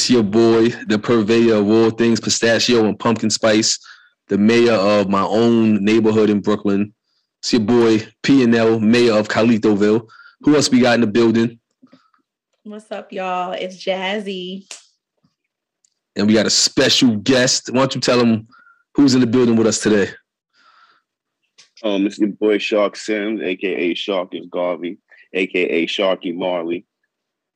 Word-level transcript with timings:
It's 0.00 0.08
your 0.08 0.22
boy, 0.22 0.70
the 0.86 0.98
purveyor 0.98 1.56
of 1.56 1.68
all 1.68 1.90
things 1.90 2.20
pistachio 2.20 2.86
and 2.86 2.98
pumpkin 2.98 3.28
spice, 3.28 3.78
the 4.28 4.38
mayor 4.38 4.72
of 4.72 5.10
my 5.10 5.20
own 5.20 5.84
neighborhood 5.84 6.30
in 6.30 6.40
Brooklyn. 6.40 6.94
It's 7.40 7.52
your 7.52 7.60
boy, 7.60 8.08
P 8.22 8.42
and 8.42 8.54
L, 8.54 8.80
mayor 8.80 9.12
of 9.12 9.28
Calitoville. 9.28 10.08
Who 10.40 10.56
else 10.56 10.70
we 10.70 10.80
got 10.80 10.94
in 10.94 11.02
the 11.02 11.06
building? 11.06 11.60
What's 12.62 12.90
up, 12.90 13.12
y'all? 13.12 13.52
It's 13.52 13.76
Jazzy. 13.76 14.64
And 16.16 16.26
we 16.26 16.32
got 16.32 16.46
a 16.46 16.50
special 16.50 17.16
guest. 17.16 17.68
Why 17.70 17.80
don't 17.80 17.94
you 17.94 18.00
tell 18.00 18.18
them 18.18 18.48
who's 18.94 19.14
in 19.14 19.20
the 19.20 19.26
building 19.26 19.56
with 19.56 19.66
us 19.66 19.82
today? 19.82 20.10
Um, 21.82 22.06
it's 22.06 22.18
your 22.18 22.30
boy 22.30 22.56
Shark 22.56 22.96
Sims, 22.96 23.42
aka 23.42 23.92
Sharkus 23.92 24.48
Garvey, 24.48 24.96
aka 25.34 25.86
Sharky 25.86 26.34
Marley, 26.34 26.86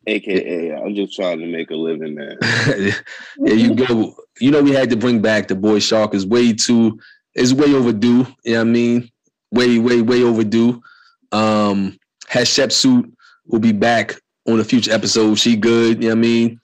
aka 0.07 0.75
I'm 0.75 0.95
just 0.95 1.15
trying 1.15 1.39
to 1.41 1.47
make 1.47 1.71
a 1.71 1.75
living, 1.75 2.15
man. 2.15 2.39
there 3.39 3.55
you 3.55 3.75
go. 3.75 4.15
You 4.41 4.51
know, 4.51 4.63
we 4.63 4.73
had 4.73 4.91
to 4.91 4.97
bring 4.97 5.21
back 5.21 5.49
the 5.49 5.55
boy 5.55 5.79
Shark 5.79 6.15
is 6.15 6.27
way 6.27 6.53
too 6.53 6.99
is 7.35 7.55
way 7.55 7.75
overdue. 7.75 8.27
You 8.45 8.53
know 8.53 8.59
what 8.59 8.61
I 8.61 8.65
mean? 8.65 9.11
Way, 9.51 9.79
way, 9.79 10.03
way 10.03 10.23
overdue. 10.23 10.83
Um 11.33 11.99
has 12.29 12.49
Shep 12.49 12.73
Suit 12.73 13.13
will 13.47 13.61
be 13.61 13.73
back 13.73 14.15
on 14.47 14.61
a 14.61 14.65
future 14.65 14.93
episode. 14.93 15.39
She 15.39 15.57
good, 15.57 16.03
you 16.03 16.09
know 16.09 16.15
what 16.15 16.19
I 16.19 16.21
mean? 16.21 16.61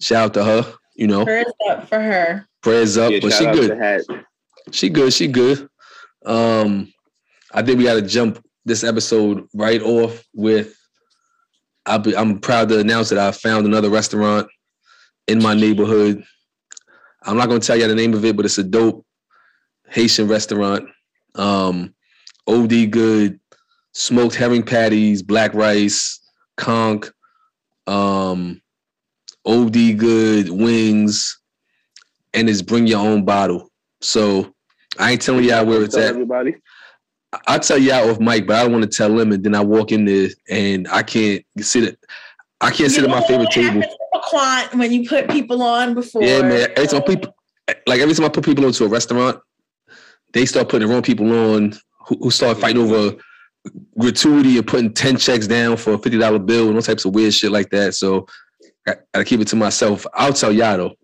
Shout 0.00 0.24
out 0.24 0.34
to 0.34 0.44
her, 0.44 0.74
you 0.94 1.06
know. 1.06 1.24
Prayers 1.24 1.52
up 1.68 1.88
for 1.88 2.00
her. 2.00 2.46
Prayers 2.62 2.96
up, 2.96 3.12
Yeah, 3.12 3.18
but 3.20 3.32
she 3.32 3.44
good. 3.44 4.04
She 4.72 4.88
good. 4.88 5.12
She 5.12 5.28
good. 5.28 5.68
Um, 6.24 6.92
I 7.52 7.62
think 7.62 7.78
we 7.78 7.84
got 7.84 7.94
to 7.94 8.02
jump 8.02 8.44
this 8.64 8.84
episode 8.84 9.46
right 9.54 9.80
off 9.82 10.24
with. 10.34 10.77
I'll 11.88 11.98
be, 11.98 12.16
I'm 12.16 12.38
proud 12.38 12.68
to 12.68 12.78
announce 12.78 13.08
that 13.08 13.18
I 13.18 13.32
found 13.32 13.66
another 13.66 13.88
restaurant 13.88 14.48
in 15.26 15.42
my 15.42 15.54
neighborhood. 15.54 16.22
I'm 17.22 17.36
not 17.36 17.48
gonna 17.48 17.60
tell 17.60 17.76
you 17.76 17.88
the 17.88 17.94
name 17.94 18.14
of 18.14 18.24
it, 18.24 18.36
but 18.36 18.44
it's 18.44 18.58
a 18.58 18.64
dope 18.64 19.04
Haitian 19.88 20.28
restaurant. 20.28 20.88
Um, 21.34 21.94
OD 22.46 22.90
good, 22.90 23.40
smoked 23.94 24.34
herring 24.34 24.62
patties, 24.62 25.22
black 25.22 25.54
rice, 25.54 26.20
conch, 26.56 27.06
um, 27.86 28.60
OD 29.46 29.98
good 29.98 30.50
wings, 30.50 31.40
and 32.34 32.48
it's 32.48 32.62
bring 32.62 32.86
your 32.86 33.00
own 33.00 33.24
bottle. 33.24 33.70
So 34.00 34.54
I 34.98 35.12
ain't 35.12 35.22
telling 35.22 35.44
y'all 35.44 35.64
where 35.64 35.82
it's 35.82 35.96
at. 35.96 36.10
Everybody. 36.10 36.56
I'll 37.46 37.60
tell 37.60 37.78
y'all 37.78 38.10
off 38.10 38.20
mic, 38.20 38.46
but 38.46 38.56
I 38.56 38.62
don't 38.62 38.72
want 38.72 38.90
to 38.90 38.96
tell 38.96 39.14
them. 39.14 39.32
And 39.32 39.44
then 39.44 39.54
I 39.54 39.60
walk 39.60 39.92
in 39.92 40.04
there 40.04 40.28
and 40.48 40.88
I 40.88 41.02
can't 41.02 41.44
sit 41.58 41.84
at 41.84 41.98
I 42.60 42.70
can't 42.70 42.90
sit 42.90 43.04
at 43.04 43.10
my 43.10 43.20
favorite 43.22 43.50
table. 43.50 43.82
Quant 44.24 44.74
when 44.74 44.92
you 44.92 45.08
put 45.08 45.28
people 45.30 45.62
on 45.62 45.94
before. 45.94 46.22
Yeah, 46.22 46.42
man. 46.42 46.70
Every 46.76 46.88
time 46.88 47.02
people 47.02 47.34
like 47.86 48.00
every 48.00 48.14
time 48.14 48.24
I 48.24 48.30
put 48.30 48.44
people 48.44 48.64
into 48.64 48.84
a 48.84 48.88
restaurant, 48.88 49.40
they 50.32 50.46
start 50.46 50.68
putting 50.68 50.88
the 50.88 50.92
wrong 50.92 51.02
people 51.02 51.30
on 51.54 51.74
who, 52.06 52.16
who 52.20 52.30
start 52.30 52.58
fighting 52.58 52.82
over 52.82 53.16
gratuity 53.98 54.56
and 54.56 54.66
putting 54.66 54.92
10 54.92 55.18
checks 55.18 55.46
down 55.46 55.76
for 55.76 55.94
a 55.94 55.98
$50 55.98 56.46
bill 56.46 56.68
and 56.68 56.76
all 56.76 56.82
types 56.82 57.04
of 57.04 57.14
weird 57.14 57.34
shit 57.34 57.52
like 57.52 57.70
that. 57.70 57.94
So 57.94 58.26
I 58.86 58.94
gotta 59.12 59.24
keep 59.24 59.40
it 59.40 59.48
to 59.48 59.56
myself. 59.56 60.06
I'll 60.14 60.32
tell 60.32 60.52
y'all 60.52 60.76
though. 60.76 60.94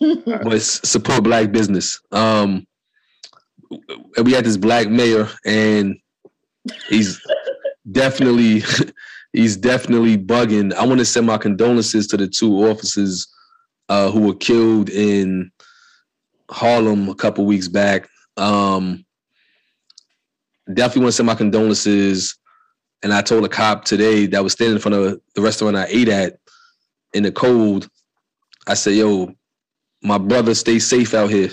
but 0.24 0.62
support 0.62 1.24
black 1.24 1.52
business. 1.52 2.00
Um, 2.10 2.66
we 4.22 4.32
had 4.32 4.44
this 4.44 4.56
black 4.56 4.88
mayor, 4.88 5.28
and 5.44 5.96
he's 6.88 7.20
definitely 7.90 8.62
he's 9.32 9.56
definitely 9.56 10.16
bugging. 10.16 10.72
I 10.74 10.86
want 10.86 10.98
to 10.98 11.04
send 11.04 11.26
my 11.26 11.38
condolences 11.38 12.06
to 12.08 12.16
the 12.16 12.28
two 12.28 12.66
officers 12.68 13.26
uh, 13.88 14.10
who 14.10 14.20
were 14.20 14.34
killed 14.34 14.88
in 14.90 15.50
Harlem 16.50 17.08
a 17.08 17.14
couple 17.14 17.44
weeks 17.44 17.68
back. 17.68 18.08
Um, 18.36 19.04
definitely 20.72 21.02
want 21.02 21.12
to 21.12 21.16
send 21.16 21.26
my 21.26 21.34
condolences. 21.34 22.38
And 23.02 23.12
I 23.12 23.20
told 23.20 23.44
a 23.44 23.48
cop 23.48 23.84
today 23.84 24.26
that 24.26 24.42
was 24.42 24.54
standing 24.54 24.76
in 24.76 24.80
front 24.80 24.94
of 24.94 25.20
the 25.34 25.42
restaurant 25.42 25.76
I 25.76 25.86
ate 25.88 26.08
at 26.08 26.38
in 27.12 27.22
the 27.22 27.32
cold. 27.32 27.88
I 28.66 28.74
said, 28.74 28.94
"Yo, 28.94 29.34
my 30.02 30.16
brother, 30.16 30.54
stay 30.54 30.78
safe 30.78 31.12
out 31.12 31.30
here." 31.30 31.50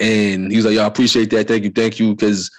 And 0.00 0.50
he 0.50 0.56
was 0.56 0.66
like, 0.66 0.74
"Yo, 0.74 0.82
I 0.82 0.86
appreciate 0.86 1.30
that. 1.30 1.48
Thank 1.48 1.64
you, 1.64 1.70
thank 1.70 1.98
you." 1.98 2.14
Because 2.14 2.50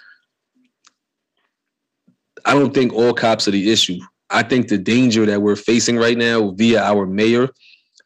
I 2.46 2.54
don't 2.54 2.74
think 2.74 2.94
all 2.94 3.14
cops 3.14 3.48
are 3.48 3.52
the 3.52 3.72
issue. 3.72 4.00
I 4.30 4.44
think 4.44 4.68
the 4.68 4.78
danger 4.78 5.26
that 5.26 5.42
we're 5.42 5.56
facing 5.56 5.98
right 5.98 6.18
now 6.18 6.52
via 6.52 6.82
our 6.82 7.06
mayor 7.06 7.50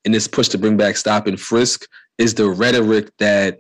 and 0.06 0.14
this 0.14 0.28
push 0.28 0.48
to 0.50 0.58
bring 0.58 0.78
back 0.78 0.98
stop 0.98 1.28
and 1.28 1.40
frisk 1.40 1.86
is 2.18 2.34
the 2.34 2.50
rhetoric 2.50 3.12
that 3.20 3.60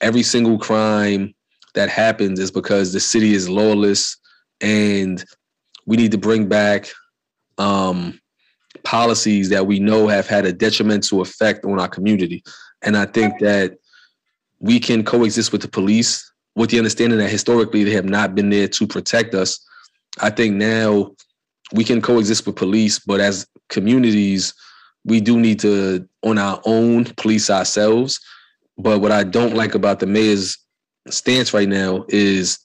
every 0.00 0.22
single 0.22 0.58
crime 0.58 1.34
that 1.74 1.88
happens 1.88 2.38
is 2.38 2.50
because 2.50 2.92
the 2.92 3.00
city 3.00 3.34
is 3.34 3.48
lawless 3.48 4.16
and 4.60 5.24
we 5.86 5.96
need 5.96 6.12
to 6.12 6.18
bring 6.18 6.48
back 6.48 6.90
um, 7.58 8.18
policies 8.84 9.48
that 9.50 9.66
we 9.66 9.78
know 9.78 10.08
have 10.08 10.26
had 10.26 10.46
a 10.46 10.52
detrimental 10.52 11.20
effect 11.20 11.64
on 11.64 11.78
our 11.78 11.88
community. 11.88 12.42
And 12.82 12.96
I 12.96 13.06
think 13.06 13.38
that 13.40 13.76
we 14.64 14.80
can 14.80 15.04
coexist 15.04 15.52
with 15.52 15.60
the 15.60 15.68
police 15.68 16.32
with 16.56 16.70
the 16.70 16.78
understanding 16.78 17.18
that 17.18 17.28
historically 17.28 17.84
they 17.84 17.90
have 17.90 18.04
not 18.06 18.34
been 18.34 18.48
there 18.48 18.68
to 18.68 18.86
protect 18.86 19.34
us. 19.34 19.62
I 20.20 20.30
think 20.30 20.54
now 20.54 21.12
we 21.72 21.84
can 21.84 22.00
coexist 22.00 22.46
with 22.46 22.56
police, 22.56 22.98
but 22.98 23.20
as 23.20 23.46
communities, 23.68 24.54
we 25.04 25.20
do 25.20 25.38
need 25.38 25.60
to, 25.60 26.08
on 26.22 26.38
our 26.38 26.62
own, 26.64 27.04
police 27.16 27.50
ourselves. 27.50 28.20
But 28.78 29.00
what 29.00 29.12
I 29.12 29.24
don't 29.24 29.54
like 29.54 29.74
about 29.74 30.00
the 30.00 30.06
mayor's 30.06 30.56
stance 31.08 31.52
right 31.52 31.68
now 31.68 32.06
is 32.08 32.58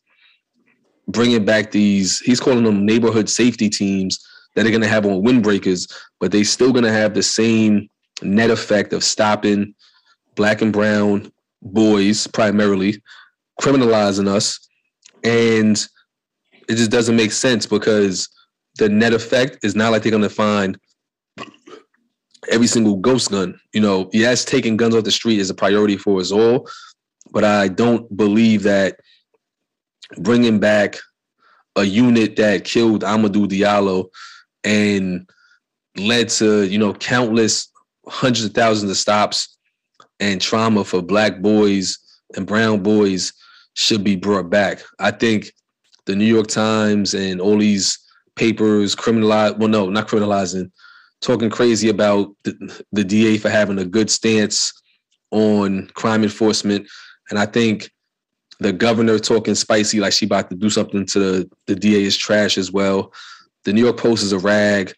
bringing 1.07 1.43
back 1.43 1.71
these, 1.71 2.19
he's 2.19 2.39
calling 2.39 2.63
them 2.63 2.85
neighborhood 2.85 3.27
safety 3.27 3.69
teams 3.69 4.23
that 4.55 4.65
are 4.65 4.69
going 4.69 4.81
to 4.81 4.87
have 4.87 5.05
on 5.05 5.23
windbreakers, 5.23 5.91
but 6.19 6.31
they 6.31 6.43
still 6.43 6.71
going 6.71 6.85
to 6.85 6.91
have 6.91 7.13
the 7.13 7.23
same 7.23 7.89
net 8.21 8.51
effect 8.51 8.93
of 8.93 9.03
stopping 9.03 9.73
black 10.35 10.61
and 10.61 10.71
brown 10.71 11.31
boys 11.61 12.27
primarily, 12.27 13.01
criminalizing 13.61 14.27
us. 14.27 14.59
And 15.23 15.77
it 16.67 16.75
just 16.75 16.91
doesn't 16.91 17.15
make 17.15 17.31
sense 17.31 17.65
because 17.65 18.29
the 18.77 18.89
net 18.89 19.13
effect 19.13 19.59
is 19.63 19.75
not 19.75 19.91
like 19.91 20.03
they're 20.03 20.11
going 20.11 20.23
to 20.23 20.29
find 20.29 20.77
every 22.49 22.67
single 22.67 22.97
ghost 22.97 23.31
gun. 23.31 23.59
You 23.73 23.81
know, 23.81 24.09
yes, 24.13 24.45
taking 24.45 24.77
guns 24.77 24.95
off 24.95 25.03
the 25.03 25.11
street 25.11 25.39
is 25.39 25.49
a 25.49 25.55
priority 25.55 25.97
for 25.97 26.19
us 26.19 26.31
all, 26.31 26.69
but 27.31 27.43
I 27.43 27.67
don't 27.67 28.15
believe 28.15 28.63
that 28.63 28.99
bringing 30.17 30.59
back 30.59 30.97
a 31.75 31.83
unit 31.83 32.35
that 32.37 32.63
killed 32.63 33.03
Amadou 33.03 33.47
Diallo 33.47 34.09
and 34.63 35.29
led 35.97 36.29
to, 36.29 36.63
you 36.63 36.77
know, 36.77 36.93
countless 36.93 37.71
hundreds 38.07 38.45
of 38.45 38.53
thousands 38.53 38.89
of 38.91 38.97
stops 38.97 39.57
and 40.19 40.41
trauma 40.41 40.83
for 40.83 41.01
black 41.01 41.41
boys 41.41 41.97
and 42.35 42.45
brown 42.45 42.83
boys 42.83 43.33
should 43.73 44.03
be 44.03 44.15
brought 44.15 44.49
back. 44.49 44.81
I 44.99 45.11
think 45.11 45.51
the 46.05 46.15
New 46.15 46.25
York 46.25 46.47
Times 46.47 47.13
and 47.13 47.39
all 47.39 47.57
these 47.57 47.97
papers 48.35 48.95
criminalize 48.95 49.57
well 49.57 49.69
no, 49.69 49.89
not 49.89 50.07
criminalizing, 50.07 50.71
talking 51.21 51.49
crazy 51.49 51.89
about 51.89 52.35
the, 52.43 52.83
the 52.91 53.03
DA 53.03 53.37
for 53.37 53.49
having 53.49 53.79
a 53.79 53.85
good 53.85 54.09
stance 54.09 54.73
on 55.31 55.87
crime 55.93 56.23
enforcement. 56.23 56.87
And 57.29 57.37
I 57.37 57.45
think 57.45 57.91
the 58.59 58.73
governor 58.73 59.19
talking 59.19 59.55
spicy 59.55 59.99
like 59.99 60.13
she 60.13 60.25
about 60.25 60.49
to 60.49 60.55
do 60.55 60.69
something 60.69 61.05
to 61.07 61.19
the, 61.19 61.51
the 61.67 61.75
DA 61.75 62.03
is 62.03 62.17
trash 62.17 62.57
as 62.57 62.71
well. 62.71 63.13
The 63.63 63.73
New 63.73 63.83
York 63.83 63.97
Post 63.97 64.23
is 64.23 64.33
a 64.33 64.39
rag. 64.39 64.93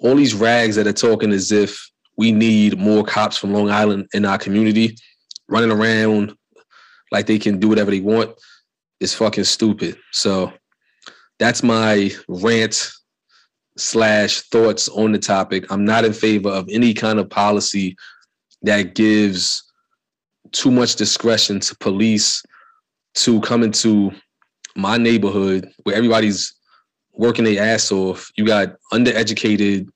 All 0.00 0.16
these 0.16 0.34
rags 0.34 0.76
that 0.76 0.86
are 0.86 0.92
talking 0.92 1.32
as 1.32 1.52
if 1.52 1.90
we 2.16 2.32
need 2.32 2.78
more 2.78 3.04
cops 3.04 3.36
from 3.36 3.52
Long 3.52 3.70
Island 3.70 4.08
in 4.14 4.24
our 4.24 4.38
community 4.38 4.96
running 5.48 5.70
around 5.70 6.36
like 7.12 7.26
they 7.26 7.38
can 7.38 7.58
do 7.58 7.68
whatever 7.68 7.90
they 7.90 8.00
want 8.00 8.34
is 9.00 9.14
fucking 9.14 9.44
stupid. 9.44 9.96
So 10.12 10.52
that's 11.38 11.62
my 11.62 12.10
rant 12.28 12.90
slash 13.76 14.40
thoughts 14.42 14.88
on 14.88 15.12
the 15.12 15.18
topic. 15.18 15.70
I'm 15.70 15.84
not 15.84 16.04
in 16.04 16.12
favor 16.12 16.48
of 16.48 16.68
any 16.70 16.94
kind 16.94 17.18
of 17.18 17.28
policy 17.28 17.96
that 18.62 18.94
gives 18.94 19.62
too 20.52 20.70
much 20.70 20.96
discretion 20.96 21.60
to 21.60 21.76
police 21.76 22.42
to 23.14 23.40
come 23.42 23.62
into 23.62 24.12
my 24.74 24.96
neighborhood 24.96 25.70
where 25.82 25.94
everybody's 25.94 26.54
working 27.12 27.44
their 27.44 27.62
ass 27.62 27.92
off. 27.92 28.30
You 28.36 28.46
got 28.46 28.76
undereducated, 28.92 29.88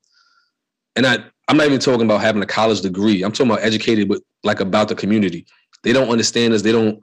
and 0.95 1.05
I 1.05 1.19
I'm 1.47 1.57
not 1.57 1.67
even 1.67 1.79
talking 1.79 2.05
about 2.05 2.21
having 2.21 2.41
a 2.41 2.45
college 2.47 2.81
degree. 2.81 3.23
I'm 3.23 3.31
talking 3.31 3.51
about 3.51 3.63
educated, 3.63 4.07
but 4.07 4.21
like 4.43 4.59
about 4.59 4.87
the 4.87 4.95
community. 4.95 5.45
They 5.83 5.93
don't 5.93 6.09
understand 6.09 6.53
us. 6.53 6.61
They 6.61 6.71
don't 6.71 7.01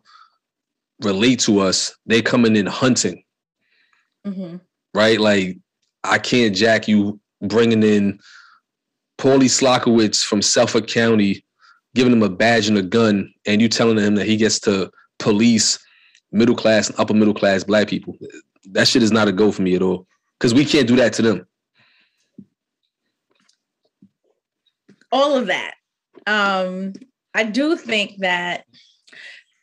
relate 1.02 1.40
to 1.40 1.60
us. 1.60 1.96
They 2.06 2.22
coming 2.22 2.56
in 2.56 2.66
hunting, 2.66 3.22
Mm-hmm. 4.26 4.56
right? 4.94 5.20
Like 5.20 5.58
I 6.04 6.18
can't 6.18 6.54
jack 6.54 6.88
you 6.88 7.20
bringing 7.42 7.82
in 7.82 8.18
Paulie 9.18 9.44
Slokowitz 9.44 10.24
from 10.24 10.42
Suffolk 10.42 10.86
County, 10.86 11.44
giving 11.94 12.12
him 12.12 12.22
a 12.22 12.28
badge 12.28 12.68
and 12.68 12.78
a 12.78 12.82
gun, 12.82 13.32
and 13.46 13.60
you 13.62 13.68
telling 13.68 13.98
him 13.98 14.14
that 14.16 14.26
he 14.26 14.36
gets 14.36 14.60
to 14.60 14.90
police 15.18 15.78
middle 16.30 16.54
class 16.54 16.88
and 16.88 16.98
upper 17.00 17.14
middle 17.14 17.34
class 17.34 17.64
black 17.64 17.88
people. 17.88 18.16
That 18.66 18.86
shit 18.86 19.02
is 19.02 19.12
not 19.12 19.28
a 19.28 19.32
go 19.32 19.50
for 19.50 19.62
me 19.62 19.74
at 19.74 19.82
all. 19.82 20.06
Because 20.38 20.54
we 20.54 20.64
can't 20.64 20.86
do 20.86 20.96
that 20.96 21.12
to 21.14 21.22
them. 21.22 21.46
All 25.10 25.36
of 25.36 25.46
that. 25.46 25.74
Um, 26.26 26.92
I 27.34 27.44
do 27.44 27.76
think 27.76 28.18
that 28.18 28.64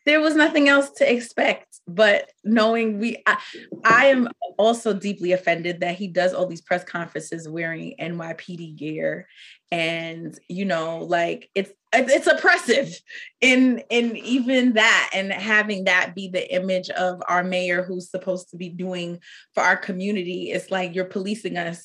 there 0.06 0.22
was 0.22 0.36
nothing 0.36 0.70
else 0.70 0.92
to 0.92 1.12
expect, 1.12 1.80
but 1.88 2.32
knowing 2.44 3.00
we, 3.00 3.24
I, 3.26 3.38
I 3.84 4.06
am 4.08 4.30
also 4.58 4.94
deeply 4.94 5.32
offended 5.32 5.80
that 5.80 5.96
he 5.96 6.08
does 6.08 6.34
all 6.34 6.46
these 6.46 6.62
press 6.62 6.84
conferences 6.84 7.50
wearing 7.50 7.96
NYPD 8.00 8.78
gear, 8.78 9.28
and 9.72 10.38
you 10.48 10.66
know, 10.66 11.00
like 11.00 11.50
it's 11.56 11.72
it's 11.92 12.28
oppressive 12.28 12.96
in 13.42 13.82
in 13.90 14.16
even 14.18 14.74
that, 14.74 15.10
and 15.14 15.32
having 15.34 15.86
that 15.86 16.14
be 16.14 16.28
the 16.28 16.54
image 16.54 16.90
of 16.92 17.22
our 17.28 17.44
mayor 17.44 17.84
who's 17.84 18.12
supposed 18.12 18.52
to 18.52 18.58
be 18.58 18.70
doing 18.70 19.20
for 19.56 19.64
our 19.64 19.78
community. 19.78 20.52
It's 20.52 20.70
like 20.70 20.94
you're 20.94 21.06
policing 21.06 21.58
us 21.58 21.84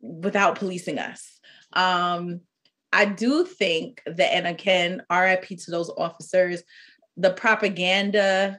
without 0.00 0.58
policing 0.58 0.98
us. 0.98 1.40
Um, 1.72 2.42
I 2.92 3.04
do 3.04 3.44
think 3.44 4.02
that, 4.06 4.34
and 4.34 4.46
again, 4.46 5.02
RIP 5.10 5.48
to 5.48 5.70
those 5.70 5.90
officers, 5.96 6.62
the 7.16 7.30
propaganda, 7.30 8.58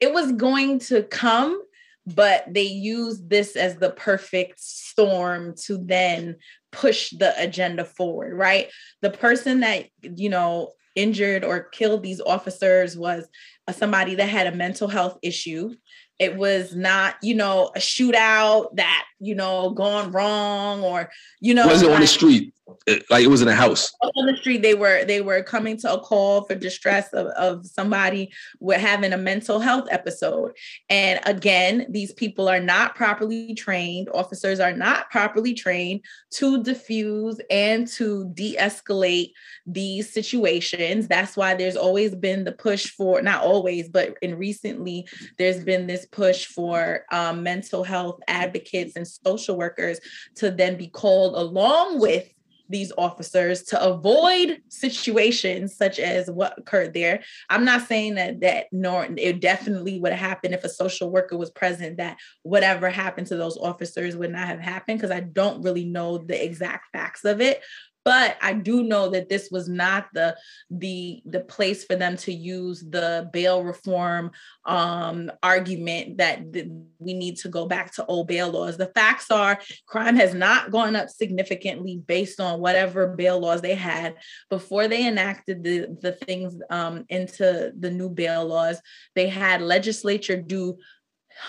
it 0.00 0.12
was 0.12 0.32
going 0.32 0.78
to 0.80 1.02
come, 1.04 1.62
but 2.06 2.44
they 2.48 2.62
used 2.62 3.28
this 3.28 3.54
as 3.54 3.76
the 3.76 3.90
perfect 3.90 4.60
storm 4.60 5.54
to 5.66 5.78
then 5.78 6.36
push 6.72 7.10
the 7.10 7.34
agenda 7.40 7.84
forward, 7.84 8.34
right? 8.34 8.70
The 9.02 9.10
person 9.10 9.60
that, 9.60 9.86
you 10.02 10.28
know, 10.28 10.72
injured 10.94 11.44
or 11.44 11.64
killed 11.64 12.02
these 12.02 12.20
officers 12.20 12.96
was 12.96 13.28
somebody 13.70 14.14
that 14.16 14.28
had 14.28 14.46
a 14.46 14.56
mental 14.56 14.88
health 14.88 15.18
issue. 15.22 15.74
It 16.18 16.36
was 16.36 16.74
not, 16.74 17.14
you 17.22 17.34
know, 17.34 17.70
a 17.76 17.78
shootout 17.78 18.74
that, 18.76 19.04
you 19.20 19.34
know, 19.34 19.70
gone 19.70 20.10
wrong 20.10 20.82
or, 20.82 21.10
you 21.40 21.54
know, 21.54 21.66
was 21.68 21.82
it 21.82 21.90
on 21.90 22.00
the 22.00 22.06
street? 22.06 22.52
It- 22.86 23.04
like 23.10 23.24
it 23.24 23.28
was 23.28 23.42
in 23.42 23.48
a 23.48 23.54
house. 23.54 23.92
on 24.02 24.26
the 24.26 24.36
street 24.36 24.62
they 24.62 24.74
were 24.74 25.04
they 25.04 25.20
were 25.20 25.42
coming 25.42 25.76
to 25.78 25.92
a 25.92 26.00
call 26.00 26.42
for 26.44 26.54
distress 26.54 27.08
of, 27.12 27.26
of 27.28 27.66
somebody 27.66 28.30
with 28.60 28.80
having 28.80 29.12
a 29.12 29.16
mental 29.16 29.60
health 29.60 29.88
episode 29.90 30.52
and 30.90 31.20
again 31.24 31.86
these 31.90 32.12
people 32.12 32.48
are 32.48 32.60
not 32.60 32.94
properly 32.94 33.54
trained 33.54 34.08
officers 34.14 34.60
are 34.60 34.72
not 34.72 35.10
properly 35.10 35.54
trained 35.54 36.00
to 36.30 36.62
diffuse 36.62 37.40
and 37.50 37.86
to 37.88 38.30
de-escalate 38.34 39.30
these 39.66 40.12
situations 40.12 41.08
that's 41.08 41.36
why 41.36 41.54
there's 41.54 41.76
always 41.76 42.14
been 42.14 42.44
the 42.44 42.52
push 42.52 42.86
for 42.90 43.22
not 43.22 43.42
always 43.42 43.88
but 43.88 44.14
in 44.22 44.34
recently 44.36 45.06
there's 45.38 45.62
been 45.64 45.86
this 45.86 46.06
push 46.06 46.46
for 46.46 47.04
um, 47.12 47.42
mental 47.42 47.84
health 47.84 48.20
advocates 48.28 48.96
and 48.96 49.06
social 49.06 49.56
workers 49.56 50.00
to 50.34 50.50
then 50.50 50.76
be 50.76 50.88
called 50.88 51.34
along 51.34 52.00
with 52.00 52.28
these 52.68 52.92
officers 52.98 53.62
to 53.64 53.82
avoid 53.82 54.60
situations 54.68 55.76
such 55.76 55.98
as 55.98 56.30
what 56.30 56.58
occurred 56.58 56.94
there. 56.94 57.22
I'm 57.48 57.64
not 57.64 57.86
saying 57.86 58.14
that 58.16 58.40
that 58.40 58.66
nor 58.72 59.08
it 59.16 59.40
definitely 59.40 60.00
would 60.00 60.12
have 60.12 60.28
happened 60.28 60.54
if 60.54 60.64
a 60.64 60.68
social 60.68 61.10
worker 61.10 61.36
was 61.36 61.50
present 61.50 61.96
that 61.96 62.18
whatever 62.42 62.90
happened 62.90 63.26
to 63.28 63.36
those 63.36 63.56
officers 63.56 64.16
would 64.16 64.32
not 64.32 64.48
have 64.48 64.60
happened 64.60 64.98
because 64.98 65.10
I 65.10 65.20
don't 65.20 65.62
really 65.62 65.84
know 65.84 66.18
the 66.18 66.42
exact 66.42 66.86
facts 66.92 67.24
of 67.24 67.40
it. 67.40 67.62
But 68.08 68.38
I 68.40 68.54
do 68.54 68.84
know 68.84 69.10
that 69.10 69.28
this 69.28 69.50
was 69.50 69.68
not 69.68 70.06
the 70.14 70.34
the 70.70 71.20
the 71.26 71.40
place 71.40 71.84
for 71.84 71.94
them 71.94 72.16
to 72.16 72.32
use 72.32 72.80
the 72.80 73.28
bail 73.34 73.62
reform 73.62 74.30
um, 74.64 75.30
argument 75.42 76.16
that 76.16 76.54
th- 76.54 76.68
we 76.98 77.12
need 77.12 77.36
to 77.40 77.50
go 77.50 77.66
back 77.66 77.94
to 77.96 78.06
old 78.06 78.28
bail 78.28 78.48
laws. 78.50 78.78
The 78.78 78.92
facts 78.94 79.30
are 79.30 79.60
crime 79.84 80.16
has 80.16 80.32
not 80.32 80.70
gone 80.70 80.96
up 80.96 81.10
significantly 81.10 82.00
based 82.06 82.40
on 82.40 82.60
whatever 82.60 83.08
bail 83.08 83.40
laws 83.40 83.60
they 83.60 83.74
had 83.74 84.14
before 84.48 84.88
they 84.88 85.06
enacted 85.06 85.62
the, 85.62 85.94
the 86.00 86.12
things 86.12 86.56
um, 86.70 87.04
into 87.10 87.74
the 87.78 87.90
new 87.90 88.08
bail 88.08 88.46
laws. 88.46 88.80
They 89.16 89.28
had 89.28 89.60
legislature 89.60 90.40
do 90.40 90.78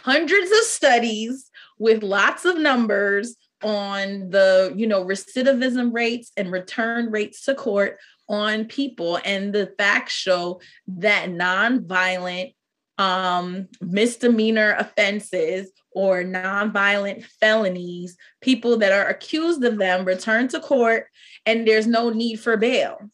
hundreds 0.04 0.52
of 0.52 0.64
studies 0.66 1.50
with 1.78 2.04
lots 2.04 2.44
of 2.44 2.58
numbers 2.58 3.38
on 3.64 4.30
the 4.30 4.74
you 4.76 4.88
know 4.88 5.04
recidivism 5.04 5.94
rates 5.94 6.32
and 6.38 6.52
return 6.52 7.12
rates 7.12 7.44
to 7.46 7.54
court 7.56 7.98
on 8.30 8.66
people 8.66 9.20
and 9.26 9.54
the 9.54 9.74
facts 9.78 10.14
show 10.14 10.62
that 10.88 11.30
nonviolent 11.30 12.54
um, 13.00 13.68
misdemeanor 13.82 14.76
offenses 14.78 15.72
or 15.92 16.22
nonviolent 16.24 17.24
felonies, 17.24 18.16
people 18.42 18.78
that 18.78 18.92
are 18.92 19.08
accused 19.08 19.64
of 19.64 19.78
them 19.78 20.06
return 20.06 20.48
to 20.50 20.60
court 20.60 21.08
and 21.46 21.68
there's 21.68 21.88
no 21.88 22.10
need 22.10 22.40
for 22.40 22.58
bail. 22.58 23.10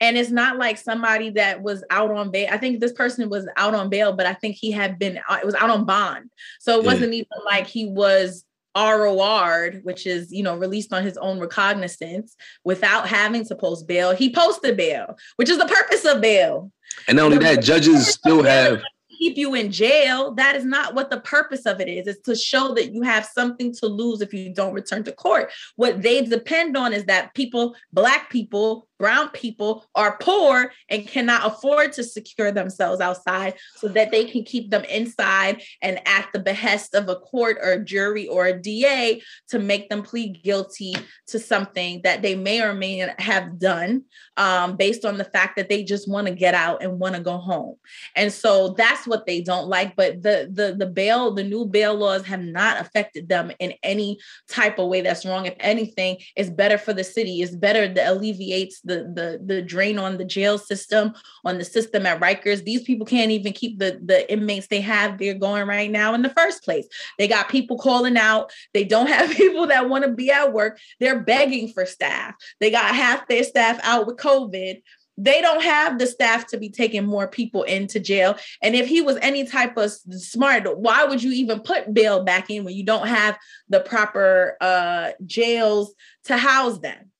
And 0.00 0.16
it's 0.16 0.30
not 0.30 0.58
like 0.58 0.78
somebody 0.78 1.30
that 1.30 1.62
was 1.62 1.84
out 1.90 2.10
on 2.10 2.30
bail. 2.30 2.48
I 2.50 2.56
think 2.56 2.80
this 2.80 2.92
person 2.92 3.28
was 3.28 3.46
out 3.56 3.74
on 3.74 3.88
bail, 3.88 4.12
but 4.12 4.26
I 4.26 4.34
think 4.34 4.56
he 4.56 4.70
had 4.70 4.98
been, 4.98 5.20
uh, 5.28 5.38
it 5.40 5.46
was 5.46 5.54
out 5.54 5.70
on 5.70 5.84
bond. 5.84 6.30
So 6.60 6.78
it 6.78 6.84
Yeah. 6.84 6.92
wasn't 6.92 7.14
even 7.14 7.26
like 7.44 7.66
he 7.66 7.86
was 7.86 8.44
ROR'd, 8.76 9.80
which 9.84 10.06
is, 10.06 10.32
you 10.32 10.42
know, 10.42 10.56
released 10.56 10.92
on 10.92 11.02
his 11.02 11.16
own 11.16 11.38
recognizance 11.38 12.36
without 12.64 13.08
having 13.08 13.44
to 13.46 13.54
post 13.54 13.86
bail. 13.86 14.14
He 14.14 14.32
posted 14.32 14.76
bail, 14.76 15.16
which 15.36 15.50
is 15.50 15.58
the 15.58 15.66
purpose 15.66 16.04
of 16.04 16.20
bail 16.20 16.72
And 17.08 17.16
not 17.16 17.26
only 17.26 17.38
The- 17.38 17.44
that, 17.44 17.62
judges 17.62 18.06
still 18.06 18.42
have 18.42 18.82
keep 19.22 19.36
you 19.36 19.54
in 19.54 19.70
jail. 19.70 20.32
That 20.34 20.56
is 20.56 20.64
not 20.64 20.94
what 20.94 21.08
the 21.08 21.20
purpose 21.20 21.64
of 21.64 21.80
it 21.80 21.88
is. 21.88 22.08
It's 22.08 22.20
to 22.22 22.34
show 22.34 22.74
that 22.74 22.92
you 22.92 23.02
have 23.02 23.24
something 23.24 23.72
to 23.74 23.86
lose 23.86 24.20
if 24.20 24.34
you 24.34 24.52
don't 24.52 24.72
return 24.72 25.04
to 25.04 25.12
court. 25.12 25.52
What 25.76 26.02
they 26.02 26.22
depend 26.22 26.76
on 26.76 26.92
is 26.92 27.04
that 27.04 27.32
people, 27.34 27.76
black 27.92 28.30
people, 28.30 28.88
brown 29.02 29.28
people 29.30 29.84
are 29.96 30.16
poor 30.18 30.72
and 30.88 31.08
cannot 31.08 31.44
afford 31.44 31.92
to 31.92 32.04
secure 32.04 32.52
themselves 32.52 33.00
outside 33.00 33.52
so 33.74 33.88
that 33.88 34.12
they 34.12 34.24
can 34.24 34.44
keep 34.44 34.70
them 34.70 34.84
inside 34.84 35.60
and 35.82 36.00
at 36.06 36.28
the 36.32 36.38
behest 36.38 36.94
of 36.94 37.08
a 37.08 37.16
court 37.16 37.56
or 37.60 37.72
a 37.72 37.84
jury 37.84 38.28
or 38.28 38.46
a 38.46 38.56
DA 38.56 39.20
to 39.48 39.58
make 39.58 39.90
them 39.90 40.04
plead 40.04 40.40
guilty 40.44 40.94
to 41.26 41.40
something 41.40 42.00
that 42.04 42.22
they 42.22 42.36
may 42.36 42.62
or 42.62 42.74
may 42.74 43.04
not 43.04 43.20
have 43.20 43.58
done 43.58 44.04
um, 44.36 44.76
based 44.76 45.04
on 45.04 45.18
the 45.18 45.24
fact 45.24 45.56
that 45.56 45.68
they 45.68 45.82
just 45.82 46.08
want 46.08 46.28
to 46.28 46.34
get 46.34 46.54
out 46.54 46.80
and 46.80 47.00
want 47.00 47.16
to 47.16 47.20
go 47.20 47.38
home. 47.38 47.74
And 48.14 48.32
so 48.32 48.68
that's 48.78 49.04
what 49.04 49.26
they 49.26 49.40
don't 49.40 49.66
like. 49.66 49.96
But 49.96 50.22
the 50.22 50.48
the 50.52 50.76
the 50.78 50.86
bail, 50.86 51.34
the 51.34 51.42
new 51.42 51.64
bail 51.64 51.94
laws 51.94 52.24
have 52.26 52.40
not 52.40 52.80
affected 52.80 53.28
them 53.28 53.50
in 53.58 53.74
any 53.82 54.18
type 54.48 54.78
of 54.78 54.88
way 54.88 55.00
that's 55.00 55.26
wrong. 55.26 55.46
If 55.46 55.56
anything, 55.58 56.18
it's 56.36 56.50
better 56.50 56.78
for 56.78 56.92
the 56.92 57.04
city. 57.04 57.42
It's 57.42 57.56
better 57.56 57.88
that 57.88 58.08
alleviates 58.08 58.80
the 58.80 58.91
the 58.98 59.40
the 59.44 59.62
drain 59.62 59.98
on 59.98 60.16
the 60.16 60.24
jail 60.24 60.58
system, 60.58 61.14
on 61.44 61.58
the 61.58 61.64
system 61.64 62.06
at 62.06 62.20
Rikers. 62.20 62.64
These 62.64 62.82
people 62.82 63.06
can't 63.06 63.30
even 63.30 63.52
keep 63.52 63.78
the 63.78 64.00
the 64.04 64.30
inmates 64.32 64.66
they 64.66 64.80
have 64.80 65.18
there 65.18 65.34
going 65.34 65.66
right 65.66 65.90
now 65.90 66.14
in 66.14 66.22
the 66.22 66.30
first 66.30 66.64
place. 66.64 66.86
They 67.18 67.28
got 67.28 67.48
people 67.48 67.78
calling 67.78 68.16
out. 68.16 68.52
They 68.74 68.84
don't 68.84 69.06
have 69.16 69.30
people 69.30 69.66
that 69.68 69.88
want 69.88 70.04
to 70.04 70.10
be 70.10 70.30
at 70.30 70.52
work. 70.52 70.78
They're 71.00 71.20
begging 71.20 71.72
for 71.72 71.86
staff. 71.86 72.34
They 72.60 72.70
got 72.70 72.94
half 72.94 73.28
their 73.28 73.44
staff 73.44 73.78
out 73.82 74.06
with 74.06 74.16
COVID 74.16 74.80
they 75.18 75.40
don't 75.40 75.62
have 75.62 75.98
the 75.98 76.06
staff 76.06 76.46
to 76.48 76.56
be 76.56 76.68
taking 76.68 77.04
more 77.04 77.28
people 77.28 77.62
into 77.64 78.00
jail. 78.00 78.36
And 78.62 78.74
if 78.74 78.88
he 78.88 79.02
was 79.02 79.18
any 79.20 79.44
type 79.44 79.76
of 79.76 79.92
smart, 79.92 80.78
why 80.78 81.04
would 81.04 81.22
you 81.22 81.32
even 81.32 81.60
put 81.60 81.92
bail 81.92 82.24
back 82.24 82.50
in 82.50 82.64
when 82.64 82.74
you 82.74 82.84
don't 82.84 83.06
have 83.06 83.38
the 83.68 83.80
proper 83.80 84.56
uh, 84.60 85.10
jails 85.26 85.94
to 86.24 86.36
house 86.36 86.78
them? 86.78 87.11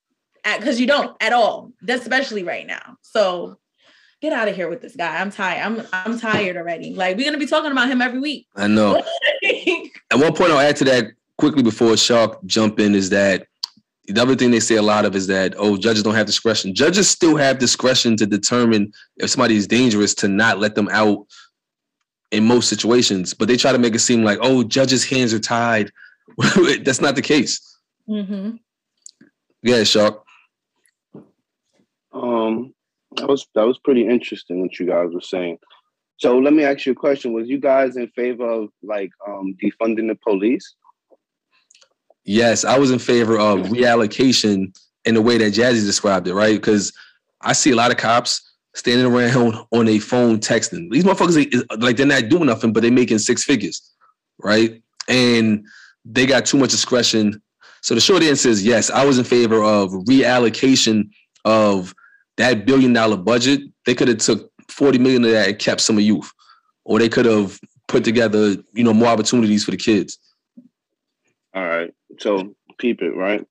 Because 0.45 0.81
you 0.81 0.87
don't 0.87 1.17
at 1.21 1.33
all, 1.33 1.73
especially 1.87 2.43
right 2.43 2.67
now. 2.67 2.97
So 3.03 3.59
get 4.23 4.33
out 4.33 4.49
of 4.49 4.57
here 4.57 4.71
with 4.71 4.81
this 4.81 4.97
guy. 4.97 5.21
I'm 5.21 5.31
tired. 5.31 5.63
I'm 5.63 5.87
I'm 5.93 6.19
tired 6.19 6.57
already. 6.57 6.95
Like 6.95 7.17
we're 7.17 7.27
gonna 7.27 7.39
be 7.39 7.47
talking 7.47 7.73
about 7.73 7.91
him 7.91 8.01
every 8.01 8.21
week. 8.21 8.47
I 8.57 8.69
know. 8.69 9.03
At 10.11 10.19
one 10.19 10.35
point, 10.35 10.53
I'll 10.53 10.61
add 10.61 10.77
to 10.77 10.85
that 10.85 11.13
quickly 11.39 11.63
before 11.63 11.97
Shark 11.97 12.39
jump 12.47 12.79
in 12.79 12.95
is 12.95 13.11
that 13.11 13.47
the 14.07 14.21
other 14.21 14.37
thing 14.37 14.51
they 14.51 14.61
say 14.61 14.77
a 14.77 14.83
lot 14.83 15.05
of 15.05 15.15
is 15.15 15.27
that 15.27 15.55
oh 15.59 15.77
judges 15.77 16.03
don't 16.03 16.15
have 16.15 16.27
discretion. 16.27 16.75
Judges 16.75 17.09
still 17.09 17.37
have 17.37 17.59
discretion 17.59 18.17
to 18.17 18.27
determine 18.27 18.93
if 19.17 19.31
somebody 19.31 19.57
is 19.57 19.67
dangerous 19.67 20.15
to 20.15 20.29
not 20.29 20.59
let 20.59 20.75
them 20.75 20.89
out 20.91 21.27
in 22.31 22.45
most 22.45 22.69
situations, 22.69 23.35
but 23.35 23.47
they 23.47 23.57
try 23.57 23.73
to 23.73 23.79
make 23.79 23.95
it 23.95 24.01
seem 24.01 24.23
like 24.25 24.39
oh 24.41 24.63
judges' 24.63 25.05
hands 25.05 25.35
are 25.35 25.41
tied. 25.41 25.91
That's 26.83 27.01
not 27.01 27.17
the 27.17 27.23
case. 27.23 27.61
Mm-hmm. 28.09 28.57
Yeah, 29.63 29.85
Shark. 29.85 30.25
Um, 32.13 32.75
that 33.17 33.29
was 33.29 33.47
that 33.55 33.67
was 33.67 33.79
pretty 33.79 34.07
interesting 34.07 34.61
what 34.61 34.79
you 34.79 34.87
guys 34.87 35.11
were 35.13 35.21
saying. 35.21 35.59
So 36.17 36.39
let 36.39 36.53
me 36.53 36.65
ask 36.65 36.87
you 36.87 36.93
a 36.93 36.97
question: 36.97 37.33
Was 37.33 37.49
you 37.49 37.59
guys 37.59 37.97
in 37.97 38.09
favor 38.09 38.49
of 38.49 38.69
like 38.83 39.11
um, 39.27 39.57
defunding 39.63 40.09
the 40.09 40.19
police? 40.23 40.75
Yes, 42.25 42.65
I 42.65 42.79
was 42.79 42.91
in 42.91 42.99
favor 42.99 43.39
of 43.39 43.61
reallocation 43.67 44.77
in 45.05 45.15
the 45.15 45.23
way 45.23 45.39
that 45.39 45.53
Jazzy 45.53 45.85
described 45.85 46.29
it, 46.29 46.35
right? 46.35 46.55
Because 46.55 46.93
I 47.41 47.53
see 47.53 47.73
a 47.73 47.77
lot 47.77 47.91
of 47.91 47.97
cops 47.97 48.41
standing 48.75 49.07
around 49.07 49.57
on 49.73 49.89
a 49.89 49.99
phone 49.99 50.39
texting. 50.39 50.91
These 50.91 51.05
motherfuckers, 51.05 51.65
like 51.83 51.97
they're 51.97 52.07
not 52.07 52.29
doing 52.29 52.47
nothing, 52.47 52.73
but 52.73 52.83
they're 52.83 52.93
making 52.93 53.19
six 53.19 53.43
figures, 53.45 53.83
right? 54.39 54.81
And 55.09 55.67
they 56.05 56.27
got 56.27 56.47
too 56.47 56.59
much 56.59 56.71
discretion. 56.71 57.43
So 57.81 57.95
the 57.95 58.01
short 58.01 58.23
answer 58.23 58.49
is 58.49 58.65
yes, 58.65 58.91
I 58.91 59.05
was 59.05 59.19
in 59.19 59.25
favor 59.25 59.63
of 59.63 59.91
reallocation 59.91 61.11
of 61.45 61.95
that 62.37 62.67
billion 62.67 62.93
dollar 62.93 63.17
budget. 63.17 63.61
They 63.87 63.95
could 63.95 64.09
have 64.09 64.19
took 64.19 64.51
40 64.69 64.99
million 64.99 65.25
of 65.25 65.31
that 65.33 65.49
and 65.49 65.59
kept 65.59 65.81
some 65.81 65.97
of 65.97 66.03
youth. 66.03 66.31
Or 66.85 66.99
they 66.99 67.09
could 67.09 67.27
have 67.27 67.61
put 67.89 68.05
together, 68.05 68.57
you 68.73 68.85
know, 68.85 68.95
more 68.95 69.09
opportunities 69.09 69.65
for 69.65 69.71
the 69.71 69.77
kids. 69.77 70.19
All 71.55 71.65
right. 71.65 71.93
So 72.19 72.55
keep 72.79 73.03
it, 73.03 73.15
right? 73.15 73.47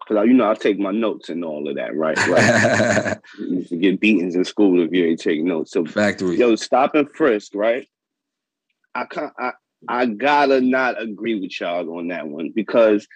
Because 0.00 0.26
you 0.26 0.34
know 0.34 0.50
I 0.50 0.54
take 0.54 0.78
my 0.78 0.90
notes 0.90 1.28
and 1.28 1.44
all 1.44 1.68
of 1.68 1.76
that, 1.76 1.94
right? 1.96 2.16
Right. 2.26 3.16
you 3.38 3.56
used 3.56 3.70
to 3.70 3.76
get 3.76 4.00
beatings 4.00 4.34
in 4.34 4.44
school 4.44 4.82
if 4.82 4.92
you 4.92 5.06
ain't 5.06 5.20
taking 5.20 5.46
notes. 5.46 5.70
So 5.70 5.84
factory. 5.84 6.36
Yo, 6.36 6.56
stop 6.56 6.94
and 6.94 7.10
frisk, 7.10 7.54
right? 7.54 7.88
I 8.94 9.06
can't. 9.06 9.32
I 9.38 9.52
I 9.88 10.06
gotta 10.06 10.60
not 10.60 11.00
agree 11.00 11.40
with 11.40 11.58
y'all 11.60 11.98
on 11.98 12.08
that 12.08 12.26
one 12.26 12.52
because, 12.54 13.06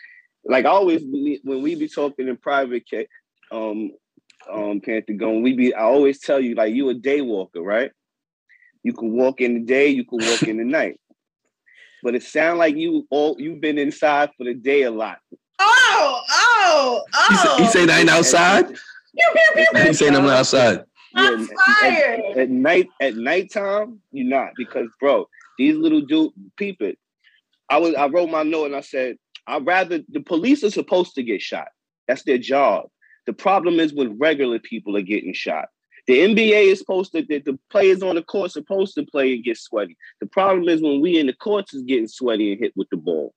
like, 0.45 0.65
I 0.65 0.71
always 0.71 1.03
believe 1.03 1.41
when 1.45 1.63
we 1.63 1.75
be 1.75 1.89
talking 1.89 2.29
in 2.29 2.37
private, 2.37 2.85
um, 3.51 3.93
um, 4.53 4.81
Pentagon, 4.81 5.43
we 5.43 5.55
be. 5.55 5.75
I 5.75 5.83
always 5.83 6.21
tell 6.21 6.41
you 6.41 6.55
like 6.55 6.75
you 6.75 6.89
a 6.89 6.95
day 6.95 7.21
walker, 7.21 7.61
right? 7.61 7.91
You 8.83 8.93
can 8.93 9.13
walk 9.13 9.41
in 9.41 9.55
the 9.55 9.61
day, 9.61 9.89
you 9.89 10.05
can 10.05 10.19
walk 10.19 10.43
in 10.45 10.59
the 10.59 10.65
night 10.65 10.99
but 12.03 12.15
it 12.15 12.23
sounds 12.23 12.59
like 12.59 12.77
you 12.77 13.07
all 13.11 13.37
you've 13.39 13.61
been 13.61 13.79
inside 13.79 14.31
for 14.37 14.45
the 14.45 14.55
day 14.55 14.83
a 14.83 14.91
lot. 14.91 15.19
Oh, 15.59 16.23
oh, 16.31 17.03
oh! 17.15 17.57
He, 17.59 17.67
say, 17.67 17.85
he 17.85 17.91
I 17.91 18.01
ain't 18.01 18.11
outside. 18.11 18.67
he 19.75 19.93
saying 19.93 20.15
I'm 20.15 20.27
outside. 20.27 20.85
I'm 21.15 21.49
tired. 21.81 22.21
At, 22.31 22.39
at, 22.39 22.51
night, 22.51 22.89
at 23.01 23.17
nighttime, 23.17 24.01
you're 24.13 24.29
not 24.29 24.51
because, 24.57 24.87
bro, 25.01 25.27
these 25.59 25.77
little 25.77 26.03
dude, 26.03 26.33
peep 26.57 26.81
it. 26.81 26.99
I 27.69 27.79
was, 27.79 27.95
I 27.95 28.07
wrote 28.07 28.31
my 28.31 28.45
note 28.45 28.67
and 28.67 28.77
I 28.77 28.83
said, 28.83 29.17
I'd 29.47 29.67
rather 29.67 30.01
the 30.09 30.21
police 30.21 30.63
are 30.63 30.71
supposed 30.71 31.15
to 31.17 31.23
get 31.23 31.43
shot. 31.43 31.69
That's 32.07 32.23
their 32.23 32.39
job. 32.39 32.87
The 33.29 33.35
problem 33.35 33.79
is 33.79 33.93
when 33.93 34.17
regular 34.17 34.59
people 34.59 34.97
are 34.97 35.03
getting 35.03 35.35
shot. 35.35 35.67
The 36.07 36.21
NBA 36.21 36.73
is 36.73 36.79
supposed 36.79 37.13
to, 37.13 37.21
the, 37.21 37.41
the 37.41 37.59
players 37.69 38.03
on 38.03 38.15
the 38.15 38.23
court 38.23 38.53
supposed 38.53 38.95
to 38.95 39.03
play 39.05 39.35
and 39.35 39.45
get 39.45 39.59
sweaty. 39.59 39.99
The 40.23 40.27
problem 40.27 40.67
is 40.71 40.81
when 40.81 41.03
we 41.03 41.19
in 41.19 41.27
the 41.27 41.35
courts 41.35 41.75
is 41.75 41.83
getting 41.83 42.09
sweaty 42.09 42.53
and 42.53 42.59
hit 42.59 42.73
with 42.75 42.89
the 42.89 42.97
ball. 42.97 43.35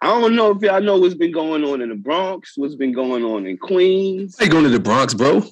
I 0.00 0.06
don't 0.06 0.34
know 0.34 0.50
if 0.52 0.62
y'all 0.62 0.80
know 0.80 0.96
what's 0.96 1.12
been 1.12 1.30
going 1.30 1.62
on 1.62 1.82
in 1.82 1.90
the 1.90 1.94
Bronx, 1.94 2.54
what's 2.56 2.74
been 2.74 2.94
going 2.94 3.22
on 3.22 3.46
in 3.46 3.58
Queens. 3.58 4.36
They 4.36 4.48
going 4.48 4.64
to 4.64 4.70
the 4.70 4.80
Bronx, 4.80 5.12
bro. 5.12 5.42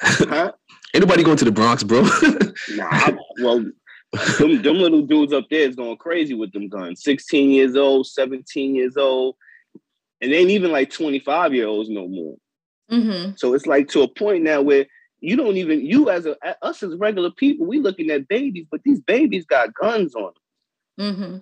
Huh? 0.00 0.50
Ain't 0.96 1.04
nobody 1.04 1.22
going 1.22 1.36
to 1.36 1.44
the 1.44 1.52
Bronx, 1.52 1.84
bro. 1.84 2.02
nah, 2.70 2.88
I, 2.90 3.16
well, 3.40 3.64
them, 4.38 4.62
them 4.62 4.78
little 4.78 5.02
dudes 5.02 5.32
up 5.32 5.44
there 5.48 5.68
is 5.68 5.76
going 5.76 5.96
crazy 5.98 6.34
with 6.34 6.52
them 6.52 6.68
guns. 6.68 7.04
16 7.04 7.50
years 7.50 7.76
old, 7.76 8.08
17 8.08 8.74
years 8.74 8.96
old, 8.96 9.36
and 10.24 10.32
they 10.32 10.38
ain't 10.38 10.50
even 10.50 10.72
like 10.72 10.90
25 10.90 11.54
year 11.54 11.66
olds 11.66 11.90
no 11.90 12.08
more. 12.08 12.36
Mm-hmm. 12.90 13.32
So 13.36 13.52
it's 13.52 13.66
like 13.66 13.88
to 13.88 14.02
a 14.02 14.08
point 14.08 14.42
now 14.42 14.62
where 14.62 14.86
you 15.20 15.36
don't 15.36 15.56
even 15.58 15.84
you 15.84 16.08
as 16.10 16.26
a 16.26 16.36
us 16.62 16.82
as 16.82 16.94
regular 16.96 17.30
people, 17.30 17.66
we 17.66 17.78
looking 17.78 18.10
at 18.10 18.26
babies, 18.26 18.66
but 18.70 18.80
these 18.84 19.00
babies 19.00 19.44
got 19.44 19.74
guns 19.74 20.14
on 20.14 20.32
them. 20.96 21.14
Mm-hmm. 21.14 21.36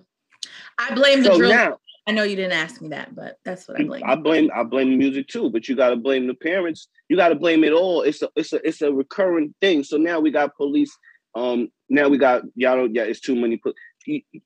I 0.79 0.95
blame 0.95 1.23
the 1.23 1.31
so 1.31 1.37
drill. 1.37 1.49
Now, 1.49 1.77
I 2.05 2.11
know 2.11 2.23
you 2.23 2.35
didn't 2.35 2.53
ask 2.53 2.81
me 2.81 2.89
that, 2.89 3.15
but 3.15 3.37
that's 3.45 3.67
what 3.67 3.79
I 3.79 3.83
blame. 3.85 4.03
I 4.05 4.15
blame 4.15 4.51
I 4.53 4.63
blame 4.63 4.89
the 4.89 4.97
music 4.97 5.27
too, 5.29 5.49
but 5.49 5.69
you 5.69 5.75
got 5.75 5.89
to 5.89 5.95
blame 5.95 6.27
the 6.27 6.33
parents. 6.33 6.87
You 7.07 7.15
got 7.15 7.29
to 7.29 7.35
blame 7.35 7.63
it 7.63 7.71
all. 7.71 8.01
It's 8.01 8.21
a 8.21 8.29
it's 8.35 8.51
a 8.51 8.67
it's 8.67 8.81
a 8.81 8.91
recurring 8.91 9.55
thing. 9.61 9.83
So 9.85 9.95
now 9.95 10.19
we 10.19 10.29
got 10.29 10.57
police. 10.57 10.95
Um, 11.35 11.69
now 11.89 12.09
we 12.09 12.17
got 12.17 12.43
y'all. 12.55 12.75
Don't, 12.75 12.93
yeah, 12.93 13.03
it's 13.03 13.21
too 13.21 13.35
many. 13.35 13.61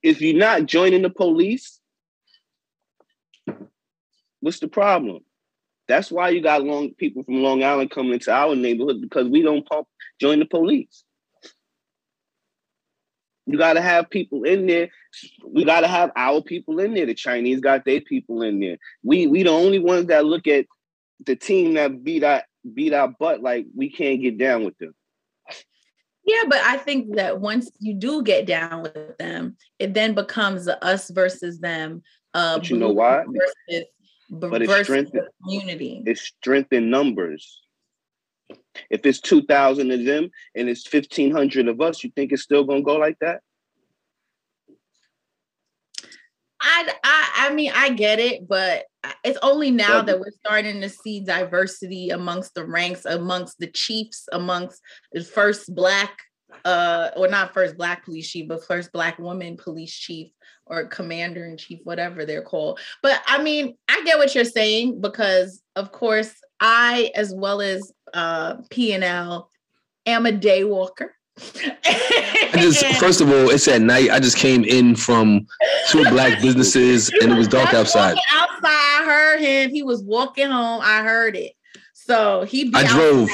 If 0.04 0.22
you're 0.22 0.38
not 0.38 0.68
joining 0.68 1.02
the 1.02 1.10
police, 1.10 1.80
what's 4.48 4.60
the 4.60 4.68
problem? 4.70 5.20
That's 5.90 6.10
why 6.10 6.30
you 6.30 6.40
got 6.40 6.64
long 6.64 6.94
people 6.94 7.22
from 7.22 7.44
Long 7.44 7.66
Island 7.66 7.92
coming 7.92 8.14
into 8.14 8.32
our 8.32 8.56
neighborhood 8.56 9.02
because 9.02 9.28
we 9.28 9.42
don't 9.42 9.66
pump 9.66 9.90
join 10.22 10.40
the 10.40 10.46
police. 10.46 11.04
You 13.46 13.58
got 13.58 13.74
to 13.74 13.82
have 13.82 14.10
people 14.10 14.44
in 14.44 14.66
there. 14.66 14.88
We 15.46 15.66
got 15.66 15.82
to 15.82 15.88
have 15.90 16.12
our 16.16 16.42
people 16.42 16.80
in 16.80 16.94
there. 16.94 17.06
The 17.06 17.14
Chinese 17.14 17.60
got 17.60 17.84
their 17.84 18.00
people 18.00 18.42
in 18.42 18.62
there. 18.62 18.78
We 19.04 19.28
we 19.28 19.44
the 19.44 19.50
only 19.50 19.80
ones 19.80 20.08
that 20.08 20.24
look 20.24 20.48
at 20.48 20.66
the 21.26 21.36
team 21.36 21.74
that 21.74 22.02
beat 22.06 22.24
our 22.24 22.44
beat 22.74 22.94
our 22.94 23.10
butt 23.10 23.42
like 23.42 23.66
we 23.76 23.90
can't 23.90 24.22
get 24.22 24.38
down 24.38 24.64
with 24.64 24.78
them. 24.78 24.96
Yeah, 26.24 26.44
but 26.48 26.60
I 26.60 26.78
think 26.78 27.18
that 27.18 27.42
once 27.42 27.70
you 27.80 27.96
do 27.96 28.24
get 28.24 28.46
down 28.46 28.84
with 28.84 29.18
them, 29.18 29.58
it 29.78 29.94
then 29.94 30.14
becomes 30.14 30.66
the 30.66 30.82
us 30.82 31.10
versus 31.10 31.60
them. 31.60 32.02
Uh, 32.34 32.60
but 32.60 32.70
you 32.70 32.78
know 32.78 32.92
why? 32.92 33.26
Versus 33.26 33.88
but 34.30 34.62
it's 34.62 34.84
strength 34.84 35.16
community. 35.44 36.04
It's 36.06 36.22
strength 36.22 36.74
in 36.74 36.90
numbers. 36.90 37.62
If 38.90 39.06
it's 39.06 39.20
two 39.20 39.44
thousand 39.44 39.92
of 39.92 40.06
them 40.06 40.30
and 40.56 40.70
it's 40.70 40.88
fifteen 40.88 41.32
hundred 41.32 41.68
of 41.68 41.82
us, 41.82 42.04
you 42.04 42.12
think 42.16 42.32
it's 42.32 42.44
still 42.44 42.64
gonna 42.64 42.82
go 42.82 42.96
like 42.96 43.18
that? 43.20 43.42
I, 46.60 46.94
I 47.04 47.30
I 47.36 47.54
mean 47.54 47.72
I 47.74 47.90
get 47.90 48.20
it, 48.20 48.48
but 48.48 48.86
it's 49.24 49.40
only 49.42 49.72
now 49.72 50.02
that 50.02 50.20
we're 50.20 50.32
starting 50.32 50.82
to 50.82 50.90
see 50.90 51.22
diversity 51.22 52.10
amongst 52.10 52.56
the 52.56 52.66
ranks, 52.66 53.06
amongst 53.06 53.60
the 53.60 53.68
chiefs, 53.68 54.28
amongst 54.32 54.82
the 55.12 55.24
first 55.24 55.74
black 55.74 56.18
uh 56.64 57.10
or 57.16 57.28
not 57.28 57.54
first 57.54 57.78
black 57.78 58.06
police 58.06 58.30
chief, 58.30 58.48
but 58.48 58.66
first 58.66 58.92
black 58.92 59.20
woman 59.20 59.58
police 59.58 59.94
chief 59.94 60.32
or 60.70 60.86
commander 60.86 61.46
in 61.46 61.58
chief, 61.58 61.80
whatever 61.84 62.26
they're 62.26 62.42
called. 62.42 62.80
But 63.02 63.22
I 63.28 63.42
mean, 63.42 63.76
I 63.88 64.02
get 64.06 64.18
what 64.18 64.34
you're 64.36 64.46
saying 64.46 65.02
because, 65.02 65.62
of 65.76 65.92
course, 65.92 66.34
I, 66.60 67.12
as 67.16 67.34
well 67.34 67.62
as 67.62 67.92
uh, 68.14 68.56
P&L, 68.70 69.50
am 70.06 70.26
a 70.26 70.32
day 70.32 70.64
walker. 70.64 71.14
I 71.40 72.50
just 72.54 72.84
first 73.00 73.22
of 73.22 73.30
all, 73.30 73.50
it's 73.50 73.68
at 73.68 73.82
night. 73.82 74.10
I 74.10 74.20
just 74.20 74.38
came 74.38 74.64
in 74.64 74.96
from 74.96 75.46
two 75.90 76.04
black 76.10 76.42
businesses 76.42 77.10
and 77.22 77.32
it 77.32 77.36
was 77.36 77.48
dark 77.48 77.74
outside. 77.74 78.18
Outside, 78.34 78.64
I 78.64 79.04
heard 79.06 79.40
him. 79.40 79.70
He 79.70 79.84
was 79.84 80.02
walking 80.04 80.50
home. 80.50 80.82
I 80.84 81.04
heard 81.04 81.36
it. 81.36 81.54
So 81.94 82.44
he. 82.44 82.72
I 82.74 82.88
drove. 82.88 83.30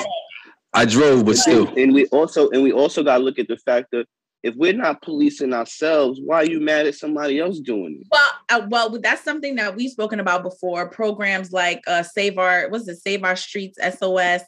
I 0.73 0.85
drove, 0.85 1.25
but 1.25 1.37
still. 1.37 1.67
And 1.77 1.93
we 1.93 2.07
also 2.07 2.49
and 2.49 2.63
we 2.63 2.71
also 2.71 3.03
got 3.03 3.19
to 3.19 3.23
look 3.23 3.39
at 3.39 3.47
the 3.47 3.57
fact 3.57 3.87
that 3.91 4.05
if 4.43 4.55
we're 4.55 4.73
not 4.73 5.01
policing 5.01 5.53
ourselves, 5.53 6.19
why 6.23 6.41
are 6.41 6.45
you 6.45 6.59
mad 6.59 6.85
at 6.85 6.95
somebody 6.95 7.39
else 7.39 7.59
doing 7.59 8.01
it? 8.01 8.07
Well, 8.11 8.29
uh, 8.49 8.67
well, 8.69 8.99
that's 8.99 9.23
something 9.23 9.55
that 9.55 9.73
we've 9.75 9.89
spoken 9.89 10.19
about 10.19 10.43
before. 10.43 10.89
Programs 10.89 11.53
like 11.53 11.81
uh, 11.87 12.03
Save 12.03 12.37
Our, 12.37 12.67
what's 12.69 12.87
it, 12.89 12.97
Save 12.97 13.23
Our 13.23 13.37
Streets, 13.37 13.79
SOS. 13.97 14.41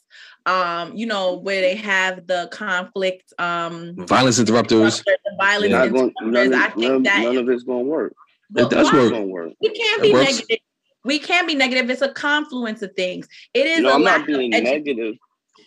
Um, 0.45 0.95
you 0.95 1.07
know, 1.07 1.37
where 1.37 1.61
they 1.61 1.75
have 1.75 2.27
the 2.27 2.49
conflict, 2.51 3.33
um, 3.39 3.95
violence 4.05 4.37
interrupters. 4.37 5.01
Violence 5.39 5.71
yeah. 5.71 5.85
interrupters. 5.85 6.13
None, 6.21 6.53
I 6.53 6.67
think 6.67 6.77
none, 6.77 7.03
that 7.03 7.23
none 7.23 7.37
of 7.37 7.49
it's 7.49 7.63
gonna 7.63 7.79
work. 7.79 8.13
It 8.55 8.69
does 8.69 8.93
work. 8.93 9.25
work. 9.25 9.53
We 9.59 9.69
can't 9.69 10.03
be 10.03 10.13
negative. 10.13 10.57
We 11.03 11.19
can't 11.19 11.47
be 11.47 11.55
negative. 11.55 11.89
It's 11.89 12.01
a 12.01 12.13
confluence 12.13 12.83
of 12.83 12.93
things. 12.95 13.27
It 13.55 13.65
is. 13.65 13.79
No, 13.79 13.95
I'm 13.95 14.03
not 14.03 14.27
being 14.27 14.51
negative. 14.51 15.15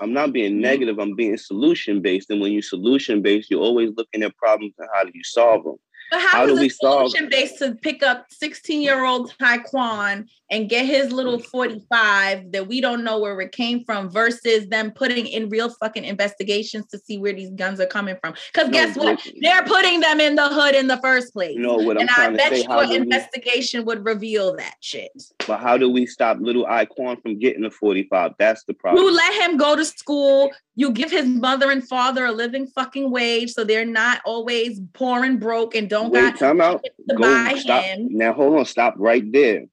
I'm 0.01 0.13
not 0.13 0.33
being 0.33 0.53
mm-hmm. 0.53 0.61
negative. 0.61 0.99
I'm 0.99 1.15
being 1.15 1.37
solution 1.37 2.01
based. 2.01 2.31
And 2.31 2.41
when 2.41 2.53
you're 2.53 2.63
solution 2.63 3.23
based, 3.23 3.51
you're 3.51 3.63
always 3.63 3.91
looking 3.97 4.23
at 4.23 4.37
problems 4.37 4.75
and 4.79 4.89
how 4.95 5.05
do 5.05 5.11
you 5.15 5.25
solve 5.25 5.65
them. 5.65 5.77
But 6.11 6.21
how, 6.21 6.29
How 6.29 6.47
do 6.47 6.55
is 6.55 6.61
we 6.61 6.69
solve- 6.69 7.11
solution 7.11 7.29
based 7.31 7.59
to 7.59 7.75
pick 7.75 8.03
up 8.03 8.27
16 8.31 8.81
year 8.83 9.05
old 9.05 9.33
Taekwon 9.41 10.29
and 10.51 10.69
get 10.69 10.87
his 10.87 11.13
little 11.13 11.39
mm. 11.39 11.45
45 11.45 12.53
that 12.53 12.67
we 12.67 12.81
don't 12.81 13.05
know 13.05 13.19
where 13.19 13.39
it 13.41 13.53
came 13.53 13.85
from 13.85 14.09
versus 14.09 14.67
them 14.69 14.91
putting 14.91 15.27
in 15.27 15.51
real 15.51 15.69
fucking 15.69 16.05
investigations 16.05 16.87
to 16.87 16.99
see 16.99 17.19
where 17.19 17.35
these 17.35 17.51
guns 17.51 17.81
are 17.81 17.87
coming 17.87 18.17
from? 18.23 18.35
Because 18.53 18.69
No, 18.69 18.73
guess 18.73 18.97
what? 18.97 19.21
They're 19.43 19.65
putting 19.65 20.01
them 20.01 20.21
in 20.21 20.37
the 20.37 20.49
hood 20.49 20.75
in 20.75 20.87
the 20.87 20.97
first 20.99 21.33
place. 21.35 21.57
No, 21.59 21.75
what 21.75 21.97
I'm 21.97 22.03
and 22.03 22.11
I 22.11 22.15
trying 22.15 22.31
to 22.33 22.37
bet 22.39 22.53
say? 22.53 22.63
you 22.63 22.69
How 22.69 22.83
do 22.85 22.89
we, 22.91 22.97
investigation 22.97 23.85
would 23.85 24.05
reveal 24.05 24.57
that 24.57 24.77
shit. 24.81 25.11
but 25.47 25.61
how 25.61 25.77
do 25.77 25.91
we 25.91 26.07
stop 26.07 26.39
little 26.41 26.65
Iquan 26.65 27.21
from 27.21 27.39
getting 27.39 27.65
a 27.65 27.71
45? 27.71 28.33
That's 28.39 28.65
the 28.65 28.75
problem. 28.75 29.05
You 29.05 29.15
let 29.15 29.43
him 29.51 29.57
go 29.59 29.77
to 29.77 29.85
school. 29.85 30.51
You 30.77 30.93
give 30.93 31.11
his 31.11 31.27
mother 31.27 31.71
and 31.71 31.87
father 31.87 32.25
a 32.25 32.33
living 32.33 32.67
fucking 32.69 33.11
wage 33.11 33.51
so 33.51 33.65
they're 33.65 33.85
not 33.85 34.21
always 34.25 34.81
poor 34.95 35.25
and 35.25 35.41
broke 35.41 35.75
and 35.75 35.91
don't 36.03 36.13
Wait, 36.13 36.21
got 36.21 36.39
time 36.39 36.61
out. 36.61 36.85
to 37.09 37.15
Go 37.15 37.23
buy 37.23 37.55
stop. 37.59 37.85
him. 37.85 38.09
Now 38.11 38.33
hold 38.33 38.59
on, 38.59 38.65
stop 38.65 38.95
right 38.97 39.31
there. 39.33 39.65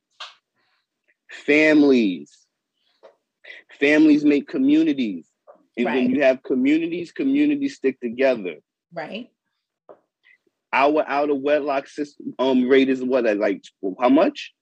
Families. 1.29 2.37
Families 3.79 4.23
make 4.23 4.47
communities. 4.47 5.27
And 5.77 5.85
Right. 5.85 5.95
when 5.95 6.11
you 6.15 6.21
have 6.21 6.41
communities, 6.43 7.11
communities 7.11 7.75
stick 7.75 7.99
together. 7.99 8.55
Right. 8.93 9.29
Our 10.71 11.03
out 11.07 11.29
of 11.29 11.39
wedlock 11.39 11.87
system 11.87 12.33
um 12.39 12.67
rate 12.67 12.89
is 12.89 13.03
what 13.03 13.23
like 13.37 13.63
how 13.99 14.09
much? 14.09 14.53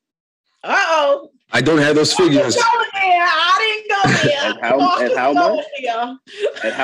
Uh 0.64 0.76
oh. 0.80 1.30
I 1.56 1.62
don't 1.62 1.78
have 1.80 1.96
those 1.96 2.14
figures. 2.14 2.58
I 2.58 2.60
didn't 2.60 2.64
go 2.64 3.00
there. 3.00 3.24
I 3.26 3.58
didn't 3.60 3.90
go 3.90 4.30
there. 4.30 4.52
And 4.52 4.62
how- 4.62 4.78
Marcus 4.78 5.18
how 5.18 5.34
much? 5.34 5.66
there. 5.82 6.18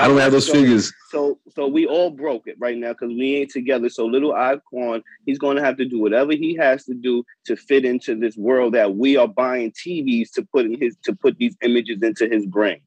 I 0.03 0.07
don't 0.07 0.17
have 0.17 0.31
those 0.31 0.47
so- 0.47 0.53
figures. 0.53 0.93
So 1.09 1.39
so 1.55 1.67
we 1.67 1.87
all 1.87 2.11
broke 2.11 2.45
it 2.47 2.55
right 2.59 2.77
now 2.77 2.89
because 2.89 3.09
we 3.09 3.37
ain't 3.37 3.49
together. 3.51 3.89
So 3.89 4.05
little 4.05 4.33
Iquan, 4.33 5.01
he's 5.25 5.39
gonna 5.39 5.63
have 5.63 5.77
to 5.77 5.85
do 5.85 5.99
whatever 5.99 6.33
he 6.33 6.55
has 6.57 6.83
to 6.85 6.93
do 6.93 7.23
to 7.45 7.55
fit 7.55 7.83
into 7.85 8.15
this 8.15 8.37
world 8.37 8.73
that 8.75 8.95
we 8.95 9.17
are 9.17 9.27
buying 9.27 9.71
TVs 9.71 10.31
to 10.33 10.43
put 10.43 10.65
in 10.65 10.79
his 10.79 10.97
to 11.05 11.15
put 11.15 11.37
these 11.37 11.55
images 11.63 12.03
into 12.03 12.27
his 12.27 12.45
brain. 12.45 12.81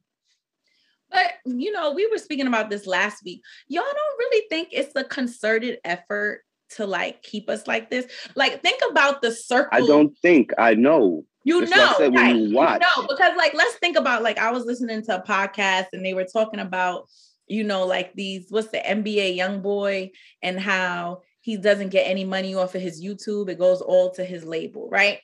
But 1.11 1.33
you 1.45 1.71
know, 1.73 1.91
we 1.91 2.07
were 2.07 2.17
speaking 2.17 2.47
about 2.47 2.69
this 2.69 2.87
last 2.87 3.23
week. 3.25 3.41
Y'all 3.67 3.83
don't 3.83 4.19
really 4.19 4.47
think 4.47 4.69
it's 4.71 4.95
a 4.95 5.03
concerted 5.03 5.79
effort 5.83 6.43
to 6.75 6.85
like 6.85 7.23
keep 7.23 7.49
us 7.49 7.67
like 7.67 7.89
this? 7.89 8.05
Like, 8.35 8.61
think 8.61 8.81
about 8.89 9.21
the 9.21 9.31
circle. 9.31 9.69
I 9.71 9.85
don't 9.85 10.17
think 10.19 10.51
I 10.57 10.73
know. 10.75 11.25
You 11.45 11.65
know, 11.65 11.95
right? 11.99 12.35
you 12.35 12.55
watch. 12.55 12.81
know, 12.81 13.05
because 13.07 13.35
like, 13.35 13.53
let's 13.53 13.75
think 13.75 13.97
about 13.97 14.23
like 14.23 14.37
I 14.37 14.51
was 14.51 14.65
listening 14.65 15.03
to 15.03 15.21
a 15.21 15.23
podcast 15.23 15.87
and 15.91 16.05
they 16.05 16.13
were 16.13 16.25
talking 16.25 16.61
about, 16.61 17.07
you 17.47 17.63
know, 17.63 17.85
like 17.85 18.13
these 18.13 18.45
what's 18.49 18.69
the 18.69 18.77
NBA 18.77 19.37
YoungBoy 19.37 20.11
and 20.41 20.59
how 20.59 21.21
he 21.41 21.57
doesn't 21.57 21.89
get 21.89 22.07
any 22.07 22.23
money 22.23 22.55
off 22.55 22.75
of 22.75 22.81
his 22.81 23.03
YouTube. 23.03 23.49
It 23.49 23.59
goes 23.59 23.81
all 23.81 24.11
to 24.11 24.23
his 24.23 24.45
label, 24.45 24.87
right? 24.89 25.19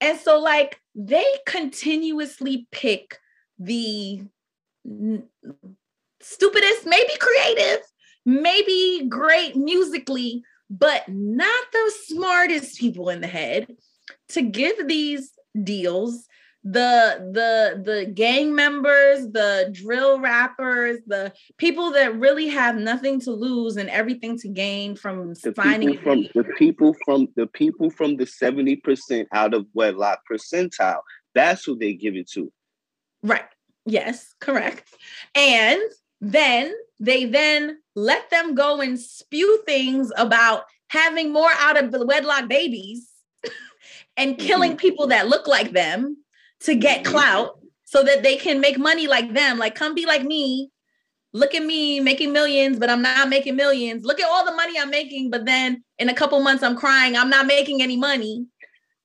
And 0.00 0.18
so 0.18 0.40
like 0.40 0.80
they 0.96 1.24
continuously 1.46 2.66
pick 2.72 3.18
the 3.60 4.22
n- 4.84 5.24
stupidest, 6.20 6.86
maybe 6.86 7.12
creative, 7.18 7.80
maybe 8.26 9.06
great 9.08 9.56
musically, 9.56 10.42
but 10.70 11.02
not 11.08 11.64
the 11.72 11.92
smartest 12.06 12.78
people 12.78 13.10
in 13.10 13.20
the 13.20 13.26
head 13.26 13.66
to 14.28 14.42
give 14.42 14.88
these 14.88 15.32
deals 15.62 16.26
the 16.62 17.30
the 17.32 17.82
the 17.90 18.04
gang 18.04 18.54
members 18.54 19.26
the 19.28 19.70
drill 19.72 20.20
rappers 20.20 20.98
the 21.06 21.32
people 21.56 21.90
that 21.90 22.14
really 22.18 22.48
have 22.48 22.76
nothing 22.76 23.18
to 23.18 23.30
lose 23.30 23.78
and 23.78 23.88
everything 23.88 24.36
to 24.36 24.46
gain 24.46 24.94
from 24.94 25.32
The 25.42 25.54
signing 25.56 25.88
people 25.88 26.02
from 26.02 26.26
the 26.34 26.44
people 26.58 26.96
from 27.06 27.28
the 27.34 27.46
people 27.46 27.88
from 27.88 28.16
the 28.16 28.24
70% 28.24 29.26
out 29.32 29.54
of 29.54 29.66
wedlock 29.72 30.20
percentile. 30.30 31.00
That's 31.34 31.64
who 31.64 31.78
they 31.78 31.94
give 31.94 32.14
it 32.14 32.30
to. 32.32 32.52
Right. 33.22 33.44
Yes, 33.86 34.34
correct. 34.40 34.94
And 35.34 35.80
then 36.20 36.72
they 36.98 37.24
then 37.24 37.78
let 37.94 38.30
them 38.30 38.54
go 38.54 38.80
and 38.80 38.98
spew 38.98 39.62
things 39.66 40.12
about 40.16 40.64
having 40.88 41.32
more 41.32 41.50
out 41.58 41.82
of 41.82 41.92
the 41.92 42.04
wedlock 42.04 42.48
babies 42.48 43.08
and 44.16 44.38
killing 44.38 44.76
people 44.76 45.06
that 45.08 45.28
look 45.28 45.46
like 45.46 45.72
them 45.72 46.16
to 46.60 46.74
get 46.74 47.00
Mhm. 47.00 47.04
clout 47.06 47.58
so 47.84 48.02
that 48.02 48.22
they 48.22 48.36
can 48.36 48.60
make 48.60 48.78
money 48.78 49.06
like 49.06 49.32
them. 49.32 49.58
Like, 49.58 49.74
come 49.74 49.94
be 49.94 50.06
like 50.06 50.22
me. 50.22 50.70
Look 51.32 51.54
at 51.54 51.64
me 51.64 52.00
making 52.00 52.32
millions, 52.32 52.78
but 52.78 52.90
I'm 52.90 53.02
not 53.02 53.28
making 53.28 53.56
millions. 53.56 54.04
Look 54.04 54.20
at 54.20 54.28
all 54.28 54.44
the 54.44 54.52
money 54.52 54.78
I'm 54.78 54.90
making, 54.90 55.30
but 55.30 55.44
then 55.46 55.84
in 55.98 56.08
a 56.08 56.14
couple 56.14 56.40
months 56.40 56.62
I'm 56.62 56.76
crying, 56.76 57.16
I'm 57.16 57.30
not 57.30 57.46
making 57.46 57.82
any 57.82 57.96
money. 57.96 58.46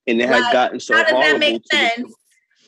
And 0.08 0.22
it 0.22 0.28
has 0.28 0.42
Like, 0.42 0.54
gotten 0.54 0.80
so 0.80 0.96
How 0.96 1.04
does 1.04 1.12
that 1.14 1.40
make 1.40 1.62
sense? 1.72 2.14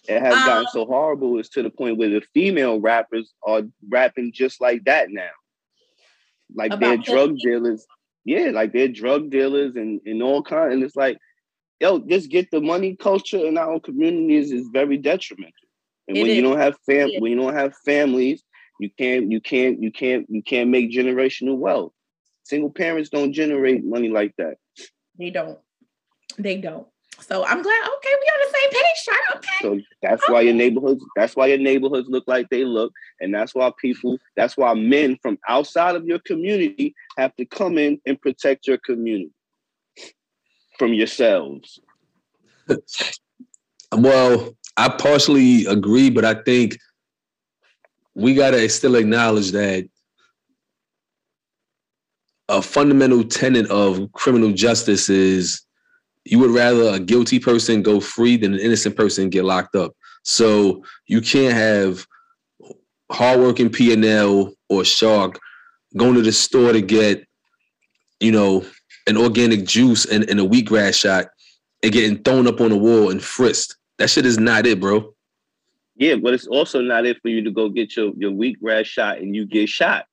It 0.08 0.22
has 0.22 0.34
gotten 0.34 0.60
Um, 0.60 0.68
so 0.72 0.86
horrible 0.86 1.40
is 1.40 1.50
to 1.50 1.64
the 1.64 1.70
point 1.70 1.98
where 1.98 2.10
the 2.10 2.22
female 2.34 2.80
rappers 2.80 3.34
are 3.46 3.64
rapping 3.90 4.32
just 4.34 4.62
like 4.62 4.84
that 4.86 5.10
now. 5.12 5.30
Like 6.56 6.80
they're 6.80 6.98
drug 6.98 7.38
dealers. 7.38 7.86
Yeah, 8.26 8.52
like 8.52 8.74
they're 8.74 8.88
drug 8.88 9.30
dealers 9.30 9.76
and, 9.76 10.02
and 10.06 10.22
all 10.22 10.44
kind. 10.44 10.74
And 10.74 10.84
it's 10.84 10.96
like, 10.96 11.18
yo, 11.80 12.00
just 12.00 12.30
get 12.30 12.52
the 12.52 12.62
money 12.62 12.96
culture 12.96 13.46
in 13.46 13.58
our 13.58 13.80
communities 13.80 14.52
is 14.52 14.68
very 14.74 14.98
detrimental. 14.98 15.54
And 16.08 16.18
It 16.18 16.22
when 16.22 16.32
you 16.36 16.42
don't 16.42 16.58
have 16.60 16.78
fam 16.86 17.10
is. 17.10 17.22
when 17.22 17.32
you 17.32 17.38
don't 17.38 17.54
have 17.56 17.76
families, 17.86 18.44
you 18.80 18.90
can't 18.98 19.32
you 19.32 19.42
can't 19.42 19.82
you 19.82 19.92
can't 19.92 20.26
you 20.30 20.44
can't 20.44 20.70
make 20.70 20.92
generational 20.92 21.58
wealth. 21.58 21.94
Single 22.44 22.70
parents 22.72 23.10
don't 23.10 23.34
generate 23.34 23.84
money 23.84 24.10
like 24.10 24.34
that. 24.38 24.56
They 25.20 25.32
don't. 25.32 25.60
They 26.38 26.58
don't. 26.58 26.88
So 27.20 27.44
I'm 27.46 27.62
glad. 27.62 27.90
Okay, 27.98 28.16
we 28.22 28.28
on 28.28 28.52
the 28.52 28.58
same 28.58 28.70
page, 28.70 29.04
Char. 29.06 29.38
Okay. 29.38 29.48
So 29.62 29.80
that's 30.02 30.30
why 30.30 30.42
your 30.42 30.54
neighborhoods, 30.54 31.04
that's 31.16 31.36
why 31.36 31.48
your 31.48 31.58
neighborhoods 31.58 32.08
look 32.10 32.24
like 32.28 32.50
they 32.50 32.64
look. 32.64 32.94
And 33.20 33.34
that's 33.34 33.56
why 33.56 33.72
people, 33.82 34.18
that's 34.36 34.56
why 34.56 34.74
men 34.74 35.18
from 35.22 35.38
outside 35.50 35.96
of 35.96 36.06
your 36.06 36.20
community 36.20 36.96
have 37.18 37.36
to 37.38 37.46
come 37.46 37.78
in 37.78 38.00
and 38.06 38.22
protect 38.22 38.68
your 38.68 38.78
community 38.78 39.32
from 40.78 40.94
yourselves. 40.94 41.80
Well, 43.92 44.54
I 44.76 44.90
partially 44.90 45.66
agree, 45.66 46.10
but 46.10 46.26
I 46.26 46.36
think 46.44 46.78
we 48.16 48.34
gotta 48.34 48.68
still 48.68 48.96
acknowledge 48.96 49.52
that 49.52 49.88
a 52.50 52.62
fundamental 52.62 53.24
tenet 53.24 53.70
of 53.70 54.12
criminal 54.12 54.52
justice 54.52 55.10
is 55.10 55.62
you 56.30 56.40
would 56.40 56.52
rather 56.52 56.94
a 56.94 57.00
guilty 57.00 57.40
person 57.40 57.82
go 57.82 58.00
free 58.00 58.38
than 58.38 58.54
an 58.54 58.60
innocent 58.60 58.96
person 58.96 59.30
get 59.30 59.46
locked 59.46 59.76
up. 59.76 59.94
So 60.24 60.84
you 61.08 61.22
can't 61.22 61.54
have 61.54 62.06
hardworking 63.12 63.70
P&L 63.70 64.54
or 64.70 64.84
Shark 64.84 65.40
going 65.96 66.16
to 66.16 66.22
the 66.22 66.34
store 66.34 66.74
to 66.74 66.82
get, 66.82 67.26
you 68.20 68.32
know, 68.32 68.66
an 69.08 69.16
organic 69.16 69.66
juice 69.66 70.06
and, 70.06 70.30
and 70.30 70.40
a 70.40 70.44
wheatgrass 70.44 70.96
shot 70.96 71.28
and 71.82 71.94
getting 71.94 72.22
thrown 72.24 72.48
up 72.48 72.60
on 72.60 72.72
the 72.72 72.78
wall 72.78 73.10
and 73.10 73.24
frisked. 73.24 73.78
That 73.98 74.10
shit 74.10 74.26
is 74.26 74.38
not 74.38 74.66
it, 74.66 74.82
bro. 74.82 75.14
Yeah, 75.96 76.16
but 76.16 76.34
it's 76.34 76.48
also 76.48 76.82
not 76.82 77.06
it 77.06 77.22
for 77.22 77.30
you 77.30 77.42
to 77.44 77.52
go 77.52 77.70
get 77.70 77.96
your, 77.96 78.12
your 78.18 78.32
wheatgrass 78.32 78.86
shot 78.86 79.20
and 79.20 79.34
you 79.34 79.46
get 79.46 79.70
shot. 79.70 80.06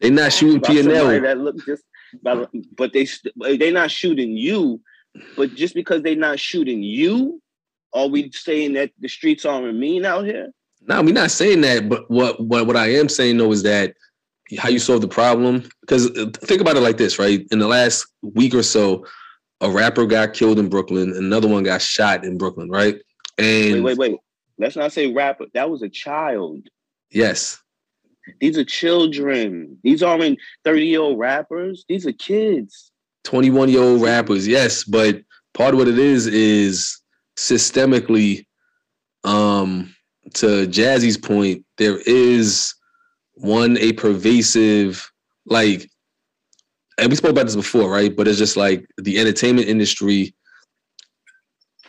They're 0.00 0.10
not 0.10 0.32
shooting 0.34 0.60
p&l 0.60 0.84
that 1.22 1.38
look 1.38 1.56
just 1.64 1.82
by, 2.22 2.46
but 2.76 2.92
they 2.92 3.06
they 3.58 3.70
not 3.70 3.90
shooting 3.90 4.36
you 4.36 4.80
but 5.36 5.54
just 5.54 5.74
because 5.74 6.02
they 6.02 6.14
not 6.14 6.38
shooting 6.38 6.82
you 6.82 7.40
are 7.94 8.06
we 8.06 8.30
saying 8.32 8.74
that 8.74 8.90
the 9.00 9.08
streets 9.08 9.44
aren't 9.44 9.76
mean 9.76 10.04
out 10.04 10.24
here 10.24 10.52
No, 10.82 11.02
we're 11.02 11.14
not 11.14 11.30
saying 11.30 11.62
that. 11.62 11.88
But 11.88 12.10
what 12.10 12.40
what 12.40 12.66
what 12.66 12.76
I 12.76 12.88
am 12.94 13.08
saying 13.08 13.38
though 13.38 13.52
is 13.52 13.62
that 13.62 13.94
how 14.58 14.68
you 14.68 14.78
solve 14.78 15.00
the 15.00 15.08
problem. 15.08 15.68
Because 15.80 16.10
uh, 16.16 16.30
think 16.34 16.60
about 16.60 16.76
it 16.76 16.80
like 16.80 16.98
this, 16.98 17.18
right? 17.18 17.46
In 17.50 17.58
the 17.58 17.66
last 17.66 18.06
week 18.22 18.54
or 18.54 18.62
so, 18.62 19.04
a 19.60 19.70
rapper 19.70 20.06
got 20.06 20.34
killed 20.34 20.58
in 20.58 20.68
Brooklyn, 20.68 21.12
another 21.16 21.48
one 21.48 21.64
got 21.64 21.82
shot 21.82 22.24
in 22.24 22.38
Brooklyn, 22.38 22.70
right? 22.70 22.96
And 23.38 23.82
wait 23.84 23.96
wait 23.96 23.98
wait 23.98 24.18
let's 24.58 24.76
not 24.76 24.92
say 24.92 25.12
rapper 25.12 25.44
that 25.52 25.68
was 25.68 25.82
a 25.82 25.88
child 25.88 26.66
yes, 27.10 27.60
these 28.40 28.58
are 28.58 28.64
children. 28.64 29.78
These 29.82 30.02
aren't 30.02 30.38
30 30.64 30.86
year 30.86 31.00
old 31.00 31.18
rappers. 31.18 31.84
These 31.88 32.06
are 32.06 32.12
kids. 32.12 32.90
21 33.24 33.68
year 33.68 33.82
old 33.82 34.02
rappers, 34.02 34.46
yes, 34.46 34.84
but 34.84 35.20
part 35.54 35.74
of 35.74 35.78
what 35.78 35.88
it 35.88 35.98
is 35.98 36.26
is 36.26 37.00
systemically, 37.36 38.46
um, 39.24 39.94
to 40.34 40.66
Jazzy's 40.66 41.16
point, 41.16 41.64
there 41.76 41.98
is 42.06 42.74
one 43.34 43.76
a 43.78 43.92
pervasive 43.92 45.10
like 45.44 45.88
and 46.98 47.10
we 47.10 47.16
spoke 47.16 47.32
about 47.32 47.44
this 47.44 47.56
before, 47.56 47.90
right? 47.90 48.14
But 48.14 48.26
it's 48.26 48.38
just 48.38 48.56
like 48.56 48.88
the 48.96 49.18
entertainment 49.18 49.68
industry 49.68 50.34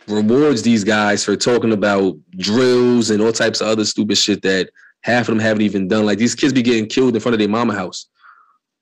rewards 0.07 0.61
these 0.61 0.83
guys 0.83 1.23
for 1.23 1.35
talking 1.35 1.73
about 1.73 2.15
drills 2.31 3.09
and 3.09 3.21
all 3.21 3.31
types 3.31 3.61
of 3.61 3.67
other 3.67 3.85
stupid 3.85 4.17
shit 4.17 4.41
that 4.41 4.69
half 5.01 5.27
of 5.29 5.35
them 5.35 5.39
haven't 5.39 5.63
even 5.63 5.87
done. 5.87 6.05
Like 6.05 6.17
these 6.17 6.35
kids 6.35 6.53
be 6.53 6.61
getting 6.61 6.87
killed 6.87 7.15
in 7.15 7.21
front 7.21 7.33
of 7.33 7.39
their 7.39 7.49
mama 7.49 7.73
house. 7.73 8.07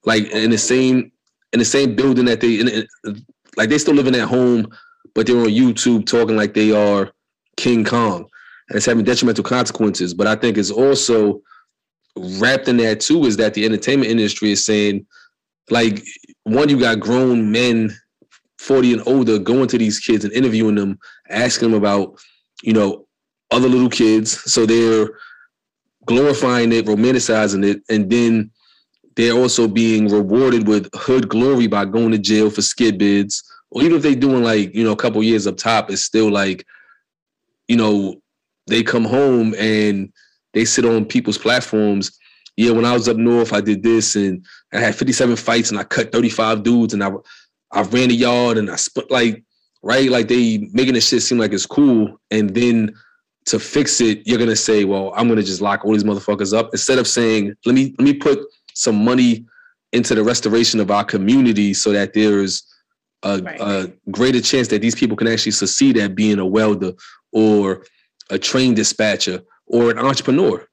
Like 0.06 0.30
in 0.32 0.52
the 0.52 0.58
same 0.58 1.12
in 1.54 1.60
the 1.60 1.66
same 1.66 1.96
building 1.96 2.26
that 2.26 2.42
they 2.42 2.60
in, 2.60 2.88
like 3.56 3.70
they 3.70 3.78
still 3.78 3.94
living 3.94 4.16
at 4.16 4.28
home, 4.28 4.68
but 5.14 5.26
they're 5.26 5.38
on 5.38 5.48
YouTube 5.48 6.06
talking 6.06 6.36
like 6.36 6.54
they 6.54 6.72
are 6.72 7.12
King 7.58 7.86
Kong, 7.86 8.28
and 8.70 8.76
it's 8.76 8.86
having 8.86 9.06
detrimental 9.06 9.44
consequences. 9.44 10.14
But 10.14 10.28
I 10.28 10.36
think 10.36 10.58
it's 10.58 10.72
also 10.72 11.42
wrapped 12.18 12.68
in 12.68 12.78
that 12.78 13.00
too 13.00 13.26
is 13.26 13.38
that 13.38 13.54
the 13.54 13.66
entertainment 13.66 14.12
industry 14.12 14.52
is 14.52 14.66
saying, 14.66 15.06
like, 15.70 16.04
one, 16.44 16.70
you 16.70 16.80
got 16.80 17.00
grown 17.00 17.52
men, 17.52 17.96
forty 18.60 18.92
and 18.92 19.02
older, 19.08 19.40
going 19.40 19.68
to 19.70 19.78
these 19.78 20.00
kids 20.00 20.26
and 20.26 20.34
interviewing 20.34 20.76
them, 20.76 21.00
asking 21.30 21.72
them 21.72 21.78
about, 21.78 22.20
you 22.64 22.74
know, 22.74 23.08
other 23.52 23.70
little 23.70 23.90
kids. 23.90 24.42
So 24.52 24.66
they're 24.66 25.10
glorifying 26.06 26.72
it, 26.72 26.86
romanticizing 26.86 27.66
it, 27.66 27.82
and 27.90 28.10
then 28.10 28.52
they're 29.16 29.34
also 29.34 29.68
being 29.68 30.10
rewarded 30.10 30.68
with 30.68 30.90
hood 30.94 31.30
glory 31.30 31.68
by 31.68 31.86
going 31.86 32.12
to 32.12 32.18
jail 32.18 32.50
for 32.50 32.62
skid 32.62 32.98
bids. 32.98 33.44
Or 33.72 33.82
even 33.82 33.98
if 33.98 34.04
they're 34.04 34.16
doing 34.16 34.44
like, 34.44 34.74
you 34.76 34.84
know, 34.84 34.92
a 34.92 34.98
couple 34.98 35.24
years 35.24 35.48
up 35.48 35.58
top, 35.58 35.90
it's 35.90 36.04
still 36.04 36.30
like, 36.30 36.66
you 37.68 37.78
know, 37.78 38.22
they 38.68 38.84
come 38.84 39.06
home 39.06 39.54
and 39.58 40.12
they 40.54 40.66
sit 40.66 40.86
on 40.86 41.06
people's 41.06 41.38
platforms. 41.38 42.18
Yeah, 42.58 42.72
when 42.72 42.86
I 42.86 42.94
was 42.94 43.08
up 43.08 43.18
north, 43.18 43.54
I 43.54 43.62
did 43.62 43.84
this 43.84 44.16
and 44.16 44.46
I 44.74 44.80
had 44.80 44.96
57 44.96 45.36
fights 45.36 45.72
and 45.72 45.80
I 45.80 45.84
cut 45.84 46.12
35 46.12 46.64
dudes 46.64 46.94
and 46.94 47.04
I 47.04 47.12
I 47.72 47.82
ran 47.82 48.10
the 48.10 48.16
yard 48.16 48.58
and 48.58 48.70
I 48.72 48.78
split 48.78 49.12
like 49.12 49.44
right, 49.84 50.10
like 50.10 50.28
they 50.28 50.70
making 50.72 50.94
this 50.94 51.08
shit 51.08 51.22
seem 51.22 51.38
like 51.38 51.54
it's 51.54 51.66
cool. 51.66 52.20
And 52.32 52.54
then 52.56 52.96
to 53.46 53.60
fix 53.60 54.02
it, 54.02 54.26
you're 54.26 54.40
gonna 54.40 54.56
say, 54.56 54.86
well, 54.86 55.14
I'm 55.16 55.28
gonna 55.28 55.44
just 55.44 55.62
lock 55.62 55.86
all 55.86 55.94
these 55.94 56.04
motherfuckers 56.04 56.58
up 56.58 56.70
instead 56.74 57.00
of 57.00 57.08
saying, 57.08 57.54
let 57.66 57.76
me 57.76 57.94
let 57.98 58.06
me 58.06 58.14
put 58.14 58.40
some 58.74 59.04
money 59.04 59.46
into 59.94 60.16
the 60.16 60.24
restoration 60.24 60.80
of 60.80 60.92
our 60.92 61.04
community 61.04 61.74
so 61.74 61.92
that 61.92 62.14
there's 62.14 62.64
a, 63.24 63.40
right. 63.40 63.62
a, 63.62 63.94
greater 64.12 64.42
chance 64.42 64.68
that 64.68 64.82
these 64.82 64.96
people 64.96 65.16
can 65.16 65.28
actually 65.28 65.54
succeed 65.54 65.98
at 65.98 66.16
being 66.16 66.38
a 66.40 66.46
welder 66.46 66.92
or 67.32 67.86
a 68.30 68.38
train 68.38 68.74
dispatcher 68.74 69.42
or 69.68 69.90
an 69.92 69.98
entrepreneur. 69.98 70.68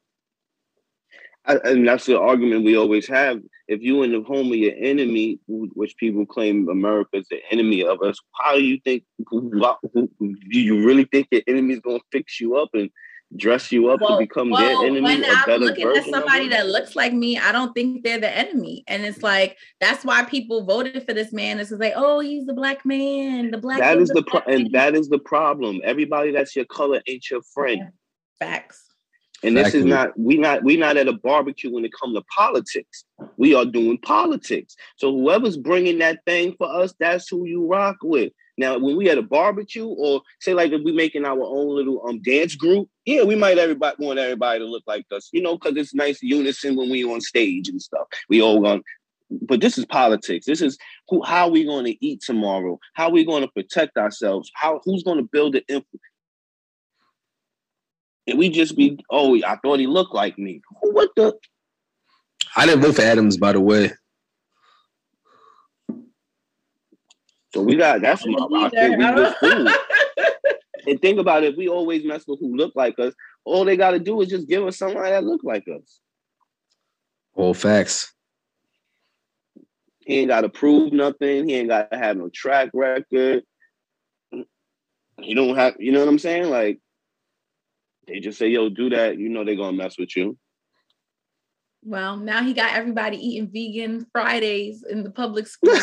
I, 1.47 1.57
and 1.65 1.87
that's 1.87 2.07
the 2.07 2.19
argument 2.19 2.65
we 2.65 2.77
always 2.77 3.07
have. 3.09 3.41
If 3.73 3.81
you 3.81 4.03
in 4.03 4.13
the 4.13 4.21
home 4.21 4.49
of 4.49 4.59
your 4.59 4.75
enemy, 4.77 5.39
which 5.49 5.97
people 5.97 6.27
claim 6.27 6.69
America 6.69 7.17
is 7.17 7.27
the 7.31 7.41
enemy 7.51 7.83
of 7.83 8.03
us, 8.03 8.19
how 8.39 8.55
do 8.55 8.63
you 8.63 8.79
think? 8.85 9.05
do 9.31 10.29
you 10.51 10.85
really 10.85 11.05
think 11.05 11.29
your 11.31 11.41
enemy's 11.47 11.81
going 11.81 11.99
to 11.99 12.05
fix 12.13 12.39
you 12.39 12.57
up 12.57 12.69
and 12.75 12.91
dress 13.35 13.73
you 13.73 13.89
up 13.89 14.03
well, 14.03 14.11
to 14.11 14.19
become 14.19 14.51
well, 14.51 14.61
their 14.61 14.87
enemy? 14.89 15.01
When 15.01 15.25
I'm 15.25 15.61
looking 15.61 15.89
at 15.89 16.05
somebody 16.05 16.49
that 16.49 16.69
looks 16.69 16.95
like 16.95 17.15
me, 17.15 17.39
I 17.39 17.51
don't 17.51 17.73
think 17.73 18.05
they're 18.05 18.21
the 18.21 18.37
enemy. 18.37 18.85
And 18.89 19.07
it's 19.07 19.23
like 19.23 19.57
that's 19.81 20.05
why 20.05 20.23
people 20.27 20.67
voted 20.67 21.07
for 21.07 21.15
this 21.15 21.33
man. 21.33 21.59
It's 21.59 21.71
like, 21.71 21.95
oh, 21.97 22.21
he's 22.21 22.45
the 22.45 22.53
black 22.53 22.85
man, 22.85 23.53
the 23.53 23.59
black. 23.59 23.79
That 23.79 23.97
is 23.97 24.11
the, 24.11 24.23
pro- 24.23 24.43
and 24.47 24.71
that 24.73 24.95
is 24.95 25.09
the 25.09 25.19
problem. 25.19 25.81
Everybody 25.83 26.33
that's 26.33 26.55
your 26.55 26.67
color 26.67 27.01
ain't 27.07 27.31
your 27.31 27.41
friend. 27.55 27.79
Yeah. 27.79 27.89
Facts. 28.39 28.92
And 29.43 29.57
this 29.57 29.75
is 29.75 29.85
not 29.85 30.19
we 30.19 30.37
not 30.37 30.63
we 30.63 30.77
not 30.77 30.97
at 30.97 31.09
a 31.09 31.13
barbecue 31.13 31.73
when 31.73 31.85
it 31.85 31.93
comes 32.01 32.17
to 32.17 32.23
politics. 32.37 33.05
We 33.37 33.55
are 33.55 33.65
doing 33.65 33.99
politics. 33.99 34.77
So 34.97 35.13
whoever's 35.13 35.57
bringing 35.57 35.99
that 35.99 36.21
thing 36.27 36.55
for 36.59 36.73
us, 36.73 36.95
that's 36.99 37.29
who 37.29 37.47
you 37.47 37.67
rock 37.67 37.97
with. 38.03 38.33
Now, 38.59 38.79
when 38.79 38.97
we 38.97 39.09
at 39.09 39.19
a 39.19 39.23
barbecue, 39.23 39.87
or 39.87 40.23
say 40.41 40.55
like 40.55 40.73
if 40.73 40.83
we 40.85 40.93
making 40.93 41.25
our 41.25 41.43
own 41.43 41.75
little 41.75 42.07
um 42.07 42.21
dance 42.23 42.55
group, 42.55 42.89
yeah, 43.05 43.23
we 43.25 43.35
might 43.35 43.59
everybody 43.59 43.97
want 43.99 44.19
everybody 44.19 44.61
to 44.61 44.67
look 44.67 44.85
like 44.87 45.07
us, 45.11 45.31
you 45.33 45.43
know, 45.43 45.57
because 45.57 45.77
it's 45.77 45.95
nice 45.95 46.23
unison 46.23 46.77
when 46.77 46.91
we 46.91 47.05
on 47.05 47.21
stage 47.21 47.69
and 47.69 47.81
stuff. 47.81 48.07
We 48.29 48.43
all 48.43 48.61
going. 48.61 48.83
But 49.41 49.63
this 49.63 49.79
is 49.79 49.87
politics. 49.87 50.45
This 50.45 50.61
is 50.61 50.77
who 51.09 51.23
how 51.25 51.49
we 51.49 51.65
going 51.65 51.87
to 51.87 52.07
eat 52.07 52.21
tomorrow. 52.21 52.79
How 52.95 53.09
we 53.09 53.25
going 53.25 53.43
to 53.43 53.49
protect 53.49 53.97
ourselves. 53.97 54.51
How 54.55 54.81
who's 54.85 55.03
going 55.03 55.19
to 55.19 55.29
build 55.33 55.55
the 55.55 55.61
influence 55.69 56.03
and 58.27 58.39
we 58.39 58.49
just 58.49 58.77
be, 58.77 58.99
oh, 59.11 59.37
I 59.45 59.57
thought 59.57 59.81
he 59.81 59.87
looked 59.87 60.15
like 60.15 60.39
me. 60.39 60.61
What 60.81 61.11
the? 61.17 61.35
I 62.57 62.67
didn't 62.67 62.83
vote 62.83 62.97
for 62.97 63.03
Adams, 63.03 63.37
by 63.37 63.53
the 63.53 63.61
way. 63.61 63.93
So 67.55 67.63
we 67.63 67.77
got 67.77 68.01
that's 68.01 68.27
my 68.27 68.49
I 68.57 68.69
think 68.71 68.99
we 68.99 69.05
just 69.05 69.39
cool. 69.41 69.69
and 70.87 71.03
think 71.03 71.19
about 71.19 71.45
it, 71.45 71.53
if 71.53 71.57
we 71.59 71.69
always 71.69 72.05
mess 72.05 72.25
with 72.27 72.41
who 72.41 72.57
look 72.57 72.73
like 72.75 72.99
us, 72.99 73.13
all 73.45 73.65
they 73.65 73.77
gotta 73.77 73.99
do 73.99 74.21
is 74.23 74.29
just 74.29 74.49
give 74.49 74.65
us 74.67 74.79
somebody 74.79 75.11
that 75.11 75.25
look 75.25 75.43
like 75.45 75.65
us. 75.69 76.01
All 77.35 77.55
facts. 77.55 78.13
He 80.07 80.21
ain't 80.21 80.29
gotta 80.29 80.49
prove 80.49 80.93
nothing. 80.93 81.49
He 81.49 81.57
ain't 81.57 81.69
gotta 81.69 81.97
have 81.97 82.17
no 82.17 82.31
track 82.31 82.71
record. 82.73 83.45
He 85.21 85.35
don't 85.35 85.57
have, 85.57 85.77
you 85.79 85.93
know 85.93 86.01
what 86.01 86.09
I'm 86.09 86.19
saying? 86.19 86.49
Like 86.51 86.81
they 88.07 88.21
just 88.21 88.39
say, 88.39 88.49
yo, 88.49 88.69
do 88.69 88.91
that, 88.91 89.19
you 89.19 89.29
know 89.29 89.45
they're 89.45 89.57
gonna 89.57 89.77
mess 89.77 89.99
with 89.99 90.17
you. 90.17 90.37
Well, 91.85 92.17
now 92.17 92.43
he 92.43 92.53
got 92.53 92.75
everybody 92.75 93.17
eating 93.17 93.51
vegan 93.53 94.07
Fridays 94.13 94.85
in 94.89 95.03
the 95.03 95.11
public 95.11 95.47
school. 95.49 95.77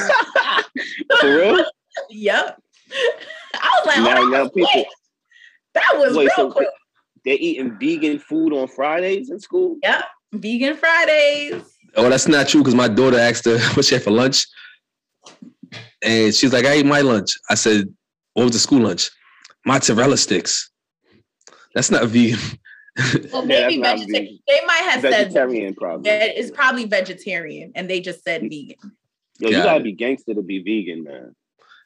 For 1.19 1.27
real? 1.27 1.65
yep. 2.09 2.61
I 3.53 3.81
was 3.83 3.87
like, 3.87 3.97
now, 3.97 4.21
oh, 4.21 4.27
now 4.27 4.47
people, 4.47 4.85
that 5.73 5.93
was 5.95 6.15
wait, 6.15 6.25
real 6.25 6.35
so 6.35 6.51
quick. 6.51 6.67
They're 7.25 7.37
eating 7.39 7.77
vegan 7.79 8.19
food 8.19 8.53
on 8.53 8.67
Fridays 8.67 9.29
in 9.29 9.39
school? 9.39 9.77
Yep. 9.83 10.05
Vegan 10.33 10.77
Fridays. 10.77 11.63
Oh, 11.95 12.09
that's 12.09 12.27
not 12.27 12.47
true 12.47 12.61
because 12.61 12.75
my 12.75 12.87
daughter 12.87 13.19
asked 13.19 13.45
her 13.45 13.59
what 13.73 13.85
she 13.85 13.95
had 13.95 14.03
for 14.03 14.11
lunch. 14.11 14.45
And 16.01 16.33
she's 16.33 16.53
like, 16.53 16.65
I 16.65 16.73
ate 16.73 16.85
my 16.85 17.01
lunch. 17.01 17.37
I 17.49 17.55
said, 17.55 17.93
What 18.33 18.43
was 18.45 18.53
the 18.53 18.59
school 18.59 18.81
lunch? 18.81 19.09
Mozzarella 19.65 20.17
sticks. 20.17 20.68
That's 21.73 21.91
not 21.91 22.05
vegan. 22.07 22.39
Well, 23.31 23.45
maybe 23.45 23.75
yeah, 23.75 23.95
vegetarian. 23.95 24.39
They 24.47 24.59
might 24.65 24.83
have 24.89 25.01
vegetarian 25.01 25.73
said 25.73 25.77
probably. 25.77 26.09
It's 26.09 26.51
probably 26.51 26.85
vegetarian, 26.85 27.71
and 27.75 27.89
they 27.89 28.01
just 28.01 28.23
said 28.23 28.41
vegan. 28.41 28.75
Yo, 29.39 29.49
you 29.49 29.63
gotta 29.63 29.83
be 29.83 29.93
gangster 29.93 30.33
to 30.33 30.41
be 30.41 30.61
vegan, 30.61 31.03
man. 31.03 31.35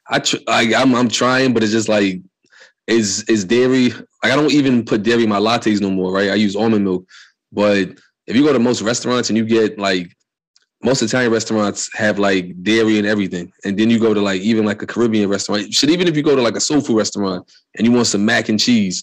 I 0.08 0.18
tr- 0.18 0.36
I 0.48 0.74
I'm 0.74 0.94
I'm 0.94 1.08
trying, 1.08 1.54
but 1.54 1.62
it's 1.62 1.72
just 1.72 1.88
like 1.88 2.20
is 2.86 3.24
is 3.28 3.44
dairy. 3.44 3.90
Like 3.90 4.32
I 4.32 4.36
don't 4.36 4.52
even 4.52 4.84
put 4.84 5.02
dairy 5.02 5.24
in 5.24 5.28
my 5.28 5.38
lattes 5.38 5.80
no 5.80 5.90
more, 5.90 6.12
right? 6.12 6.30
I 6.30 6.34
use 6.34 6.56
almond 6.56 6.84
milk. 6.84 7.06
But 7.52 7.90
if 8.26 8.34
you 8.34 8.42
go 8.42 8.52
to 8.52 8.58
most 8.58 8.82
restaurants 8.82 9.28
and 9.28 9.36
you 9.36 9.44
get 9.44 9.78
like 9.78 10.14
most 10.84 11.02
Italian 11.02 11.32
restaurants 11.32 11.88
have 11.96 12.18
like 12.18 12.62
dairy 12.62 12.98
and 12.98 13.06
everything. 13.06 13.50
And 13.64 13.78
then 13.78 13.88
you 13.88 13.98
go 13.98 14.12
to 14.12 14.20
like 14.20 14.42
even 14.42 14.66
like 14.66 14.82
a 14.82 14.86
Caribbean 14.86 15.30
restaurant. 15.30 15.72
Should 15.72 15.90
even 15.90 16.06
if 16.06 16.16
you 16.16 16.22
go 16.22 16.36
to 16.36 16.42
like 16.42 16.56
a 16.56 16.60
soul 16.60 16.82
food 16.82 16.98
restaurant 16.98 17.50
and 17.76 17.86
you 17.86 17.92
want 17.92 18.06
some 18.06 18.24
mac 18.24 18.50
and 18.50 18.60
cheese, 18.60 19.02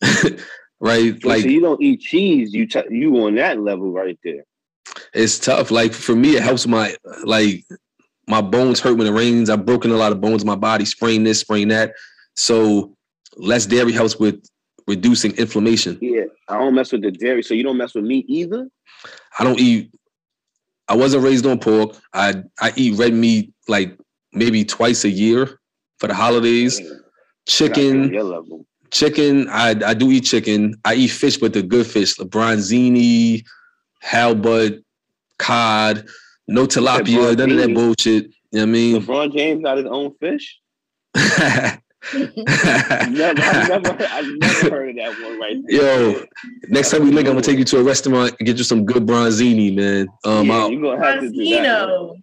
right? 0.80 1.24
like 1.24 1.42
so 1.42 1.48
you 1.48 1.60
don't 1.60 1.82
eat 1.82 2.00
cheese. 2.00 2.52
You 2.54 2.66
t- 2.66 2.82
you 2.90 3.16
on 3.24 3.34
that 3.36 3.60
level 3.60 3.92
right 3.92 4.18
there. 4.24 4.44
It's 5.14 5.38
tough. 5.38 5.70
Like 5.70 5.92
for 5.92 6.14
me, 6.14 6.36
it 6.36 6.42
helps 6.42 6.66
my 6.66 6.94
like 7.24 7.64
my 8.26 8.40
bones 8.40 8.80
hurt 8.80 8.96
when 8.96 9.06
it 9.06 9.12
rains. 9.12 9.50
I've 9.50 9.66
broken 9.66 9.90
a 9.90 9.96
lot 9.96 10.12
of 10.12 10.20
bones 10.20 10.42
in 10.42 10.46
my 10.46 10.56
body, 10.56 10.84
sprain 10.84 11.24
this, 11.24 11.40
sprain 11.40 11.68
that. 11.68 11.94
So 12.36 12.96
less 13.36 13.66
dairy 13.66 13.92
helps 13.92 14.18
with 14.18 14.42
reducing 14.86 15.36
inflammation. 15.36 15.98
Yeah, 16.00 16.24
I 16.48 16.58
don't 16.58 16.74
mess 16.74 16.92
with 16.92 17.02
the 17.02 17.10
dairy. 17.10 17.42
So 17.42 17.54
you 17.54 17.62
don't 17.62 17.76
mess 17.76 17.94
with 17.94 18.04
meat 18.04 18.26
either. 18.28 18.68
I 19.38 19.44
don't 19.44 19.58
eat. 19.58 19.92
I 20.88 20.96
wasn't 20.96 21.24
raised 21.24 21.46
on 21.46 21.58
pork. 21.58 21.96
I 22.12 22.42
I 22.60 22.72
eat 22.76 22.98
red 22.98 23.14
meat 23.14 23.52
like 23.68 23.98
maybe 24.32 24.64
twice 24.64 25.04
a 25.04 25.10
year 25.10 25.60
for 25.98 26.06
the 26.06 26.14
holidays. 26.14 26.80
Chicken 27.46 28.12
chicken. 28.90 29.48
I 29.48 29.70
I 29.84 29.94
do 29.94 30.10
eat 30.10 30.22
chicken. 30.22 30.74
I 30.84 30.94
eat 30.94 31.08
fish, 31.08 31.36
but 31.36 31.52
the 31.52 31.62
good 31.62 31.86
fish, 31.86 32.16
the 32.16 32.26
bronzini, 32.26 33.44
halibut, 34.00 34.84
cod, 35.38 36.06
no 36.48 36.66
tilapia, 36.66 37.36
none 37.36 37.50
of 37.50 37.58
that 37.58 37.74
bullshit. 37.74 38.30
You 38.52 38.58
know 38.58 38.60
what 38.60 38.62
I 38.62 38.66
mean? 38.66 39.02
LeBron 39.02 39.32
James 39.32 39.62
got 39.62 39.76
his 39.78 39.86
own 39.86 40.14
fish. 40.20 40.58
never, 42.14 42.32
I've 42.48 43.12
never, 43.12 44.06
I've 44.10 44.26
never 44.26 44.70
heard 44.70 44.90
of 44.90 44.96
that 44.96 45.22
one 45.22 45.38
right 45.38 45.56
there. 45.66 46.12
Yo, 46.12 46.24
next 46.68 46.90
time 46.90 47.04
we 47.04 47.10
link, 47.10 47.28
I'm 47.28 47.34
gonna 47.34 47.42
take 47.42 47.58
you 47.58 47.64
to 47.64 47.78
a 47.78 47.82
restaurant 47.82 48.34
and 48.38 48.46
get 48.46 48.58
you 48.58 48.64
some 48.64 48.84
good 48.84 49.06
bronzini, 49.06 49.74
man. 49.74 50.08
Um, 50.24 50.46
yeah, 50.46 50.68
you're 50.68 50.80
gonna 50.80 51.04
have 51.04 51.20
to 51.20 51.30
do 51.30 51.44
that. 51.44 52.20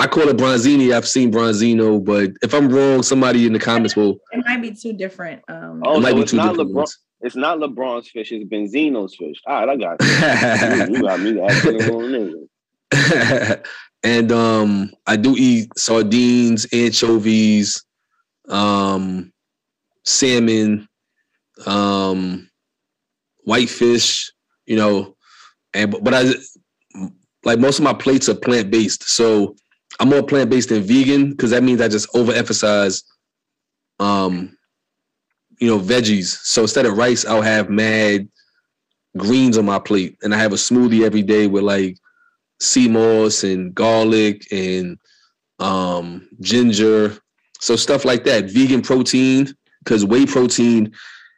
I 0.00 0.06
call 0.06 0.30
it 0.30 0.38
Bronzini. 0.38 0.94
I've 0.94 1.06
seen 1.06 1.30
Bronzino, 1.30 2.02
but 2.02 2.30
if 2.42 2.54
I'm 2.54 2.72
wrong, 2.72 3.02
somebody 3.02 3.44
in 3.44 3.52
the 3.52 3.58
comments 3.58 3.94
will. 3.94 4.18
It 4.32 4.42
might 4.46 4.62
be 4.62 4.72
two 4.72 4.94
different. 4.94 5.42
Um, 5.46 5.82
oh, 5.84 5.98
it 5.98 6.00
might 6.00 6.10
so 6.12 6.16
be 6.16 6.24
two 6.24 6.36
not 6.38 6.48
different 6.52 6.70
LeBron. 6.70 6.74
Ones. 6.74 6.98
It's 7.20 7.36
not 7.36 7.58
LeBron's 7.58 8.08
fish. 8.08 8.32
It's 8.32 8.50
Benzino's 8.50 9.14
fish. 9.14 9.36
All 9.46 9.66
right, 9.66 9.68
I 9.68 9.76
got 9.76 10.88
you. 10.88 10.94
you 10.96 11.02
got 11.02 11.20
me. 11.20 12.34
and 14.02 14.32
um, 14.32 14.90
I 15.06 15.16
do 15.16 15.34
eat 15.36 15.68
sardines, 15.76 16.66
anchovies, 16.72 17.84
um, 18.48 19.30
salmon, 20.06 20.88
um, 21.66 22.48
whitefish. 23.44 24.32
You 24.64 24.76
know, 24.76 25.14
and 25.74 25.94
but 26.02 26.14
I 26.14 26.32
like 27.44 27.58
most 27.58 27.78
of 27.78 27.84
my 27.84 27.92
plates 27.92 28.30
are 28.30 28.34
plant 28.34 28.70
based, 28.70 29.06
so 29.06 29.56
I'm 30.00 30.08
more 30.08 30.22
plant 30.22 30.48
based 30.50 30.70
than 30.70 30.82
vegan 30.82 31.30
because 31.30 31.50
that 31.50 31.62
means 31.62 31.80
I 31.80 31.88
just 31.88 32.10
overemphasize, 32.14 33.04
um, 34.00 34.56
you 35.60 35.68
know, 35.68 35.78
veggies. 35.78 36.38
So 36.42 36.62
instead 36.62 36.86
of 36.86 36.96
rice, 36.96 37.26
I'll 37.26 37.42
have 37.42 37.68
mad 37.68 38.26
greens 39.18 39.58
on 39.58 39.66
my 39.66 39.78
plate, 39.78 40.16
and 40.22 40.34
I 40.34 40.38
have 40.38 40.52
a 40.52 40.56
smoothie 40.56 41.04
every 41.04 41.22
day 41.22 41.46
with 41.46 41.64
like 41.64 41.98
sea 42.60 42.88
moss 42.88 43.44
and 43.44 43.74
garlic 43.74 44.46
and 44.50 44.98
um, 45.58 46.28
ginger. 46.40 47.16
So 47.60 47.76
stuff 47.76 48.06
like 48.06 48.24
that. 48.24 48.50
Vegan 48.50 48.80
protein 48.80 49.54
because 49.84 50.04
whey 50.06 50.24
protein 50.24 50.92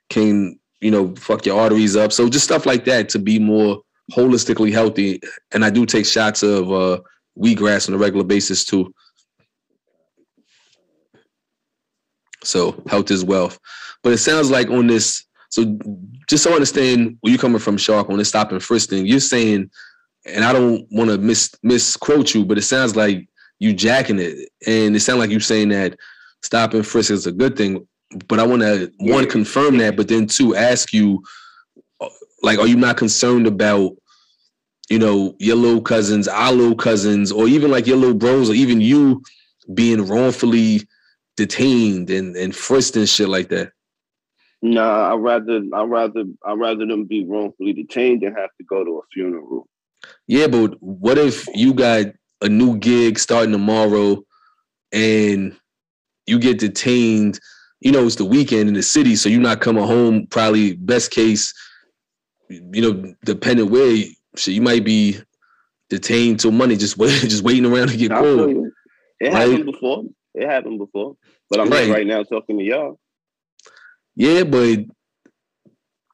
can 0.08 0.56
you 0.80 0.92
know 0.92 1.16
fuck 1.16 1.44
your 1.46 1.60
arteries 1.60 1.96
up. 1.96 2.12
So 2.12 2.28
just 2.28 2.44
stuff 2.44 2.64
like 2.64 2.84
that 2.84 3.08
to 3.10 3.18
be 3.18 3.40
more 3.40 3.82
holistically 4.12 4.72
healthy. 4.72 5.20
And 5.52 5.64
I 5.64 5.70
do 5.70 5.84
take 5.84 6.06
shots 6.06 6.44
of 6.44 6.70
uh, 6.70 7.00
wheatgrass 7.38 7.88
on 7.88 7.94
a 7.94 7.98
regular 7.98 8.24
basis 8.24 8.64
too. 8.64 8.92
So 12.44 12.82
health 12.88 13.10
is 13.10 13.24
wealth. 13.24 13.58
But 14.02 14.12
it 14.12 14.18
sounds 14.18 14.50
like 14.50 14.68
on 14.68 14.86
this, 14.86 15.24
so 15.50 15.78
just 16.28 16.44
so 16.44 16.50
I 16.50 16.54
understand 16.54 17.16
where 17.20 17.30
you're 17.30 17.40
coming 17.40 17.60
from, 17.60 17.76
Shark, 17.76 18.10
on 18.10 18.18
this 18.18 18.28
stop 18.28 18.52
and 18.52 18.62
frisk 18.62 18.90
thing, 18.90 19.06
you're 19.06 19.20
saying, 19.20 19.70
and 20.26 20.44
I 20.44 20.52
don't 20.52 20.86
want 20.90 21.10
to 21.10 21.18
mis 21.18 21.54
misquote 21.62 22.34
you, 22.34 22.44
but 22.44 22.58
it 22.58 22.62
sounds 22.62 22.96
like 22.96 23.28
you 23.58 23.72
jacking 23.72 24.18
it. 24.18 24.48
And 24.66 24.96
it 24.96 25.00
sounds 25.00 25.18
like 25.18 25.30
you're 25.30 25.40
saying 25.40 25.68
that 25.70 25.96
stop 26.42 26.74
and 26.74 26.86
frisk 26.86 27.10
is 27.10 27.26
a 27.26 27.32
good 27.32 27.56
thing. 27.56 27.86
But 28.28 28.40
I 28.40 28.46
want 28.46 28.62
to 28.62 28.92
one 28.98 29.28
confirm 29.28 29.78
that, 29.78 29.96
but 29.96 30.08
then 30.08 30.26
two 30.26 30.54
ask 30.54 30.92
you, 30.92 31.22
uh, 32.00 32.08
like, 32.42 32.58
are 32.58 32.66
you 32.66 32.76
not 32.76 32.96
concerned 32.96 33.46
about 33.46 33.92
you 34.92 34.98
know, 34.98 35.34
your 35.38 35.56
little 35.56 35.80
cousins, 35.80 36.28
our 36.28 36.52
little 36.52 36.76
cousins, 36.76 37.32
or 37.32 37.48
even 37.48 37.70
like 37.70 37.86
your 37.86 37.96
little 37.96 38.14
bros, 38.14 38.50
or 38.50 38.52
even 38.52 38.78
you 38.78 39.22
being 39.72 40.06
wrongfully 40.06 40.82
detained 41.34 42.10
and, 42.10 42.36
and 42.36 42.54
frisked 42.54 42.94
and 42.96 43.08
shit 43.08 43.30
like 43.30 43.48
that? 43.48 43.72
Nah, 44.60 45.10
I'd 45.10 45.20
rather 45.20 45.62
I'd 45.72 45.88
rather 45.88 46.24
I'd 46.44 46.58
rather 46.58 46.84
them 46.84 47.06
be 47.06 47.24
wrongfully 47.24 47.72
detained 47.72 48.20
than 48.20 48.34
have 48.34 48.50
to 48.58 48.64
go 48.64 48.84
to 48.84 48.98
a 48.98 49.02
funeral. 49.14 49.66
Yeah, 50.26 50.46
but 50.46 50.74
what 50.82 51.16
if 51.16 51.46
you 51.54 51.72
got 51.72 52.08
a 52.42 52.50
new 52.50 52.76
gig 52.76 53.18
starting 53.18 53.52
tomorrow 53.52 54.22
and 54.92 55.56
you 56.26 56.38
get 56.38 56.58
detained? 56.58 57.40
You 57.80 57.92
know, 57.92 58.04
it's 58.04 58.16
the 58.16 58.26
weekend 58.26 58.68
in 58.68 58.74
the 58.74 58.82
city, 58.82 59.16
so 59.16 59.30
you're 59.30 59.40
not 59.40 59.62
coming 59.62 59.86
home. 59.86 60.26
Probably 60.26 60.74
best 60.74 61.12
case, 61.12 61.54
you 62.50 62.82
know, 62.82 63.14
depending 63.24 63.70
where 63.70 64.04
so 64.36 64.50
you 64.50 64.62
might 64.62 64.84
be 64.84 65.18
detained 65.90 66.40
till 66.40 66.52
money, 66.52 66.76
just 66.76 66.96
wait, 66.96 67.20
just 67.22 67.44
waiting 67.44 67.66
around 67.66 67.88
to 67.88 67.96
get 67.96 68.10
called. 68.10 68.50
It 69.20 69.32
right? 69.32 69.32
happened 69.32 69.66
before. 69.66 70.04
It 70.34 70.48
happened 70.48 70.78
before. 70.78 71.16
But 71.50 71.60
I'm 71.60 71.68
right. 71.68 71.90
right 71.90 72.06
now 72.06 72.22
talking 72.22 72.58
to 72.58 72.64
y'all. 72.64 72.98
Yeah, 74.16 74.44
but 74.44 74.80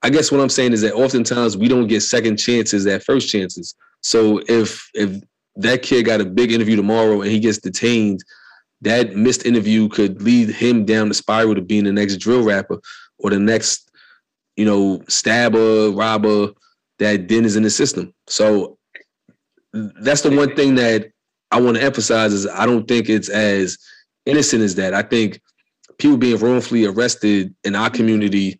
I 0.02 0.10
guess 0.10 0.30
what 0.30 0.40
I'm 0.40 0.48
saying 0.48 0.72
is 0.72 0.82
that 0.82 0.94
oftentimes 0.94 1.56
we 1.56 1.68
don't 1.68 1.86
get 1.86 2.00
second 2.02 2.36
chances 2.36 2.86
at 2.86 3.02
first 3.02 3.28
chances. 3.30 3.74
So 4.02 4.42
if 4.48 4.88
if 4.94 5.20
that 5.56 5.82
kid 5.82 6.04
got 6.04 6.20
a 6.20 6.24
big 6.24 6.52
interview 6.52 6.76
tomorrow 6.76 7.20
and 7.20 7.30
he 7.30 7.40
gets 7.40 7.58
detained, 7.58 8.22
that 8.82 9.14
missed 9.14 9.44
interview 9.44 9.88
could 9.88 10.22
lead 10.22 10.50
him 10.50 10.84
down 10.84 11.08
the 11.08 11.14
spiral 11.14 11.54
to 11.54 11.60
being 11.60 11.84
the 11.84 11.92
next 11.92 12.18
drill 12.18 12.44
rapper 12.44 12.80
or 13.18 13.30
the 13.30 13.38
next, 13.38 13.90
you 14.56 14.64
know, 14.64 15.02
stabber, 15.08 15.90
robber, 15.90 16.50
that 16.98 17.28
then 17.28 17.44
is 17.44 17.56
in 17.56 17.62
the 17.62 17.70
system. 17.70 18.12
So 18.26 18.78
that's 19.72 20.22
the 20.22 20.34
one 20.34 20.54
thing 20.56 20.74
that 20.76 21.10
I 21.50 21.60
want 21.60 21.76
to 21.76 21.82
emphasize 21.82 22.32
is 22.32 22.46
I 22.46 22.66
don't 22.66 22.86
think 22.86 23.08
it's 23.08 23.28
as 23.28 23.78
innocent 24.26 24.62
as 24.62 24.74
that. 24.76 24.94
I 24.94 25.02
think 25.02 25.40
people 25.98 26.16
being 26.16 26.38
wrongfully 26.38 26.84
arrested 26.84 27.54
in 27.64 27.74
our 27.74 27.90
community 27.90 28.58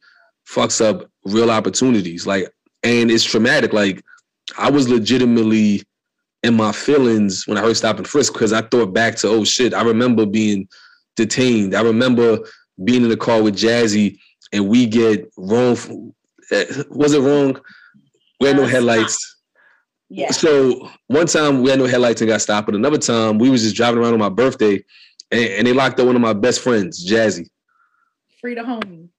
fucks 0.49 0.85
up 0.85 1.11
real 1.25 1.51
opportunities. 1.51 2.27
Like, 2.27 2.51
and 2.83 3.11
it's 3.11 3.25
traumatic. 3.25 3.73
Like, 3.73 4.03
I 4.57 4.71
was 4.71 4.89
legitimately 4.89 5.83
in 6.43 6.55
my 6.55 6.73
feelings 6.73 7.47
when 7.47 7.59
I 7.59 7.63
heard 7.63 7.77
stop 7.77 7.99
and 7.99 8.09
frisk 8.09 8.33
because 8.33 8.53
I 8.53 8.63
thought 8.63 8.95
back 8.95 9.17
to, 9.17 9.29
oh 9.29 9.45
shit, 9.45 9.75
I 9.75 9.83
remember 9.83 10.25
being 10.25 10.69
detained. 11.17 11.75
I 11.75 11.83
remember 11.83 12.39
being 12.85 13.03
in 13.03 13.09
the 13.09 13.17
car 13.17 13.43
with 13.43 13.57
Jazzy 13.57 14.19
and 14.53 14.69
we 14.69 14.87
get 14.87 15.31
wrong. 15.37 16.15
Eh, 16.51 16.65
was 16.91 17.13
it 17.13 17.21
wrong? 17.21 17.61
We 18.41 18.49
had 18.49 18.57
no 18.57 18.67
headlights. 18.67 19.37
Yeah. 20.11 20.31
So 20.31 20.91
one 21.09 21.27
time 21.27 21.63
we 21.63 21.71
had 21.71 21.79
no 21.79 21.87
headlights 21.87 22.21
and 22.21 22.29
got 22.29 22.41
stopped, 22.41 22.67
but 22.67 22.75
another 22.75 22.99
time 22.99 23.39
we 23.39 23.51
was 23.51 23.63
just 23.63 23.77
driving 23.77 24.01
around 24.01 24.15
on 24.15 24.19
my 24.19 24.29
birthday, 24.29 24.83
and, 25.31 25.45
and 25.45 25.67
they 25.67 25.73
locked 25.73 26.01
up 26.01 26.07
one 26.07 26.17
of 26.17 26.23
my 26.23 26.33
best 26.33 26.61
friends, 26.61 27.07
Jazzy. 27.07 27.47
Free 28.41 28.55
to 28.55 28.65
home. 28.65 29.11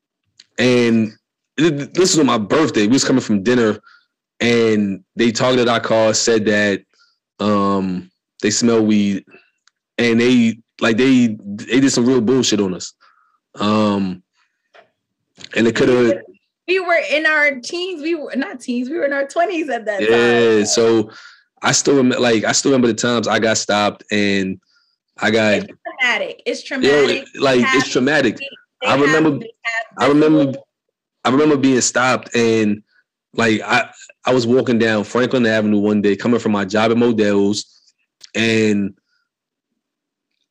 And 0.58 1.12
this 1.58 2.16
was 2.16 2.20
on 2.20 2.26
my 2.26 2.38
birthday. 2.38 2.84
We 2.88 2.94
was 2.94 3.06
coming 3.06 3.22
from 3.22 3.44
dinner, 3.44 3.80
and 4.40 5.04
they 5.16 5.32
targeted 5.32 5.68
our 5.68 5.80
car, 5.80 6.14
said 6.14 6.46
that 6.46 6.84
um, 7.40 8.10
they 8.42 8.50
smell 8.50 8.84
weed, 8.84 9.26
and 9.98 10.20
they 10.20 10.60
like 10.82 10.98
they 10.98 11.28
they 11.28 11.80
did 11.82 11.92
some 11.92 12.06
real 12.06 12.22
bullshit 12.22 12.62
on 12.62 12.74
us. 12.74 12.94
Um, 13.56 14.24
and 15.56 15.68
it 15.68 15.76
could 15.76 15.90
have 15.90 16.22
we 16.70 16.80
were 16.80 17.02
in 17.12 17.26
our 17.26 17.56
teens. 17.60 18.02
We 18.02 18.16
were 18.16 18.36
not 18.36 18.62
teens. 18.62 18.90
We 18.90 18.98
were 18.98 19.06
in 19.06 19.14
our 19.14 19.28
twenties 19.28 19.70
at 19.70 19.86
that 19.86 20.02
yeah, 20.02 20.08
time. 20.08 20.60
Yeah. 20.60 20.64
So 20.66 21.12
I 21.62 21.72
still 21.72 21.96
remember, 21.96 22.20
like, 22.20 22.44
I 22.44 22.52
still 22.54 22.72
remember 22.72 22.88
the 22.88 22.94
times 22.94 23.28
I 23.28 23.40
got 23.40 23.58
stopped 23.58 24.04
and 24.12 24.62
I 25.18 25.32
got 25.32 25.64
it's 25.64 25.68
traumatic. 25.68 26.44
It's 26.46 26.64
traumatic. 26.64 27.28
Like 27.38 27.62
it's 27.74 27.90
traumatic. 27.90 28.40
I 28.86 28.96
remember. 28.96 29.46
I 29.98 30.08
remember. 30.08 30.58
I 31.26 31.32
remember 31.32 31.58
being 31.58 31.82
stopped 31.82 32.34
and 32.34 32.82
like 33.34 33.60
I 33.62 33.90
I 34.26 34.34
was 34.34 34.48
walking 34.48 34.80
down 34.80 35.04
Franklin 35.04 35.46
Avenue 35.46 35.80
one 35.80 36.02
day 36.02 36.16
coming 36.16 36.40
from 36.40 36.54
my 36.54 36.64
job 36.64 36.92
at 36.92 36.98
Modell's 36.98 37.66
and 38.36 38.98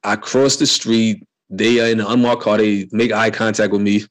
I 0.05 0.17
crossed 0.17 0.59
the 0.59 0.67
street. 0.67 1.27
They 1.49 1.81
are 1.81 1.91
in 1.91 2.01
an 2.01 2.07
unmarked 2.07 2.43
car. 2.43 2.59
They 2.59 2.87
make 2.93 3.13
eye 3.13 3.31
contact 3.31 3.73
with 3.73 3.81
me 3.81 4.05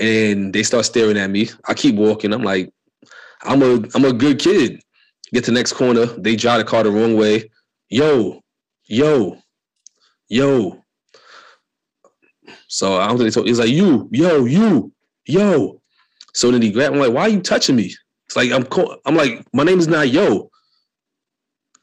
and 0.00 0.52
they 0.52 0.62
start 0.62 0.84
staring 0.84 1.16
at 1.16 1.30
me. 1.30 1.48
I 1.66 1.74
keep 1.74 1.96
walking. 1.96 2.32
I'm 2.32 2.42
like, 2.42 2.72
I'm 3.42 3.62
a 3.62 3.84
I'm 3.94 4.04
a 4.04 4.12
good 4.12 4.38
kid. 4.38 4.80
Get 5.32 5.44
to 5.44 5.50
the 5.50 5.56
next 5.56 5.74
corner. 5.74 6.06
They 6.06 6.36
drive 6.36 6.58
the 6.58 6.64
car 6.64 6.82
the 6.82 6.90
wrong 6.90 7.16
way. 7.16 7.50
Yo, 7.88 8.40
yo, 8.86 9.38
yo. 10.28 10.84
So 12.68 12.96
I 12.96 13.08
don't 13.08 13.18
think 13.18 13.28
they 13.28 13.34
told. 13.34 13.46
He's 13.46 13.58
like, 13.58 13.70
you, 13.70 14.08
yo, 14.10 14.44
you, 14.44 14.92
yo. 15.26 15.80
So 16.34 16.50
then 16.50 16.62
he 16.62 16.70
grabbed. 16.70 16.94
I'm 16.94 17.00
like, 17.00 17.12
why 17.12 17.22
are 17.22 17.28
you 17.28 17.40
touching 17.40 17.76
me? 17.76 17.94
It's 18.26 18.36
like 18.36 18.52
I'm. 18.52 18.66
I'm 19.04 19.16
like, 19.16 19.44
my 19.52 19.64
name 19.64 19.78
is 19.78 19.88
not 19.88 20.08
yo. 20.08 20.50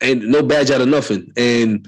And 0.01 0.27
no 0.27 0.43
badge 0.43 0.71
out 0.71 0.81
of 0.81 0.87
nothing. 0.87 1.31
And 1.37 1.87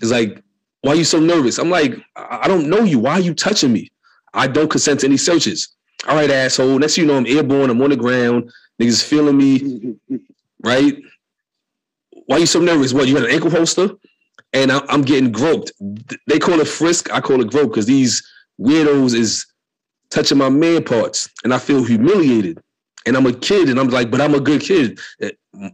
it's 0.00 0.10
like, 0.10 0.42
why 0.80 0.92
are 0.92 0.96
you 0.96 1.04
so 1.04 1.20
nervous? 1.20 1.58
I'm 1.58 1.70
like, 1.70 1.94
I 2.16 2.48
don't 2.48 2.68
know 2.68 2.82
you. 2.82 2.98
Why 2.98 3.12
are 3.12 3.20
you 3.20 3.34
touching 3.34 3.72
me? 3.72 3.90
I 4.34 4.46
don't 4.46 4.70
consent 4.70 5.00
to 5.00 5.06
any 5.06 5.16
searches. 5.16 5.68
All 6.08 6.16
right, 6.16 6.30
asshole. 6.30 6.78
Next 6.78 6.98
you 6.98 7.06
know, 7.06 7.16
I'm 7.16 7.26
airborne. 7.26 7.70
I'm 7.70 7.80
on 7.80 7.90
the 7.90 7.96
ground. 7.96 8.50
Niggas 8.80 9.04
feeling 9.04 9.36
me, 9.36 9.96
right? 10.64 10.96
Why 12.26 12.38
you 12.38 12.46
so 12.46 12.60
nervous? 12.60 12.92
What 12.92 13.06
you 13.06 13.14
got 13.14 13.24
an 13.24 13.30
ankle 13.30 13.50
holster? 13.50 13.90
And 14.52 14.70
I'm 14.72 15.02
getting 15.02 15.32
groped. 15.32 15.72
They 16.26 16.38
call 16.38 16.60
it 16.60 16.68
frisk. 16.68 17.12
I 17.12 17.20
call 17.20 17.40
it 17.40 17.50
grope 17.50 17.70
because 17.70 17.86
these 17.86 18.22
weirdos 18.60 19.14
is 19.14 19.46
touching 20.10 20.38
my 20.38 20.48
man 20.50 20.84
parts, 20.84 21.28
and 21.44 21.54
I 21.54 21.58
feel 21.58 21.84
humiliated. 21.84 22.58
And 23.06 23.16
I'm 23.16 23.26
a 23.26 23.32
kid, 23.32 23.68
and 23.68 23.80
I'm 23.80 23.88
like, 23.88 24.10
but 24.10 24.20
I'm 24.20 24.34
a 24.34 24.40
good 24.40 24.60
kid. 24.60 25.00
Eh, 25.20 25.30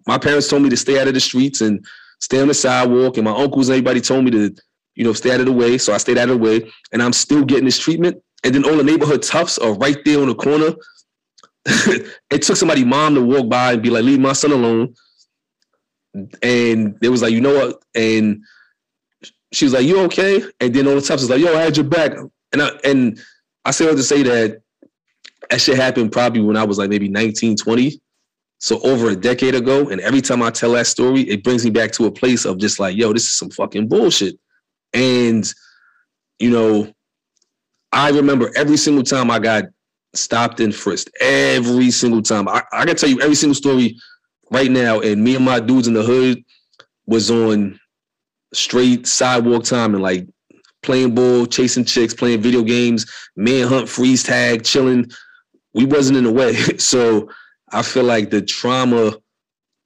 my 0.07 0.17
parents 0.17 0.49
told 0.49 0.63
me 0.63 0.71
to 0.71 0.77
stay 0.77 1.01
out 1.01 1.09
of 1.09 1.15
the 1.15 1.21
streets 1.21 1.61
and 1.61 1.85
stay 2.21 2.41
on 2.41 2.49
the 2.49 2.55
sidewalk, 2.55 3.17
and 3.17 3.25
my 3.25 3.33
uncles 3.35 3.69
and 3.69 3.75
everybody 3.75 4.01
told 4.01 4.25
me 4.25 4.31
to, 4.31 4.55
you 4.95 5.05
know, 5.05 5.13
stay 5.13 5.33
out 5.33 5.41
of 5.41 5.47
the 5.47 5.53
way. 5.53 5.77
So 5.77 5.93
I 5.93 5.99
stayed 5.99 6.19
out 6.19 6.31
of 6.31 6.39
the 6.39 6.45
way, 6.45 6.71
and 6.93 7.03
I'm 7.03 7.13
still 7.13 7.45
getting 7.45 7.65
this 7.65 7.79
treatment 7.79 8.23
and 8.45 8.55
then 8.55 8.65
all 8.65 8.77
the 8.77 8.85
neighborhood 8.85 9.23
toughs 9.23 9.59
are 9.59 9.75
right 9.75 9.99
there 10.05 10.21
on 10.21 10.29
the 10.29 10.35
corner. 10.35 10.75
it 12.31 12.43
took 12.43 12.57
somebody 12.57 12.85
mom 12.85 13.15
to 13.15 13.23
walk 13.23 13.49
by 13.49 13.73
and 13.73 13.83
be 13.83 13.91
like, 13.91 14.05
leave 14.05 14.21
my 14.21 14.33
son 14.33 14.53
alone. 14.53 14.95
And 16.43 16.97
it 17.03 17.09
was 17.09 17.23
like, 17.23 17.33
you 17.33 17.41
know 17.41 17.55
what? 17.55 17.83
And 17.95 18.43
she 19.53 19.65
was 19.65 19.75
like, 19.75 19.85
you 19.85 20.01
okay? 20.01 20.43
And 20.61 20.75
then 20.75 20.87
all 20.87 20.95
the 20.95 21.01
toughs 21.01 21.23
was 21.23 21.31
like, 21.31 21.41
yo, 21.41 21.57
I 21.57 21.63
had 21.63 21.77
your 21.77 21.87
back. 21.87 22.13
And 22.53 22.63
I 22.63 22.71
and 22.85 23.21
I 23.65 23.71
say 23.71 23.87
to 23.87 24.03
say 24.03 24.23
that 24.23 24.63
that 25.51 25.61
shit 25.61 25.77
happened 25.77 26.13
probably 26.13 26.43
when 26.43 26.57
I 26.57 26.65
was 26.65 26.79
like 26.79 26.91
maybe 26.91 27.09
19, 27.09 27.57
20. 27.57 28.01
So 28.61 28.81
over 28.81 29.11
a 29.11 29.17
decade 29.17 29.55
ago. 29.55 29.89
And 29.89 30.01
every 30.01 30.21
time 30.21 30.43
I 30.43 30.51
tell 30.51 30.73
that 30.73 30.87
story, 30.87 31.23
it 31.23 31.45
brings 31.45 31.65
me 31.65 31.71
back 31.71 31.93
to 31.93 32.07
a 32.07 32.11
place 32.11 32.45
of 32.45 32.59
just 32.59 32.81
like, 32.81 32.97
yo, 32.97 33.13
this 33.13 33.25
is 33.25 33.35
some 33.35 33.51
fucking 33.51 33.89
bullshit. 33.89 34.39
And, 34.93 35.47
you 36.39 36.51
know, 36.51 36.93
I 37.93 38.11
remember 38.11 38.51
every 38.57 38.77
single 38.77 39.05
time 39.05 39.31
I 39.31 39.39
got 39.39 39.65
stopped 40.15 40.61
and 40.61 40.75
frisked. 40.75 41.11
Every 41.21 41.91
single 41.91 42.23
time. 42.23 42.49
I, 42.49 42.63
I 42.73 42.85
can 42.85 42.97
tell 42.97 43.09
you 43.09 43.21
every 43.21 43.35
single 43.35 43.55
story 43.55 43.97
right 44.51 44.71
now. 44.71 45.01
And 45.01 45.23
me 45.23 45.37
and 45.37 45.45
my 45.45 45.61
dudes 45.61 45.89
in 45.89 45.95
the 45.95 46.03
hood 46.03 46.43
was 47.07 47.31
on 47.31 47.79
straight 48.53 49.07
sidewalk 49.07 49.65
time 49.65 49.95
and 49.95 50.03
like 50.03 50.27
playing 50.83 51.15
ball, 51.15 51.47
chasing 51.47 51.85
chicks, 51.85 52.15
playing 52.15 52.41
video 52.41 52.63
games, 52.63 53.07
manhunt, 53.37 53.89
freeze 53.89 54.23
tag, 54.23 54.65
chilling. 54.65 55.07
We 55.75 55.85
wasn't 55.85 56.19
in 56.19 56.25
the 56.25 56.33
way. 56.33 56.55
So 56.79 57.31
I 57.71 57.83
feel 57.83 58.05
like 58.05 58.31
the 58.31 58.41
trauma 58.41 59.15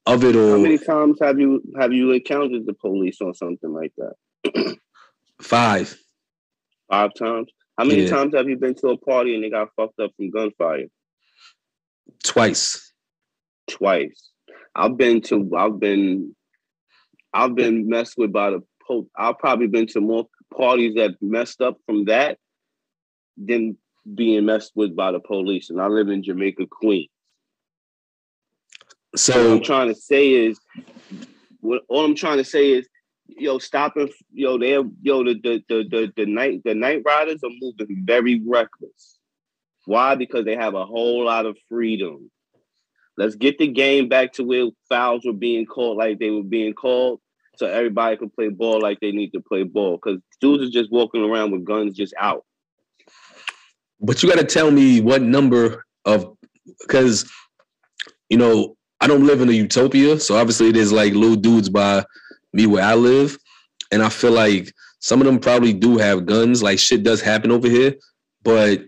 of 0.07 0.25
it 0.25 0.37
all. 0.37 0.53
How 0.53 0.59
many 0.59 0.79
times 0.79 1.19
have 1.21 1.39
you 1.39 1.63
have 1.79 1.93
you 1.93 2.13
encountered 2.13 2.67
the 2.67 2.75
police 2.75 3.21
on 3.21 3.35
something 3.35 3.73
like 3.73 3.93
that? 3.99 4.77
Five. 5.41 5.97
Five 6.89 7.11
times. 7.19 7.49
How 7.79 7.85
many 7.85 8.03
Yeah. 8.03 8.11
times 8.11 8.35
have 8.35 8.49
you 8.49 8.57
been 8.57 8.75
to 8.77 8.89
a 8.89 8.97
party 8.97 9.35
and 9.35 9.43
they 9.43 9.51
got 9.51 9.75
fucked 9.75 9.99
up 10.01 10.15
from 10.17 10.31
gunfire? 10.31 10.89
Twice. 12.23 12.93
Twice. 13.67 14.31
I've 14.75 14.97
been 14.97 15.21
to. 15.23 15.55
I've 15.57 15.79
been. 15.81 16.37
I've 17.35 17.55
been 17.55 17.89
messed 17.89 18.19
with 18.19 18.33
by 18.33 18.51
the 18.51 18.63
po. 18.87 19.09
I've 19.17 19.39
probably 19.39 19.67
been 19.67 19.87
to 19.89 20.01
more 20.01 20.29
parties 20.55 20.95
that 20.97 21.17
messed 21.23 21.63
up 21.63 21.79
from 21.87 22.05
that 22.07 22.39
than 23.39 23.79
being 24.15 24.45
messed 24.45 24.73
with 24.75 24.95
by 24.95 25.13
the 25.13 25.21
police. 25.21 25.71
And 25.71 25.81
I 25.81 25.87
live 25.87 26.09
in 26.09 26.23
Jamaica, 26.23 26.67
Queens. 26.67 27.09
what 29.13 29.21
So 29.21 29.53
I'm 29.55 29.63
trying 29.63 29.89
to 29.89 29.95
say 29.95 30.31
is, 30.31 30.59
what 31.61 31.83
all 31.89 32.05
I'm 32.05 32.15
trying 32.15 32.39
to 32.39 32.45
say 32.45 32.71
is, 32.73 32.87
yo, 33.39 33.59
stopping, 33.59 34.11
yo, 34.33 34.59
they, 34.59 34.73
yo, 35.03 35.25
the 35.25 35.35
the 35.43 35.65
the 35.69 35.85
the, 35.91 36.13
the 36.17 36.27
night 36.27 36.63
the 36.65 36.75
night 36.75 37.03
riders 37.05 37.41
are 37.45 37.51
moving 37.61 38.05
very 38.05 38.41
reckless. 38.47 39.19
Why? 39.87 40.15
Because 40.15 40.45
they 40.45 40.57
have 40.57 40.75
a 40.75 40.87
whole 40.87 41.25
lot 41.25 41.47
of 41.47 41.57
freedom. 41.69 42.31
Let's 43.17 43.35
get 43.35 43.59
the 43.59 43.67
game 43.67 44.09
back 44.09 44.33
to 44.35 44.45
where 44.45 44.69
fouls 44.89 45.25
were 45.25 45.33
being 45.33 45.67
called 45.67 45.99
like 45.99 46.19
they 46.19 46.31
were 46.31 46.43
being 46.43 46.73
called, 46.75 47.21
so 47.57 47.67
everybody 47.67 48.17
can 48.17 48.31
play 48.31 48.49
ball 48.49 48.81
like 48.81 49.01
they 49.01 49.13
need 49.13 49.31
to 49.33 49.41
play 49.41 49.65
ball. 49.65 49.99
Because 50.03 50.21
dudes 50.41 50.65
are 50.65 50.71
just 50.71 50.91
walking 50.91 51.23
around 51.23 51.51
with 51.51 51.65
guns 51.65 51.95
just 51.95 52.15
out. 52.19 52.45
but 54.01 54.23
you 54.23 54.29
got 54.29 54.39
to 54.39 54.45
tell 54.45 54.71
me 54.71 55.01
what 55.01 55.23
number 55.23 55.85
of 56.05 56.37
because 56.81 57.31
you 58.29 58.39
know 58.39 58.77
I 59.01 59.07
don't 59.09 59.27
live 59.27 59.41
in 59.41 59.49
a 59.49 59.53
utopia, 59.53 60.21
so 60.21 60.37
obviously 60.37 60.73
there's 60.73 60.93
like 60.93 61.13
little 61.13 61.37
dudes 61.37 61.69
by 61.69 62.05
me 62.53 62.67
where 62.67 62.85
I 62.85 62.95
live, 62.95 63.39
and 63.91 64.03
I 64.03 64.09
feel 64.09 64.33
like 64.33 64.73
some 65.01 65.21
of 65.21 65.27
them 65.27 65.39
probably 65.39 65.73
do 65.73 65.99
have 65.99 66.27
guns. 66.27 66.63
Like 66.63 66.79
shit 66.79 67.03
does 67.03 67.21
happen 67.21 67.51
over 67.51 67.69
here, 67.69 67.95
but 68.43 68.83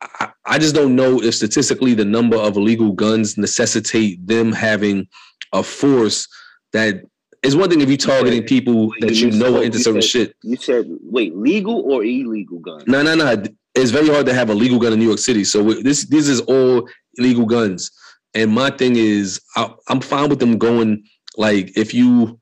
I, 0.00 0.28
I 0.44 0.58
just 0.58 0.74
don't 0.74 0.94
know 0.96 1.22
if 1.22 1.34
statistically 1.34 1.94
the 1.94 2.04
number 2.04 2.36
of 2.36 2.56
illegal 2.56 2.92
guns 2.92 3.36
necessitate 3.38 4.26
them 4.26 4.52
having 4.52 5.08
a 5.52 5.62
force 5.62 6.28
that 6.72 7.02
is 7.42 7.54
one 7.54 7.70
thing 7.70 7.80
if 7.80 7.88
you're 7.88 7.96
targeting 7.96 8.42
people 8.42 8.92
that 9.00 9.14
you 9.14 9.30
know 9.30 9.58
are 9.58 9.62
into 9.62 9.78
certain 9.78 10.02
said- 10.02 10.10
shit. 10.10 10.36
You 10.42 10.56
said, 10.56 10.86
wait, 11.02 11.36
legal 11.36 11.80
or 11.90 12.02
illegal 12.02 12.58
guns? 12.58 12.84
No, 12.86 13.02
no, 13.02 13.14
no. 13.14 13.42
It's 13.74 13.90
very 13.90 14.08
hard 14.08 14.26
to 14.26 14.34
have 14.34 14.48
a 14.50 14.54
legal 14.54 14.78
gun 14.78 14.92
in 14.94 14.98
New 14.98 15.06
York 15.06 15.18
City. 15.18 15.44
So 15.44 15.62
this 15.62 16.06
this 16.06 16.28
is 16.28 16.40
all 16.42 16.88
illegal 17.18 17.44
guns. 17.44 17.90
And 18.34 18.50
my 18.52 18.70
thing 18.70 18.96
is, 18.96 19.40
I, 19.54 19.72
I'm 19.88 20.00
fine 20.00 20.28
with 20.28 20.40
them 20.40 20.58
going. 20.58 21.04
Like, 21.38 21.76
if 21.76 21.92
you, 21.92 22.40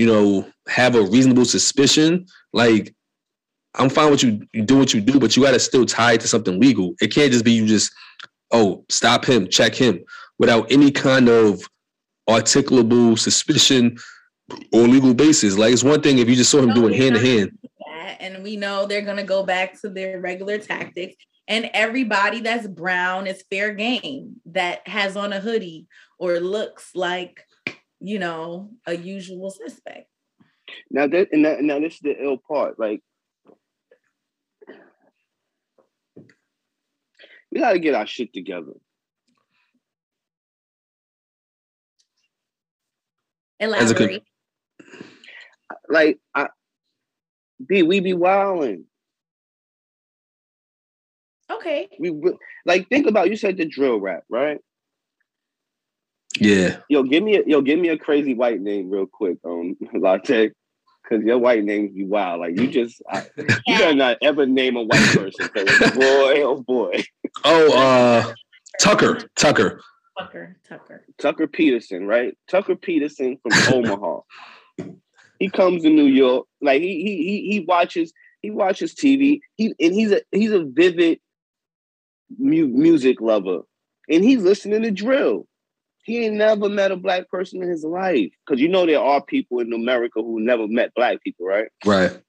you 0.00 0.06
know, 0.06 0.50
have 0.66 0.94
a 0.94 1.02
reasonable 1.02 1.44
suspicion, 1.44 2.24
like, 2.54 2.94
I'm 3.74 3.90
fine 3.90 4.10
with 4.10 4.22
you. 4.22 4.46
You 4.54 4.62
do 4.62 4.78
what 4.78 4.94
you 4.94 5.00
do, 5.02 5.20
but 5.20 5.36
you 5.36 5.42
got 5.42 5.50
to 5.50 5.60
still 5.60 5.84
tie 5.84 6.14
it 6.14 6.22
to 6.22 6.28
something 6.28 6.58
legal. 6.58 6.94
It 7.02 7.12
can't 7.14 7.30
just 7.30 7.44
be 7.44 7.52
you 7.52 7.66
just, 7.66 7.92
oh, 8.50 8.82
stop 8.88 9.26
him, 9.26 9.46
check 9.46 9.74
him, 9.74 10.02
without 10.38 10.72
any 10.72 10.90
kind 10.90 11.28
of 11.28 11.60
articulable 12.30 13.18
suspicion 13.18 13.98
or 14.72 14.88
legal 14.88 15.12
basis. 15.12 15.58
Like, 15.58 15.74
it's 15.74 15.84
one 15.84 16.00
thing 16.00 16.18
if 16.18 16.30
you 16.30 16.34
just 16.34 16.50
saw 16.50 16.60
him 16.60 16.70
No, 16.70 16.76
doing 16.76 16.94
hand 16.94 17.16
to 17.16 17.20
hand. 17.20 17.50
and 18.20 18.42
we 18.42 18.56
know 18.56 18.86
they're 18.86 19.04
to 19.18 19.22
go 19.22 19.44
back 19.44 19.78
to 19.82 19.90
their 19.90 20.18
regular 20.18 20.56
tactics. 20.56 21.14
And 21.46 21.68
everybody 21.74 22.40
that's 22.40 22.66
brown 22.66 23.26
is 23.26 23.44
fair 23.50 23.74
game 23.74 24.40
that 24.46 24.88
has 24.88 25.14
on 25.14 25.34
a 25.34 25.40
hoodie 25.40 25.88
or 26.18 26.40
looks 26.40 26.92
like, 26.94 27.44
you 28.00 28.18
know, 28.18 28.70
a 28.86 28.96
usual 28.96 29.50
suspect. 29.50 30.08
Now 30.90 31.06
that 31.06 31.28
and 31.32 31.44
that, 31.44 31.62
now 31.62 31.78
this 31.80 31.94
is 31.94 32.00
the 32.00 32.22
ill 32.22 32.38
part. 32.38 32.78
Like 32.78 33.02
we 37.52 37.60
gotta 37.60 37.78
get 37.78 37.94
our 37.94 38.06
shit 38.06 38.32
together. 38.32 38.72
As 43.60 43.90
a 43.90 43.94
Elaborate. 43.94 44.22
Like 45.88 46.18
I 46.34 46.48
B, 47.66 47.82
we 47.82 48.00
be 48.00 48.14
wilding. 48.14 48.84
Okay. 51.50 51.88
We 51.98 52.10
re- 52.10 52.38
like 52.64 52.88
think 52.88 53.06
about 53.06 53.28
you 53.28 53.36
said 53.36 53.56
the 53.56 53.66
drill 53.66 54.00
rap, 54.00 54.22
right? 54.30 54.60
Yeah. 56.38 56.78
Yo, 56.88 57.02
give 57.02 57.22
me 57.22 57.36
a 57.36 57.42
yo, 57.46 57.60
give 57.60 57.78
me 57.78 57.88
a 57.88 57.98
crazy 57.98 58.34
white 58.34 58.60
name 58.60 58.90
real 58.90 59.06
quick, 59.06 59.38
um, 59.44 59.76
Latte. 59.94 60.50
Cause 61.08 61.22
your 61.24 61.38
white 61.38 61.64
names 61.64 61.92
be 61.92 62.04
wild. 62.04 62.40
Like 62.40 62.56
you 62.60 62.68
just 62.68 63.02
I, 63.10 63.24
you 63.36 63.78
better 63.78 63.94
not 63.94 64.18
ever 64.22 64.46
name 64.46 64.76
a 64.76 64.82
white 64.82 65.12
person. 65.12 65.48
'cause 65.48 65.66
boy, 65.94 66.42
oh 66.42 66.62
boy. 66.64 67.02
Oh, 67.44 67.72
uh, 67.76 68.32
Tucker. 68.80 69.18
Tucker. 69.34 69.80
Tucker. 70.16 70.56
Tucker. 70.68 71.04
Tucker 71.18 71.46
Peterson, 71.48 72.06
right? 72.06 72.36
Tucker 72.48 72.76
Peterson 72.76 73.38
from 73.42 73.52
Omaha. 73.66 74.20
He 75.40 75.48
comes 75.48 75.82
to 75.82 75.90
New 75.90 76.04
York, 76.06 76.46
like 76.60 76.80
he 76.82 77.02
he 77.02 77.16
he 77.24 77.52
he 77.52 77.60
watches 77.60 78.12
he 78.42 78.50
watches 78.50 78.94
TV. 78.94 79.40
He 79.56 79.74
and 79.80 79.94
he's 79.94 80.12
a 80.12 80.20
he's 80.30 80.52
a 80.52 80.62
vivid 80.64 81.18
mu- 82.38 82.68
music 82.68 83.20
lover, 83.20 83.60
and 84.08 84.22
he's 84.22 84.42
listening 84.42 84.82
to 84.82 84.90
drill. 84.90 85.46
He 86.02 86.24
ain't 86.24 86.36
never 86.36 86.68
met 86.68 86.92
a 86.92 86.96
black 86.96 87.28
person 87.28 87.62
in 87.62 87.68
his 87.68 87.84
life 87.84 88.30
because 88.46 88.60
you 88.60 88.68
know 88.68 88.86
there 88.86 89.00
are 89.00 89.22
people 89.22 89.60
in 89.60 89.72
America 89.72 90.22
who 90.22 90.40
never 90.40 90.66
met 90.66 90.94
black 90.94 91.22
people, 91.22 91.46
right? 91.46 91.68
Right. 91.84 92.20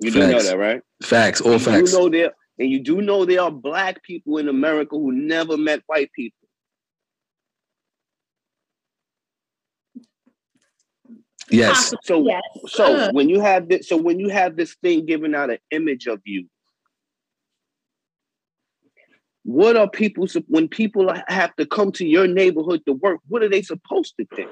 You 0.00 0.10
do 0.10 0.20
know 0.20 0.40
that, 0.40 0.58
right? 0.58 0.82
Facts. 1.02 1.40
All 1.40 1.52
And 1.52 1.62
facts. 1.62 1.92
You 1.92 1.98
know 1.98 2.08
there, 2.08 2.32
and 2.58 2.70
you 2.70 2.80
do 2.80 3.02
know 3.02 3.24
there 3.24 3.42
are 3.42 3.50
black 3.50 4.02
people 4.02 4.38
in 4.38 4.48
America 4.48 4.96
who 4.96 5.12
never 5.12 5.56
met 5.56 5.82
white 5.86 6.10
people. 6.12 6.38
yes. 11.50 11.94
So 12.04 12.26
yes. 12.26 12.42
So 12.66 12.96
Uh, 12.96 13.12
when 13.12 13.28
you 13.28 13.40
have 13.40 13.68
this, 13.68 13.88
so 13.88 13.96
when 13.96 14.18
you 14.18 14.28
have 14.28 14.56
this 14.56 14.74
thing 14.82 15.06
giving 15.06 15.34
out 15.34 15.50
an 15.50 15.58
image 15.70 16.06
of 16.06 16.20
you, 16.24 16.46
what 19.48 19.78
are 19.78 19.88
people 19.88 20.26
when 20.48 20.68
people 20.68 21.10
have 21.26 21.56
to 21.56 21.64
come 21.64 21.90
to 21.90 22.06
your 22.06 22.26
neighborhood 22.26 22.82
to 22.84 22.92
work? 22.92 23.18
What 23.28 23.42
are 23.42 23.48
they 23.48 23.62
supposed 23.62 24.14
to 24.18 24.26
think? 24.36 24.50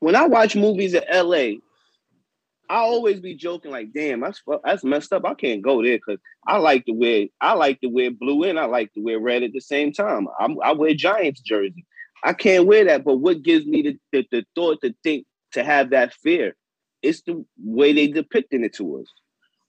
When 0.00 0.16
I 0.16 0.26
watch 0.26 0.56
movies 0.56 0.94
in 0.94 1.04
LA, 1.08 1.60
I 2.68 2.78
always 2.78 3.20
be 3.20 3.36
joking 3.36 3.70
like, 3.70 3.92
"Damn, 3.92 4.22
that's 4.22 4.42
that's 4.64 4.82
messed 4.82 5.12
up. 5.12 5.24
I 5.24 5.34
can't 5.34 5.62
go 5.62 5.80
there 5.84 5.98
because 5.98 6.18
I 6.44 6.56
like 6.56 6.84
to 6.86 6.92
wear 6.92 7.26
I 7.40 7.52
like 7.52 7.80
to 7.82 7.86
wear 7.86 8.10
blue 8.10 8.42
and 8.42 8.58
I 8.58 8.64
like 8.64 8.92
to 8.94 9.00
wear 9.00 9.20
red 9.20 9.44
at 9.44 9.52
the 9.52 9.60
same 9.60 9.92
time. 9.92 10.26
I'm, 10.40 10.56
I 10.64 10.72
wear 10.72 10.94
Giants 10.94 11.42
jersey. 11.42 11.86
I 12.24 12.32
can't 12.32 12.66
wear 12.66 12.86
that. 12.86 13.04
But 13.04 13.18
what 13.18 13.44
gives 13.44 13.66
me 13.66 13.82
the, 13.82 13.98
the, 14.10 14.26
the 14.32 14.44
thought 14.56 14.80
to 14.82 14.92
think 15.04 15.26
to 15.52 15.62
have 15.62 15.90
that 15.90 16.12
fear? 16.12 16.56
It's 17.02 17.22
the 17.22 17.44
way 17.56 17.92
they 17.92 18.08
depicting 18.08 18.64
it 18.64 18.74
to 18.74 18.98
us. 18.98 19.06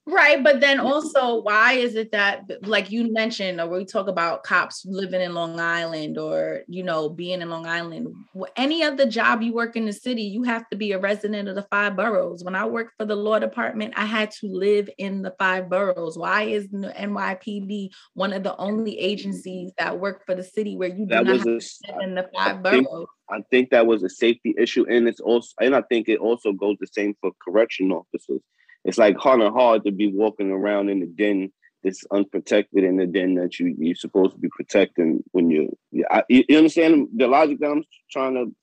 Right, 0.10 0.42
but 0.42 0.62
then 0.62 0.80
also, 0.80 1.42
why 1.42 1.74
is 1.74 1.96
it 1.96 2.14
that, 2.14 2.44
like 2.66 2.90
you 2.92 3.12
mentioned, 3.12 3.60
or 3.60 3.68
we 3.68 3.84
talk 3.84 4.08
about 4.08 4.44
cops 4.44 4.86
living 4.86 5.20
in 5.20 5.34
Long 5.34 5.60
Island, 5.60 6.18
or 6.18 6.62
you 6.70 6.82
know, 6.82 7.10
being 7.10 7.42
in 7.42 7.50
Long 7.50 7.68
Island, 7.68 8.08
any 8.56 8.84
other 8.84 9.06
job 9.06 9.42
you 9.42 9.54
work 9.54 9.76
in 9.76 9.86
the 9.86 9.92
city, 9.92 10.22
you 10.22 10.44
have 10.44 10.68
to 10.70 10.78
be 10.78 10.94
a 10.94 11.00
resident 11.00 11.50
of 11.50 11.56
the 11.56 11.68
five 11.70 11.98
boroughs. 11.98 12.42
When 12.42 12.56
I 12.56 12.66
worked 12.66 12.94
for 12.98 13.06
the 13.06 13.18
law 13.18 13.38
department, 13.38 13.96
I 13.98 14.06
had 14.06 14.32
to 14.40 14.48
live 14.48 14.90
in 14.98 15.24
the 15.24 15.36
five 15.38 15.70
boroughs. 15.70 16.18
Why 16.18 16.44
is 16.44 16.70
the 16.70 16.94
NYPD 16.98 17.90
one 18.14 18.32
of 18.32 18.44
the 18.44 18.56
only 18.56 18.98
agencies 18.98 19.74
that 19.78 20.00
work 20.00 20.26
for 20.26 20.36
the 20.36 20.44
city 20.44 20.78
where 20.78 20.88
you 20.90 21.06
do 21.06 21.16
That 21.16 21.26
not 21.26 21.36
have 21.36 21.44
to 21.44 21.50
a, 21.52 21.54
live 21.54 22.02
in 22.04 22.16
the 22.16 22.30
I 22.38 22.54
five 22.54 22.64
think- 22.64 22.88
boroughs? 22.88 23.08
I 23.30 23.42
think 23.52 23.72
that 23.72 23.86
was 23.86 24.04
a 24.04 24.10
safety 24.10 24.56
issue, 24.58 24.86
and 24.90 25.06
it's 25.06 25.20
also, 25.20 25.50
and 25.60 25.76
I 25.76 25.82
think 25.82 26.08
it 26.08 26.20
also 26.20 26.54
goes 26.54 26.78
the 26.80 26.88
same 26.88 27.14
for 27.20 27.32
correction 27.46 27.92
officers. 27.92 28.40
It's 28.86 28.98
like 28.98 29.18
hard 29.18 29.42
and 29.42 29.54
hard 29.54 29.84
to 29.86 29.92
be 29.92 30.08
walking 30.08 30.52
around 30.52 30.90
in 30.90 31.00
the 31.00 31.06
den 31.06 31.52
that's 31.84 32.04
unprotected 32.12 32.84
in 32.84 32.98
the 32.98 33.06
den 33.06 33.36
that 33.36 33.60
you 33.60 33.76
you're 33.78 33.96
supposed 33.96 34.34
to 34.34 34.40
be 34.40 34.50
protecting 34.50 35.24
when 35.32 35.50
you. 35.50 35.78
Yeah, 35.92 36.06
I, 36.10 36.24
you 36.30 36.44
you 36.48 36.58
understand 36.58 37.10
the 37.16 37.28
logic 37.28 37.60
that 37.60 37.72
I'm 37.72 37.84
trying 38.12 38.36
to 38.36 38.54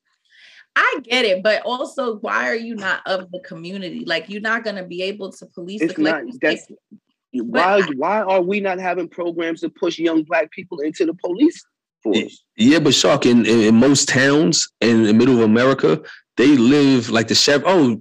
I 0.77 1.01
get 1.05 1.25
it, 1.25 1.43
but 1.43 1.63
also, 1.63 2.17
why 2.17 2.49
are 2.49 2.57
you 2.57 2.75
not 2.75 3.01
of 3.07 3.31
the 3.31 3.39
community? 3.41 4.05
Like, 4.05 4.29
you're 4.29 4.41
not 4.41 4.65
going 4.65 4.75
to 4.75 4.83
be 4.83 5.03
able 5.03 5.31
to 5.31 5.47
police 5.47 5.81
It's 5.81 5.95
the 5.95 6.03
like 6.03 6.25
not 6.25 6.35
that's 6.41 6.67
say- 6.67 6.75
why 7.33 7.81
why 7.97 8.23
are 8.23 8.41
we 8.41 8.61
not 8.61 8.79
having 8.79 9.09
programs 9.09 9.61
to 9.61 9.69
push 9.69 9.99
young 9.99 10.23
black 10.23 10.51
people 10.53 10.81
into 10.81 11.05
the 11.05 11.15
police 11.15 11.65
force. 12.05 12.45
Yeah, 12.57 12.79
but 12.79 12.95
Shark 12.95 13.27
in, 13.27 13.45
in, 13.45 13.61
in 13.61 13.75
most 13.75 14.09
towns 14.09 14.69
in 14.81 15.03
the 15.03 15.13
middle 15.13 15.35
of 15.35 15.41
America, 15.41 16.01
they 16.37 16.57
live 16.57 17.11
like 17.11 17.27
the 17.27 17.35
sheriff. 17.35 17.65
Oh, 17.67 18.01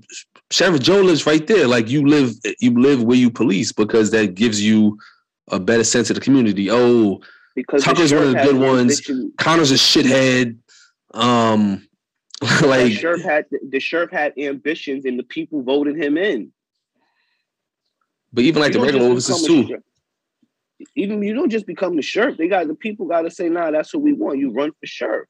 Sheriff 0.54 0.82
Joe 0.82 1.02
lives 1.02 1.26
right 1.26 1.46
there. 1.48 1.68
Like 1.68 1.90
you 1.90 2.06
live, 2.06 2.36
you 2.60 2.80
live 2.80 3.02
where 3.02 3.18
you 3.18 3.32
police 3.32 3.72
because 3.72 4.12
that 4.12 4.36
gives 4.36 4.62
you 4.62 5.00
a 5.48 5.60
better 5.60 5.84
sense 5.84 6.12
of 6.12 6.16
the 6.16 6.22
community. 6.22 6.70
Oh, 6.70 7.22
Because 7.56 7.84
Tucker's 7.84 8.14
one 8.14 8.22
of 8.22 8.32
the 8.34 8.44
good 8.44 8.58
ones. 8.58 9.02
Connor's 9.40 9.72
a 9.72 9.76
shithead. 9.76 10.60
Um, 11.16 11.88
like 12.62 12.86
the 12.86 12.94
sheriff 12.94 13.24
had 13.24 13.46
the 13.68 13.80
sheriff 13.80 14.12
had 14.12 14.34
ambitions, 14.38 15.06
and 15.06 15.18
the 15.18 15.24
people 15.24 15.64
voted 15.64 16.00
him 16.00 16.20
in. 16.20 16.52
but 18.32 18.44
even 18.44 18.62
like 18.62 18.74
You 18.74 18.80
the 18.80 18.86
regular 18.86 19.10
officers 19.10 19.42
too. 19.42 19.82
Even 20.96 21.24
you 21.24 21.34
don't 21.34 21.50
just 21.50 21.66
become 21.66 21.96
the 21.96 22.04
sheriff. 22.04 22.38
They 22.38 22.48
got 22.48 22.68
the 22.68 22.76
people 22.76 23.08
got 23.08 23.22
to 23.24 23.32
say, 23.32 23.50
"Nah, 23.50 23.72
that's 23.72 23.92
what 23.92 24.04
we 24.04 24.14
want." 24.14 24.38
You 24.38 24.52
run 24.52 24.70
for 24.70 24.86
sheriff. 24.86 25.28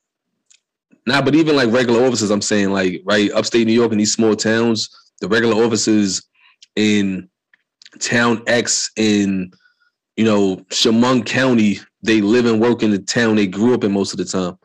Nah, 1.07 1.21
but 1.21 1.33
even 1.33 1.55
like 1.55 1.71
regular 1.71 2.05
officers, 2.05 2.29
I'm 2.29 2.41
saying 2.41 2.71
like 2.71 3.01
right 3.05 3.31
upstate 3.31 3.67
New 3.67 3.73
York 3.73 3.93
in 3.93 3.97
these 3.97 4.13
small 4.13 4.35
towns, 4.35 4.89
the 5.23 5.29
regular 5.29 5.55
officers 5.63 6.21
in 6.75 7.29
town 7.99 8.43
X 8.45 8.91
in 8.97 9.53
you 10.17 10.25
know 10.25 10.57
Chemung 10.69 11.25
County, 11.25 11.79
they 12.01 12.19
live 12.19 12.45
and 12.45 12.59
work 12.59 12.83
in 12.83 12.91
the 12.91 12.99
town 12.99 13.37
they 13.37 13.47
grew 13.47 13.73
up 13.73 13.85
in 13.85 13.93
most 13.93 14.11
of 14.11 14.17
the 14.17 14.25
time. 14.25 14.57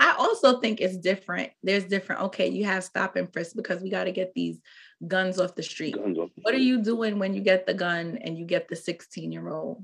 I 0.00 0.16
also 0.18 0.60
think 0.60 0.80
it's 0.80 0.96
different. 0.96 1.52
There's 1.62 1.84
different. 1.84 2.22
Okay, 2.22 2.48
you 2.48 2.64
have 2.64 2.82
stop 2.82 3.14
and 3.14 3.32
frisk 3.32 3.54
because 3.54 3.82
we 3.82 3.88
got 3.88 4.04
to 4.04 4.12
get 4.12 4.34
these 4.34 4.58
guns 5.06 5.38
off 5.38 5.54
the 5.54 5.62
street. 5.62 5.96
Off 5.96 6.04
the 6.04 6.28
What 6.42 6.52
are 6.52 6.58
you 6.58 6.82
doing 6.82 7.20
when 7.20 7.34
you 7.34 7.42
get 7.42 7.66
the 7.66 7.74
gun 7.74 8.18
and 8.20 8.36
you 8.36 8.44
get 8.44 8.66
the 8.66 8.74
16 8.74 9.30
year 9.30 9.48
old? 9.48 9.80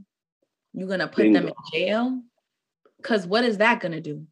You're 0.74 0.89
gonna 0.89 1.07
put 1.07 1.33
them 1.33 1.47
in 1.47 1.55
jail? 1.72 2.20
Because 2.97 3.28
what 3.28 3.45
is 3.45 3.59
that 3.59 3.78
gonna 3.78 4.01
do? 4.01 4.26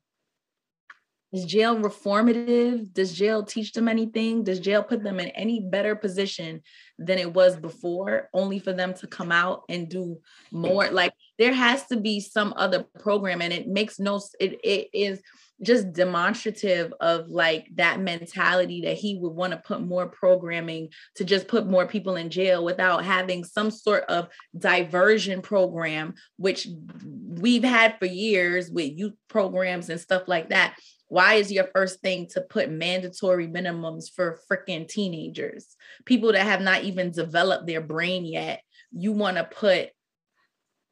Is 1.33 1.45
jail 1.45 1.77
reformative? 1.77 2.93
Does 2.93 3.13
jail 3.13 3.45
teach 3.45 3.73
them 3.73 3.89
anything? 3.89 4.43
Does 4.43 4.59
jail 4.59 4.83
put 4.83 5.05
them 5.05 5.21
in 5.21 5.29
any 5.29 5.61
better 5.61 5.95
position 5.95 6.63
than 6.99 7.19
it 7.19 7.33
was 7.33 7.57
before, 7.57 8.29
only 8.35 8.59
for 8.59 8.73
them 8.73 8.95
to 8.95 9.07
come 9.07 9.31
out 9.31 9.63
and 9.69 9.89
do 9.89 10.19
more? 10.51 10.91
Like 10.91 11.13
there 11.39 11.55
has 11.55 11.87
to 11.87 11.97
be 11.97 12.19
some 12.19 12.53
other 12.57 12.85
program, 12.99 13.43
and 13.43 13.53
it 13.53 13.69
makes 13.69 14.01
no 14.01 14.21
it, 14.41 14.59
it 14.65 14.89
is 14.93 15.23
just 15.63 15.93
demonstrative 15.93 16.93
of 17.01 17.29
like 17.29 17.69
that 17.75 18.01
mentality 18.01 18.81
that 18.83 18.97
he 18.97 19.17
would 19.17 19.33
want 19.33 19.53
to 19.53 19.59
put 19.59 19.83
more 19.83 20.09
programming 20.09 20.89
to 21.15 21.25
just 21.25 21.49
put 21.49 21.67
more 21.67 21.87
people 21.87 22.17
in 22.17 22.31
jail 22.31 22.65
without 22.65 23.05
having 23.05 23.45
some 23.45 23.71
sort 23.71 24.05
of 24.05 24.29
diversion 24.59 25.43
program 25.43 26.15
which 26.39 26.67
we've 27.05 27.63
had 27.63 27.99
for 27.99 28.07
years 28.07 28.71
with 28.71 28.91
youth 28.97 29.13
programs 29.29 29.91
and 29.91 30.01
stuff 30.01 30.23
like 30.27 30.49
that 30.49 30.75
why 31.11 31.35
is 31.35 31.53
your 31.53 31.69
first 31.75 32.01
thing 32.01 32.27
to 32.29 32.41
put 32.41 32.71
mandatory 32.71 33.47
minimums 33.47 34.11
for 34.11 34.41
freaking 34.51 34.89
teenagers? 34.89 35.77
People 36.07 36.33
that 36.33 36.47
have 36.47 36.63
not 36.63 36.85
even 36.85 37.11
developed 37.11 37.67
their 37.67 37.83
brain 37.83 38.25
yet 38.25 38.63
you 38.93 39.13
want 39.13 39.37
to 39.37 39.45
put 39.45 39.91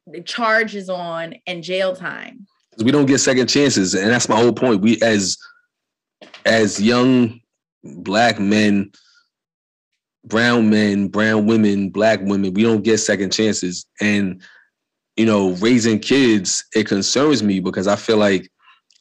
the 0.07 0.21
charges 0.21 0.89
on 0.89 1.35
and 1.45 1.63
jail 1.63 1.95
time. 1.95 2.47
We 2.77 2.91
don't 2.91 3.05
get 3.05 3.19
second 3.19 3.47
chances 3.47 3.93
and 3.93 4.09
that's 4.09 4.29
my 4.29 4.37
whole 4.37 4.53
point. 4.53 4.81
We 4.81 5.01
as 5.01 5.37
as 6.45 6.81
young 6.81 7.39
black 7.83 8.39
men 8.39 8.91
brown 10.25 10.69
men 10.69 11.07
brown 11.07 11.45
women 11.45 11.89
black 11.89 12.19
women 12.21 12.53
we 12.53 12.63
don't 12.63 12.83
get 12.83 12.99
second 12.99 13.31
chances. 13.31 13.85
And 14.01 14.41
you 15.17 15.25
know 15.25 15.51
raising 15.55 15.99
kids 15.99 16.63
it 16.73 16.87
concerns 16.87 17.43
me 17.43 17.59
because 17.59 17.87
i 17.87 17.95
feel 17.97 18.15
like 18.15 18.49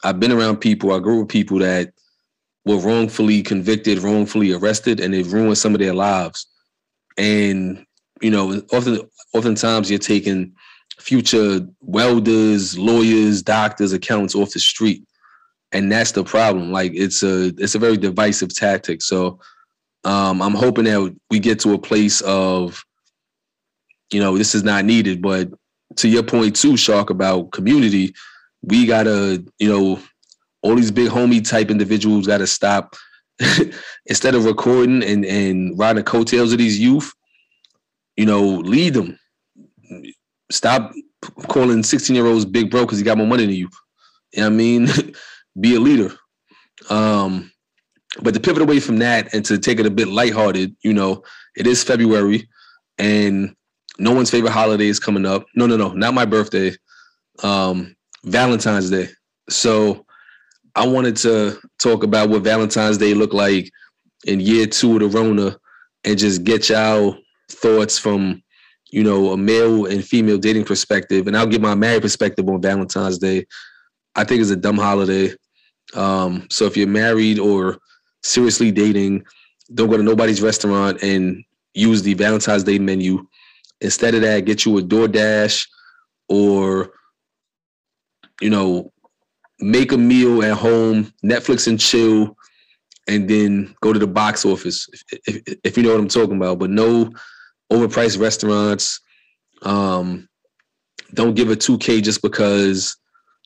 i've 0.05 0.21
been 0.21 0.33
around 0.33 0.57
people 0.57 0.93
i 0.93 0.99
grew 0.99 1.17
up 1.17 1.21
with 1.21 1.29
people 1.29 1.59
that 1.59 1.93
were 2.65 2.79
wrongfully 2.79 3.43
convicted 3.43 3.99
wrongfully 3.99 4.53
arrested 4.53 5.01
and 5.01 5.15
they've 5.15 5.33
ruined 5.33 5.59
some 5.59 5.75
of 5.75 5.81
their 5.81 5.95
lives 5.95 6.47
and 7.17 7.85
you 8.21 8.31
know 8.31 8.61
often 8.73 9.01
oftentimes 9.35 9.91
you're 9.91 9.99
taking 9.99 10.53
future 11.01 11.61
welders, 11.81 12.79
lawyers, 12.79 13.43
doctors, 13.43 13.93
accountants 13.93 14.35
off 14.35 14.53
the 14.53 14.61
street. 14.61 15.05
And 15.73 15.91
that's 15.93 16.13
the 16.13 16.25
problem. 16.25 16.73
Like 16.73 16.93
it's 16.95 17.23
a 17.23 17.53
it's 17.59 17.75
a 17.75 17.79
very 17.79 17.97
divisive 17.97 18.55
tactic. 18.55 19.03
So 19.03 19.39
um, 20.05 20.41
I'm 20.41 20.55
hoping 20.55 20.85
that 20.85 21.15
we 21.31 21.39
get 21.39 21.61
to 21.61 21.75
a 21.75 21.79
place 21.79 22.21
of, 22.23 22.85
you 24.11 24.21
know, 24.21 24.39
this 24.39 24.55
is 24.55 24.65
not 24.65 24.87
needed. 24.87 25.21
But 25.21 25.51
to 25.97 26.09
your 26.09 26.23
point 26.23 26.57
too, 26.57 26.77
Shark, 26.77 27.11
about 27.11 27.53
community, 27.53 28.15
we 28.63 28.87
gotta, 28.87 29.45
you 29.59 29.69
know, 29.69 30.01
all 30.63 30.75
these 30.75 30.91
big 30.91 31.09
homie 31.09 31.47
type 31.47 31.71
individuals 31.71 32.27
gotta 32.27 32.47
stop 32.47 32.97
instead 34.07 34.35
of 34.35 34.45
recording 34.45 35.03
and, 35.03 35.25
and 35.25 35.79
riding 35.79 35.97
the 35.97 36.03
coattails 36.03 36.53
of 36.53 36.59
these 36.59 36.79
youth, 36.79 37.13
you 38.17 38.27
know, 38.27 38.43
lead 38.43 38.95
them 38.95 39.19
stop 40.51 40.93
calling 41.49 41.83
16 41.83 42.15
year 42.15 42.27
olds 42.27 42.45
big 42.45 42.71
bro 42.71 42.83
because 42.83 42.99
he 42.99 43.05
got 43.05 43.19
more 43.19 43.27
money 43.27 43.47
than 43.47 43.55
you. 43.55 43.69
You 44.33 44.43
know 44.43 44.47
what 44.47 44.53
I 44.53 44.57
mean? 44.57 44.89
Be 45.61 45.75
a 45.75 45.81
leader. 45.81 46.15
Um, 46.91 47.51
but 48.23 48.35
to 48.35 48.41
pivot 48.41 48.63
away 48.63 48.81
from 48.81 48.99
that 48.99 49.35
and 49.35 49.45
to 49.47 49.59
take 49.59 49.81
it 49.81 49.87
a 49.87 49.91
bit 49.91 50.09
lighthearted, 50.09 50.75
you 50.83 50.93
know, 50.93 51.23
it 51.57 51.67
is 51.67 51.85
February 51.85 52.49
and 52.99 53.55
no 53.99 54.13
one's 54.13 54.31
favorite 54.31 54.53
holiday 54.53 54.87
is 54.87 55.01
coming 55.01 55.27
up. 55.27 55.47
No, 55.55 55.67
no, 55.67 55.77
no, 55.77 55.93
not 55.93 56.15
my 56.15 56.25
birthday. 56.25 56.75
Um, 57.43 57.97
Valentine's 58.25 58.91
Day. 58.91 59.09
So 59.49 60.05
I 60.75 60.87
wanted 60.87 61.17
to 61.19 61.59
talk 61.79 62.03
about 62.03 62.29
what 62.29 62.43
Valentine's 62.43 62.99
Day 62.99 63.15
looked 63.15 63.35
like 63.35 63.71
in 64.27 64.41
year 64.41 64.67
two 64.67 64.95
of 64.95 65.01
the 65.01 65.19
Rona 65.19 65.57
and 66.05 66.19
just 66.19 66.45
get 66.45 66.69
y'all 66.69 67.17
thoughts 67.51 67.99
from 67.99 68.43
you 68.91 69.03
know, 69.03 69.33
a 69.33 69.37
male 69.37 69.87
and 69.87 70.05
female 70.05 70.39
dating 70.39 70.65
perspective, 70.65 71.27
and 71.27 71.37
I'll 71.37 71.47
give 71.47 71.61
my 71.61 71.75
married 71.75 72.03
perspective 72.03 72.49
on 72.49 72.63
Valentine's 72.63 73.19
Day. 73.19 73.47
I 74.15 74.25
think 74.25 74.41
it's 74.41 74.51
a 74.51 74.57
dumb 74.57 74.79
holiday. 74.79 75.35
Um, 75.95 76.47
so 76.51 76.65
if 76.65 76.77
you're 76.77 76.87
married 76.87 77.39
or 77.39 77.79
seriously 78.23 78.73
dating, 78.73 79.25
don't 79.75 79.91
go 79.91 79.97
to 79.97 80.03
nobody's 80.03 80.43
restaurant 80.43 81.03
and 81.03 81.45
use 81.75 82.03
the 82.03 82.15
Valentine's 82.15 82.65
Day 82.65 82.79
menu. 82.79 83.27
Instead 83.81 84.15
of 84.15 84.23
that, 84.23 84.45
get 84.45 84.65
you 84.65 84.79
a 84.79 84.83
DoorDash 84.83 85.69
or, 86.29 86.93
you 88.41 88.51
know, 88.51 88.93
make 89.61 89.93
a 89.93 89.99
meal 89.99 90.43
at 90.43 90.57
home, 90.57 91.13
Netflix 91.25 91.67
and 91.67 91.81
chill, 91.81 92.37
and 93.07 93.29
then 93.29 93.75
go 93.81 93.93
to 93.93 93.99
the 93.99 94.07
box 94.07 94.45
office 94.45 94.89
if, 95.13 95.23
if, 95.27 95.59
if 95.65 95.77
you 95.77 95.83
know 95.83 95.91
what 95.91 96.01
I'm 96.01 96.09
talking 96.09 96.37
about. 96.37 96.59
But 96.59 96.71
no 96.71 97.11
overpriced 97.73 98.21
restaurants. 98.21 99.01
Um, 99.63 100.29
don't 101.15 101.35
give 101.35 101.51
a 101.51 101.57
2K 101.57 102.03
just 102.03 102.23
because 102.23 102.97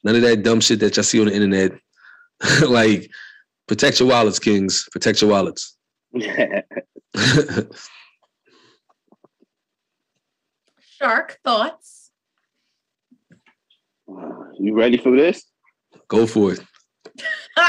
none 0.05 0.17
of 0.17 0.23
that 0.23 0.43
dumb 0.43 0.61
shit 0.61 0.81
that 0.81 0.97
y'all 0.97 1.05
see 1.05 1.21
on 1.21 1.27
the 1.27 1.35
internet. 1.35 1.73
like, 2.69 3.11
protect 3.69 4.01
your 4.01 4.09
wallets, 4.09 4.39
kings. 4.39 4.89
Protect 4.91 5.23
your 5.23 5.31
wallets. 5.31 5.77
shark 11.03 11.41
thoughts 11.45 11.92
you 14.59 14.75
ready 14.75 14.97
for 14.97 15.15
this? 15.17 15.45
Go 16.09 16.27
for 16.27 16.53
it. 16.53 16.61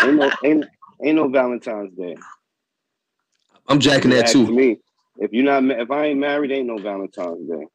Ain't 0.03 0.15
no, 0.15 0.31
ain't, 0.43 0.65
ain't 1.03 1.15
no 1.15 1.27
Valentine's 1.27 1.95
Day. 1.95 2.15
I'm 3.67 3.79
jacking 3.79 4.11
that 4.11 4.27
too. 4.27 4.53
Me, 4.53 4.77
if 5.17 5.31
you're 5.31 5.43
not, 5.43 5.63
if 5.79 5.91
I 5.91 6.07
ain't 6.07 6.19
married, 6.19 6.51
ain't 6.51 6.67
no 6.67 6.77
Valentine's 6.77 7.47
Day. 7.49 7.67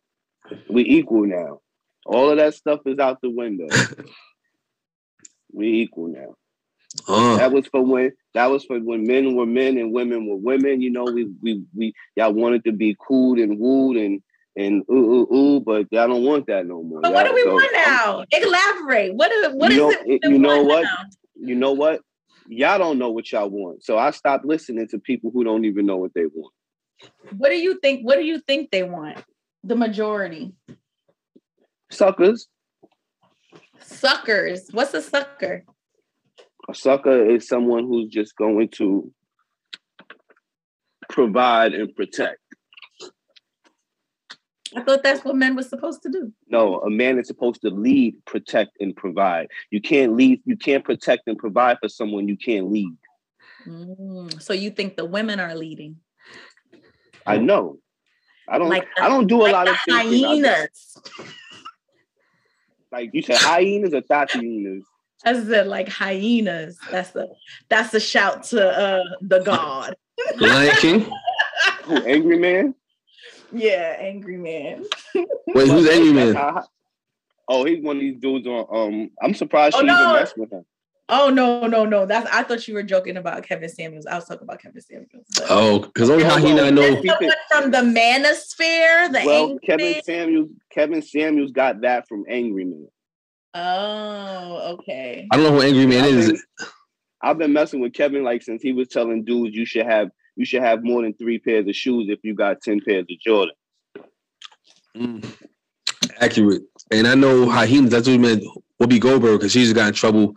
We 0.68 0.82
equal 0.82 1.26
now. 1.26 1.60
All 2.06 2.30
of 2.30 2.38
that 2.38 2.54
stuff 2.54 2.80
is 2.86 2.98
out 2.98 3.20
the 3.20 3.30
window. 3.30 3.68
we 5.52 5.68
equal 5.82 6.08
now. 6.08 6.34
Uh, 7.06 7.36
That 7.36 7.52
was 7.52 7.66
for 7.66 7.84
when 7.84 8.12
that 8.34 8.46
was 8.46 8.64
for 8.64 8.78
when 8.78 9.06
men 9.06 9.34
were 9.36 9.46
men 9.46 9.76
and 9.78 9.92
women 9.92 10.26
were 10.26 10.36
women. 10.36 10.80
You 10.80 10.90
know, 10.90 11.04
we 11.04 11.28
we 11.42 11.62
we 11.74 11.92
y'all 12.16 12.32
wanted 12.32 12.64
to 12.64 12.72
be 12.72 12.96
cool 13.06 13.40
and 13.40 13.58
wooed 13.58 13.96
and 13.96 14.22
and 14.58 14.82
ooh 14.90 14.94
ooh 15.30 15.34
ooh, 15.34 15.60
but 15.60 15.86
y'all 15.90 16.08
don't 16.08 16.24
want 16.24 16.46
that 16.48 16.66
no 16.66 16.82
more. 16.82 17.00
but 17.00 17.12
what 17.14 17.22
do 17.24 17.28
Y'all- 17.28 17.34
we 17.36 17.42
so 17.44 17.52
want 17.54 17.76
I'm- 17.76 17.84
now 17.86 18.24
elaborate 18.32 19.14
what 19.14 19.30
is, 19.32 19.52
what 19.54 19.72
You 19.72 19.88
is 19.90 19.94
know- 19.96 20.02
it 20.14 20.20
you 20.24 20.38
know 20.38 20.62
what? 20.64 20.82
now? 20.82 20.96
You 21.40 21.54
know 21.54 21.72
what? 21.72 22.00
Y'all 22.48 22.78
don't 22.78 22.98
know 22.98 23.10
what 23.10 23.30
y'all 23.30 23.48
want. 23.48 23.84
So 23.84 23.96
I 23.98 24.10
stopped 24.10 24.44
listening 24.44 24.88
to 24.88 24.98
people 24.98 25.30
who 25.30 25.44
don't 25.44 25.64
even 25.64 25.86
know 25.86 25.96
what 25.98 26.12
they 26.14 26.26
want. 26.26 26.52
what 27.36 27.50
do 27.50 27.56
you 27.56 27.78
think 27.80 28.04
what 28.04 28.16
do 28.16 28.24
you 28.24 28.40
think 28.40 28.70
they 28.70 28.82
want 28.82 29.22
the 29.62 29.76
majority 29.76 30.52
Suckers. 31.90 32.48
suckers 33.80 34.68
what's 34.72 34.92
a 34.94 35.00
sucker 35.02 35.64
A 36.68 36.74
sucker 36.74 37.30
is 37.30 37.46
someone 37.46 37.84
who's 37.86 38.10
just 38.10 38.34
going 38.36 38.68
to 38.70 39.12
provide 41.08 41.72
and 41.74 41.94
protect. 41.94 42.40
I 44.76 44.82
thought 44.82 45.02
that's 45.02 45.24
what 45.24 45.36
men 45.36 45.56
were 45.56 45.62
supposed 45.62 46.02
to 46.02 46.08
do. 46.10 46.32
No, 46.48 46.80
a 46.80 46.90
man 46.90 47.18
is 47.18 47.26
supposed 47.26 47.62
to 47.62 47.70
lead, 47.70 48.14
protect, 48.26 48.72
and 48.80 48.94
provide. 48.94 49.48
You 49.70 49.80
can't 49.80 50.14
lead, 50.16 50.40
you 50.44 50.56
can't 50.56 50.84
protect 50.84 51.22
and 51.26 51.38
provide 51.38 51.78
for 51.80 51.88
someone 51.88 52.28
you 52.28 52.36
can't 52.36 52.70
lead. 52.70 52.96
Mm, 53.66 54.40
so 54.42 54.52
you 54.52 54.70
think 54.70 54.96
the 54.96 55.04
women 55.04 55.40
are 55.40 55.54
leading? 55.54 55.96
I 57.26 57.38
know. 57.38 57.78
I 58.48 58.58
don't. 58.58 58.68
Like 58.70 58.86
the- 58.96 59.02
I 59.04 59.08
don't 59.08 59.26
do 59.26 59.42
a 59.42 59.44
Like 59.44 59.52
lot 59.52 59.68
of 59.68 59.76
thinking. 59.86 60.24
I- 60.24 60.28
hyenas. 60.28 60.96
like 62.92 63.10
you 63.12 63.22
said, 63.22 63.36
hyenas 63.36 63.92
or 63.94 64.00
thought 64.02 64.30
hyenas. 64.30 64.84
I 65.24 65.34
said 65.42 65.66
like 65.66 65.88
hyenas. 65.88 66.78
That's 66.90 67.14
a 67.16 67.26
that's 67.68 67.92
a 67.94 68.00
shout 68.00 68.44
to 68.44 68.66
uh 68.70 69.02
the 69.20 69.40
god. 69.44 69.96
Lion 70.38 70.74
King. 70.76 71.10
Who, 71.84 71.96
angry 71.96 72.38
man? 72.38 72.74
Yeah, 73.52 73.96
angry 73.98 74.36
man. 74.36 74.84
Wait, 75.14 75.68
who's 75.68 75.88
Angry 75.88 76.12
Man? 76.12 76.36
oh, 77.48 77.64
he's 77.64 77.82
one 77.82 77.96
of 77.96 78.00
these 78.00 78.18
dudes 78.20 78.46
on. 78.46 78.66
Um, 78.70 79.10
I'm 79.22 79.34
surprised 79.34 79.74
Oh, 79.76 79.80
she 79.80 79.86
no. 79.86 80.02
even 80.02 80.12
messed 80.14 80.36
with 80.38 80.52
him. 80.52 80.64
Oh 81.10 81.30
no, 81.30 81.66
no, 81.66 81.86
no. 81.86 82.04
That's 82.04 82.28
I 82.30 82.42
thought 82.42 82.68
you 82.68 82.74
were 82.74 82.82
joking 82.82 83.16
about 83.16 83.42
Kevin 83.42 83.70
Samuels. 83.70 84.04
I 84.04 84.16
was 84.16 84.26
talking 84.26 84.42
about 84.42 84.60
Kevin 84.60 84.82
Samuels. 84.82 85.24
but- 85.34 85.46
Oh, 85.48 85.78
because 85.78 86.10
only 86.10 86.24
Oh, 86.24 86.36
he 86.36 86.50
I 86.52 86.54
well, 86.54 86.72
know. 86.72 87.00
Keep 87.00 87.10
Someone 87.12 87.32
from 87.50 87.70
the 87.70 87.98
manosphere, 88.00 89.10
the 89.10 89.22
Well, 89.24 89.44
angry 89.50 89.58
Kevin 89.66 89.92
man? 89.92 90.02
Samuels. 90.02 90.48
Kevin 90.70 91.00
Samuels 91.02 91.52
got 91.52 91.80
that 91.80 92.06
from 92.06 92.24
Angry 92.28 92.66
Man. 92.66 92.88
Oh, 93.54 94.74
okay. 94.74 95.26
I 95.30 95.36
don't 95.36 95.44
know 95.46 95.52
who 95.52 95.62
Angry 95.66 95.86
Man 95.86 96.04
I've 96.04 96.10
is. 96.14 96.26
been, 96.26 96.40
I've 97.22 97.38
been 97.38 97.52
messing 97.54 97.80
with 97.80 97.94
Kevin 97.94 98.22
like 98.22 98.42
since 98.42 98.60
he 98.62 98.72
was 98.72 98.88
telling 98.88 99.24
dudes 99.24 99.56
you 99.56 99.64
should 99.64 99.86
have 99.86 100.10
you 100.38 100.44
should 100.44 100.62
have 100.62 100.84
more 100.84 101.02
than 101.02 101.12
three 101.14 101.38
pairs 101.38 101.66
of 101.66 101.74
shoes 101.74 102.08
if 102.08 102.20
you 102.22 102.32
got 102.32 102.62
ten 102.62 102.80
pairs 102.80 103.04
of 103.10 103.20
Jordan. 103.20 103.54
Mm. 104.96 105.26
Accurate. 106.20 106.62
And 106.92 107.08
I 107.08 107.16
know 107.16 107.48
hyenas. 107.48 107.90
That's 107.90 108.06
what 108.06 108.12
he 108.12 108.18
meant. 108.18 108.44
Whoopi 108.80 109.00
Goldberg, 109.00 109.40
because 109.40 109.52
she 109.52 109.64
just 109.64 109.74
got 109.74 109.88
in 109.88 109.94
trouble 109.94 110.36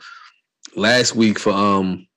last 0.75 1.15
week 1.15 1.37
for 1.37 1.51
um 1.51 2.07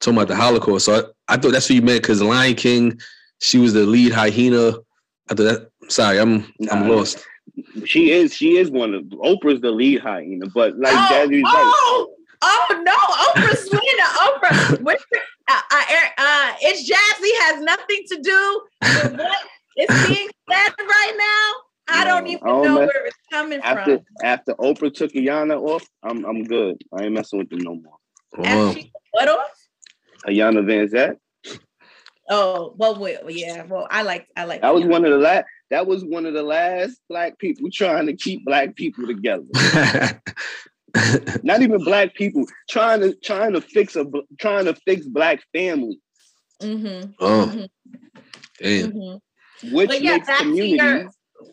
talking 0.00 0.18
about 0.18 0.26
the 0.26 0.34
Holocaust. 0.34 0.86
So 0.86 1.12
I, 1.28 1.34
I 1.34 1.36
thought 1.36 1.52
that's 1.52 1.70
what 1.70 1.76
you 1.76 1.82
meant 1.82 2.02
because 2.02 2.20
Lion 2.20 2.56
King, 2.56 3.00
she 3.38 3.58
was 3.58 3.74
the 3.74 3.86
lead 3.86 4.12
hyena. 4.12 4.72
I 5.30 5.34
thought 5.34 5.44
that. 5.44 5.70
Sorry, 5.88 6.18
I'm 6.18 6.52
I'm 6.70 6.88
lost. 6.88 7.24
She 7.84 8.10
is 8.10 8.34
she 8.34 8.56
is 8.56 8.70
one 8.70 8.92
of 8.94 9.04
Oprah's 9.04 9.60
the 9.60 9.70
lead 9.70 10.00
hyena, 10.00 10.46
but 10.48 10.76
like 10.78 10.92
oh, 10.94 11.08
Daddy's 11.10 11.44
like 11.44 11.52
oh, 11.54 12.14
oh 12.42 12.82
no, 12.84 13.42
Oprah 13.42 13.56
Sweeney, 13.68 14.82
Oprah. 14.82 14.82
Which, 15.50 15.62
uh, 15.72 15.76
uh, 15.76 16.08
uh, 16.18 16.52
it's 16.60 16.88
Jazzy 16.88 17.44
has 17.44 17.62
nothing 17.62 18.02
to 18.08 18.20
do 18.22 18.62
with 18.82 19.12
what 19.18 19.38
is 19.76 20.08
being 20.08 20.28
said 20.50 20.72
right 20.78 21.14
now. 21.16 21.52
I 21.92 22.04
don't 22.04 22.26
even 22.28 22.42
I 22.44 22.46
don't 22.50 22.64
know 22.64 22.78
mess- 22.80 22.88
where 22.88 23.06
it's 23.06 23.16
coming 23.32 23.60
after 23.60 23.96
from. 23.96 24.04
after 24.22 24.54
Oprah 24.54 24.94
took 24.94 25.12
Iyanla 25.12 25.60
off, 25.60 25.84
I'm 26.02 26.24
I'm 26.24 26.44
good. 26.44 26.80
I 26.96 27.04
ain't 27.04 27.12
messing 27.14 27.40
with 27.40 27.50
them 27.50 27.60
no 27.60 27.74
more. 27.74 27.96
Wow. 28.36 28.72
She- 28.72 28.92
what 29.10 29.28
off? 29.28 29.50
Iyanla 30.28 30.64
Vanzant. 30.64 31.16
Oh 32.28 32.74
well, 32.76 32.96
well, 32.96 33.18
yeah. 33.28 33.64
Well, 33.64 33.88
I 33.90 34.02
like 34.02 34.28
I 34.36 34.44
like 34.44 34.62
That 34.62 34.72
was 34.72 34.84
yeah. 34.84 34.90
one 34.90 35.04
of 35.04 35.10
the 35.10 35.18
last. 35.18 35.46
That 35.70 35.86
was 35.86 36.04
one 36.04 36.26
of 36.26 36.34
the 36.34 36.42
last 36.42 37.00
black 37.08 37.38
people 37.38 37.70
trying 37.72 38.06
to 38.06 38.14
keep 38.14 38.44
black 38.44 38.76
people 38.76 39.06
together. 39.06 39.44
Not 41.42 41.62
even 41.62 41.82
black 41.84 42.14
people 42.14 42.44
trying 42.68 43.00
to 43.00 43.14
trying 43.22 43.52
to 43.52 43.60
fix 43.60 43.96
a 43.96 44.04
trying 44.38 44.64
to 44.66 44.74
fix 44.86 45.06
black 45.06 45.40
family, 45.52 45.98
Mm-hmm. 46.62 47.12
oh, 47.20 47.66
damn. 48.60 48.92
mm-hmm. 48.92 49.74
which 49.74 49.88
But 49.88 50.02
yeah, 50.02 50.12
makes 50.14 50.26
back 50.26 50.38
to 50.38 50.44
communities. 50.44 50.82
your- 50.82 51.10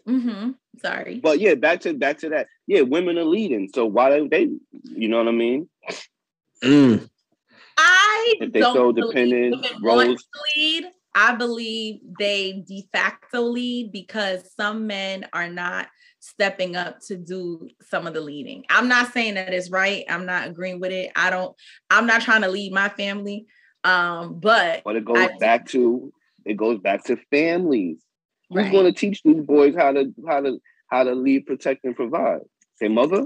Mm-hmm. 0.08 0.52
Sorry. 0.82 1.20
But 1.22 1.40
yeah, 1.40 1.56
back 1.56 1.80
to 1.82 1.94
back 1.94 2.18
to 2.20 2.30
that. 2.30 2.48
Yeah, 2.68 2.82
women 2.82 3.18
are 3.18 3.24
leading. 3.24 3.70
So 3.74 3.86
why 3.86 4.10
don't 4.10 4.30
they? 4.30 4.50
You 4.84 5.08
know 5.08 5.18
what 5.18 5.30
I 5.30 5.32
mean? 5.32 5.70
Mm. 6.64 7.10
I 7.78 8.34
If 8.42 8.52
they 8.52 8.60
don't 8.60 8.76
so 8.76 8.92
believe 8.92 9.14
dependent, 9.14 9.66
want 9.82 10.08
roles. 10.10 10.22
to 10.24 10.28
lead. 10.58 10.86
I 11.16 11.36
believe 11.36 12.02
they 12.20 12.64
de 12.68 12.88
facto 12.92 13.42
lead 13.44 13.92
because 13.92 14.52
some 14.56 14.86
men 14.88 15.26
are 15.34 15.50
not 15.50 15.88
stepping 16.28 16.76
up 16.76 17.00
to 17.08 17.16
do 17.18 17.70
some 17.82 18.06
of 18.08 18.14
the 18.14 18.22
leading. 18.22 18.66
I'm 18.70 18.88
not 18.88 19.14
saying 19.14 19.36
that 19.36 19.54
it's 19.54 19.70
right. 19.70 20.04
I'm 20.10 20.26
not 20.26 20.48
agreeing 20.48 20.80
with 20.80 20.92
it. 20.92 21.12
I 21.16 21.30
don't. 21.30 21.56
I'm 21.90 22.06
not 22.06 22.22
trying 22.22 22.42
to 22.42 22.50
lead 22.50 22.74
my 22.74 22.90
family. 22.90 23.46
Um, 23.84 24.40
but 24.40 24.82
But 24.84 24.96
it 24.98 25.06
goes 25.06 25.18
I- 25.18 25.38
back 25.40 25.66
to 25.68 26.12
it 26.46 26.56
goes 26.58 26.80
back 26.80 27.04
to 27.06 27.18
families. 27.32 28.04
Who's 28.50 28.64
Right. 28.64 28.72
going 28.72 28.86
to 28.86 28.94
teach 28.98 29.22
these 29.24 29.42
boys 29.42 29.76
how 29.76 29.92
to 29.94 30.14
how 30.28 30.42
to 30.42 30.60
how 30.90 31.04
to 31.04 31.14
lead, 31.16 31.46
protect, 31.46 31.84
and 31.86 31.96
provide? 31.96 32.42
Say 32.76 32.88
mother. 32.88 33.26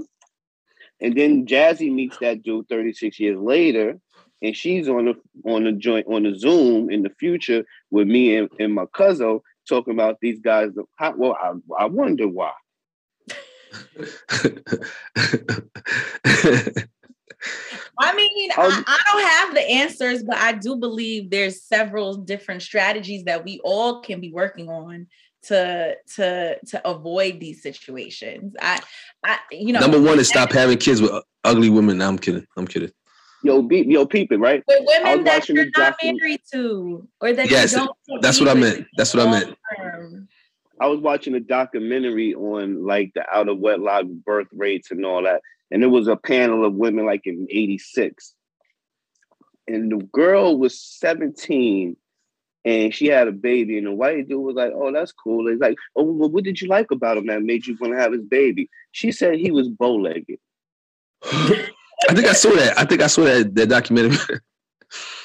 And 1.00 1.16
then 1.16 1.46
Jazzy 1.46 1.92
meets 1.92 2.18
that 2.18 2.42
dude 2.42 2.68
36 2.68 3.18
years 3.18 3.38
later, 3.38 3.98
and 4.40 4.56
she's 4.56 4.88
on 4.88 5.06
the 5.06 5.14
on 5.50 5.64
the 5.64 5.72
joint 5.72 6.06
on 6.08 6.22
the 6.24 6.34
Zoom 6.38 6.90
in 6.90 7.02
the 7.02 7.10
future 7.18 7.64
with 7.90 8.06
me 8.08 8.36
and, 8.36 8.48
and 8.60 8.74
my 8.74 8.86
cousin 8.94 9.40
talking 9.68 9.94
about 9.94 10.18
these 10.20 10.40
guys. 10.40 10.70
How, 10.96 11.14
well, 11.16 11.36
I, 11.40 11.52
I 11.84 11.86
wonder 11.86 12.26
why. 12.28 12.52
I 17.98 18.14
mean, 18.14 18.50
I, 18.56 18.66
um, 18.66 18.84
I 18.86 18.98
don't 19.12 19.22
have 19.22 19.54
the 19.54 19.70
answers, 19.70 20.22
but 20.22 20.36
I 20.36 20.52
do 20.52 20.76
believe 20.76 21.30
there's 21.30 21.62
several 21.62 22.14
different 22.16 22.62
strategies 22.62 23.24
that 23.24 23.44
we 23.44 23.60
all 23.64 24.00
can 24.00 24.20
be 24.20 24.32
working 24.32 24.68
on 24.68 25.06
to 25.44 25.96
to 26.14 26.58
to 26.66 26.88
avoid 26.88 27.40
these 27.40 27.62
situations. 27.62 28.54
I, 28.60 28.80
I 29.24 29.38
you 29.50 29.72
know, 29.72 29.80
Number 29.80 30.00
one 30.00 30.18
is 30.18 30.28
stop 30.28 30.52
having 30.52 30.78
kids 30.78 31.02
with 31.02 31.12
ugly 31.44 31.70
women. 31.70 31.98
No, 31.98 32.08
I'm 32.08 32.18
kidding. 32.18 32.46
I'm 32.56 32.66
kidding. 32.66 32.92
Yo, 33.44 33.60
be, 33.60 33.80
yo, 33.80 34.06
peep 34.06 34.30
it, 34.30 34.38
right? 34.38 34.62
with 34.68 34.84
women 34.86 35.24
that 35.24 35.48
you're 35.48 35.66
not 35.76 35.96
married 36.00 36.40
to, 36.52 37.08
or 37.20 37.32
that 37.32 37.50
Yes, 37.50 37.72
you 37.72 37.78
don't. 37.78 38.22
That's 38.22 38.38
what 38.38 38.48
I 38.48 38.54
meant. 38.54 38.86
That's 38.96 39.12
what 39.14 39.26
I 39.26 39.30
meant. 39.30 39.56
long-term. 39.78 40.28
I 40.80 40.86
was 40.86 41.00
watching 41.00 41.34
a 41.34 41.40
documentary 41.40 42.34
on 42.34 42.84
like 42.86 43.12
the 43.14 43.24
out 43.32 43.48
of 43.48 43.58
wedlock 43.58 44.06
birth 44.06 44.48
rates 44.52 44.90
and 44.90 45.04
all 45.04 45.22
that, 45.22 45.42
and 45.70 45.82
it 45.82 45.88
was 45.88 46.08
a 46.08 46.16
panel 46.16 46.64
of 46.64 46.74
women 46.74 47.06
like 47.06 47.22
in 47.26 47.46
'86, 47.50 48.34
and 49.68 49.92
the 49.92 50.04
girl 50.12 50.58
was 50.58 50.80
17, 50.80 51.96
and 52.64 52.94
she 52.94 53.06
had 53.06 53.28
a 53.28 53.32
baby, 53.32 53.78
and 53.78 53.86
the 53.86 53.92
white 53.92 54.28
dude 54.28 54.40
was 54.40 54.56
like, 54.56 54.72
"Oh, 54.74 54.92
that's 54.92 55.12
cool." 55.12 55.50
He's 55.50 55.60
like, 55.60 55.76
"Oh, 55.94 56.04
well, 56.04 56.30
what 56.30 56.44
did 56.44 56.60
you 56.60 56.68
like 56.68 56.90
about 56.90 57.16
him 57.16 57.26
that 57.26 57.42
made 57.42 57.66
you 57.66 57.76
want 57.80 57.92
to 57.94 58.00
have 58.00 58.12
his 58.12 58.22
baby?" 58.22 58.68
She 58.92 59.12
said 59.12 59.36
he 59.36 59.50
was 59.50 59.68
bow 59.68 59.96
legged. 59.96 60.38
I 61.24 62.14
think 62.14 62.26
I 62.26 62.32
saw 62.32 62.50
that. 62.50 62.78
I 62.78 62.84
think 62.84 63.02
I 63.02 63.06
saw 63.06 63.24
that 63.24 63.54
that 63.54 63.68
documentary. 63.68 64.40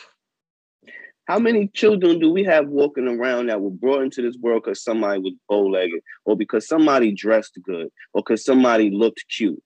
How 1.28 1.39
many 1.39 1.67
children 1.67 2.19
do 2.19 2.32
we 2.32 2.45
have 2.45 2.69
walking 2.69 3.05
around 3.07 3.47
that 3.47 3.59
were 3.59 3.69
brought 3.69 4.03
into 4.03 4.21
this 4.21 4.38
world 4.38 4.63
because 4.63 4.82
somebody 4.82 5.19
was 5.19 5.34
bow 5.49 5.67
legged, 5.67 5.99
or 6.23 6.38
because 6.38 6.67
somebody 6.67 7.11
dressed 7.11 7.57
good, 7.63 7.89
or 8.13 8.23
because 8.25 8.45
somebody 8.45 8.89
looked 8.89 9.25
cute? 9.36 9.61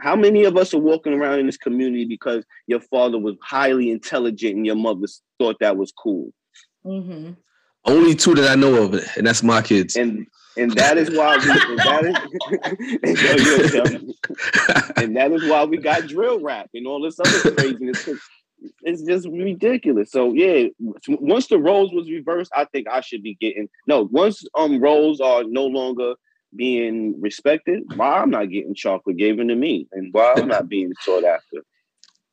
How 0.00 0.14
many 0.14 0.44
of 0.44 0.58
us 0.58 0.74
are 0.74 0.80
walking 0.80 1.14
around 1.14 1.38
in 1.38 1.46
this 1.46 1.56
community 1.56 2.04
because 2.04 2.44
your 2.66 2.80
father 2.80 3.18
was 3.18 3.36
highly 3.40 3.90
intelligent 3.90 4.56
and 4.56 4.66
your 4.66 4.76
mother 4.76 5.06
thought 5.38 5.56
that 5.60 5.78
was 5.78 5.90
cool? 5.90 6.34
Mhm. 6.84 7.36
Only 7.86 8.14
two 8.14 8.34
that 8.34 8.50
I 8.50 8.54
know 8.54 8.82
of, 8.82 8.94
and 9.16 9.26
that's 9.26 9.42
my 9.42 9.62
kids. 9.62 9.96
And 9.96 10.26
and 10.56 10.70
that 10.72 10.98
is 10.98 11.10
why 11.16 11.36
we 11.36 11.42
and 11.42 11.78
that 11.78 12.04
is 12.04 13.74
and 14.96 15.16
that 15.16 15.32
is 15.32 15.44
why 15.48 15.64
we 15.64 15.78
got 15.78 16.06
drill 16.06 16.40
rap 16.40 16.68
and 16.74 16.86
all 16.86 17.00
this 17.02 17.18
other 17.18 17.40
craziness. 17.40 18.06
It's 18.82 19.02
just 19.02 19.28
ridiculous. 19.28 20.10
So 20.10 20.32
yeah, 20.32 20.68
once 21.08 21.48
the 21.48 21.58
roles 21.58 21.92
was 21.92 22.10
reversed, 22.10 22.50
I 22.56 22.64
think 22.66 22.88
I 22.88 23.00
should 23.00 23.22
be 23.22 23.36
getting 23.40 23.68
no. 23.86 24.08
Once 24.10 24.44
um 24.54 24.80
roles 24.80 25.20
are 25.20 25.44
no 25.44 25.66
longer 25.66 26.14
being 26.56 27.20
respected, 27.20 27.82
why 27.96 28.18
I'm 28.18 28.30
not 28.30 28.50
getting 28.50 28.74
chocolate 28.74 29.16
given 29.16 29.48
to 29.48 29.54
me, 29.54 29.88
and 29.92 30.12
why 30.12 30.34
I'm 30.34 30.48
not 30.48 30.68
being 30.68 30.92
sought 31.00 31.24
after. 31.24 31.64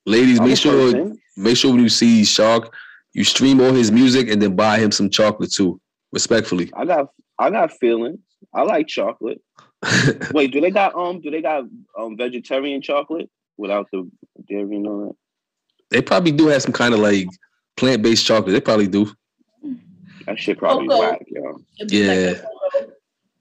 Ladies, 0.05 0.39
I'm 0.39 0.49
make 0.49 0.57
sure 0.57 0.91
person. 0.91 1.19
make 1.37 1.57
sure 1.57 1.71
when 1.71 1.81
you 1.81 1.89
see 1.89 2.23
Shark, 2.23 2.73
you 3.13 3.23
stream 3.23 3.61
all 3.61 3.73
his 3.73 3.91
music 3.91 4.29
and 4.29 4.41
then 4.41 4.55
buy 4.55 4.79
him 4.79 4.91
some 4.91 5.09
chocolate 5.09 5.51
too. 5.51 5.79
Respectfully. 6.11 6.71
I 6.75 6.85
got 6.85 7.07
I 7.39 7.49
got 7.49 7.71
feelings. 7.73 8.19
I 8.53 8.63
like 8.63 8.87
chocolate. 8.87 9.41
Wait, 10.31 10.51
do 10.51 10.61
they 10.61 10.71
got 10.71 10.95
um 10.95 11.21
do 11.21 11.31
they 11.31 11.41
got 11.41 11.65
um 11.97 12.17
vegetarian 12.17 12.81
chocolate 12.81 13.29
without 13.57 13.87
the 13.91 14.09
dairy 14.47 14.75
and 14.75 14.87
all 14.87 15.07
that? 15.07 15.15
They 15.91 16.01
probably 16.01 16.31
do 16.31 16.47
have 16.47 16.61
some 16.63 16.71
kind 16.73 16.93
of 16.93 16.99
like 16.99 17.27
plant-based 17.77 18.25
chocolate. 18.25 18.53
They 18.53 18.61
probably 18.61 18.87
do. 18.87 19.11
That 20.25 20.39
shit 20.39 20.57
probably 20.57 20.87
Cocoa. 20.87 21.01
whack, 21.01 21.21
yo. 21.27 21.59
It'd 21.79 21.91
like 21.91 21.91
Yeah. 21.91 22.87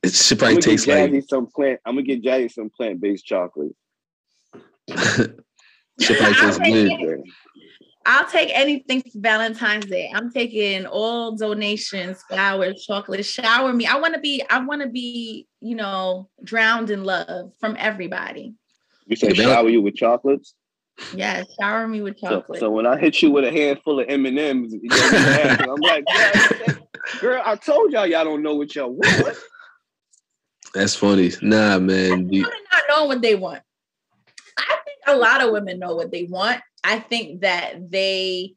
It 0.02 0.12
should 0.14 0.38
I'm 0.38 0.54
probably 0.54 0.62
taste 0.62 0.86
Jazzy 0.86 1.12
like 1.14 1.24
some 1.28 1.46
plant. 1.46 1.80
I'm 1.84 1.94
gonna 1.94 2.06
get 2.06 2.22
Jazzy 2.22 2.50
some 2.52 2.70
plant 2.70 3.00
based 3.00 3.24
chocolate. 3.24 3.72
should 4.90 5.36
probably 6.16 6.34
taste 6.34 6.60
I 6.60 6.70
weird. 6.70 6.88
think- 6.88 7.00
Yeah. 7.00 7.32
I'll 8.06 8.26
take 8.26 8.48
anything 8.54 9.02
for 9.02 9.10
Valentine's 9.20 9.84
Day. 9.84 10.10
I'm 10.14 10.30
taking 10.32 10.86
all 10.86 11.36
donations, 11.36 12.22
flowers, 12.28 12.82
chocolate. 12.86 13.24
Shower 13.26 13.74
me. 13.74 13.84
I 13.86 13.96
want 14.00 14.14
to 14.14 14.20
be. 14.20 14.42
I 14.48 14.58
want 14.64 14.80
to 14.80 14.88
be. 14.88 15.46
You 15.60 15.74
know, 15.76 16.30
drowned 16.42 16.88
in 16.88 17.04
love 17.04 17.52
from 17.60 17.76
everybody. 17.78 18.54
You 19.06 19.16
said 19.16 19.36
shower 19.36 19.68
you 19.68 19.82
with 19.82 19.94
chocolates. 19.96 20.54
Yeah, 21.14 21.44
shower 21.58 21.88
me 21.88 22.02
with 22.02 22.18
So, 22.18 22.28
chocolate. 22.40 22.60
so 22.60 22.70
when 22.70 22.86
I 22.86 22.96
hit 22.98 23.22
you 23.22 23.30
with 23.30 23.44
a 23.44 23.50
handful 23.50 24.00
of 24.00 24.06
M 24.08 24.26
and 24.26 24.38
M's, 24.38 24.74
I'm 24.74 25.76
like, 25.80 26.04
yeah, 26.08 26.74
girl, 27.20 27.42
I 27.44 27.56
told 27.56 27.92
y'all 27.92 28.06
y'all 28.06 28.24
don't 28.24 28.42
know 28.42 28.54
what 28.54 28.74
y'all 28.74 28.90
want. 28.90 29.36
That's 30.74 30.94
funny. 30.94 31.32
Nah, 31.42 31.78
man. 31.78 32.28
The- 32.28 32.42
women 32.42 32.58
not 32.72 32.82
knowing 32.88 33.08
what 33.08 33.22
they 33.22 33.34
want. 33.34 33.62
I 34.58 34.76
think 34.84 34.98
a 35.06 35.16
lot 35.16 35.42
of 35.42 35.50
women 35.52 35.78
know 35.78 35.94
what 35.96 36.10
they 36.12 36.24
want. 36.24 36.60
I 36.84 36.98
think 37.00 37.40
that 37.40 37.90
they 37.90 38.54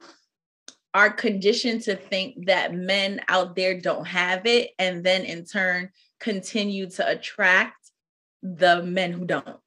are 0.93 1.09
conditioned 1.09 1.81
to 1.83 1.95
think 1.95 2.45
that 2.45 2.73
men 2.73 3.19
out 3.27 3.55
there 3.55 3.79
don't 3.79 4.05
have 4.05 4.45
it, 4.45 4.71
and 4.77 5.03
then 5.03 5.23
in 5.23 5.43
turn 5.45 5.89
continue 6.19 6.87
to 6.91 7.07
attract 7.09 7.89
the 8.43 8.83
men 8.83 9.11
who 9.11 9.25
don't. 9.25 9.57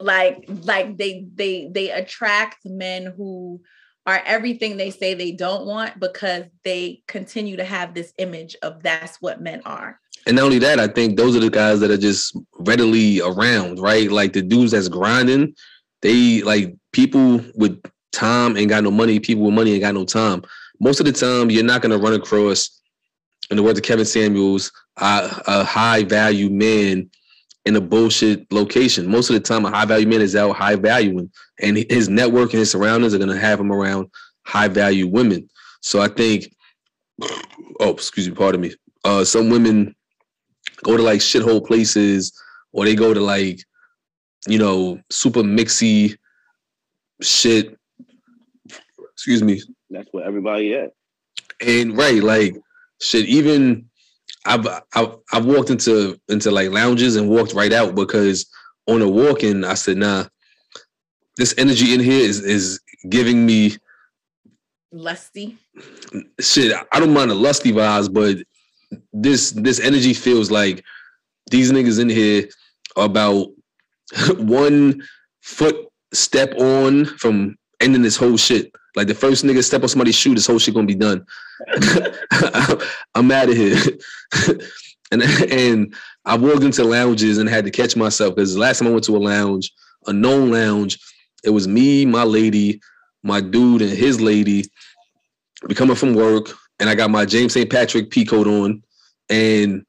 Like, 0.00 0.48
like 0.48 0.96
they 0.96 1.26
they 1.34 1.68
they 1.70 1.90
attract 1.90 2.64
men 2.64 3.12
who 3.16 3.60
are 4.06 4.22
everything 4.24 4.76
they 4.76 4.90
say 4.90 5.14
they 5.14 5.32
don't 5.32 5.66
want 5.66 6.00
because 6.00 6.44
they 6.64 7.02
continue 7.06 7.56
to 7.56 7.64
have 7.64 7.94
this 7.94 8.12
image 8.18 8.56
of 8.62 8.82
that's 8.82 9.18
what 9.20 9.40
men 9.40 9.62
are. 9.64 10.00
And 10.26 10.36
not 10.36 10.46
only 10.46 10.58
that, 10.58 10.80
I 10.80 10.88
think 10.88 11.16
those 11.16 11.36
are 11.36 11.40
the 11.40 11.50
guys 11.50 11.80
that 11.80 11.90
are 11.90 11.96
just 11.96 12.36
readily 12.58 13.20
around, 13.20 13.78
right? 13.78 14.10
Like 14.10 14.32
the 14.32 14.42
dudes 14.42 14.72
that's 14.72 14.88
grinding, 14.88 15.54
they 16.02 16.42
like 16.42 16.74
people 16.92 17.40
with 17.54 17.82
time 18.12 18.56
ain't 18.56 18.68
got 18.68 18.84
no 18.84 18.90
money, 18.90 19.20
people 19.20 19.44
with 19.44 19.54
money 19.54 19.72
ain't 19.72 19.82
got 19.82 19.94
no 19.94 20.04
time. 20.04 20.42
Most 20.80 21.00
of 21.00 21.06
the 21.06 21.12
time, 21.12 21.50
you're 21.50 21.62
not 21.62 21.82
gonna 21.82 21.98
run 21.98 22.14
across, 22.14 22.80
in 23.50 23.56
the 23.56 23.62
words 23.62 23.78
of 23.78 23.84
Kevin 23.84 24.04
Samuels, 24.04 24.72
a, 24.96 25.42
a 25.46 25.64
high 25.64 26.04
value 26.04 26.50
man 26.50 27.10
in 27.66 27.76
a 27.76 27.80
bullshit 27.80 28.50
location. 28.52 29.06
Most 29.06 29.30
of 29.30 29.34
the 29.34 29.40
time, 29.40 29.64
a 29.64 29.70
high 29.70 29.84
value 29.84 30.06
man 30.06 30.20
is 30.22 30.34
out 30.36 30.56
high 30.56 30.76
valuing, 30.76 31.30
and 31.60 31.76
his 31.90 32.08
network 32.08 32.52
and 32.52 32.60
his 32.60 32.70
surroundings 32.70 33.14
are 33.14 33.18
gonna 33.18 33.38
have 33.38 33.60
him 33.60 33.72
around 33.72 34.08
high 34.46 34.68
value 34.68 35.06
women. 35.06 35.48
So 35.82 36.00
I 36.00 36.08
think, 36.08 36.52
oh, 37.80 37.90
excuse 37.90 38.28
me, 38.28 38.34
pardon 38.34 38.60
me. 38.60 38.74
Uh, 39.04 39.24
some 39.24 39.48
women 39.50 39.94
go 40.82 40.96
to 40.96 41.02
like 41.02 41.20
shithole 41.20 41.64
places 41.66 42.32
or 42.72 42.84
they 42.84 42.94
go 42.94 43.12
to 43.12 43.20
like 43.20 43.60
you 44.48 44.58
know 44.58 44.98
super 45.10 45.42
mixy 45.42 46.16
shit 47.20 47.76
excuse 49.12 49.42
me 49.42 49.60
That's 49.90 50.08
what 50.12 50.24
everybody 50.26 50.74
at. 50.74 50.92
and 51.60 51.96
right 51.96 52.22
like 52.22 52.56
shit 53.02 53.26
even 53.26 53.89
I've, 54.46 54.66
I've 54.94 55.16
I've 55.32 55.44
walked 55.44 55.70
into 55.70 56.18
into 56.28 56.50
like 56.50 56.70
lounges 56.70 57.16
and 57.16 57.28
walked 57.28 57.52
right 57.52 57.72
out 57.72 57.94
because 57.94 58.50
on 58.86 59.02
a 59.02 59.08
walk 59.08 59.42
in 59.42 59.64
I 59.64 59.74
said 59.74 59.98
nah 59.98 60.24
this 61.36 61.54
energy 61.58 61.94
in 61.94 62.00
here 62.00 62.20
is 62.20 62.40
is 62.40 62.80
giving 63.08 63.46
me 63.46 63.76
Lusty. 64.92 65.56
shit, 66.40 66.76
I 66.92 67.00
don't 67.00 67.12
mind 67.12 67.30
the 67.30 67.34
lusty 67.34 67.72
vibes, 67.72 68.12
but 68.12 68.38
this 69.12 69.52
this 69.52 69.80
energy 69.80 70.14
feels 70.14 70.50
like 70.50 70.84
these 71.50 71.70
niggas 71.72 72.00
in 72.00 72.08
here 72.08 72.48
are 72.96 73.06
about 73.06 73.48
one 74.36 75.00
foot 75.42 75.86
step 76.12 76.54
on 76.56 77.04
from 77.04 77.56
ending 77.80 78.02
this 78.02 78.16
whole 78.16 78.36
shit. 78.36 78.72
Like 78.96 79.06
the 79.06 79.14
first 79.14 79.44
nigga 79.44 79.62
step 79.62 79.82
on 79.82 79.88
somebody's 79.88 80.16
shoe, 80.16 80.34
this 80.34 80.48
whole 80.48 80.58
shit 80.58 80.74
gonna 80.74 80.86
be 80.86 80.94
done. 80.96 81.24
I'm 83.14 83.30
out 83.30 83.48
of 83.48 83.56
here. 83.56 83.76
and 85.12 85.22
and 85.22 85.94
I 86.24 86.36
walked 86.36 86.62
into 86.62 86.84
lounges 86.84 87.38
and 87.38 87.48
had 87.48 87.64
to 87.64 87.70
catch 87.70 87.96
myself 87.96 88.34
because 88.34 88.54
the 88.54 88.60
last 88.60 88.78
time 88.78 88.88
I 88.88 88.92
went 88.92 89.04
to 89.04 89.16
a 89.16 89.18
lounge, 89.18 89.72
a 90.06 90.12
known 90.12 90.50
lounge, 90.50 90.98
it 91.44 91.50
was 91.50 91.66
me, 91.66 92.06
my 92.06 92.22
lady, 92.22 92.80
my 93.22 93.40
dude, 93.40 93.82
and 93.82 93.90
his 93.90 94.20
lady. 94.20 94.64
We 95.68 95.74
coming 95.74 95.96
from 95.96 96.14
work, 96.14 96.48
and 96.78 96.88
I 96.88 96.94
got 96.94 97.10
my 97.10 97.26
James 97.26 97.52
St. 97.52 97.70
Patrick 97.70 98.10
P 98.10 98.24
coat 98.24 98.46
on, 98.46 98.82
and 99.28 99.84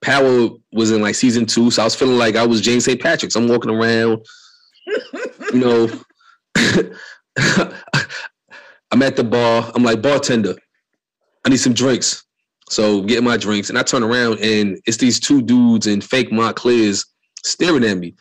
Power 0.00 0.48
was 0.72 0.90
in 0.92 1.02
like 1.02 1.14
season 1.14 1.44
two, 1.44 1.70
so 1.70 1.82
I 1.82 1.84
was 1.84 1.94
feeling 1.94 2.16
like 2.16 2.36
I 2.36 2.46
was 2.46 2.62
James 2.62 2.84
St. 2.86 3.00
Patrick. 3.00 3.32
So 3.32 3.40
I'm 3.40 3.48
walking 3.48 3.70
around, 3.70 4.24
you 5.52 5.60
know. 5.60 5.90
I'm 8.92 9.02
at 9.02 9.16
the 9.16 9.24
bar. 9.24 9.70
I'm 9.74 9.84
like 9.84 10.02
bartender. 10.02 10.56
I 11.44 11.48
need 11.50 11.58
some 11.58 11.74
drinks. 11.74 12.24
So 12.70 13.02
getting 13.02 13.24
my 13.24 13.36
drinks, 13.36 13.68
and 13.68 13.76
I 13.76 13.82
turn 13.82 14.04
around 14.04 14.38
and 14.38 14.80
it's 14.86 14.96
these 14.96 15.18
two 15.18 15.42
dudes 15.42 15.88
in 15.88 16.00
fake 16.00 16.30
Monclers 16.30 17.04
staring 17.44 17.84
at 17.84 17.98
me. 17.98 18.14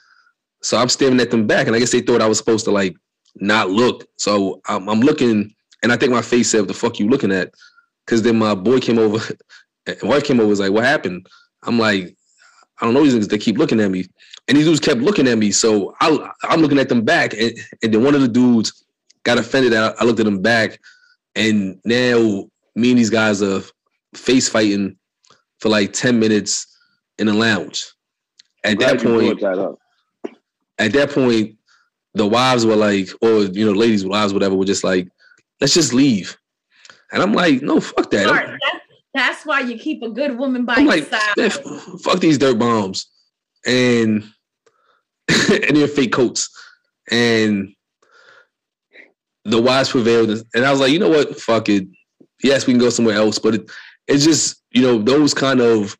So 0.64 0.76
I'm 0.78 0.89
staring 0.89 1.20
at 1.20 1.30
them 1.30 1.45
back, 1.45 1.68
and 1.68 1.76
I 1.76 1.80
guess 1.80 1.91
they 1.91 2.02
thought 2.02 2.22
I 2.22 2.28
was 2.28 2.39
supposed 2.39 2.66
to 2.66 2.72
like 2.72 2.95
not 3.36 3.70
look. 3.70 4.06
So 4.18 4.60
I'm, 4.68 4.89
I'm 4.89 5.02
looking, 5.02 5.54
and 5.84 5.91
I 5.91 5.97
think 5.97 6.12
my 6.12 6.24
face 6.24 6.50
said, 6.50 6.62
"What 6.62 6.68
the 6.68 6.74
fuck 6.74 7.00
you 7.00 7.08
looking 7.08 7.32
at?" 7.32 7.54
Because 8.06 8.24
then 8.24 8.39
my 8.39 8.56
boy 8.56 8.80
came 8.80 8.97
over, 8.97 9.24
and 9.86 9.97
wife 10.04 10.24
came 10.24 10.39
over, 10.39 10.50
was 10.50 10.60
like, 10.60 10.72
"What 10.72 10.84
happened?" 10.84 11.28
I'm 11.64 11.78
like, 11.78 12.18
"I 12.82 12.86
don't 12.86 12.95
know 12.95 13.04
these 13.04 13.14
niggas. 13.14 13.30
They 13.30 13.38
keep 13.38 13.58
looking 13.58 13.80
at 13.80 13.91
me." 13.91 14.06
And 14.47 14.58
these 14.58 14.66
dudes 14.66 14.80
kept 14.80 15.00
looking 15.00 15.28
at 15.28 15.38
me, 15.38 15.52
so 15.52 15.95
I, 16.02 16.32
I'm 16.43 16.62
looking 16.62 16.80
at 16.80 16.89
them 16.89 17.06
back, 17.06 17.34
and, 17.34 17.54
and 17.84 17.93
then 17.93 18.04
one 18.04 18.16
of 18.16 18.22
the 18.22 18.28
dudes 18.28 18.84
got 19.24 19.38
offended 19.38 19.76
I, 19.76 19.93
I 20.00 20.06
looked 20.06 20.20
at 20.20 20.28
him 20.28 20.41
back, 20.41 20.80
and 21.36 21.80
now 21.86 22.50
me 22.76 22.89
and 22.89 22.97
these 22.97 23.12
guys 23.12 23.43
are 23.43 23.62
face 24.16 24.49
fighting 24.49 24.97
for 25.60 25.70
like 25.70 25.93
ten 25.93 26.20
minutes 26.20 26.66
in 27.18 27.28
the 27.28 27.34
lounge. 27.34 27.86
At 28.64 28.80
that 28.80 29.01
point, 29.01 29.39
that 29.39 29.78
at 30.78 30.93
that 30.93 31.12
point, 31.12 31.57
the 32.14 32.28
wives 32.28 32.66
were 32.66 32.76
like, 32.76 33.10
or 33.22 33.43
you 33.43 33.66
know, 33.66 33.72
ladies, 33.72 34.05
wives, 34.05 34.34
whatever, 34.34 34.55
were 34.55 34.66
just 34.66 34.84
like, 34.84 35.07
let's 35.62 35.74
just 35.74 35.93
leave. 35.93 36.38
And 37.12 37.24
I'm 37.24 37.34
like, 37.34 37.62
no, 37.62 37.80
fuck 37.80 38.10
that. 38.12 38.28
Smart. 38.28 38.49
I'm, 38.49 38.57
That's, 38.62 38.86
that's 39.14 39.45
why 39.45 39.62
you 39.62 39.78
keep 39.78 40.03
a 40.03 40.10
good 40.10 40.38
woman 40.38 40.66
by 40.66 40.76
I'm 40.76 40.84
your 40.86 40.95
like, 40.95 41.05
side. 41.05 41.38
f- 41.38 41.64
fuck 42.03 42.20
these 42.20 42.38
dirt 42.38 42.60
bombs 42.60 43.07
and 43.66 44.24
and 45.30 45.78
their 45.78 45.88
fake 45.88 46.12
coats. 46.14 46.49
And 47.10 47.74
the 49.45 49.62
wives 49.62 49.89
prevailed. 49.89 50.30
And 50.53 50.66
I 50.66 50.72
was 50.72 50.80
like, 50.80 50.91
you 50.91 50.99
know 50.99 51.10
what? 51.10 51.39
Fuck 51.39 51.70
it. 51.70 51.88
Yes, 52.43 52.68
we 52.68 52.74
can 52.74 52.80
go 52.80 52.89
somewhere 52.89 53.16
else. 53.16 53.39
But 53.39 53.55
it, 53.55 53.72
it's 54.10 54.26
just, 54.26 54.64
you 54.72 54.82
know, 54.82 54.97
those 54.97 55.34
kind 55.34 55.62
of 55.62 55.95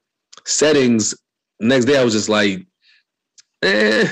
settings. 0.45 1.16
Next 1.60 1.86
day, 1.86 1.97
I 1.97 2.03
was 2.03 2.14
just 2.14 2.28
like, 2.28 2.66
eh, 3.62 4.07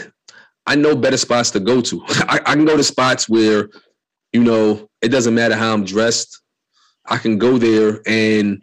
I 0.67 0.75
know 0.75 0.95
better 0.95 1.17
spots 1.17 1.51
to 1.51 1.59
go 1.59 1.81
to. 1.81 2.03
I, 2.07 2.39
I 2.45 2.53
can 2.53 2.65
go 2.65 2.77
to 2.77 2.83
spots 2.83 3.27
where, 3.27 3.69
you 4.31 4.43
know, 4.43 4.87
it 5.01 5.09
doesn't 5.09 5.33
matter 5.33 5.55
how 5.55 5.73
I'm 5.73 5.83
dressed. 5.83 6.41
I 7.07 7.17
can 7.17 7.37
go 7.37 7.57
there 7.57 8.01
and 8.05 8.61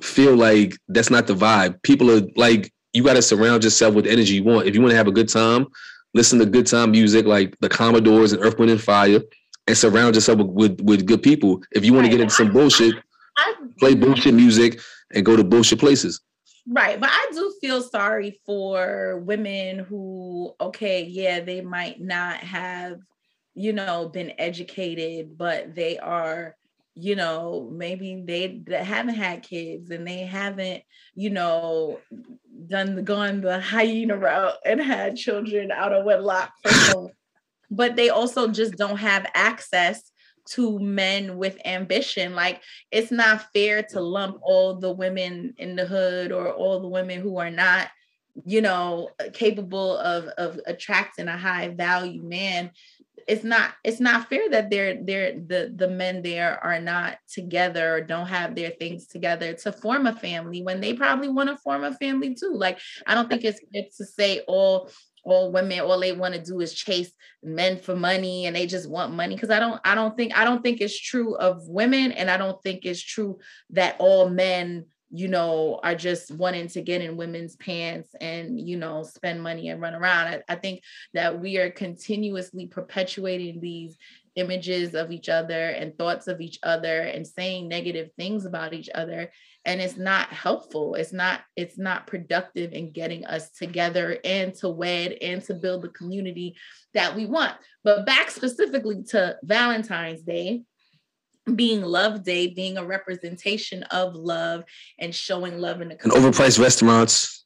feel 0.00 0.36
like 0.36 0.76
that's 0.88 1.10
not 1.10 1.26
the 1.26 1.34
vibe. 1.34 1.82
People 1.82 2.10
are 2.10 2.22
like, 2.36 2.72
you 2.92 3.02
got 3.02 3.14
to 3.14 3.22
surround 3.22 3.64
yourself 3.64 3.94
with 3.94 4.04
the 4.04 4.12
energy 4.12 4.34
you 4.34 4.44
want. 4.44 4.66
If 4.66 4.74
you 4.74 4.80
want 4.80 4.92
to 4.92 4.96
have 4.96 5.08
a 5.08 5.12
good 5.12 5.28
time, 5.28 5.66
listen 6.14 6.38
to 6.38 6.46
good 6.46 6.66
time 6.66 6.92
music 6.92 7.26
like 7.26 7.56
the 7.60 7.68
Commodores 7.68 8.32
and 8.32 8.44
Earth, 8.44 8.58
Wind, 8.58 8.70
and 8.70 8.80
Fire, 8.80 9.20
and 9.66 9.76
surround 9.76 10.14
yourself 10.14 10.38
with, 10.38 10.48
with, 10.48 10.80
with 10.82 11.06
good 11.06 11.22
people. 11.22 11.62
If 11.72 11.84
you 11.84 11.92
want 11.92 12.06
to 12.06 12.10
get 12.10 12.20
into 12.20 12.34
some 12.34 12.52
bullshit, 12.52 12.94
I, 13.38 13.54
play 13.78 13.94
bullshit 13.94 14.34
music 14.34 14.80
and 15.14 15.24
go 15.24 15.36
to 15.36 15.44
bullshit 15.44 15.78
places. 15.78 16.20
Right, 16.66 17.00
but 17.00 17.08
I 17.10 17.30
do 17.32 17.54
feel 17.62 17.82
sorry 17.82 18.38
for 18.44 19.22
women 19.24 19.78
who, 19.78 20.54
okay, 20.60 21.04
yeah, 21.04 21.40
they 21.40 21.62
might 21.62 21.98
not 21.98 22.38
have, 22.38 23.00
you 23.54 23.72
know, 23.72 24.10
been 24.10 24.34
educated, 24.38 25.38
but 25.38 25.74
they 25.74 25.98
are, 25.98 26.54
you 26.94 27.16
know, 27.16 27.70
maybe 27.72 28.22
they, 28.26 28.62
they 28.66 28.84
haven't 28.84 29.14
had 29.14 29.44
kids 29.44 29.90
and 29.90 30.06
they 30.06 30.20
haven't, 30.20 30.82
you 31.14 31.30
know, 31.30 32.00
done 32.66 32.96
the 32.96 33.02
gone 33.02 33.40
the 33.40 33.60
hyena 33.60 34.16
route 34.16 34.56
and 34.66 34.80
had 34.80 35.16
children 35.16 35.70
out 35.70 35.92
of 35.92 36.04
wedlock 36.04 36.52
but 37.70 37.96
they 37.96 38.10
also 38.10 38.48
just 38.48 38.74
don't 38.74 38.98
have 38.98 39.26
access 39.34 40.10
to 40.54 40.78
men 40.78 41.36
with 41.36 41.58
ambition. 41.64 42.34
Like 42.34 42.62
it's 42.90 43.10
not 43.10 43.52
fair 43.52 43.82
to 43.90 44.00
lump 44.00 44.38
all 44.42 44.74
the 44.76 44.92
women 44.92 45.54
in 45.58 45.76
the 45.76 45.86
hood 45.86 46.32
or 46.32 46.52
all 46.52 46.80
the 46.80 46.88
women 46.88 47.20
who 47.20 47.38
are 47.38 47.50
not, 47.50 47.88
you 48.44 48.60
know, 48.60 49.10
capable 49.32 49.96
of 49.98 50.24
of 50.38 50.60
attracting 50.66 51.28
a 51.28 51.36
high 51.36 51.68
value 51.68 52.22
man. 52.22 52.70
It's 53.26 53.44
not 53.44 53.72
it's 53.84 54.00
not 54.00 54.30
fair 54.30 54.48
that 54.50 54.70
they're 54.70 55.02
they're 55.04 55.32
the 55.32 55.72
the 55.74 55.88
men 55.88 56.22
there 56.22 56.62
are 56.64 56.80
not 56.80 57.18
together 57.30 57.96
or 57.96 58.00
don't 58.00 58.28
have 58.28 58.54
their 58.54 58.70
things 58.70 59.06
together 59.06 59.52
to 59.52 59.72
form 59.72 60.06
a 60.06 60.14
family 60.14 60.62
when 60.62 60.80
they 60.80 60.94
probably 60.94 61.28
want 61.28 61.50
to 61.50 61.56
form 61.56 61.84
a 61.84 61.94
family 61.94 62.34
too. 62.34 62.54
Like 62.54 62.78
I 63.06 63.14
don't 63.14 63.28
think 63.28 63.44
it's 63.44 63.60
it's 63.72 63.98
to 63.98 64.06
say 64.06 64.40
all 64.48 64.90
all 65.24 65.52
women 65.52 65.80
all 65.80 66.00
they 66.00 66.12
want 66.12 66.34
to 66.34 66.42
do 66.42 66.60
is 66.60 66.74
chase 66.74 67.12
men 67.42 67.78
for 67.78 67.94
money 67.94 68.46
and 68.46 68.56
they 68.56 68.66
just 68.66 68.88
want 68.88 69.12
money. 69.12 69.34
Because 69.34 69.50
i 69.50 69.58
don't 69.58 69.80
i 69.84 69.94
don't 69.94 70.16
think 70.16 70.36
i 70.36 70.44
don't 70.44 70.62
think 70.62 70.80
it's 70.80 70.98
true 70.98 71.36
of 71.36 71.66
women 71.68 72.12
and 72.12 72.30
i 72.30 72.36
don't 72.36 72.62
think 72.62 72.84
it's 72.84 73.02
true 73.02 73.38
that 73.70 73.96
all 73.98 74.28
men 74.28 74.84
you 75.10 75.28
know 75.28 75.80
are 75.82 75.94
just 75.94 76.30
wanting 76.32 76.68
to 76.68 76.82
get 76.82 77.00
in 77.00 77.16
women's 77.16 77.56
pants 77.56 78.10
and 78.20 78.60
you 78.60 78.76
know 78.76 79.02
spend 79.02 79.42
money 79.42 79.68
and 79.68 79.80
run 79.80 79.94
around. 79.94 80.26
I, 80.26 80.42
I 80.48 80.56
think 80.56 80.82
that 81.14 81.40
we 81.40 81.56
are 81.58 81.70
continuously 81.70 82.66
perpetuating 82.66 83.60
these 83.60 83.96
images 84.36 84.94
of 84.94 85.10
each 85.10 85.28
other 85.28 85.70
and 85.70 85.96
thoughts 85.96 86.28
of 86.28 86.40
each 86.40 86.58
other 86.62 87.00
and 87.00 87.26
saying 87.26 87.68
negative 87.68 88.10
things 88.16 88.44
about 88.44 88.72
each 88.72 88.88
other 88.94 89.30
and 89.68 89.82
it's 89.82 89.98
not 89.98 90.28
helpful. 90.30 90.94
It's 90.94 91.12
not 91.12 91.42
it's 91.54 91.76
not 91.76 92.06
productive 92.06 92.72
in 92.72 92.90
getting 92.90 93.26
us 93.26 93.50
together 93.50 94.18
and 94.24 94.54
to 94.56 94.70
wed 94.70 95.12
and 95.20 95.42
to 95.44 95.54
build 95.54 95.82
the 95.82 95.90
community 95.90 96.56
that 96.94 97.14
we 97.14 97.26
want. 97.26 97.54
But 97.84 98.06
back 98.06 98.30
specifically 98.30 99.02
to 99.10 99.36
valentine's 99.42 100.22
day 100.22 100.62
being 101.54 101.82
love 101.82 102.24
day 102.24 102.46
being 102.48 102.78
a 102.78 102.84
representation 102.84 103.82
of 103.84 104.14
love 104.14 104.64
and 104.98 105.14
showing 105.14 105.58
love 105.58 105.82
in 105.82 105.88
the 105.88 105.96
community. 105.96 106.26
and 106.26 106.34
overpriced 106.34 106.58
restaurants 106.58 107.37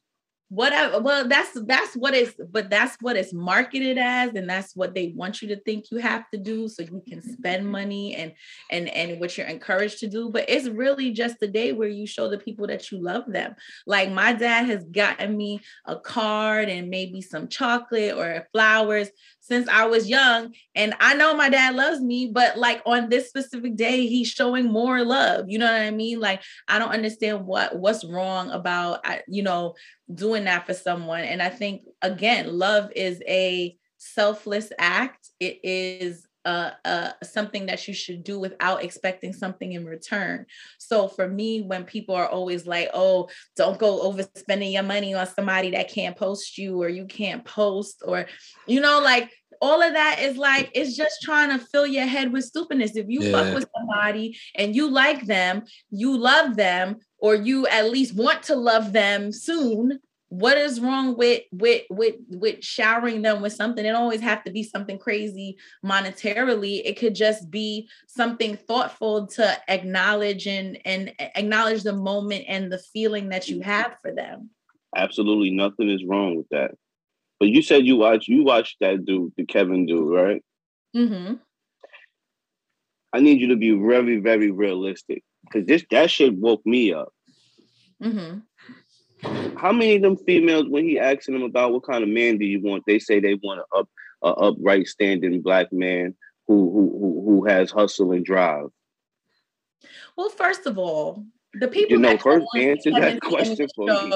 whatever 0.53 0.99
well 0.99 1.27
that's 1.27 1.57
that's 1.65 1.95
what 1.95 2.13
it's 2.13 2.33
but 2.51 2.69
that's 2.69 2.95
what 3.01 3.15
it's 3.15 3.33
marketed 3.33 3.97
as 3.97 4.33
and 4.35 4.49
that's 4.49 4.75
what 4.75 4.93
they 4.93 5.13
want 5.15 5.41
you 5.41 5.47
to 5.47 5.59
think 5.61 5.85
you 5.91 5.97
have 5.97 6.29
to 6.29 6.37
do 6.37 6.67
so 6.67 6.83
you 6.83 7.01
can 7.07 7.21
spend 7.21 7.63
mm-hmm. 7.63 7.71
money 7.71 8.15
and 8.15 8.33
and 8.71 8.87
and 8.89 9.19
what 9.19 9.37
you're 9.37 9.47
encouraged 9.47 9.99
to 9.99 10.07
do 10.07 10.29
but 10.29 10.45
it's 10.47 10.67
really 10.67 11.11
just 11.11 11.39
the 11.39 11.47
day 11.47 11.71
where 11.71 11.89
you 11.89 12.05
show 12.05 12.29
the 12.29 12.37
people 12.37 12.67
that 12.67 12.91
you 12.91 13.01
love 13.01 13.23
them. 13.27 13.55
Like 13.85 14.11
my 14.11 14.33
dad 14.33 14.65
has 14.65 14.83
gotten 14.85 15.35
me 15.35 15.61
a 15.85 15.95
card 15.95 16.69
and 16.69 16.89
maybe 16.89 17.21
some 17.21 17.47
chocolate 17.47 18.15
or 18.15 18.47
flowers 18.51 19.09
since 19.43 19.67
I 19.67 19.85
was 19.85 20.09
young. 20.09 20.53
And 20.73 20.95
I 21.01 21.15
know 21.15 21.35
my 21.35 21.49
dad 21.49 21.75
loves 21.75 21.99
me, 21.99 22.31
but 22.33 22.57
like 22.57 22.81
on 22.85 23.09
this 23.09 23.27
specific 23.27 23.75
day, 23.75 24.07
he's 24.07 24.29
showing 24.29 24.71
more 24.71 25.03
love. 25.03 25.45
You 25.49 25.59
know 25.59 25.65
what 25.65 25.81
I 25.81 25.91
mean? 25.91 26.21
Like 26.21 26.41
I 26.67 26.79
don't 26.79 26.93
understand 26.93 27.45
what 27.45 27.77
what's 27.77 28.05
wrong 28.05 28.49
about 28.51 29.05
you 29.27 29.43
know 29.43 29.75
doing 30.13 30.45
that 30.45 30.65
for 30.65 30.73
someone. 30.73 31.21
And 31.21 31.41
I 31.41 31.49
think 31.49 31.83
again, 32.01 32.57
love 32.57 32.89
is 32.95 33.21
a 33.27 33.75
selfless 33.97 34.71
act. 34.79 35.29
It 35.41 35.59
is 35.63 36.25
uh, 36.45 36.71
uh, 36.85 37.11
something 37.23 37.65
that 37.67 37.87
you 37.87 37.93
should 37.93 38.23
do 38.23 38.39
without 38.39 38.83
expecting 38.83 39.33
something 39.33 39.73
in 39.73 39.85
return. 39.85 40.45
So 40.77 41.07
for 41.07 41.27
me, 41.27 41.61
when 41.61 41.85
people 41.85 42.15
are 42.15 42.27
always 42.27 42.65
like, 42.65 42.89
"Oh, 42.93 43.29
don't 43.55 43.79
go 43.79 44.11
overspending 44.11 44.73
your 44.73 44.83
money 44.83 45.13
on 45.13 45.27
somebody 45.27 45.71
that 45.71 45.89
can't 45.89 46.17
post 46.17 46.57
you, 46.57 46.81
or 46.81 46.89
you 46.89 47.05
can't 47.05 47.45
post, 47.45 48.03
or 48.05 48.25
you 48.67 48.81
know, 48.81 48.99
like 48.99 49.31
all 49.61 49.81
of 49.81 49.93
that 49.93 50.19
is 50.19 50.35
like 50.35 50.69
it's 50.73 50.97
just 50.97 51.21
trying 51.21 51.57
to 51.57 51.65
fill 51.65 51.87
your 51.87 52.05
head 52.05 52.33
with 52.33 52.43
stupidness. 52.43 52.95
If 52.95 53.07
you 53.07 53.21
yeah. 53.21 53.31
fuck 53.31 53.55
with 53.55 53.65
somebody 53.77 54.37
and 54.55 54.75
you 54.75 54.89
like 54.89 55.25
them, 55.25 55.63
you 55.89 56.17
love 56.17 56.57
them, 56.57 56.97
or 57.19 57.35
you 57.35 57.65
at 57.67 57.89
least 57.89 58.15
want 58.15 58.43
to 58.43 58.55
love 58.55 58.91
them 58.91 59.31
soon, 59.31 59.99
what 60.33 60.57
is 60.57 60.79
wrong 60.79 61.15
with 61.15 61.43
with 61.51 61.83
with 61.91 62.15
with 62.29 62.63
showering 62.63 63.21
them 63.21 63.39
with 63.43 63.53
something? 63.53 63.85
It 63.85 63.89
don't 63.89 64.01
always 64.01 64.21
have 64.21 64.43
to 64.45 64.51
be 64.51 64.63
something 64.63 64.97
crazy 64.97 65.57
monetarily. 65.85 66.81
It 66.83 66.97
could 66.97 67.13
just 67.13 67.51
be 67.51 67.87
something 68.07 68.57
thoughtful 68.57 69.27
to 69.27 69.55
acknowledge 69.69 70.47
and 70.47 70.79
and 70.85 71.13
acknowledge 71.19 71.83
the 71.83 71.93
moment 71.93 72.45
and 72.47 72.71
the 72.71 72.79
feeling 72.79 73.29
that 73.29 73.47
you 73.47 73.61
have 73.61 73.97
for 74.01 74.11
them. 74.11 74.49
Absolutely 74.95 75.51
nothing 75.51 75.87
is 75.87 76.03
wrong 76.03 76.35
with 76.35 76.49
that. 76.49 76.71
But 77.39 77.49
you 77.49 77.61
said 77.61 77.85
you 77.85 77.97
watched 77.97 78.27
you 78.27 78.43
watched 78.43 78.77
that 78.81 79.05
dude 79.05 79.33
the 79.37 79.45
kevin 79.45 79.85
dude 79.85 80.11
right? 80.11 80.43
Mm-hmm. 80.95 81.35
I 83.13 83.19
need 83.19 83.39
you 83.39 83.49
to 83.49 83.55
be 83.55 83.69
very 83.69 84.17
very 84.17 84.49
realistic 84.49 85.23
because 85.43 85.67
this 85.67 85.85
that 85.91 86.09
shit 86.09 86.33
woke 86.33 86.65
me 86.65 86.91
up. 86.91 87.13
Mm-hmm 88.01 88.39
how 89.57 89.71
many 89.71 89.95
of 89.95 90.01
them 90.01 90.17
females, 90.17 90.67
when 90.69 90.83
he 90.83 90.99
asking 90.99 91.33
them 91.33 91.43
about 91.43 91.71
what 91.71 91.83
kind 91.83 92.03
of 92.03 92.09
man 92.09 92.37
do 92.37 92.45
you 92.45 92.61
want, 92.61 92.83
they 92.85 92.99
say 92.99 93.19
they 93.19 93.35
want 93.35 93.61
a 93.61 93.77
up 93.77 93.89
a 94.23 94.27
upright, 94.27 94.87
standing 94.87 95.41
black 95.41 95.71
man 95.71 96.15
who 96.47 96.71
who 96.71 97.23
who 97.25 97.45
has 97.45 97.71
hustle 97.71 98.11
and 98.11 98.25
drive. 98.25 98.67
Well, 100.17 100.29
first 100.29 100.65
of 100.65 100.77
all, 100.77 101.25
the 101.53 101.67
people 101.67 101.91
you 101.91 101.99
know 101.99 102.17
first 102.17 102.45
answer 102.55 102.91
that 102.91 103.21
question 103.21 103.67
for 103.75 103.85
me. 103.85 104.11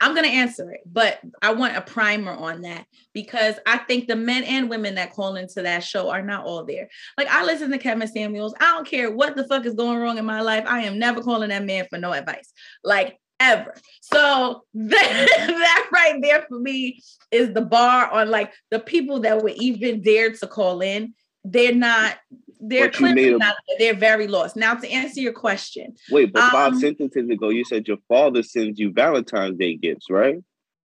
I'm 0.00 0.14
gonna 0.14 0.28
answer 0.28 0.70
it, 0.70 0.80
but 0.84 1.20
I 1.40 1.52
want 1.52 1.76
a 1.76 1.80
primer 1.80 2.32
on 2.32 2.62
that 2.62 2.86
because 3.14 3.54
I 3.66 3.78
think 3.78 4.08
the 4.08 4.16
men 4.16 4.44
and 4.44 4.68
women 4.68 4.96
that 4.96 5.12
call 5.12 5.36
into 5.36 5.62
that 5.62 5.84
show 5.84 6.10
are 6.10 6.22
not 6.22 6.44
all 6.44 6.64
there. 6.64 6.88
Like 7.16 7.28
I 7.28 7.44
listen 7.44 7.70
to 7.70 7.78
Kevin 7.78 8.08
Samuels. 8.08 8.54
I 8.60 8.74
don't 8.74 8.86
care 8.86 9.10
what 9.10 9.36
the 9.36 9.46
fuck 9.46 9.64
is 9.64 9.74
going 9.74 9.98
wrong 9.98 10.18
in 10.18 10.26
my 10.26 10.42
life. 10.42 10.64
I 10.66 10.82
am 10.82 10.98
never 10.98 11.22
calling 11.22 11.48
that 11.48 11.64
man 11.64 11.86
for 11.88 11.98
no 11.98 12.12
advice. 12.12 12.52
Like 12.84 13.18
ever. 13.40 13.74
So 14.00 14.64
that, 14.74 15.28
that 15.48 15.88
right 15.92 16.20
there 16.22 16.42
for 16.48 16.58
me 16.58 17.02
is 17.30 17.52
the 17.52 17.62
bar 17.62 18.10
on 18.10 18.30
like 18.30 18.52
the 18.70 18.80
people 18.80 19.20
that 19.20 19.42
would 19.42 19.54
even 19.56 20.02
dare 20.02 20.32
to 20.32 20.46
call 20.46 20.80
in. 20.80 21.14
They're 21.44 21.74
not. 21.74 22.16
They're 22.58 22.90
clearly 22.90 23.34
not. 23.34 23.54
They're 23.78 23.94
very 23.94 24.26
lost. 24.26 24.56
Now 24.56 24.74
to 24.74 24.90
answer 24.90 25.20
your 25.20 25.34
question. 25.34 25.94
Wait, 26.10 26.32
but 26.32 26.42
um, 26.42 26.50
five 26.50 26.76
sentences 26.78 27.28
ago 27.28 27.50
you 27.50 27.64
said 27.64 27.86
your 27.86 27.98
father 28.08 28.42
sends 28.42 28.80
you 28.80 28.92
Valentine's 28.92 29.58
Day 29.58 29.76
gifts, 29.76 30.06
right? 30.10 30.38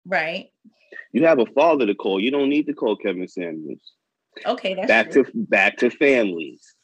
Right. 0.07 0.51
You 1.13 1.25
have 1.27 1.39
a 1.39 1.47
father 1.47 1.87
to 1.87 1.95
call. 1.95 2.21
You 2.21 2.31
don't 2.31 2.51
need 2.51 2.67
to 2.67 2.75
call 2.75 2.97
Kevin 2.97 3.27
Samuels. 3.27 3.81
Okay, 4.45 4.75
that's 4.75 4.89
back 4.89 5.11
true. 5.11 5.25
to 5.25 5.31
back 5.35 5.77
to 5.79 5.91
families. 5.91 6.75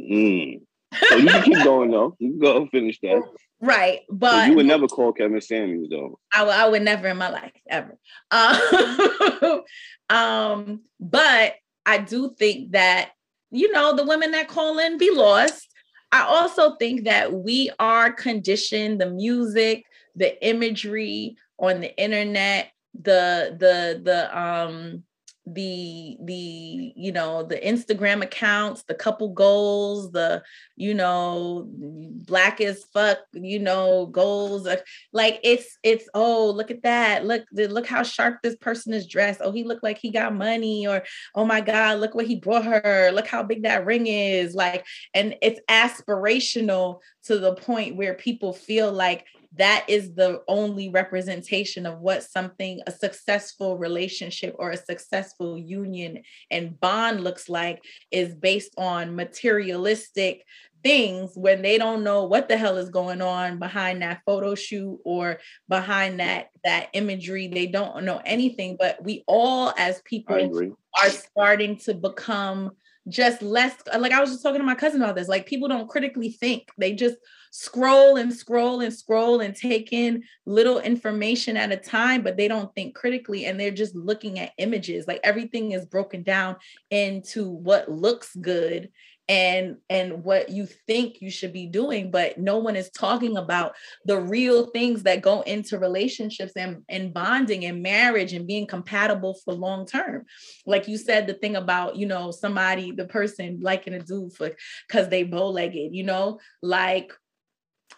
Mm. 0.00 0.60
So 1.08 1.16
you 1.16 1.28
can 1.28 1.42
keep 1.42 1.64
going 1.64 1.90
though. 1.90 2.16
You 2.18 2.30
can 2.30 2.38
go 2.38 2.66
finish 2.66 2.98
that. 3.00 3.22
Right, 3.60 4.00
but 4.10 4.44
so 4.44 4.50
you 4.50 4.56
would 4.56 4.66
never 4.66 4.86
call 4.86 5.12
Kevin 5.12 5.40
Samuels 5.40 5.88
though. 5.90 6.18
I, 6.32 6.38
w- 6.40 6.56
I 6.56 6.68
would 6.68 6.82
never 6.82 7.08
in 7.08 7.16
my 7.16 7.30
life 7.30 7.52
ever. 7.68 7.96
Um, 8.30 9.62
um, 10.10 10.82
but 11.00 11.54
I 11.86 11.98
do 11.98 12.34
think 12.38 12.72
that 12.72 13.12
you 13.50 13.72
know 13.72 13.96
the 13.96 14.04
women 14.04 14.32
that 14.32 14.48
call 14.48 14.78
in 14.78 14.98
be 14.98 15.10
lost. 15.10 15.68
I 16.12 16.22
also 16.22 16.76
think 16.76 17.04
that 17.04 17.32
we 17.32 17.70
are 17.78 18.12
conditioned 18.12 19.00
the 19.00 19.10
music, 19.10 19.84
the 20.14 20.46
imagery 20.46 21.36
on 21.58 21.80
the 21.80 21.96
internet, 21.98 22.70
the 22.94 23.56
the 23.58 24.00
the 24.02 24.38
um 24.38 25.02
the 25.46 26.16
the 26.24 26.92
you 26.96 27.12
know 27.12 27.44
the 27.44 27.56
instagram 27.58 28.22
accounts 28.22 28.82
the 28.88 28.94
couple 28.94 29.32
goals 29.32 30.10
the 30.10 30.42
you 30.74 30.92
know 30.92 31.68
black 31.68 32.60
as 32.60 32.84
fuck 32.92 33.18
you 33.32 33.58
know 33.58 34.06
goals 34.06 34.66
like 35.12 35.40
it's 35.42 35.78
it's 35.82 36.08
oh 36.14 36.50
look 36.50 36.70
at 36.70 36.82
that. 36.82 37.24
Look 37.24 37.44
look 37.52 37.86
how 37.86 38.02
sharp 38.02 38.42
this 38.42 38.56
person 38.56 38.92
is 38.92 39.06
dressed. 39.06 39.40
Oh 39.42 39.52
he 39.52 39.64
looked 39.64 39.82
like 39.82 39.98
he 39.98 40.10
got 40.10 40.34
money 40.34 40.86
or 40.86 41.04
oh 41.34 41.44
my 41.44 41.60
god 41.60 42.00
look 42.00 42.14
what 42.14 42.26
he 42.26 42.36
brought 42.36 42.64
her. 42.64 43.10
Look 43.12 43.26
how 43.26 43.42
big 43.42 43.62
that 43.62 43.86
ring 43.86 44.06
is. 44.06 44.54
Like 44.54 44.84
and 45.14 45.36
it's 45.42 45.60
aspirational 45.68 47.00
to 47.24 47.38
the 47.38 47.54
point 47.54 47.96
where 47.96 48.14
people 48.14 48.52
feel 48.52 48.92
like 48.92 49.24
that 49.58 49.84
is 49.88 50.14
the 50.14 50.42
only 50.48 50.88
representation 50.88 51.86
of 51.86 52.00
what 52.00 52.22
something 52.22 52.80
a 52.86 52.90
successful 52.90 53.78
relationship 53.78 54.54
or 54.58 54.70
a 54.70 54.76
successful 54.76 55.58
union 55.58 56.22
and 56.50 56.78
bond 56.80 57.22
looks 57.22 57.48
like 57.48 57.82
is 58.10 58.34
based 58.34 58.72
on 58.76 59.16
materialistic 59.16 60.44
things 60.82 61.32
when 61.34 61.62
they 61.62 61.78
don't 61.78 62.04
know 62.04 62.24
what 62.24 62.48
the 62.48 62.56
hell 62.56 62.76
is 62.76 62.90
going 62.90 63.20
on 63.20 63.58
behind 63.58 64.02
that 64.02 64.20
photo 64.24 64.54
shoot 64.54 64.98
or 65.04 65.38
behind 65.68 66.20
that 66.20 66.50
that 66.64 66.88
imagery. 66.92 67.48
They 67.48 67.66
don't 67.66 68.04
know 68.04 68.20
anything 68.24 68.76
but 68.78 69.02
we 69.02 69.24
all 69.26 69.72
as 69.76 70.00
people 70.04 70.74
are 71.00 71.10
starting 71.10 71.76
to 71.78 71.94
become 71.94 72.72
just 73.08 73.40
less 73.42 73.74
like 73.98 74.12
I 74.12 74.20
was 74.20 74.30
just 74.30 74.42
talking 74.42 74.60
to 74.60 74.66
my 74.66 74.74
cousin 74.74 75.00
about 75.00 75.14
this 75.14 75.28
like 75.28 75.46
people 75.46 75.68
don't 75.68 75.88
critically 75.88 76.30
think 76.30 76.68
they 76.76 76.92
just 76.92 77.16
scroll 77.56 78.16
and 78.16 78.34
scroll 78.34 78.80
and 78.80 78.92
scroll 78.92 79.40
and 79.40 79.54
take 79.54 79.90
in 79.90 80.22
little 80.44 80.78
information 80.78 81.56
at 81.56 81.72
a 81.72 81.76
time, 81.76 82.22
but 82.22 82.36
they 82.36 82.48
don't 82.48 82.74
think 82.74 82.94
critically 82.94 83.46
and 83.46 83.58
they're 83.58 83.70
just 83.70 83.94
looking 83.94 84.38
at 84.38 84.52
images. 84.58 85.06
Like 85.08 85.20
everything 85.24 85.72
is 85.72 85.86
broken 85.86 86.22
down 86.22 86.56
into 86.90 87.48
what 87.48 87.90
looks 87.90 88.36
good 88.36 88.90
and 89.28 89.76
and 89.90 90.22
what 90.22 90.50
you 90.50 90.66
think 90.86 91.20
you 91.20 91.30
should 91.30 91.52
be 91.52 91.66
doing 91.66 92.10
but 92.10 92.38
no 92.38 92.58
one 92.58 92.76
is 92.76 92.90
talking 92.90 93.36
about 93.36 93.74
the 94.04 94.18
real 94.18 94.66
things 94.66 95.02
that 95.02 95.20
go 95.22 95.40
into 95.42 95.78
relationships 95.78 96.52
and, 96.56 96.82
and 96.88 97.12
bonding 97.12 97.64
and 97.64 97.82
marriage 97.82 98.32
and 98.32 98.46
being 98.46 98.66
compatible 98.66 99.36
for 99.44 99.52
long 99.52 99.84
term. 99.86 100.24
Like 100.64 100.86
you 100.86 100.96
said 100.96 101.26
the 101.26 101.34
thing 101.34 101.56
about 101.56 101.96
you 101.96 102.06
know 102.06 102.30
somebody 102.30 102.92
the 102.92 103.06
person 103.06 103.58
liking 103.60 103.94
a 103.94 104.00
dude 104.00 104.32
for 104.32 104.52
because 104.86 105.08
they 105.08 105.24
bow-legged 105.24 105.94
you 105.94 106.04
know? 106.04 106.38
Like 106.62 107.12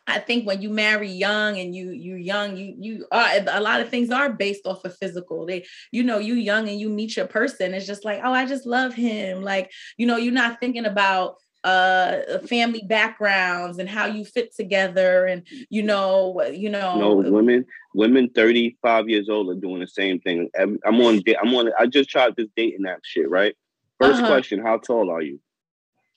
I 0.09 0.19
think 0.19 0.47
when 0.47 0.63
you 0.63 0.71
marry 0.71 1.11
young 1.11 1.59
and 1.59 1.75
you 1.75 1.91
you 1.91 2.17
young, 2.17 2.57
you 2.57 2.75
you 2.79 3.07
are 3.13 3.29
a 3.47 3.61
lot 3.61 3.81
of 3.81 3.91
things 3.91 4.11
are 4.11 4.33
based 4.33 4.67
off 4.67 4.85
of 4.85 4.97
physical. 4.97 5.45
They, 5.47 5.67
you 5.93 6.03
know, 6.03 6.19
you 6.19 6.35
young 6.35 6.69
and 6.69 6.81
you 6.81 6.89
meet 6.89 7.17
your 7.17 7.27
person. 7.27 7.75
It's 7.75 7.87
just 7.87 8.05
like, 8.05 8.21
oh, 8.25 8.33
I 8.33 8.47
just 8.47 8.67
love 8.67 8.95
him. 8.95 9.43
Like, 9.43 9.71
you 9.99 10.07
know, 10.07 10.17
you're 10.17 10.33
not 10.33 10.61
thinking 10.61 10.87
about 10.87 11.37
uh 11.65 12.39
family 12.47 12.83
backgrounds 12.87 13.79
and 13.79 13.89
how 13.89 14.07
you 14.07 14.25
fit 14.25 14.55
together 14.55 15.27
and 15.27 15.43
you 15.69 15.83
know 15.83 16.41
you 16.53 16.71
know 16.71 16.97
no 16.97 17.15
women 17.17 17.67
women 17.95 18.31
35 18.31 19.09
years 19.09 19.29
old 19.29 19.49
are 19.49 19.61
doing 19.61 19.81
the 19.81 19.89
same 19.89 20.21
thing 20.21 20.49
i'm 20.57 20.79
on 20.85 21.21
i'm 21.43 21.53
on 21.57 21.69
i 21.77 21.85
just 21.85 22.09
tried 22.09 22.37
this 22.37 22.47
dating 22.57 22.87
app 22.87 23.01
shit 23.03 23.29
right 23.29 23.57
1st 24.01 24.13
uh-huh. 24.13 24.27
question 24.29 24.63
how 24.63 24.79
tall 24.79 25.11
are 25.11 25.21
you 25.21 25.41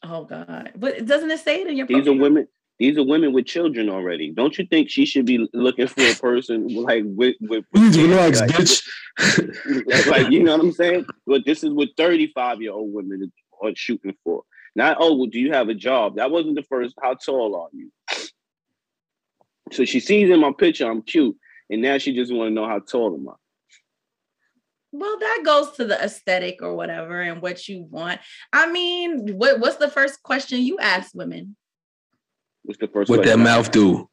oh 0.03 0.25
god 0.25 0.73
but 0.75 1.07
doesn't 1.07 1.31
it 1.31 1.39
say 1.39 1.61
it 1.61 1.67
in 1.67 1.75
your 1.75 1.87
these 1.87 2.07
are 2.07 2.13
women 2.13 2.47
these 2.82 2.97
are 2.97 3.03
women 3.03 3.32
with 3.32 3.45
children 3.45 3.89
already. 3.89 4.32
Don't 4.32 4.57
you 4.57 4.65
think 4.65 4.89
she 4.89 5.05
should 5.05 5.27
be 5.27 5.47
looking 5.53 5.86
for 5.86 6.01
a 6.01 6.15
person 6.15 6.67
like 6.67 7.03
with 7.05 7.36
with, 7.39 7.63
with 7.71 7.95
relax, 7.95 8.41
like, 8.41 8.49
bitch? 8.49 10.07
like 10.09 10.32
you 10.32 10.41
know 10.41 10.57
what 10.57 10.65
I'm 10.65 10.71
saying? 10.71 11.05
But 11.27 11.45
this 11.45 11.63
is 11.63 11.69
what 11.69 11.89
35 11.95 12.59
year 12.59 12.71
old 12.71 12.91
women 12.91 13.32
are 13.61 13.71
shooting 13.75 14.15
for. 14.23 14.41
Not 14.73 14.97
oh, 14.99 15.15
well, 15.15 15.27
do 15.27 15.38
you 15.38 15.53
have 15.53 15.69
a 15.69 15.75
job? 15.75 16.15
That 16.15 16.32
wasn't 16.32 16.55
the 16.55 16.63
first. 16.63 16.95
How 16.99 17.13
tall 17.13 17.55
are 17.55 17.69
you? 17.71 17.91
So 19.71 19.86
she 19.86 19.99
sees 19.99 20.32
in 20.32 20.39
my 20.39 20.51
picture 20.51 20.89
I'm 20.89 21.03
cute, 21.03 21.38
and 21.69 21.84
now 21.84 21.99
she 21.99 22.15
just 22.15 22.34
want 22.34 22.49
to 22.49 22.53
know 22.55 22.67
how 22.67 22.79
tall 22.79 23.13
am 23.13 23.29
I. 23.29 23.34
Well, 24.91 25.19
that 25.19 25.43
goes 25.45 25.71
to 25.73 25.86
the 25.86 26.03
aesthetic 26.03 26.63
or 26.63 26.75
whatever, 26.75 27.21
and 27.21 27.43
what 27.43 27.67
you 27.69 27.84
want. 27.91 28.21
I 28.51 28.71
mean, 28.71 29.38
what 29.38 29.59
what's 29.59 29.77
the 29.77 29.88
first 29.88 30.23
question 30.23 30.61
you 30.61 30.79
ask 30.79 31.13
women? 31.13 31.55
What's 32.64 32.80
the 32.80 32.88
first? 32.88 33.09
What 33.09 33.24
that 33.24 33.39
mouth 33.39 33.72
do? 33.72 34.09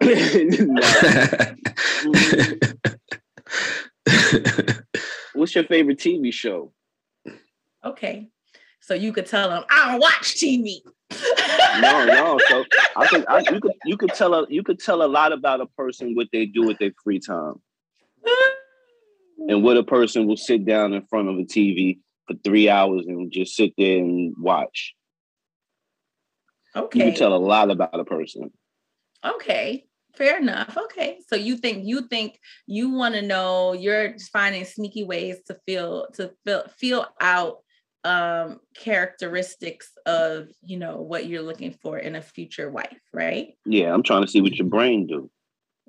What's 5.34 5.54
your 5.54 5.64
favorite 5.64 5.98
TV 5.98 6.32
show? 6.32 6.72
Okay, 7.84 8.28
so 8.80 8.94
you 8.94 9.12
could 9.12 9.26
tell 9.26 9.48
them 9.48 9.64
I 9.70 9.92
don't 9.92 10.00
watch 10.00 10.36
TV. 10.36 10.80
no, 11.80 12.06
no. 12.06 12.38
So 12.48 12.64
I 12.96 13.06
think 13.08 13.24
I, 13.28 13.40
you 13.50 13.60
could 13.60 13.72
you 13.84 13.96
could 13.96 14.14
tell 14.14 14.34
a 14.34 14.46
you 14.48 14.62
could 14.62 14.78
tell 14.78 15.02
a 15.02 15.08
lot 15.08 15.32
about 15.32 15.60
a 15.60 15.66
person 15.66 16.14
what 16.14 16.28
they 16.32 16.46
do 16.46 16.66
with 16.66 16.78
their 16.78 16.92
free 17.02 17.18
time, 17.18 17.54
and 19.48 19.62
what 19.62 19.76
a 19.76 19.82
person 19.82 20.26
will 20.26 20.36
sit 20.36 20.64
down 20.64 20.92
in 20.92 21.04
front 21.06 21.28
of 21.28 21.36
a 21.36 21.42
TV 21.42 21.98
for 22.26 22.34
three 22.44 22.68
hours 22.68 23.06
and 23.06 23.32
just 23.32 23.56
sit 23.56 23.72
there 23.76 23.98
and 23.98 24.34
watch. 24.38 24.94
Okay. 26.74 27.10
You 27.10 27.16
tell 27.16 27.34
a 27.34 27.36
lot 27.36 27.70
about 27.70 27.98
a 27.98 28.04
person. 28.04 28.50
Okay. 29.24 29.86
Fair 30.16 30.38
enough. 30.38 30.76
Okay. 30.76 31.18
So 31.28 31.36
you 31.36 31.56
think 31.56 31.86
you 31.86 32.02
think 32.08 32.38
you 32.66 32.90
want 32.90 33.14
to 33.14 33.22
know 33.22 33.72
you're 33.72 34.16
finding 34.32 34.64
sneaky 34.64 35.04
ways 35.04 35.38
to 35.46 35.56
feel 35.66 36.08
to 36.14 36.32
feel 36.44 36.64
feel 36.78 37.06
out 37.20 37.58
um 38.02 38.58
characteristics 38.74 39.92
of 40.06 40.48
you 40.62 40.78
know 40.78 41.02
what 41.02 41.26
you're 41.26 41.42
looking 41.42 41.72
for 41.82 41.98
in 41.98 42.16
a 42.16 42.22
future 42.22 42.70
wife, 42.70 43.00
right? 43.12 43.54
Yeah, 43.66 43.92
I'm 43.92 44.02
trying 44.02 44.22
to 44.22 44.28
see 44.28 44.40
what 44.40 44.56
your 44.56 44.68
brain 44.68 45.06
do. 45.06 45.30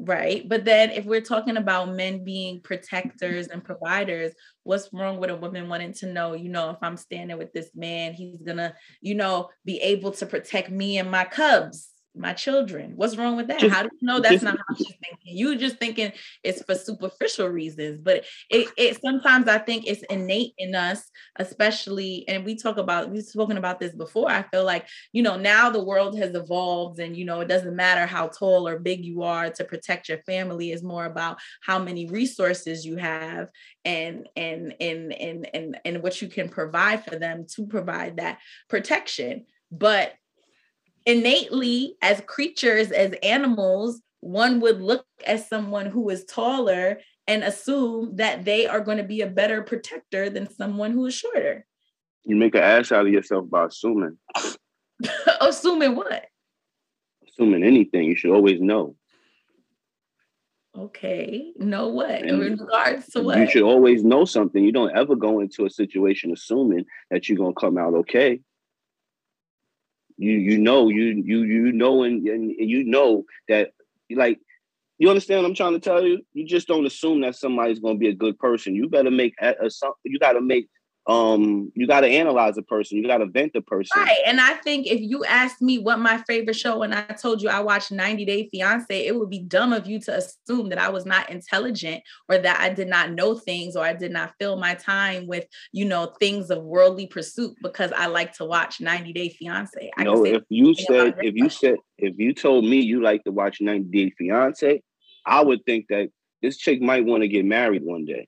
Right. 0.04 0.48
But 0.50 0.66
then 0.66 0.90
if 0.90 1.06
we're 1.06 1.22
talking 1.22 1.58
about 1.58 1.94
men 1.94 2.24
being 2.24 2.62
protectors 2.62 3.48
and 3.48 3.64
providers, 3.64 4.34
what's 4.64 4.90
wrong 4.92 5.20
with 5.20 5.30
a 5.30 5.36
woman 5.36 5.70
wanting 5.70 5.94
to 5.96 6.08
know, 6.08 6.34
you 6.34 6.50
know, 6.50 6.72
if 6.72 6.78
I'm 6.82 6.98
standing 6.98 7.38
with 7.38 7.54
this 7.54 7.70
man, 7.76 8.14
he's 8.14 8.42
gonna, 8.42 8.74
you 9.02 9.14
know, 9.14 9.50
be 9.64 9.78
able 9.80 10.12
to 10.14 10.26
protect 10.26 10.72
me 10.72 10.98
and 10.98 11.12
my 11.12 11.26
cubs 11.26 11.90
my 12.16 12.34
children. 12.34 12.94
What's 12.96 13.16
wrong 13.16 13.38
with 13.38 13.48
that? 13.48 13.60
Just, 13.60 13.74
how 13.74 13.84
do 13.84 13.90
you 14.00 14.06
know 14.06 14.20
that's 14.20 14.34
just, 14.34 14.44
not 14.44 14.58
how 14.58 14.76
she's 14.76 14.88
thinking? 14.88 15.38
You 15.38 15.58
just 15.58 15.78
thinking 15.78 16.12
it's 16.44 16.62
for 16.64 16.76
superficial 16.76 17.48
reasons, 17.48 18.02
but 18.02 18.26
it, 18.50 18.70
it 18.78 19.02
sometimes 19.02 19.48
I 19.48 19.58
think 19.58 19.88
it's 19.88 20.04
innate 20.10 20.54
in 20.58 20.76
us, 20.76 21.10
especially, 21.38 22.28
and 22.28 22.44
we 22.44 22.56
talk 22.56 22.78
about 22.78 23.10
we've 23.10 23.24
spoken 23.24 23.58
about 23.58 23.80
this 23.80 23.96
before. 23.96 24.30
I 24.30 24.44
feel 24.44 24.66
like 24.66 24.88
you 25.14 25.24
know 25.24 25.38
now 25.38 25.70
the 25.70 25.84
world 25.84 26.18
has 26.18 26.36
evolved, 26.36 27.00
and 27.00 27.16
you 27.16 27.26
know 27.26 27.40
it 27.40 27.48
doesn't 27.48 27.76
matter 27.76 28.06
how 28.06 28.28
tall 28.28 28.68
or 28.68 28.80
big 28.80 29.06
you 29.06 29.24
are 29.24 29.50
to 29.50 29.64
protect 29.64 30.10
your 30.10 30.20
family. 30.20 30.72
is 30.72 30.84
more 30.84 31.06
about 31.06 31.38
how 31.62 31.80
many 31.80 32.08
resources 32.08 32.86
you 32.86 32.98
have 32.98 33.48
and 33.86 34.28
and 34.36 34.76
and 34.80 35.14
and 35.14 35.48
and 35.54 35.80
and 35.86 36.04
what 36.04 36.22
you 36.22 36.28
can 36.28 36.50
provide 36.50 37.06
for 37.06 37.16
them 37.16 37.46
to 37.56 37.66
provide 37.68 38.18
that 38.18 38.40
protection. 38.70 39.46
But 39.72 40.14
innately 41.06 41.96
as 42.02 42.22
creatures 42.28 42.92
as 42.92 43.14
animals 43.24 44.02
one 44.22 44.60
would 44.62 44.82
look 44.82 45.06
at 45.26 45.48
someone 45.48 45.88
who 45.88 46.10
is 46.10 46.24
taller 46.26 47.00
and 47.28 47.44
assume 47.44 48.16
that 48.16 48.46
they 48.46 48.68
are 48.68 48.80
going 48.80 48.98
to 48.98 49.04
be 49.04 49.22
a 49.22 49.28
better 49.28 49.62
protector 49.64 50.30
than 50.30 50.50
someone 50.50 50.92
who 50.92 51.06
is 51.08 51.16
shorter. 51.16 51.66
You 52.24 52.36
make 52.36 52.56
an 52.56 52.62
ass 52.62 52.92
out 52.92 53.08
of 53.08 53.12
yourself 53.12 53.50
by 53.50 53.66
assuming. 53.66 54.18
Assuming 55.42 55.96
what? 55.96 56.26
Assuming 57.28 57.64
anything 57.64 58.04
you 58.04 58.16
should 58.16 58.32
always 58.32 58.62
know. 58.62 58.96
Okay 60.78 61.52
know 61.58 61.88
what? 61.88 62.24
In 62.24 62.40
regards 62.40 63.08
to 63.08 63.24
what? 63.24 63.40
you 63.40 63.50
should 63.50 63.64
always 63.64 64.04
know 64.04 64.26
something. 64.26 64.64
You 64.64 64.72
don't 64.72 64.96
ever 64.96 65.16
go 65.16 65.40
into 65.40 65.66
a 65.66 65.70
situation 65.72 66.32
assuming 66.32 66.86
that 67.10 67.28
you're 67.28 67.38
going 67.38 67.56
to 67.56 67.60
come 67.60 67.80
out 67.80 67.96
okay 67.96 68.42
you 70.22 70.34
you 70.34 70.58
know 70.60 70.90
you 70.90 71.24
you 71.26 71.42
you 71.44 71.72
know 71.72 72.04
and, 72.04 72.28
and 72.28 72.52
you 72.58 72.84
know 72.84 73.26
that 73.48 73.72
like 74.12 74.40
you 75.00 75.10
understand 75.10 75.42
what 75.42 75.50
I'm 75.50 75.56
trying 75.56 75.74
to 75.74 75.80
tell 75.80 76.06
you? 76.06 76.22
You 76.34 76.46
just 76.46 76.68
don't 76.68 76.86
assume 76.86 77.22
that 77.22 77.36
somebody's 77.36 77.80
going 77.80 77.96
to 77.96 78.00
be 78.00 78.10
a 78.10 78.14
good 78.14 78.38
person. 78.38 78.76
You 78.76 78.88
better 78.88 79.10
make 79.10 79.34
a, 79.42 79.56
a 79.60 79.70
you 80.04 80.20
got 80.20 80.34
to 80.34 80.42
make 80.42 80.68
um 81.08 81.72
you 81.76 81.88
got 81.88 82.02
to 82.02 82.08
analyze 82.08 82.58
a 82.58 82.62
person 82.62 82.98
you 82.98 83.08
got 83.08 83.18
to 83.18 83.26
vent 83.26 83.54
the 83.54 83.62
person. 83.62 84.00
Right 84.00 84.20
and 84.24 84.40
i 84.40 84.54
think 84.54 84.86
if 84.86 85.02
you 85.02 85.26
asked 85.26 85.60
me 85.60 85.80
what 85.80 85.98
my 85.98 86.20
favorite 86.28 86.56
show 86.56 86.84
and 86.84 86.94
i 86.94 87.02
told 87.02 87.42
you 87.42 87.50
i 87.50 87.60
watched 87.60 87.92
90 87.92 88.24
day 88.24 88.48
fiance 88.52 89.08
it 89.08 89.16
would 89.16 89.30
be 89.30 89.40
dumb 89.40 89.74
of 89.74 89.88
you 89.88 90.00
to 90.02 90.16
assume 90.16 90.70
that 90.70 90.78
i 90.78 90.90
was 90.90 91.08
not 91.08 91.32
intelligent 91.32 92.04
or 92.30 92.38
that 92.38 92.60
i 92.60 92.70
did 92.70 92.88
not 92.88 93.14
know 93.14 93.34
things 93.34 93.76
or 93.76 93.84
i 93.84 93.94
did 93.94 94.12
not 94.12 94.34
fill 94.40 94.58
my 94.58 94.76
time 94.76 95.26
with 95.26 95.46
you 95.72 95.86
know 95.86 96.14
things 96.20 96.52
of 96.52 96.62
worldly 96.62 97.08
pursuit 97.08 97.56
because 97.64 97.92
i 97.94 98.06
like 98.06 98.34
to 98.34 98.46
watch 98.46 98.80
90 98.80 99.12
day 99.14 99.30
fiance. 99.30 99.92
I 99.98 100.04
no 100.04 100.24
if 100.24 100.44
you 100.50 100.76
said 100.76 101.16
if 101.20 101.34
you 101.34 101.50
said 101.50 101.78
if 101.98 102.14
you 102.20 102.34
told 102.36 102.64
me 102.64 102.80
you 102.80 103.02
like 103.02 103.24
to 103.24 103.32
watch 103.32 103.60
90 103.60 103.90
day 103.90 104.14
fiance 104.16 104.84
i 105.26 105.42
would 105.42 105.66
think 105.66 105.88
that 105.90 106.10
this 106.44 106.58
chick 106.58 106.80
might 106.80 107.06
want 107.06 107.24
to 107.24 107.28
get 107.28 107.44
married 107.44 107.84
one 107.84 108.06
day 108.06 108.28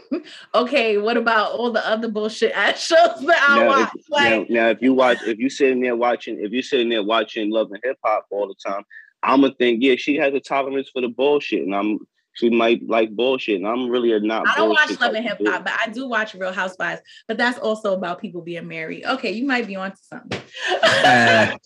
okay, 0.54 0.98
what 0.98 1.16
about 1.16 1.52
all 1.52 1.70
the 1.70 1.86
other 1.86 2.08
bullshit 2.08 2.52
ass 2.52 2.84
shows 2.84 3.26
that 3.26 3.46
I 3.48 3.58
now, 3.58 3.66
watch? 3.66 3.90
If, 3.94 4.10
like, 4.10 4.50
now, 4.50 4.62
now, 4.62 4.68
if 4.70 4.82
you 4.82 4.94
watch, 4.94 5.18
if 5.22 5.38
you 5.38 5.50
sitting 5.50 5.80
there 5.80 5.96
watching, 5.96 6.38
if 6.40 6.52
you're 6.52 6.62
sitting 6.62 6.88
there 6.88 7.02
watching 7.02 7.50
Love 7.50 7.70
and 7.72 7.80
Hip 7.84 7.98
Hop 8.04 8.26
all 8.30 8.48
the 8.48 8.54
time, 8.54 8.84
I'm 9.22 9.42
gonna 9.42 9.54
think, 9.54 9.82
yeah, 9.82 9.96
she 9.96 10.16
has 10.16 10.34
a 10.34 10.40
tolerance 10.40 10.90
for 10.92 11.00
the 11.00 11.08
bullshit, 11.08 11.62
and 11.62 11.74
I'm 11.74 12.00
she 12.34 12.48
might 12.48 12.86
like 12.88 13.10
bullshit, 13.14 13.56
and 13.56 13.66
I'm 13.66 13.88
really 13.88 14.12
a 14.12 14.20
not. 14.20 14.48
I 14.48 14.56
don't 14.56 14.70
watch 14.70 14.98
Love 15.00 15.14
and 15.14 15.24
Hip 15.24 15.38
Hop, 15.46 15.64
but 15.64 15.74
I 15.78 15.90
do 15.90 16.08
watch 16.08 16.34
Real 16.34 16.52
Housewives. 16.52 17.02
But 17.28 17.36
that's 17.36 17.58
also 17.58 17.94
about 17.94 18.20
people 18.20 18.40
being 18.40 18.66
married. 18.66 19.04
Okay, 19.04 19.32
you 19.32 19.46
might 19.46 19.66
be 19.66 19.76
onto 19.76 19.98
something. 20.02 20.40
Uh, 20.82 21.56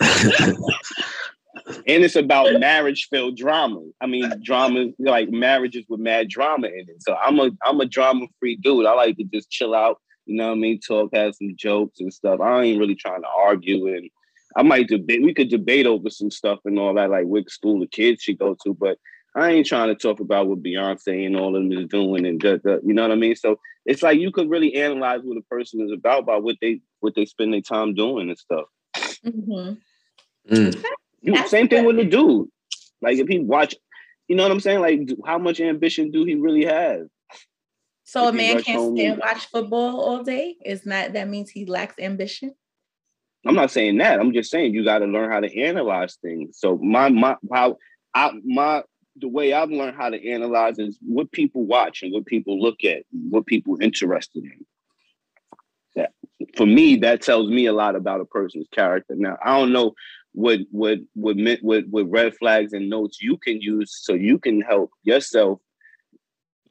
and 1.66 2.04
it's 2.04 2.16
about 2.16 2.58
marriage 2.60 3.08
filled 3.10 3.36
drama. 3.36 3.82
I 4.00 4.06
mean, 4.06 4.30
drama 4.42 4.86
like 4.98 5.30
marriages 5.30 5.84
with 5.88 6.00
mad 6.00 6.28
drama 6.28 6.68
in 6.68 6.86
it. 6.88 7.02
So 7.02 7.14
I'm 7.14 7.38
a 7.38 7.50
I'm 7.64 7.80
a 7.80 7.86
drama 7.86 8.26
free 8.38 8.56
dude. 8.56 8.86
I 8.86 8.92
like 8.92 9.16
to 9.16 9.24
just 9.24 9.50
chill 9.50 9.74
out. 9.74 10.00
You 10.26 10.36
know 10.36 10.48
what 10.48 10.56
I 10.56 10.58
mean? 10.58 10.80
Talk, 10.80 11.10
have 11.14 11.34
some 11.34 11.54
jokes 11.56 12.00
and 12.00 12.12
stuff. 12.12 12.40
I 12.40 12.62
ain't 12.62 12.78
really 12.78 12.94
trying 12.94 13.22
to 13.22 13.28
argue, 13.28 13.88
and 13.88 14.08
I 14.56 14.62
might 14.62 14.88
debate. 14.88 15.22
We 15.22 15.34
could 15.34 15.48
debate 15.48 15.86
over 15.86 16.10
some 16.10 16.30
stuff 16.30 16.60
and 16.64 16.78
all 16.78 16.94
that, 16.94 17.10
like 17.10 17.26
which 17.26 17.48
school 17.48 17.80
the 17.80 17.86
kids 17.86 18.22
should 18.22 18.38
go 18.38 18.56
to. 18.64 18.74
But 18.74 18.98
I 19.34 19.50
ain't 19.50 19.66
trying 19.66 19.88
to 19.88 19.94
talk 19.94 20.20
about 20.20 20.48
what 20.48 20.62
Beyonce 20.62 21.26
and 21.26 21.36
all 21.36 21.56
of 21.56 21.62
them 21.62 21.72
is 21.72 21.88
doing, 21.88 22.26
and 22.26 22.40
just, 22.40 22.66
uh, 22.66 22.80
you 22.82 22.94
know 22.94 23.02
what 23.02 23.12
I 23.12 23.16
mean. 23.16 23.36
So 23.36 23.58
it's 23.86 24.02
like 24.02 24.18
you 24.18 24.30
could 24.30 24.50
really 24.50 24.74
analyze 24.74 25.20
what 25.22 25.38
a 25.38 25.42
person 25.42 25.80
is 25.80 25.92
about 25.92 26.26
by 26.26 26.36
what 26.36 26.56
they 26.60 26.80
what 27.00 27.14
they 27.14 27.24
spend 27.24 27.52
their 27.52 27.60
time 27.60 27.94
doing 27.94 28.28
and 28.28 28.38
stuff. 28.38 28.66
Mm-hmm. 28.96 30.54
Mm. 30.54 30.84
You, 31.22 31.48
same 31.48 31.68
thing 31.68 31.84
with 31.84 31.96
the 31.96 32.04
dude. 32.04 32.48
Like 33.02 33.18
if 33.18 33.28
he 33.28 33.38
watch, 33.38 33.74
you 34.28 34.36
know 34.36 34.42
what 34.42 34.52
I'm 34.52 34.60
saying? 34.60 34.80
Like 34.80 35.08
how 35.26 35.38
much 35.38 35.60
ambition 35.60 36.10
do 36.10 36.24
he 36.24 36.34
really 36.34 36.64
have? 36.64 37.06
So 38.04 38.28
if 38.28 38.34
a 38.34 38.36
man 38.36 38.62
can't 38.62 38.96
stand 38.96 39.20
watch 39.20 39.46
football 39.46 40.00
all 40.00 40.24
day. 40.24 40.56
Is 40.64 40.84
not 40.84 41.12
that 41.12 41.28
means 41.28 41.50
he 41.50 41.64
lacks 41.64 41.94
ambition? 41.98 42.54
I'm 43.46 43.54
not 43.54 43.70
saying 43.70 43.98
that. 43.98 44.20
I'm 44.20 44.32
just 44.32 44.50
saying 44.50 44.74
you 44.74 44.84
got 44.84 44.98
to 44.98 45.06
learn 45.06 45.30
how 45.30 45.40
to 45.40 45.60
analyze 45.60 46.16
things. 46.20 46.58
So 46.58 46.76
my 46.78 47.08
my 47.08 47.36
how 47.52 47.76
I 48.14 48.32
my 48.44 48.82
the 49.16 49.28
way 49.28 49.52
I've 49.52 49.70
learned 49.70 49.96
how 49.96 50.10
to 50.10 50.30
analyze 50.30 50.78
is 50.78 50.98
what 51.00 51.30
people 51.32 51.64
watch 51.64 52.02
and 52.02 52.12
what 52.12 52.26
people 52.26 52.60
look 52.60 52.84
at, 52.84 53.04
what 53.12 53.46
people 53.46 53.78
interested 53.80 54.44
in. 54.44 54.66
Yeah. 55.96 56.06
for 56.56 56.66
me, 56.66 56.96
that 56.96 57.22
tells 57.22 57.48
me 57.48 57.66
a 57.66 57.72
lot 57.72 57.96
about 57.96 58.20
a 58.20 58.24
person's 58.24 58.68
character. 58.72 59.14
Now, 59.16 59.36
I 59.44 59.58
don't 59.58 59.72
know 59.72 59.94
what 60.32 60.60
what 60.70 60.98
what 61.14 61.36
what 61.62 61.84
what 61.88 62.10
red 62.10 62.34
flags 62.36 62.72
and 62.72 62.88
notes 62.88 63.20
you 63.20 63.36
can 63.36 63.60
use 63.60 63.98
so 64.02 64.14
you 64.14 64.38
can 64.38 64.60
help 64.60 64.90
yourself 65.02 65.60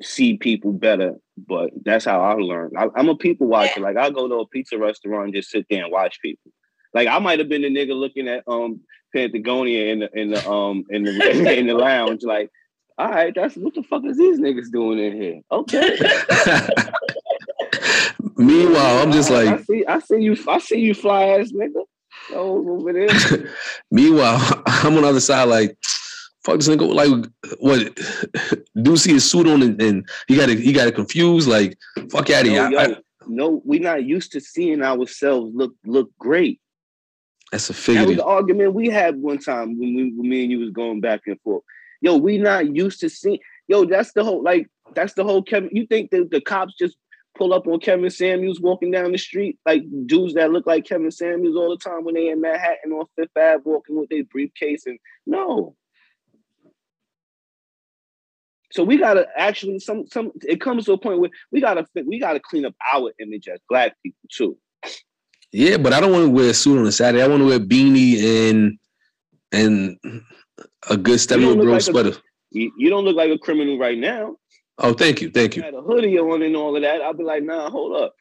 see 0.02 0.38
people 0.38 0.72
better. 0.72 1.16
But 1.38 1.72
that's 1.84 2.06
how 2.06 2.22
I 2.22 2.34
learned. 2.34 2.74
I, 2.78 2.88
am 2.98 3.10
a 3.10 3.16
people 3.16 3.48
watcher. 3.48 3.82
Like 3.82 3.98
I 3.98 4.10
go 4.10 4.28
to 4.28 4.36
a 4.36 4.48
pizza 4.48 4.78
restaurant 4.78 5.26
and 5.26 5.34
just 5.34 5.50
sit 5.50 5.66
there 5.70 5.84
and 5.84 5.92
watch 5.92 6.22
people. 6.22 6.52
Like 6.94 7.08
I 7.08 7.20
might 7.20 7.40
have 7.40 7.50
been 7.50 7.62
the 7.62 7.70
nigga 7.70 7.96
looking 7.96 8.28
at 8.28 8.44
um 8.48 8.82
Patagonia 9.14 9.92
in 9.92 10.00
the 10.00 10.10
in 10.20 10.32
the 10.32 10.50
um 10.50 10.86
in 10.90 11.04
the 11.04 11.58
in 11.58 11.68
the 11.68 11.74
lounge, 11.74 12.24
like, 12.24 12.50
all 12.98 13.10
right, 13.10 13.34
that's 13.34 13.56
what 13.56 13.74
the 13.74 13.84
fuck 13.84 14.04
is 14.06 14.18
these 14.18 14.40
niggas 14.40 14.72
doing 14.72 15.00
in 15.00 15.22
here? 15.22 15.42
Okay. 15.52 15.98
Meanwhile, 18.38 19.00
I'm 19.00 19.12
just 19.12 19.30
like 19.30 19.48
I 19.48 19.62
see 19.64 19.86
I 19.86 20.00
see 20.00 20.22
you 20.22 20.38
I 20.48 20.60
see 20.60 20.80
you 20.80 20.94
fly 20.94 21.26
ass 21.26 21.52
nigga. 21.52 21.84
Over. 22.34 23.08
Meanwhile, 23.92 24.64
I'm 24.66 24.96
on 24.96 25.04
the 25.04 25.10
other 25.10 25.20
side 25.20 25.46
like 25.46 25.78
fuck 26.44 26.56
this 26.56 26.70
nigga 26.70 26.94
like 26.94 27.32
what 27.60 28.00
do 28.84 28.96
see 28.96 29.14
his 29.14 29.30
suit 29.30 29.48
on 29.48 29.62
and, 29.62 29.82
and 29.82 30.10
he 30.28 30.36
got 30.36 30.50
it, 30.50 30.60
he 30.60 30.72
got 30.72 30.88
it 30.88 30.96
confused 30.96 31.48
like 31.48 31.78
fuck 32.10 32.30
out 32.30 32.46
of 32.46 32.48
here. 32.48 32.70
Yo, 32.70 32.96
no, 33.28 33.62
we're 33.66 33.82
not 33.82 34.04
used 34.04 34.32
to 34.32 34.42
seeing 34.42 34.82
ourselves 34.82 35.52
look 35.54 35.74
look 35.86 36.10
great. 36.18 36.60
That's 37.52 37.70
a 37.70 37.74
figure. 37.74 38.02
That 38.02 38.08
was 38.08 38.18
the 38.18 38.26
argument 38.26 38.74
we 38.74 38.90
had 38.90 39.18
one 39.18 39.40
time 39.40 39.80
when, 39.80 39.96
we, 39.96 40.14
when 40.14 40.30
me 40.30 40.44
and 40.44 40.52
you 40.52 40.60
was 40.60 40.70
going 40.70 41.02
back 41.02 41.22
and 41.26 41.40
forth. 41.42 41.64
Yo, 42.02 42.16
we 42.16 42.38
not 42.38 42.76
used 42.76 43.00
to 43.02 43.10
seeing. 43.10 43.40
Yo, 43.68 43.86
that's 43.86 44.14
the 44.14 44.24
whole 44.24 44.44
like 44.44 44.68
that's 44.96 45.14
the 45.14 45.24
whole 45.24 45.44
Kevin. 45.44 45.70
You 45.72 45.86
think 45.86 46.12
that 46.12 46.32
the 46.32 46.42
cops 46.42 46.76
just 46.76 46.96
pull 47.40 47.54
up 47.54 47.66
on 47.66 47.80
Kevin 47.80 48.10
Samuels 48.10 48.60
walking 48.60 48.92
down 48.92 49.14
the 49.14 49.18
street 49.18 49.58
like 49.66 49.84
dudes 50.06 50.34
that 50.34 50.52
look 50.52 50.68
like 50.68 50.86
Kevin 50.86 51.10
Samuels 51.10 51.56
all 51.56 51.70
the 51.70 51.78
time 51.78 52.04
when 52.04 52.14
they 52.14 52.30
in 52.30 52.42
Manhattan 52.42 52.92
on 52.92 53.06
Fifth 53.16 53.30
Ave 53.36 53.64
walking 53.64 53.98
with 53.98 54.10
their 54.10 54.26
briefcase 54.26 54.86
and 54.86 55.00
no. 55.26 55.76
So 58.72 58.84
we 58.84 58.98
gotta 58.98 59.26
actually 59.36 59.80
some 59.80 60.06
some 60.06 60.32
it 60.42 60.62
comes 60.62 60.86
to 60.86 60.94
a 60.94 60.98
point 60.98 61.22
where 61.22 61.32
we 61.52 61.62
gotta 61.62 61.88
we 62.06 62.20
gotta 62.20 62.42
clean 62.42 62.66
up 62.66 62.76
our 62.94 63.12
image 63.20 63.48
as 63.48 63.60
black 63.70 63.96
people 64.04 64.28
too. 64.30 64.58
Yeah, 65.52 65.78
but 65.78 65.94
I 65.94 66.00
don't 66.00 66.12
want 66.12 66.26
to 66.26 66.30
wear 66.30 66.52
a 66.52 66.54
suit 66.54 66.78
on 66.78 66.86
a 66.86 66.92
Saturday. 66.92 67.24
I 67.24 67.28
want 67.28 67.42
to 67.42 67.48
wear 67.48 67.58
a 67.58 67.60
beanie 67.60 68.50
and 68.50 68.78
and 69.52 69.98
a 70.90 70.98
good 70.98 71.20
Stevie 71.20 71.56
Bro 71.56 71.64
like 71.64 71.82
sweater. 71.82 72.10
A, 72.10 72.22
you, 72.52 72.90
don't 72.90 73.06
look 73.06 73.16
like 73.16 73.32
a 73.32 73.38
criminal 73.38 73.80
right 73.80 73.98
now. 73.98 74.36
Oh, 74.80 74.94
thank 74.94 75.22
you, 75.22 75.30
thank 75.30 75.56
you. 75.56 75.62
Had 75.62 75.74
a 75.74 75.82
hoodie 75.82 76.18
on 76.18 76.42
and 76.42 76.56
all 76.56 76.76
of 76.76 76.82
that. 76.82 77.02
I'd 77.02 77.18
be 77.18 77.24
like, 77.24 77.44
nah, 77.44 77.70
hold 77.70 78.02
up. 78.02 78.14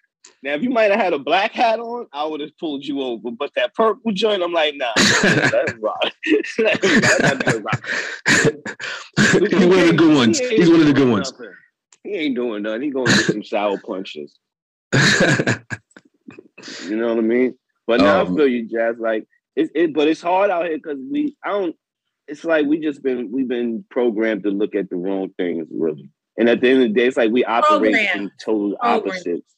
Now, 0.43 0.55
if 0.55 0.63
you 0.63 0.71
might 0.71 0.91
have 0.91 1.01
had 1.01 1.13
a 1.13 1.19
black 1.19 1.53
hat 1.53 1.79
on, 1.79 2.07
I 2.13 2.25
would 2.25 2.41
have 2.41 2.57
pulled 2.59 2.85
you 2.85 3.01
over. 3.01 3.31
But 3.31 3.53
that 3.55 3.75
purple 3.75 4.13
joint, 4.13 4.43
I'm 4.43 4.53
like, 4.53 4.75
nah, 4.77 4.93
that's 5.23 5.73
rock. 5.75 6.13
that's 6.59 7.59
rock. 7.59 7.89
He's 8.27 9.67
one 9.67 9.79
of 9.79 9.87
the 9.89 9.95
good 9.97 10.15
ones. 10.15 10.39
He 10.39 10.57
He's 10.57 10.71
one 10.71 10.81
of 10.81 10.87
the 10.87 10.93
good 10.93 11.09
ones. 11.09 11.33
He 12.03 12.15
ain't 12.15 12.35
doing 12.35 12.63
nothing. 12.63 12.83
He 12.83 12.91
going 12.91 13.07
to 13.07 13.17
get 13.17 13.27
some 13.27 13.45
sour 13.45 13.79
punches. 13.79 14.39
You 16.89 16.97
know 16.97 17.09
what 17.09 17.19
I 17.19 17.27
mean? 17.27 17.55
But 17.87 18.01
now 18.01 18.21
um, 18.21 18.33
I 18.33 18.37
feel 18.37 18.49
you, 18.49 18.69
Jazz. 18.69 18.97
Like 18.99 19.27
it's 19.57 19.71
it, 19.75 19.95
but 19.95 20.09
it's 20.09 20.21
hard 20.21 20.51
out 20.51 20.67
here 20.67 20.77
because 20.77 20.99
we 21.11 21.37
I 21.45 21.51
don't. 21.51 21.77
It's 22.27 22.45
like 22.45 22.67
we 22.67 22.79
just 22.81 23.03
been 23.03 23.31
we've 23.33 23.49
been 23.49 23.85
programmed 23.91 24.43
to 24.43 24.51
look 24.51 24.75
at 24.75 24.91
the 24.91 24.97
wrong 24.97 25.31
things, 25.39 25.67
really. 25.71 26.11
And 26.39 26.49
at 26.49 26.61
the 26.61 26.69
end 26.71 26.83
of 26.83 26.89
the 26.89 26.95
day, 26.95 27.07
it's 27.07 27.17
like 27.17 27.33
we 27.33 27.45
operate 27.45 27.93
Program. 27.93 28.21
in 28.21 28.31
total 28.41 28.77
Program. 28.77 29.11
opposites. 29.11 29.57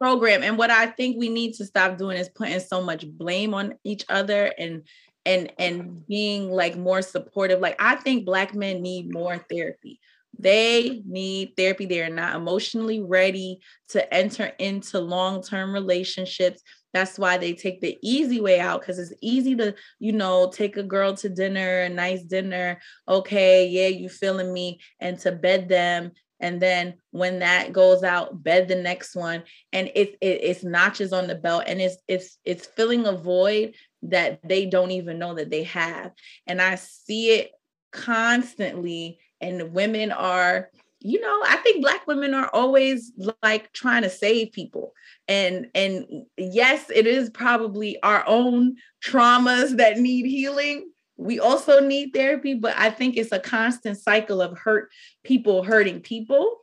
Program. 0.00 0.42
And 0.42 0.56
what 0.56 0.70
I 0.70 0.86
think 0.86 1.16
we 1.18 1.28
need 1.28 1.54
to 1.54 1.66
stop 1.66 1.98
doing 1.98 2.16
is 2.16 2.28
putting 2.28 2.58
so 2.60 2.82
much 2.82 3.06
blame 3.06 3.54
on 3.54 3.74
each 3.84 4.04
other 4.08 4.52
and 4.58 4.82
and 5.24 5.52
and 5.58 6.06
being 6.06 6.50
like 6.50 6.76
more 6.76 7.02
supportive. 7.02 7.60
Like 7.60 7.76
I 7.80 7.96
think 7.96 8.24
black 8.24 8.54
men 8.54 8.82
need 8.82 9.12
more 9.12 9.38
therapy. 9.50 10.00
They 10.38 11.02
need 11.06 11.52
therapy. 11.56 11.86
They 11.86 12.02
are 12.02 12.10
not 12.10 12.36
emotionally 12.36 13.02
ready 13.02 13.60
to 13.88 14.14
enter 14.14 14.46
into 14.58 14.98
long 14.98 15.42
term 15.42 15.72
relationships. 15.72 16.62
That's 16.92 17.18
why 17.18 17.38
they 17.38 17.54
take 17.54 17.80
the 17.80 17.98
easy 18.02 18.40
way 18.40 18.60
out 18.60 18.80
because 18.80 18.98
it's 18.98 19.14
easy 19.20 19.54
to, 19.56 19.74
you 19.98 20.12
know, 20.12 20.50
take 20.50 20.76
a 20.76 20.82
girl 20.82 21.14
to 21.16 21.28
dinner, 21.28 21.80
a 21.80 21.88
nice 21.88 22.22
dinner. 22.22 22.80
Okay, 23.08 23.68
yeah, 23.68 23.88
you 23.88 24.08
feeling 24.08 24.52
me, 24.52 24.80
and 25.00 25.18
to 25.20 25.32
bed 25.32 25.68
them. 25.68 26.12
And 26.40 26.60
then 26.60 26.94
when 27.12 27.38
that 27.38 27.72
goes 27.72 28.02
out, 28.02 28.42
bed 28.42 28.66
the 28.66 28.76
next 28.76 29.14
one, 29.14 29.44
and 29.72 29.90
it's 29.94 30.16
it, 30.20 30.40
it's 30.42 30.64
notches 30.64 31.12
on 31.12 31.28
the 31.28 31.36
belt, 31.36 31.64
and 31.66 31.80
it's 31.80 31.96
it's 32.08 32.38
it's 32.44 32.66
filling 32.66 33.06
a 33.06 33.12
void 33.12 33.74
that 34.02 34.40
they 34.46 34.66
don't 34.66 34.90
even 34.90 35.18
know 35.18 35.34
that 35.34 35.50
they 35.50 35.62
have. 35.64 36.12
And 36.46 36.60
I 36.60 36.74
see 36.74 37.30
it 37.30 37.52
constantly 37.92 39.20
and 39.42 39.74
women 39.74 40.12
are 40.12 40.70
you 41.04 41.20
know 41.20 41.42
i 41.46 41.56
think 41.58 41.82
black 41.82 42.06
women 42.06 42.34
are 42.34 42.50
always 42.52 43.12
like 43.42 43.72
trying 43.72 44.02
to 44.02 44.10
save 44.10 44.52
people. 44.52 44.92
And 45.28 45.68
and 45.74 46.06
yes 46.36 46.90
it 46.94 47.06
is 47.06 47.30
probably 47.30 48.00
our 48.02 48.24
own 48.26 48.76
traumas 49.04 49.76
that 49.76 49.98
need 49.98 50.26
healing. 50.26 50.90
We 51.16 51.38
also 51.38 51.80
need 51.80 52.12
therapy 52.12 52.54
but 52.54 52.74
i 52.78 52.90
think 52.90 53.16
it's 53.16 53.32
a 53.32 53.38
constant 53.38 53.98
cycle 53.98 54.40
of 54.40 54.58
hurt 54.58 54.90
people 55.24 55.62
hurting 55.62 56.00
people. 56.00 56.58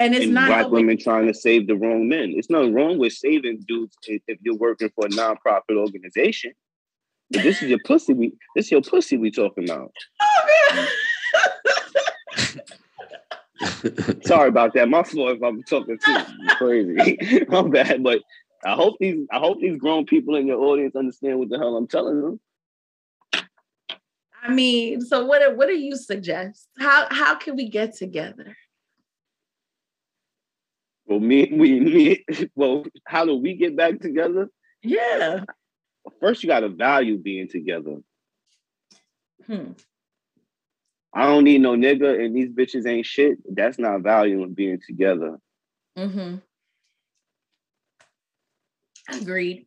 And 0.00 0.14
it's 0.14 0.24
and 0.24 0.34
not 0.34 0.48
black 0.48 0.70
women 0.70 0.98
trying 0.98 1.28
to 1.28 1.34
save 1.34 1.68
the 1.68 1.76
wrong 1.76 2.08
men. 2.08 2.34
It's 2.36 2.50
nothing 2.50 2.74
wrong 2.74 2.98
with 2.98 3.12
saving 3.12 3.64
dudes 3.68 3.96
if 4.06 4.38
you're 4.42 4.56
working 4.56 4.90
for 4.94 5.06
a 5.06 5.08
nonprofit 5.10 5.76
organization. 5.76 6.52
But 7.30 7.42
this 7.42 7.62
is 7.62 7.70
your 7.70 7.78
pussy 7.84 8.12
we 8.12 8.32
this 8.56 8.66
is 8.66 8.72
your 8.72 8.82
pussy 8.82 9.16
we 9.16 9.30
talking 9.30 9.64
about. 9.64 9.92
Oh, 10.76 10.88
Sorry 14.24 14.48
about 14.48 14.74
that. 14.74 14.88
My 14.88 15.02
fault 15.02 15.36
if 15.36 15.42
I'm 15.42 15.62
talking 15.62 15.98
too 16.04 16.16
crazy. 16.56 17.44
I'm 17.50 17.70
bad. 17.70 18.02
But 18.02 18.20
I 18.64 18.74
hope 18.74 18.96
these 18.98 19.26
I 19.30 19.38
hope 19.38 19.60
these 19.60 19.78
grown 19.78 20.06
people 20.06 20.36
in 20.36 20.46
your 20.46 20.60
audience 20.60 20.96
understand 20.96 21.38
what 21.38 21.48
the 21.48 21.58
hell 21.58 21.76
I'm 21.76 21.86
telling 21.86 22.20
them. 22.20 22.40
I 24.42 24.52
mean, 24.52 25.00
so 25.00 25.24
what 25.24 25.56
what 25.56 25.68
do 25.68 25.74
you 25.74 25.96
suggest? 25.96 26.68
How 26.78 27.06
how 27.10 27.34
can 27.34 27.56
we 27.56 27.68
get 27.68 27.94
together? 27.94 28.56
Well, 31.06 31.20
me, 31.20 31.50
we, 31.52 31.80
me, 31.80 32.24
well, 32.54 32.84
how 33.06 33.26
do 33.26 33.36
we 33.36 33.54
get 33.54 33.76
back 33.76 34.00
together? 34.00 34.48
Yeah. 34.82 35.44
First, 36.20 36.42
you 36.42 36.46
got 36.46 36.60
to 36.60 36.68
value 36.68 37.18
being 37.18 37.48
together. 37.48 37.98
Hmm. 39.46 39.72
I 41.14 41.26
don't 41.26 41.44
need 41.44 41.60
no 41.60 41.72
nigga 41.72 42.24
and 42.24 42.34
these 42.34 42.50
bitches 42.50 42.86
ain't 42.86 43.06
shit. 43.06 43.38
That's 43.48 43.78
not 43.78 44.00
valuing 44.00 44.52
being 44.52 44.80
together. 44.84 45.38
Mm-hmm. 45.96 46.36
Agreed. 49.20 49.66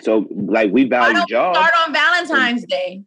So 0.00 0.26
like 0.30 0.72
we 0.72 0.84
value 0.84 1.24
jobs. 1.28 1.58
Start 1.58 1.74
on 1.86 1.92
Valentine's 1.92 2.64
Day. 2.64 3.02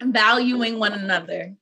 Valuing 0.00 0.78
one 0.78 0.92
another. 0.92 1.56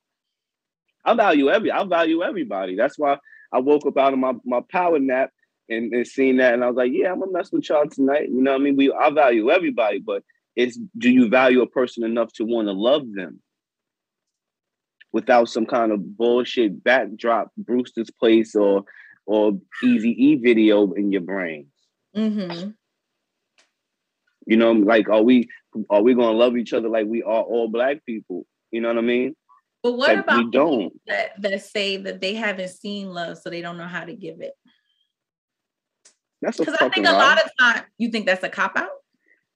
I 1.04 1.14
value 1.14 1.48
every 1.48 1.70
I 1.70 1.84
value 1.84 2.22
everybody. 2.22 2.76
That's 2.76 2.98
why 2.98 3.16
I 3.52 3.60
woke 3.60 3.86
up 3.86 3.96
out 3.96 4.12
of 4.12 4.18
my, 4.18 4.34
my 4.44 4.60
power 4.70 4.98
nap 4.98 5.30
and, 5.70 5.94
and 5.94 6.06
seen 6.06 6.36
that 6.38 6.52
and 6.52 6.62
I 6.62 6.66
was 6.66 6.76
like, 6.76 6.92
yeah, 6.92 7.10
I'm 7.10 7.20
gonna 7.20 7.32
mess 7.32 7.50
with 7.50 7.66
y'all 7.70 7.88
tonight. 7.88 8.28
You 8.28 8.42
know 8.42 8.52
what 8.52 8.60
I 8.60 8.64
mean? 8.64 8.76
We 8.76 8.92
I 8.92 9.08
value 9.08 9.50
everybody, 9.50 10.00
but 10.00 10.22
it's 10.56 10.78
do 10.98 11.10
you 11.10 11.30
value 11.30 11.62
a 11.62 11.66
person 11.66 12.04
enough 12.04 12.32
to 12.34 12.44
want 12.44 12.68
to 12.68 12.72
love 12.72 13.04
them? 13.14 13.40
Without 15.14 15.48
some 15.48 15.64
kind 15.64 15.92
of 15.92 16.16
bullshit 16.16 16.82
backdrop 16.82 17.52
Brewster's 17.56 18.10
Place 18.10 18.56
or 18.56 18.84
or 19.26 19.52
Easy 19.82 20.10
E 20.10 20.34
video 20.34 20.92
in 20.92 21.12
your 21.12 21.22
brain. 21.22 21.68
Mm-hmm. 22.14 22.70
You 24.46 24.56
know, 24.56 24.72
like 24.72 25.08
are 25.08 25.22
we 25.22 25.48
are 25.88 26.02
we 26.02 26.14
gonna 26.14 26.36
love 26.36 26.56
each 26.56 26.72
other 26.72 26.88
like 26.88 27.06
we 27.06 27.22
are 27.22 27.42
all 27.42 27.68
black 27.68 28.04
people? 28.04 28.44
You 28.72 28.80
know 28.80 28.88
what 28.88 28.98
I 28.98 29.02
mean? 29.02 29.36
But 29.84 29.92
what 29.92 30.08
like 30.08 30.24
about 30.24 30.38
we 30.38 30.50
don't 30.50 30.92
that, 31.06 31.40
that 31.40 31.62
say 31.62 31.96
that 31.96 32.20
they 32.20 32.34
haven't 32.34 32.70
seen 32.70 33.08
love, 33.08 33.38
so 33.38 33.50
they 33.50 33.62
don't 33.62 33.78
know 33.78 33.86
how 33.86 34.04
to 34.04 34.14
give 34.14 34.40
it? 34.40 34.54
That's 36.42 36.58
because 36.58 36.74
I 36.74 36.88
think 36.88 37.06
a 37.06 37.12
lot 37.12 37.38
of 37.38 37.50
time 37.58 37.84
you 37.98 38.10
think 38.10 38.26
that's 38.26 38.42
a 38.42 38.48
cop 38.48 38.76
out. 38.76 38.88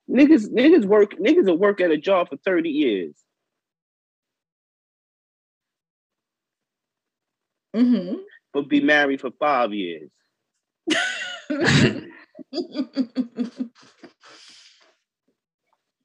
Niggas, 0.08 0.50
niggas 0.50 0.86
work, 0.86 1.18
niggas 1.18 1.46
will 1.46 1.58
work 1.58 1.82
at 1.82 1.90
a 1.90 1.98
job 1.98 2.30
for 2.30 2.36
30 2.38 2.70
years. 2.70 3.14
Mm-hmm. 7.78 8.14
but 8.52 8.68
be 8.68 8.80
married 8.80 9.20
for 9.20 9.30
five 9.38 9.72
years. 9.72 10.10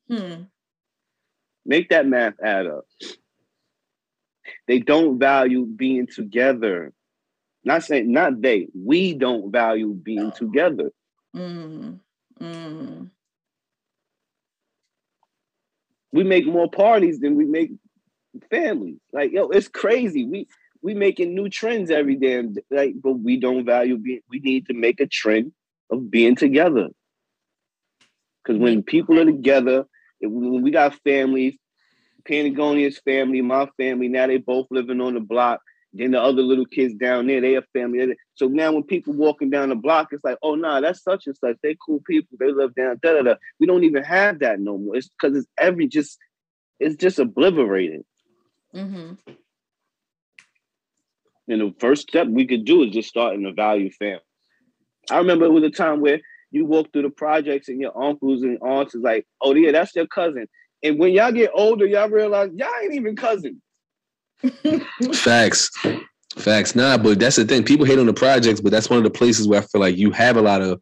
hmm. 0.07 0.43
Make 1.65 1.89
that 1.89 2.05
math 2.07 2.33
add 2.43 2.67
up. 2.67 2.85
They 4.67 4.79
don't 4.79 5.19
value 5.19 5.65
being 5.65 6.07
together. 6.07 6.93
Not 7.63 7.83
saying 7.83 8.11
not 8.11 8.41
they. 8.41 8.67
We 8.75 9.13
don't 9.13 9.51
value 9.51 9.93
being 9.93 10.31
together. 10.31 10.91
Mm. 11.35 11.99
Mm. 12.41 13.09
We 16.11 16.23
make 16.23 16.45
more 16.45 16.69
parties 16.69 17.19
than 17.19 17.35
we 17.35 17.45
make 17.45 17.71
families. 18.49 18.99
Like, 19.11 19.31
yo, 19.31 19.47
it's 19.49 19.69
crazy. 19.69 20.25
We 20.25 20.47
we 20.83 20.93
making 20.93 21.33
new 21.33 21.49
trends 21.49 21.89
every 21.89 22.15
damn 22.15 22.53
day, 22.53 22.61
like, 22.69 22.93
but 23.01 23.13
we 23.13 23.39
don't 23.39 23.65
value 23.65 23.97
being. 23.97 24.19
We 24.29 24.39
need 24.39 24.67
to 24.67 24.73
make 24.73 24.99
a 24.99 25.07
trend 25.07 25.53
of 25.89 26.11
being 26.11 26.35
together. 26.35 26.89
Because 28.43 28.59
when 28.59 28.83
people 28.83 29.17
are 29.17 29.25
together, 29.25 29.85
when 30.19 30.61
we 30.61 30.71
got 30.71 30.99
families, 31.05 31.57
Pantagonia's 32.27 32.99
family, 32.99 33.41
my 33.41 33.69
family, 33.77 34.09
now 34.09 34.27
they 34.27 34.37
both 34.37 34.67
living 34.69 34.99
on 34.99 35.13
the 35.13 35.21
block. 35.21 35.61
Then 35.93 36.11
the 36.11 36.21
other 36.21 36.41
little 36.41 36.65
kids 36.65 36.95
down 36.95 37.27
there, 37.27 37.39
they 37.39 37.55
a 37.55 37.61
family. 37.73 38.15
So 38.33 38.47
now 38.47 38.73
when 38.73 38.83
people 38.83 39.13
walking 39.13 39.51
down 39.51 39.69
the 39.69 39.75
block, 39.75 40.09
it's 40.11 40.23
like, 40.23 40.39
oh 40.41 40.55
nah, 40.55 40.81
that's 40.81 41.03
such 41.03 41.27
and 41.27 41.37
such. 41.37 41.55
They 41.63 41.77
cool 41.85 42.01
people. 42.05 42.37
They 42.39 42.51
live 42.51 42.75
down 42.75 42.99
da 43.01 43.13
da 43.13 43.21
da. 43.21 43.35
We 43.59 43.67
don't 43.67 43.83
even 43.83 44.03
have 44.03 44.39
that 44.39 44.59
no 44.59 44.77
more. 44.77 44.97
It's 44.97 45.07
because 45.07 45.37
it's 45.37 45.47
every 45.57 45.87
just 45.87 46.17
it's 46.79 46.95
just 46.95 47.19
obliterated. 47.19 48.03
Mm-hmm. 48.73 49.13
And 51.47 51.61
the 51.61 51.73
first 51.79 52.03
step 52.03 52.27
we 52.27 52.47
could 52.47 52.65
do 52.65 52.83
is 52.83 52.91
just 52.91 53.09
start 53.09 53.35
in 53.35 53.43
the 53.43 53.51
value 53.51 53.91
family. 53.91 54.21
I 55.11 55.17
remember 55.17 55.45
it 55.45 55.51
was 55.51 55.63
a 55.63 55.69
time 55.69 55.99
where 55.99 56.21
you 56.51 56.65
walk 56.65 56.93
through 56.93 57.01
the 57.01 57.09
projects 57.09 57.67
and 57.67 57.81
your 57.81 57.97
uncles 58.01 58.43
and 58.43 58.57
aunts 58.61 58.95
is 58.95 59.01
like, 59.01 59.25
oh 59.41 59.53
yeah, 59.53 59.71
that's 59.71 59.95
your 59.95 60.07
cousin. 60.07 60.47
And 60.83 60.99
when 60.99 61.11
y'all 61.13 61.31
get 61.31 61.51
older, 61.53 61.85
y'all 61.85 62.09
realize 62.09 62.51
y'all 62.55 62.69
ain't 62.81 62.93
even 62.93 63.15
cousins. 63.15 63.61
Facts. 65.13 65.71
Facts. 66.37 66.75
Nah, 66.75 66.97
but 66.97 67.19
that's 67.19 67.35
the 67.37 67.45
thing. 67.45 67.63
People 67.63 67.85
hate 67.85 67.99
on 67.99 68.05
the 68.05 68.13
projects, 68.13 68.61
but 68.61 68.71
that's 68.71 68.89
one 68.89 68.97
of 68.97 69.03
the 69.03 69.09
places 69.09 69.47
where 69.47 69.61
I 69.61 69.65
feel 69.65 69.81
like 69.81 69.97
you 69.97 70.11
have 70.11 70.37
a 70.37 70.41
lot 70.41 70.61
of 70.61 70.81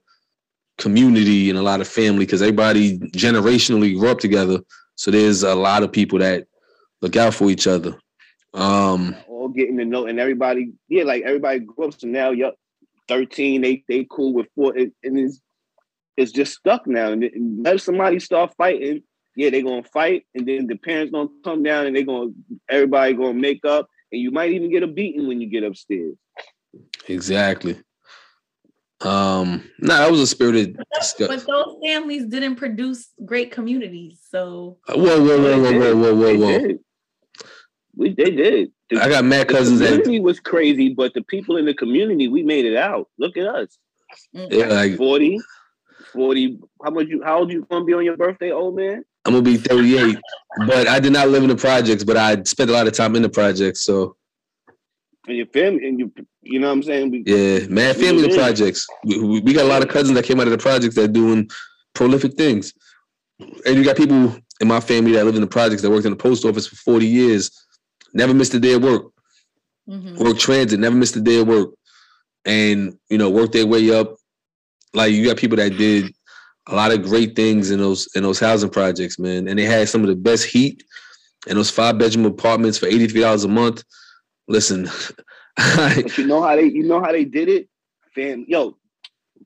community 0.77 1.49
and 1.49 1.59
a 1.59 1.61
lot 1.61 1.81
of 1.81 1.87
family 1.87 2.25
because 2.25 2.41
everybody 2.41 2.97
generationally 2.99 3.97
grew 3.97 4.09
up 4.09 4.19
together. 4.19 4.59
So 4.95 5.11
there's 5.11 5.43
a 5.43 5.55
lot 5.55 5.83
of 5.83 5.91
people 5.91 6.19
that 6.19 6.47
look 7.01 7.15
out 7.15 7.33
for 7.33 7.49
each 7.49 7.67
other. 7.67 7.97
Um 8.53 9.15
all 9.41 9.49
getting 9.49 9.77
to 9.77 9.85
know 9.85 10.05
and 10.05 10.19
everybody, 10.19 10.73
yeah, 10.87 11.03
like 11.03 11.23
everybody 11.23 11.59
grew 11.59 11.87
up. 11.87 11.99
So 11.99 12.07
now 12.07 12.31
you're 12.31 12.53
13, 13.07 13.61
they 13.61 13.83
they 13.87 14.07
cool 14.09 14.33
with 14.33 14.47
four, 14.55 14.73
and 14.75 14.91
it's 15.03 15.41
it's 16.17 16.31
just 16.31 16.53
stuck 16.53 16.87
now. 16.87 17.11
And 17.11 17.63
let 17.63 17.81
somebody 17.81 18.19
start 18.19 18.53
fighting, 18.57 19.03
yeah, 19.35 19.49
they're 19.49 19.63
gonna 19.63 19.83
fight, 19.83 20.25
and 20.35 20.47
then 20.47 20.67
the 20.67 20.77
parents 20.77 21.11
gonna 21.11 21.29
come 21.43 21.63
down 21.63 21.87
and 21.87 21.95
they're 21.95 22.03
gonna 22.03 22.31
everybody 22.69 23.13
gonna 23.13 23.33
make 23.33 23.65
up, 23.65 23.87
and 24.11 24.21
you 24.21 24.31
might 24.31 24.51
even 24.51 24.71
get 24.71 24.83
a 24.83 24.87
beating 24.87 25.27
when 25.27 25.41
you 25.41 25.47
get 25.47 25.63
upstairs. 25.63 26.15
Exactly. 27.07 27.81
Um, 29.01 29.67
no, 29.79 29.95
nah, 29.95 29.99
that 29.99 30.11
was 30.11 30.19
a 30.19 30.27
spirited. 30.27 30.77
But 31.17 31.45
those 31.47 31.75
families 31.83 32.27
didn't 32.27 32.57
produce 32.57 33.09
great 33.25 33.51
communities. 33.51 34.21
So 34.29 34.77
whoa, 34.87 34.95
whoa, 34.95 35.41
whoa, 35.41 35.59
whoa, 35.59 35.79
whoa, 35.79 35.95
whoa, 35.95 36.15
whoa, 36.15 36.37
whoa. 36.37 36.77
We 37.95 38.13
they 38.13 38.31
did. 38.31 38.71
The, 38.89 39.01
I 39.01 39.09
got 39.09 39.25
mad 39.25 39.47
cousins. 39.47 39.79
The 39.79 39.85
community 39.85 40.17
that, 40.17 40.23
was 40.23 40.39
crazy, 40.39 40.93
but 40.93 41.13
the 41.13 41.21
people 41.23 41.57
in 41.57 41.65
the 41.65 41.73
community, 41.73 42.27
we 42.27 42.43
made 42.43 42.65
it 42.65 42.77
out. 42.77 43.09
Look 43.17 43.37
at 43.37 43.45
us. 43.45 43.77
Yeah, 44.33 44.65
like 44.65 44.97
40, 44.97 45.39
40. 46.13 46.59
How 46.83 46.91
much 46.91 47.07
you? 47.07 47.23
How 47.23 47.39
old 47.39 47.51
you 47.51 47.65
gonna 47.69 47.85
be 47.85 47.93
on 47.93 48.05
your 48.05 48.17
birthday, 48.17 48.51
old 48.51 48.75
man? 48.75 49.03
I'm 49.25 49.33
gonna 49.33 49.43
be 49.43 49.57
38, 49.57 50.17
but 50.67 50.87
I 50.87 50.99
did 50.99 51.13
not 51.13 51.29
live 51.29 51.43
in 51.43 51.49
the 51.49 51.55
projects, 51.55 52.03
but 52.03 52.17
I 52.17 52.41
spent 52.43 52.69
a 52.69 52.73
lot 52.73 52.87
of 52.87 52.93
time 52.93 53.15
in 53.15 53.21
the 53.21 53.29
projects. 53.29 53.81
So, 53.81 54.15
and 55.27 55.37
your 55.37 55.45
family, 55.47 55.87
and 55.87 55.99
you, 55.99 56.11
you 56.41 56.59
know 56.59 56.67
what 56.67 56.73
I'm 56.73 56.83
saying? 56.83 57.11
We, 57.11 57.23
yeah, 57.25 57.67
man, 57.67 57.93
family 57.93 58.27
the 58.27 58.35
projects. 58.35 58.87
We, 59.03 59.41
we, 59.41 59.53
got 59.53 59.65
a 59.65 59.67
lot 59.67 59.83
of 59.83 59.89
cousins 59.89 60.15
that 60.15 60.25
came 60.25 60.39
out 60.39 60.47
of 60.47 60.51
the 60.51 60.57
projects 60.57 60.95
that 60.95 61.13
doing 61.13 61.49
prolific 61.93 62.33
things, 62.33 62.73
and 63.39 63.75
you 63.75 63.83
got 63.83 63.95
people 63.95 64.35
in 64.59 64.67
my 64.67 64.79
family 64.79 65.11
that 65.13 65.25
lived 65.25 65.37
in 65.37 65.41
the 65.41 65.47
projects 65.47 65.83
that 65.83 65.91
worked 65.91 66.05
in 66.05 66.11
the 66.11 66.17
post 66.17 66.43
office 66.43 66.65
for 66.65 66.75
40 66.75 67.05
years, 67.05 67.51
never 68.13 68.33
missed 68.33 68.53
a 68.53 68.59
day 68.59 68.73
of 68.73 68.83
work. 68.83 69.11
Mm-hmm. 69.89 70.23
Work 70.23 70.37
transit, 70.37 70.79
never 70.79 70.95
missed 70.95 71.15
a 71.15 71.21
day 71.21 71.39
of 71.39 71.47
work, 71.47 71.71
and 72.45 72.97
you 73.09 73.17
know, 73.17 73.29
worked 73.29 73.53
their 73.53 73.67
way 73.67 73.91
up. 73.91 74.15
Like 74.93 75.11
you 75.11 75.25
got 75.25 75.37
people 75.37 75.57
that 75.57 75.77
did 75.77 76.13
a 76.67 76.75
lot 76.75 76.91
of 76.91 77.03
great 77.03 77.35
things 77.35 77.71
in 77.71 77.79
those 77.79 78.07
in 78.15 78.23
those 78.23 78.39
housing 78.39 78.69
projects, 78.69 79.17
man. 79.17 79.47
And 79.47 79.57
they 79.57 79.63
had 79.63 79.89
some 79.89 80.01
of 80.01 80.07
the 80.07 80.15
best 80.15 80.45
heat 80.45 80.83
in 81.47 81.55
those 81.55 81.71
five 81.71 81.97
bedroom 81.97 82.25
apartments 82.25 82.77
for 82.77 82.85
eighty 82.85 83.07
three 83.07 83.21
dollars 83.21 83.43
a 83.43 83.47
month. 83.47 83.83
Listen, 84.47 84.89
but 85.75 86.17
you 86.17 86.27
know 86.27 86.41
how 86.41 86.55
they 86.55 86.65
you 86.65 86.83
know 86.83 87.01
how 87.01 87.11
they 87.11 87.25
did 87.25 87.49
it, 87.49 87.67
fam. 88.13 88.45
Yo, 88.47 88.77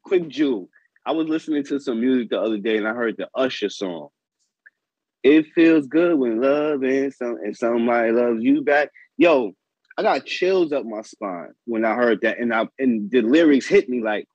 quick 0.03 0.27
Jew. 0.27 0.69
I 1.05 1.11
was 1.11 1.27
listening 1.27 1.63
to 1.65 1.79
some 1.79 2.01
music 2.01 2.29
the 2.29 2.41
other 2.41 2.57
day 2.57 2.77
and 2.77 2.87
I 2.87 2.93
heard 2.93 3.15
the 3.17 3.29
Usher 3.35 3.69
song. 3.69 4.09
It 5.25 5.47
feels 5.55 5.87
good 5.87 6.19
when 6.19 6.39
love 6.39 6.83
and 6.83 7.11
some 7.11 7.37
and 7.43 7.57
somebody 7.57 8.11
loves 8.11 8.43
you 8.43 8.61
back. 8.61 8.89
Yo, 9.17 9.53
I 9.97 10.03
got 10.03 10.27
chills 10.27 10.71
up 10.71 10.85
my 10.85 11.01
spine 11.01 11.49
when 11.65 11.83
I 11.83 11.95
heard 11.95 12.21
that, 12.21 12.37
and 12.37 12.53
I 12.53 12.67
and 12.77 13.09
the 13.09 13.21
lyrics 13.21 13.65
hit 13.65 13.89
me 13.89 14.03
like 14.03 14.27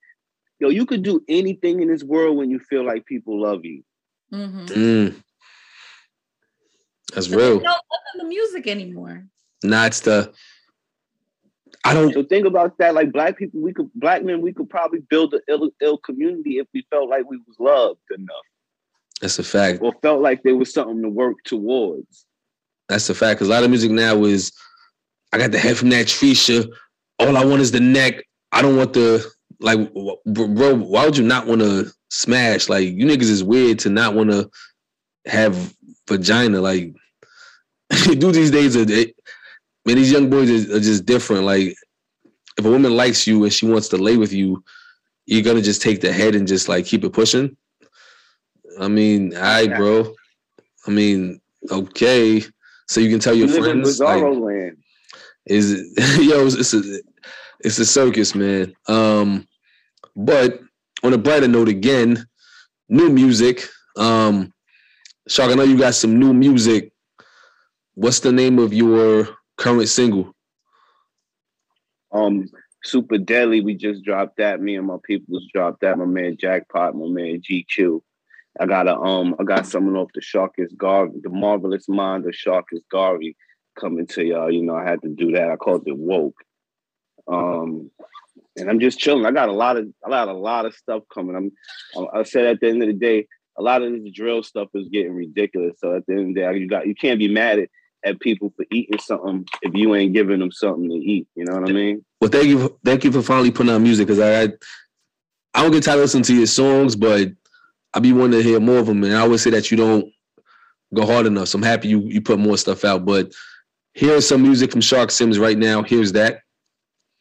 yo, 0.58 0.68
you 0.68 0.84
could 0.84 1.04
do 1.04 1.22
anything 1.28 1.80
in 1.80 1.86
this 1.86 2.02
world 2.02 2.36
when 2.36 2.50
you 2.50 2.58
feel 2.58 2.84
like 2.84 3.06
people 3.06 3.40
love 3.40 3.64
you. 3.64 3.84
Mm-hmm. 4.34 4.64
Mm. 4.66 5.22
That's 7.14 7.28
real. 7.28 7.60
Don't 7.60 7.64
love 7.64 7.82
the 8.18 8.24
music 8.24 8.66
anymore. 8.66 9.26
Nah, 9.62 9.86
it's 9.86 10.00
the. 10.00 10.32
I 11.84 11.94
don't. 11.94 12.12
So 12.12 12.24
think 12.24 12.46
about 12.46 12.76
that. 12.78 12.94
Like 12.94 13.12
black 13.12 13.38
people, 13.38 13.60
we 13.60 13.72
could 13.72 13.90
black 13.94 14.24
men, 14.24 14.40
we 14.40 14.52
could 14.52 14.68
probably 14.68 15.00
build 15.08 15.34
an 15.34 15.40
ill, 15.48 15.70
ill 15.80 15.98
community 15.98 16.58
if 16.58 16.66
we 16.74 16.84
felt 16.90 17.08
like 17.08 17.30
we 17.30 17.38
was 17.46 17.56
loved 17.60 18.00
enough. 18.10 18.36
That's 19.20 19.38
a 19.38 19.44
fact. 19.44 19.80
Or 19.82 19.92
felt 20.02 20.22
like 20.22 20.42
there 20.42 20.56
was 20.56 20.72
something 20.72 21.02
to 21.02 21.08
work 21.08 21.36
towards. 21.44 22.26
That's 22.88 23.08
a 23.10 23.14
fact. 23.14 23.38
Because 23.38 23.48
a 23.48 23.50
lot 23.52 23.64
of 23.64 23.70
music 23.70 23.90
now 23.90 24.24
is, 24.24 24.52
I 25.32 25.38
got 25.38 25.52
the 25.52 25.58
head 25.58 25.76
from 25.76 25.90
that 25.90 26.06
Trisha. 26.06 26.68
All 27.18 27.36
I 27.36 27.44
want 27.44 27.60
is 27.60 27.70
the 27.70 27.80
neck. 27.80 28.24
I 28.52 28.62
don't 28.62 28.76
want 28.76 28.94
the 28.94 29.30
like, 29.60 29.92
bro, 29.92 30.74
why 30.74 31.04
would 31.04 31.16
you 31.16 31.24
not 31.24 31.46
want 31.46 31.60
to 31.60 31.92
smash? 32.08 32.68
Like, 32.68 32.88
you 32.88 33.06
niggas 33.06 33.30
is 33.30 33.44
weird 33.44 33.78
to 33.80 33.90
not 33.90 34.14
want 34.14 34.30
to 34.30 34.50
have 35.26 35.74
vagina. 36.08 36.60
Like, 36.60 36.94
dude, 38.04 38.34
these 38.34 38.50
days 38.50 38.76
are, 38.76 38.86
man, 38.86 39.06
these 39.84 40.10
young 40.10 40.30
boys 40.30 40.50
are, 40.50 40.76
are 40.76 40.80
just 40.80 41.04
different. 41.04 41.44
Like, 41.44 41.76
if 42.58 42.64
a 42.64 42.70
woman 42.70 42.96
likes 42.96 43.26
you 43.26 43.44
and 43.44 43.52
she 43.52 43.66
wants 43.66 43.88
to 43.88 43.98
lay 43.98 44.16
with 44.16 44.32
you, 44.32 44.64
you're 45.26 45.42
gonna 45.42 45.62
just 45.62 45.82
take 45.82 46.00
the 46.00 46.12
head 46.12 46.34
and 46.34 46.48
just 46.48 46.68
like 46.68 46.86
keep 46.86 47.04
it 47.04 47.12
pushing. 47.12 47.56
I 48.80 48.88
mean, 48.88 49.36
all 49.36 49.42
right, 49.42 49.76
bro. 49.76 50.14
I 50.86 50.90
mean, 50.90 51.40
okay. 51.70 52.42
So 52.88 53.00
you 53.00 53.10
can 53.10 53.20
tell 53.20 53.34
your 53.34 53.48
you 53.48 53.62
friends. 53.62 54.00
Like, 54.00 54.22
land. 54.22 54.78
Is 55.46 55.72
it, 55.72 56.22
yo? 56.22 56.46
It's 56.46 56.74
a 56.74 56.82
it's 57.60 57.78
a 57.78 57.84
circus, 57.84 58.34
man. 58.34 58.74
Um, 58.88 59.46
but 60.16 60.60
on 61.02 61.12
a 61.12 61.18
brighter 61.18 61.46
note, 61.46 61.68
again, 61.68 62.26
new 62.88 63.10
music. 63.10 63.68
Um, 63.96 64.52
Shark, 65.28 65.50
I 65.50 65.54
know 65.54 65.62
you 65.62 65.78
got 65.78 65.94
some 65.94 66.18
new 66.18 66.32
music. 66.32 66.92
What's 67.94 68.20
the 68.20 68.32
name 68.32 68.58
of 68.58 68.72
your 68.72 69.28
current 69.56 69.88
single? 69.88 70.34
Um, 72.12 72.48
Super 72.82 73.18
Deadly. 73.18 73.60
We 73.60 73.74
just 73.74 74.02
dropped 74.04 74.38
that. 74.38 74.60
Me 74.60 74.76
and 74.76 74.86
my 74.86 74.96
peoples 75.04 75.46
dropped 75.52 75.82
that. 75.82 75.98
My 75.98 76.06
man 76.06 76.38
Jackpot, 76.40 76.96
my 76.96 77.06
man 77.08 77.42
GQ. 77.42 78.00
I 78.60 78.66
got 78.66 78.86
a 78.86 78.96
um, 78.96 79.34
I 79.40 79.44
got 79.44 79.66
someone 79.66 79.96
off 79.96 80.10
the 80.14 80.20
Sharkus 80.20 80.76
Garvey, 80.76 81.20
the 81.22 81.30
marvelous 81.30 81.88
mind 81.88 82.26
of 82.26 82.32
Sharkus 82.32 82.82
Garvey 82.90 83.34
coming 83.78 84.06
to 84.08 84.22
y'all. 84.22 84.50
You 84.50 84.62
know, 84.62 84.76
I 84.76 84.84
had 84.84 85.00
to 85.02 85.08
do 85.08 85.32
that. 85.32 85.50
I 85.50 85.56
called 85.56 85.84
it 85.86 85.96
woke. 85.96 86.36
Um, 87.26 87.90
and 88.56 88.68
I'm 88.68 88.80
just 88.80 88.98
chilling. 88.98 89.24
I 89.24 89.30
got 89.30 89.48
a 89.48 89.52
lot 89.52 89.78
of 89.78 89.88
I 90.04 90.10
got 90.10 90.28
a 90.28 90.34
lot 90.34 90.66
of 90.66 90.74
stuff 90.74 91.02
coming. 91.12 91.36
I'm 91.96 92.06
I 92.14 92.22
said 92.22 92.46
at 92.46 92.60
the 92.60 92.68
end 92.68 92.82
of 92.82 92.88
the 92.88 92.94
day, 92.94 93.26
a 93.58 93.62
lot 93.62 93.82
of 93.82 93.92
this 93.92 94.12
drill 94.12 94.42
stuff 94.42 94.68
is 94.74 94.88
getting 94.88 95.14
ridiculous. 95.14 95.76
So 95.78 95.96
at 95.96 96.06
the 96.06 96.12
end 96.12 96.20
of 96.20 96.34
the 96.34 96.40
day, 96.40 96.58
you 96.58 96.68
got 96.68 96.86
you 96.86 96.94
can't 96.94 97.18
be 97.18 97.28
mad 97.28 97.60
at, 97.60 97.70
at 98.04 98.20
people 98.20 98.52
for 98.56 98.66
eating 98.70 98.98
something 98.98 99.46
if 99.62 99.72
you 99.74 99.94
ain't 99.94 100.12
giving 100.12 100.40
them 100.40 100.52
something 100.52 100.90
to 100.90 100.96
eat. 100.96 101.26
You 101.34 101.46
know 101.46 101.58
what 101.58 101.70
I 101.70 101.72
mean? 101.72 102.04
Well, 102.20 102.30
thank 102.30 102.46
you, 102.46 102.78
thank 102.84 103.04
you 103.04 103.12
for 103.12 103.22
finally 103.22 103.50
putting 103.50 103.72
out 103.72 103.80
music 103.80 104.06
because 104.06 104.20
I, 104.20 104.42
I 104.42 104.48
I 105.52 105.62
don't 105.62 105.72
get 105.72 105.82
tired 105.82 105.96
of 105.96 106.02
listening 106.02 106.24
to 106.24 106.34
your 106.34 106.46
songs, 106.46 106.94
but 106.94 107.28
I 107.92 108.00
be 108.00 108.12
wanting 108.12 108.40
to 108.40 108.42
hear 108.42 108.60
more 108.60 108.78
of 108.78 108.86
them. 108.86 109.02
And 109.04 109.14
I 109.14 109.20
always 109.20 109.42
say 109.42 109.50
that 109.50 109.70
you 109.70 109.76
don't 109.76 110.10
go 110.94 111.06
hard 111.06 111.26
enough. 111.26 111.48
So 111.48 111.58
I'm 111.58 111.62
happy 111.62 111.88
you 111.88 112.00
you 112.00 112.20
put 112.20 112.38
more 112.38 112.56
stuff 112.56 112.84
out. 112.84 113.04
But 113.04 113.32
here's 113.94 114.26
some 114.26 114.42
music 114.42 114.72
from 114.72 114.80
Shark 114.80 115.10
Sims 115.10 115.38
right 115.38 115.58
now. 115.58 115.82
Here's 115.82 116.12
that. 116.12 116.40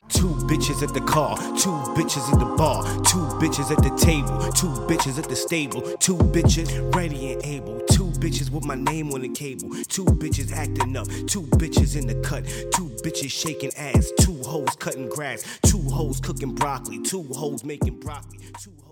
Two 0.09 0.29
bitches 0.49 0.81
at 0.81 0.91
the 0.91 1.01
car, 1.01 1.37
two 1.37 1.69
bitches 1.93 2.33
at 2.33 2.39
the 2.39 2.55
bar, 2.57 2.83
two 3.03 3.19
bitches 3.37 3.69
at 3.69 3.77
the 3.83 3.95
table, 3.95 4.39
two 4.53 4.65
bitches 4.87 5.19
at 5.19 5.29
the 5.29 5.35
stable, 5.35 5.81
two 5.97 6.15
bitches 6.17 6.95
ready 6.95 7.33
and 7.33 7.45
able, 7.45 7.79
two 7.91 8.05
bitches 8.17 8.49
with 8.49 8.65
my 8.65 8.73
name 8.73 9.11
on 9.13 9.21
the 9.21 9.29
cable, 9.29 9.69
two 9.87 10.05
bitches 10.05 10.51
acting 10.51 10.97
up, 10.97 11.05
two 11.27 11.43
bitches 11.59 11.95
in 11.95 12.07
the 12.07 12.15
cut, 12.27 12.43
two 12.73 12.89
bitches 13.03 13.29
shaking 13.29 13.71
ass, 13.77 14.11
two 14.19 14.41
hoes 14.41 14.75
cutting 14.79 15.07
grass, 15.09 15.43
two 15.67 15.81
hoes 15.81 16.19
cooking 16.19 16.55
broccoli, 16.55 16.99
two 17.03 17.23
hoes 17.33 17.63
making 17.63 17.99
broccoli, 17.99 18.39
two 18.59 18.73
hoes. 18.83 18.88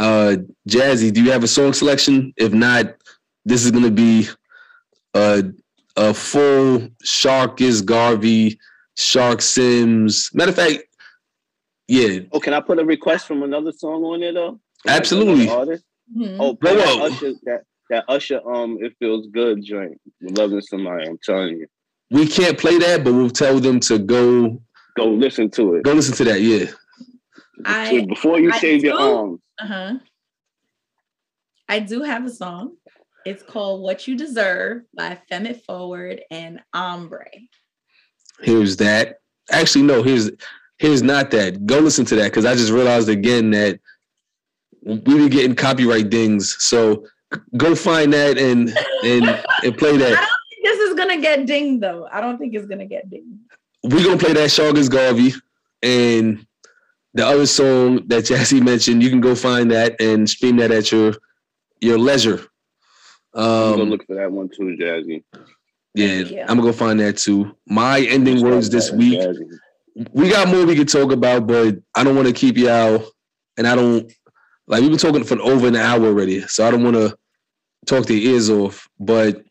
Uh, 0.00 0.36
Jazzy, 0.66 1.12
do 1.12 1.22
you 1.22 1.30
have 1.30 1.44
a 1.44 1.48
song 1.48 1.74
selection? 1.74 2.32
If 2.38 2.54
not, 2.54 2.94
this 3.44 3.64
is 3.66 3.70
gonna 3.70 3.90
be 3.90 4.26
a 5.14 5.44
a 5.96 6.14
full 6.14 6.88
Sharkus 7.04 7.84
Garvey, 7.84 8.58
Shark 8.96 9.42
Sims. 9.42 10.30
Matter 10.32 10.50
of 10.52 10.56
fact, 10.56 10.84
yeah. 11.86 12.20
Oh, 12.32 12.40
can 12.40 12.54
I 12.54 12.60
put 12.60 12.78
a 12.78 12.84
request 12.84 13.26
from 13.26 13.42
another 13.42 13.72
song 13.72 14.02
on 14.04 14.20
there 14.20 14.32
though? 14.32 14.58
Absolutely. 14.88 15.46
Mhm. 15.48 16.36
Oh, 16.40 16.54
play 16.54 16.76
that. 16.76 16.88
Usher, 17.02 17.32
that, 17.44 17.62
that 17.90 18.04
Usher, 18.08 18.40
um, 18.50 18.78
it 18.80 18.94
feels 18.98 19.26
good 19.26 19.62
joint. 19.62 20.00
Loving 20.22 20.62
somebody, 20.62 21.08
I'm 21.08 21.18
telling 21.22 21.58
you. 21.58 21.66
We 22.10 22.26
can't 22.26 22.58
play 22.58 22.78
that, 22.78 23.04
but 23.04 23.12
we'll 23.12 23.28
tell 23.28 23.60
them 23.60 23.80
to 23.80 23.98
go 23.98 24.62
Go 24.96 25.04
listen 25.10 25.50
to 25.50 25.74
it. 25.74 25.82
go 25.84 25.92
listen 25.92 26.14
to 26.16 26.24
that. 26.24 26.40
Yeah. 26.40 26.70
I 27.66 28.06
Before 28.08 28.40
you 28.40 28.50
I 28.50 28.58
shave 28.58 28.82
your 28.82 28.96
do. 28.96 28.98
arms. 28.98 29.40
Uh-huh. 29.60 29.94
I 31.68 31.78
do 31.80 32.02
have 32.02 32.24
a 32.24 32.30
song. 32.30 32.76
It's 33.26 33.42
called 33.42 33.82
What 33.82 34.08
You 34.08 34.16
Deserve 34.16 34.82
by 34.94 35.18
Femme 35.28 35.54
Forward 35.54 36.22
and 36.30 36.60
Ombre. 36.72 37.28
Here's 38.40 38.76
that. 38.78 39.20
Actually, 39.50 39.82
no, 39.82 40.02
here's 40.02 40.30
here's 40.78 41.02
not 41.02 41.30
that. 41.32 41.66
Go 41.66 41.78
listen 41.78 42.04
to 42.06 42.16
that 42.16 42.24
because 42.24 42.46
I 42.46 42.54
just 42.54 42.72
realized 42.72 43.08
again 43.08 43.50
that 43.50 43.78
we 44.82 44.98
be 44.98 45.28
getting 45.28 45.54
copyright 45.54 46.08
dings. 46.08 46.56
So 46.58 47.04
go 47.56 47.74
find 47.74 48.12
that 48.14 48.38
and 48.38 48.70
and 49.04 49.44
and 49.62 49.76
play 49.76 49.96
that. 49.98 50.12
I 50.12 50.14
don't 50.14 50.26
think 50.48 50.64
this 50.64 50.78
is 50.78 50.94
gonna 50.94 51.20
get 51.20 51.46
dinged 51.46 51.82
though. 51.82 52.08
I 52.10 52.20
don't 52.20 52.38
think 52.38 52.54
it's 52.54 52.66
gonna 52.66 52.86
get 52.86 53.10
dinged. 53.10 53.38
We're 53.84 54.04
gonna 54.04 54.18
play 54.18 54.32
that 54.32 54.48
Sharkus 54.48 54.90
Garvey 54.90 55.34
and 55.82 56.46
the 57.14 57.26
other 57.26 57.46
song 57.46 58.06
that 58.06 58.24
Jazzy 58.24 58.62
mentioned. 58.62 59.02
You 59.02 59.10
can 59.10 59.20
go 59.20 59.34
find 59.34 59.70
that 59.70 60.00
and 60.00 60.28
stream 60.28 60.56
that 60.58 60.70
at 60.70 60.92
your 60.92 61.14
your 61.80 61.98
leisure. 61.98 62.46
I'm 63.34 63.42
gonna 63.70 63.82
Um, 63.82 63.90
look 63.90 64.06
for 64.06 64.16
that 64.16 64.30
one 64.30 64.48
too, 64.48 64.76
Jazzy. 64.78 65.24
yeah, 65.94 66.24
Thank. 66.24 66.32
I'm 66.42 66.58
gonna 66.58 66.62
go 66.62 66.72
find 66.72 67.00
that 67.00 67.16
too. 67.16 67.54
My 67.66 68.00
ending 68.00 68.42
words 68.42 68.70
this 68.70 68.90
week. 68.92 69.18
Jazzy. 69.20 69.48
we 70.12 70.28
got 70.30 70.48
more 70.48 70.64
we 70.64 70.76
could 70.76 70.88
talk 70.88 71.10
about, 71.12 71.46
but 71.46 71.76
I 71.94 72.04
don't 72.04 72.16
want 72.16 72.28
to 72.28 72.34
keep 72.34 72.56
y'all, 72.56 73.04
and 73.56 73.66
I 73.66 73.74
don't 73.74 74.10
like 74.66 74.82
we've 74.82 74.90
been 74.90 74.98
talking 74.98 75.24
for 75.24 75.40
over 75.40 75.66
an 75.68 75.76
hour 75.76 76.04
already, 76.06 76.42
so 76.42 76.66
I 76.66 76.70
don't 76.70 76.84
want 76.84 76.96
to 76.96 77.16
talk 77.86 78.06
their 78.06 78.16
ears 78.16 78.50
off. 78.50 78.88
But 79.00 79.42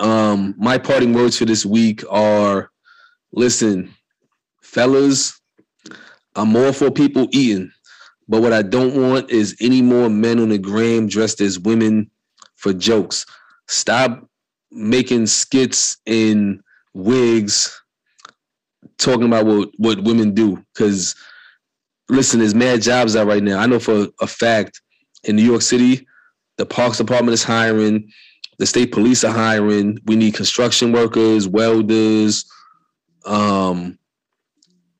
um, 0.00 0.54
my 0.58 0.78
parting 0.78 1.12
words 1.12 1.38
for 1.38 1.44
this 1.44 1.64
week 1.64 2.02
are: 2.10 2.70
listen, 3.32 3.94
fellas, 4.62 5.40
I'm 6.36 6.56
all 6.56 6.72
for 6.72 6.90
people 6.90 7.28
eating, 7.32 7.70
but 8.28 8.42
what 8.42 8.52
I 8.52 8.62
don't 8.62 9.10
want 9.10 9.30
is 9.30 9.56
any 9.60 9.82
more 9.82 10.08
men 10.08 10.40
on 10.40 10.48
the 10.48 10.58
gram 10.58 11.08
dressed 11.08 11.40
as 11.40 11.58
women 11.58 12.10
for 12.56 12.72
jokes. 12.72 13.26
Stop 13.68 14.28
making 14.70 15.26
skits 15.26 15.98
in 16.06 16.62
wigs 16.92 17.80
talking 18.98 19.26
about 19.26 19.46
what, 19.46 19.70
what 19.78 20.02
women 20.02 20.34
do. 20.34 20.64
Because 20.74 21.14
listen, 22.08 22.40
there's 22.40 22.54
mad 22.54 22.82
jobs 22.82 23.16
out 23.16 23.26
right 23.26 23.42
now. 23.42 23.58
I 23.58 23.66
know 23.66 23.78
for 23.78 24.08
a 24.20 24.26
fact 24.26 24.80
in 25.24 25.36
New 25.36 25.44
York 25.44 25.62
City, 25.62 26.06
the 26.56 26.66
Parks 26.66 26.98
Department 26.98 27.34
is 27.34 27.42
hiring, 27.42 28.10
the 28.58 28.66
state 28.66 28.92
police 28.92 29.24
are 29.24 29.32
hiring. 29.32 29.98
We 30.06 30.16
need 30.16 30.34
construction 30.34 30.92
workers, 30.92 31.48
welders, 31.48 32.44
um, 33.26 33.98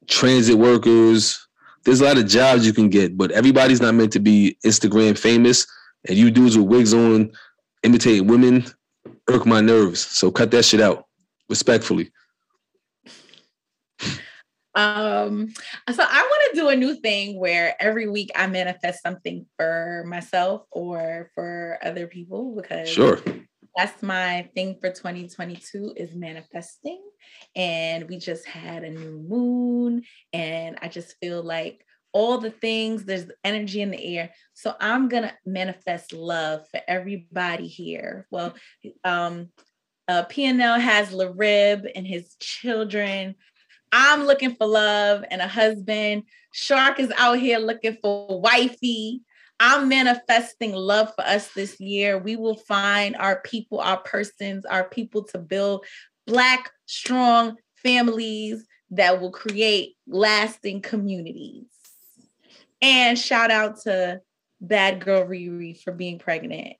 transit 0.07 0.57
workers. 0.57 1.47
There's 1.85 2.01
a 2.01 2.05
lot 2.05 2.19
of 2.19 2.27
jobs 2.27 2.67
you 2.67 2.73
can 2.73 2.89
get, 2.89 3.17
but 3.17 3.31
everybody's 3.33 3.81
not 3.81 3.95
meant 3.95 4.13
to 4.13 4.21
be 4.21 4.57
Instagram 4.65 5.19
famous. 5.19 5.67
And 6.09 6.17
you 6.17 6.31
dudes 6.31 6.57
with 6.57 6.67
wigs 6.67 6.95
on 6.95 7.33
imitating 7.83 8.27
women 8.27 8.67
irk 9.29 9.47
my 9.47 9.61
nerves. 9.61 10.01
So 10.01 10.31
cut 10.31 10.51
that 10.51 10.65
shit 10.65 10.81
out, 10.81 11.07
respectfully. 11.49 12.11
Um, 14.77 15.55
so 15.93 16.03
I 16.03 16.21
want 16.23 16.55
to 16.55 16.61
do 16.61 16.69
a 16.69 16.77
new 16.77 16.97
thing 16.97 17.39
where 17.39 17.81
every 17.81 18.09
week 18.09 18.31
I 18.35 18.49
manifest 18.49 19.03
something 19.03 19.47
for 19.57 20.05
myself 20.07 20.67
or 20.73 21.31
for 21.35 21.79
other 21.83 22.09
people 22.09 22.57
because 22.57 22.89
Sure. 22.89 23.21
That's 23.77 24.03
my 24.03 24.49
thing 24.55 24.79
for 24.81 24.91
2022 24.91 25.95
is 25.97 26.15
manifesting. 26.15 27.03
And 27.57 28.09
we 28.09 28.19
just 28.19 28.47
had 28.47 28.85
a 28.85 28.91
new 28.91 29.25
moon, 29.29 30.03
and 30.33 30.79
I 30.83 30.89
just 30.89 31.17
feel 31.21 31.43
like 31.43 31.85
all 32.13 32.39
the 32.39 32.51
things, 32.51 33.05
there's 33.05 33.27
energy 33.43 33.83
in 33.83 33.91
the 33.91 34.17
air. 34.17 34.31
So 34.53 34.75
I'm 34.81 35.09
gonna 35.09 35.35
manifest 35.45 36.13
love 36.13 36.67
for 36.71 36.81
everybody 36.87 37.67
here. 37.67 38.27
Well, 38.31 38.55
um, 39.03 39.49
uh, 40.07 40.25
PNL 40.27 40.81
has 40.81 41.11
Larib 41.11 41.91
and 41.95 42.07
his 42.07 42.37
children. 42.37 43.35
I'm 43.91 44.25
looking 44.25 44.55
for 44.55 44.67
love 44.67 45.25
and 45.31 45.41
a 45.41 45.49
husband. 45.49 46.25
Shark 46.53 47.01
is 47.01 47.13
out 47.17 47.39
here 47.39 47.59
looking 47.59 47.97
for 48.01 48.41
wifey. 48.41 49.23
I'm 49.61 49.89
manifesting 49.89 50.73
love 50.73 51.13
for 51.15 51.25
us 51.25 51.53
this 51.53 51.81
year. 51.81 52.19
We 52.19 52.37
will 52.37 52.57
find 52.57 53.17
our 53.17 53.41
people, 53.41 53.81
our 53.81 53.99
persons, 53.99 54.65
our 54.67 54.85
people 54.85 55.25
to 55.25 55.39
build 55.39 55.85
Black, 56.27 56.71
strong 56.87 57.57
families 57.83 58.67
that 58.91 59.21
will 59.21 59.31
create 59.31 59.95
lasting 60.07 60.81
communities. 60.81 61.67
And 62.81 63.19
shout 63.19 63.51
out 63.51 63.81
to 63.83 64.21
Bad 64.61 65.05
Girl 65.05 65.25
Riri 65.25 65.81
for 65.83 65.93
being 65.93 66.19
pregnant. 66.19 66.77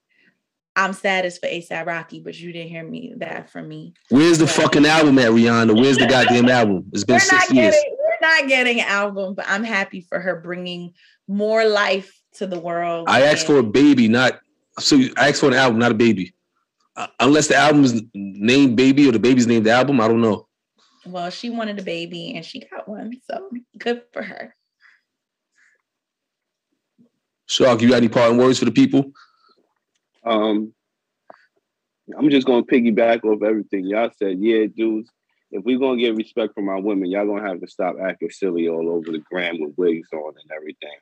I'm 0.77 0.93
saddest 0.93 1.41
for 1.41 1.49
ASAP 1.49 1.87
Rocky, 1.87 2.21
but 2.21 2.39
you 2.39 2.53
didn't 2.53 2.71
hear 2.71 2.83
me 2.83 3.15
that 3.19 3.51
from 3.51 3.69
me. 3.69 3.95
Where's 4.09 4.39
the 4.39 4.47
fucking 4.47 4.87
album 4.87 5.19
at, 5.19 5.31
Rihanna? 5.31 5.81
Where's 5.81 5.99
the 5.99 6.07
goddamn 6.07 6.49
album? 6.49 6.87
It's 6.93 7.05
been 7.05 7.21
six 7.21 7.33
not 7.33 7.55
years. 7.55 7.75
getting 7.75 7.97
we're 7.99 8.29
not 8.29 8.49
getting 8.49 8.81
an 8.81 8.89
album, 8.89 9.35
but 9.35 9.47
I'm 9.49 9.63
happy 9.63 10.01
for 10.01 10.19
her 10.19 10.41
bringing 10.41 10.95
more 11.29 11.65
life 11.65 12.13
to 12.35 12.47
the 12.47 12.59
world. 12.59 13.07
I 13.09 13.23
asked 13.23 13.47
for 13.47 13.59
a 13.59 13.63
baby, 13.63 14.09
not 14.09 14.41
so. 14.79 14.99
I 15.17 15.29
asked 15.29 15.41
for 15.41 15.49
an 15.49 15.55
album, 15.55 15.79
not 15.79 15.93
a 15.93 15.95
baby. 15.95 16.35
Uh, 16.97 17.09
unless 17.19 17.49
the 17.49 17.57
album 17.57 17.83
is 17.85 18.03
named 18.15 18.77
Baby 18.77 19.09
or 19.09 19.13
the 19.13 19.19
baby's 19.19 19.49
named 19.49 19.67
the 19.67 19.73
album, 19.73 20.01
I 20.01 20.07
don't 20.07 20.21
know. 20.21 20.47
well, 21.05 21.29
she 21.31 21.51
wanted 21.51 21.79
a 21.81 21.83
baby 21.83 22.35
and 22.37 22.45
she 22.45 22.61
got 22.61 22.89
one, 22.89 23.13
so 23.29 23.51
good 23.77 24.03
for 24.13 24.23
her. 24.23 24.55
Shark, 27.47 27.83
you 27.83 27.89
got 27.89 27.97
any 27.97 28.09
parting 28.09 28.39
words 28.39 28.59
for 28.61 28.65
the 28.65 28.71
people? 28.71 29.13
Um, 30.25 30.73
I'm 32.17 32.31
just 32.31 32.47
gonna 32.47 32.63
piggyback 32.63 33.25
off 33.25 33.43
everything 33.43 33.87
y'all 33.87 34.11
said. 34.17 34.39
Yeah, 34.39 34.67
dudes, 34.67 35.11
if 35.51 35.65
we're 35.65 35.79
gonna 35.79 36.01
get 36.01 36.17
respect 36.17 36.55
from 36.55 36.69
our 36.69 36.81
women, 36.81 37.11
y'all 37.11 37.27
gonna 37.27 37.47
have 37.47 37.61
to 37.61 37.67
stop 37.67 37.97
acting 38.01 38.31
silly 38.31 38.69
all 38.69 38.89
over 38.89 39.11
the 39.11 39.23
gram 39.31 39.61
with 39.61 39.75
wigs 39.77 40.09
on 40.13 40.35
and 40.41 40.51
everything. 40.57 40.97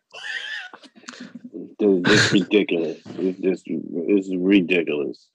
It's 1.79 2.33
ridiculous. 2.33 3.01
It's 3.19 3.39
just 3.41 4.31
ridiculous. 4.37 5.29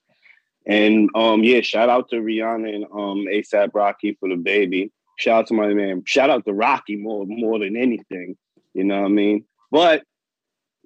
And 0.66 1.08
um, 1.14 1.42
yeah, 1.44 1.60
shout 1.60 1.88
out 1.88 2.10
to 2.10 2.16
Rihanna 2.16 2.74
and 2.74 2.84
um 2.84 3.26
ASAP 3.26 3.70
Rocky 3.74 4.16
for 4.20 4.28
the 4.28 4.36
baby. 4.36 4.92
Shout 5.16 5.40
out 5.40 5.46
to 5.48 5.54
my 5.54 5.68
man. 5.68 6.02
Shout 6.06 6.30
out 6.30 6.44
to 6.44 6.52
Rocky 6.52 6.96
more 6.96 7.24
more 7.26 7.58
than 7.58 7.76
anything. 7.76 8.36
You 8.74 8.84
know 8.84 9.00
what 9.00 9.06
I 9.06 9.10
mean? 9.10 9.44
But 9.70 10.04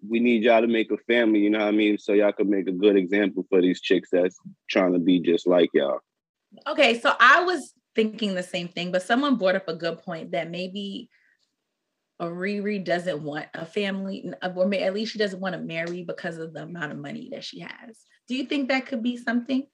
we 0.09 0.21
need 0.21 0.43
y'all 0.43 0.61
to 0.61 0.67
make 0.67 0.91
a 0.91 0.97
family, 0.97 1.41
you 1.41 1.51
know 1.51 1.61
what 1.61 1.69
I 1.69 1.73
mean? 1.73 1.99
So 1.99 2.13
y'all 2.13 2.33
could 2.33 2.49
make 2.49 2.69
a 2.69 2.73
good 2.73 2.97
example 2.97 3.47
for 3.49 3.61
these 3.61 3.81
chicks 3.81 4.09
that's 4.11 4.37
trying 4.69 4.93
to 4.95 4.99
be 4.99 5.21
just 5.21 5.47
like 5.47 5.71
y'all. 5.75 6.01
Okay, 6.67 6.99
so 6.99 7.13
I 7.21 7.43
was 7.43 7.73
thinking 7.95 8.35
the 8.35 8.43
same 8.43 8.69
thing, 8.69 8.91
but 8.91 9.03
someone 9.03 9.37
brought 9.37 9.57
up 9.57 9.69
a 9.69 9.75
good 9.75 10.03
point 10.03 10.33
that 10.33 10.51
maybe 10.51 11.09
Riri 12.31 12.85
doesn't 12.85 13.23
want 13.23 13.47
a 13.55 13.65
family, 13.65 14.33
or 14.43 14.65
uh, 14.65 14.77
at 14.77 14.95
least 14.95 15.13
she 15.13 15.19
doesn't 15.19 15.41
want 15.41 15.55
to 15.55 15.61
marry 15.61 16.03
because 16.03 16.39
of 16.39 16.53
the 16.53 16.63
amount 16.63 16.93
of 16.93 16.99
money 16.99 17.29
that 17.33 17.45
she 17.45 17.61
has. 17.61 18.05
Do 18.29 18.35
you 18.35 18.45
think 18.45 18.69
that 18.69 18.87
could 18.87 19.03
be 19.03 19.17
something? 19.17 19.67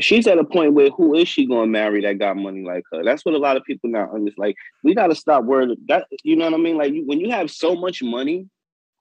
She's 0.00 0.26
at 0.26 0.38
a 0.38 0.44
point 0.44 0.72
where 0.72 0.90
who 0.90 1.14
is 1.14 1.28
she 1.28 1.46
gonna 1.46 1.66
marry 1.66 2.00
that 2.02 2.18
got 2.18 2.36
money 2.36 2.62
like 2.62 2.84
her? 2.92 3.04
That's 3.04 3.24
what 3.24 3.34
a 3.34 3.38
lot 3.38 3.56
of 3.56 3.64
people 3.64 3.90
now 3.90 4.10
understand. 4.12 4.38
Like 4.38 4.56
we 4.82 4.94
gotta 4.94 5.14
stop 5.14 5.44
worrying 5.44 5.76
that 5.88 6.06
you 6.22 6.36
know 6.36 6.46
what 6.46 6.54
I 6.54 6.56
mean? 6.56 6.76
Like 6.76 6.92
you, 6.92 7.06
when 7.06 7.20
you 7.20 7.30
have 7.30 7.50
so 7.50 7.74
much 7.74 8.02
money, 8.02 8.48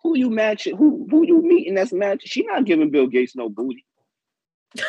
who 0.02 0.18
you 0.18 0.30
matching? 0.30 0.76
Who 0.76 1.08
who 1.10 1.26
you 1.26 1.42
meeting 1.42 1.76
that's 1.76 1.94
matching? 1.94 2.26
She 2.26 2.44
not 2.44 2.66
giving 2.66 2.92
Bill 2.92 3.08
Gates 3.08 3.36
no 3.36 3.50
booty. 3.50 3.86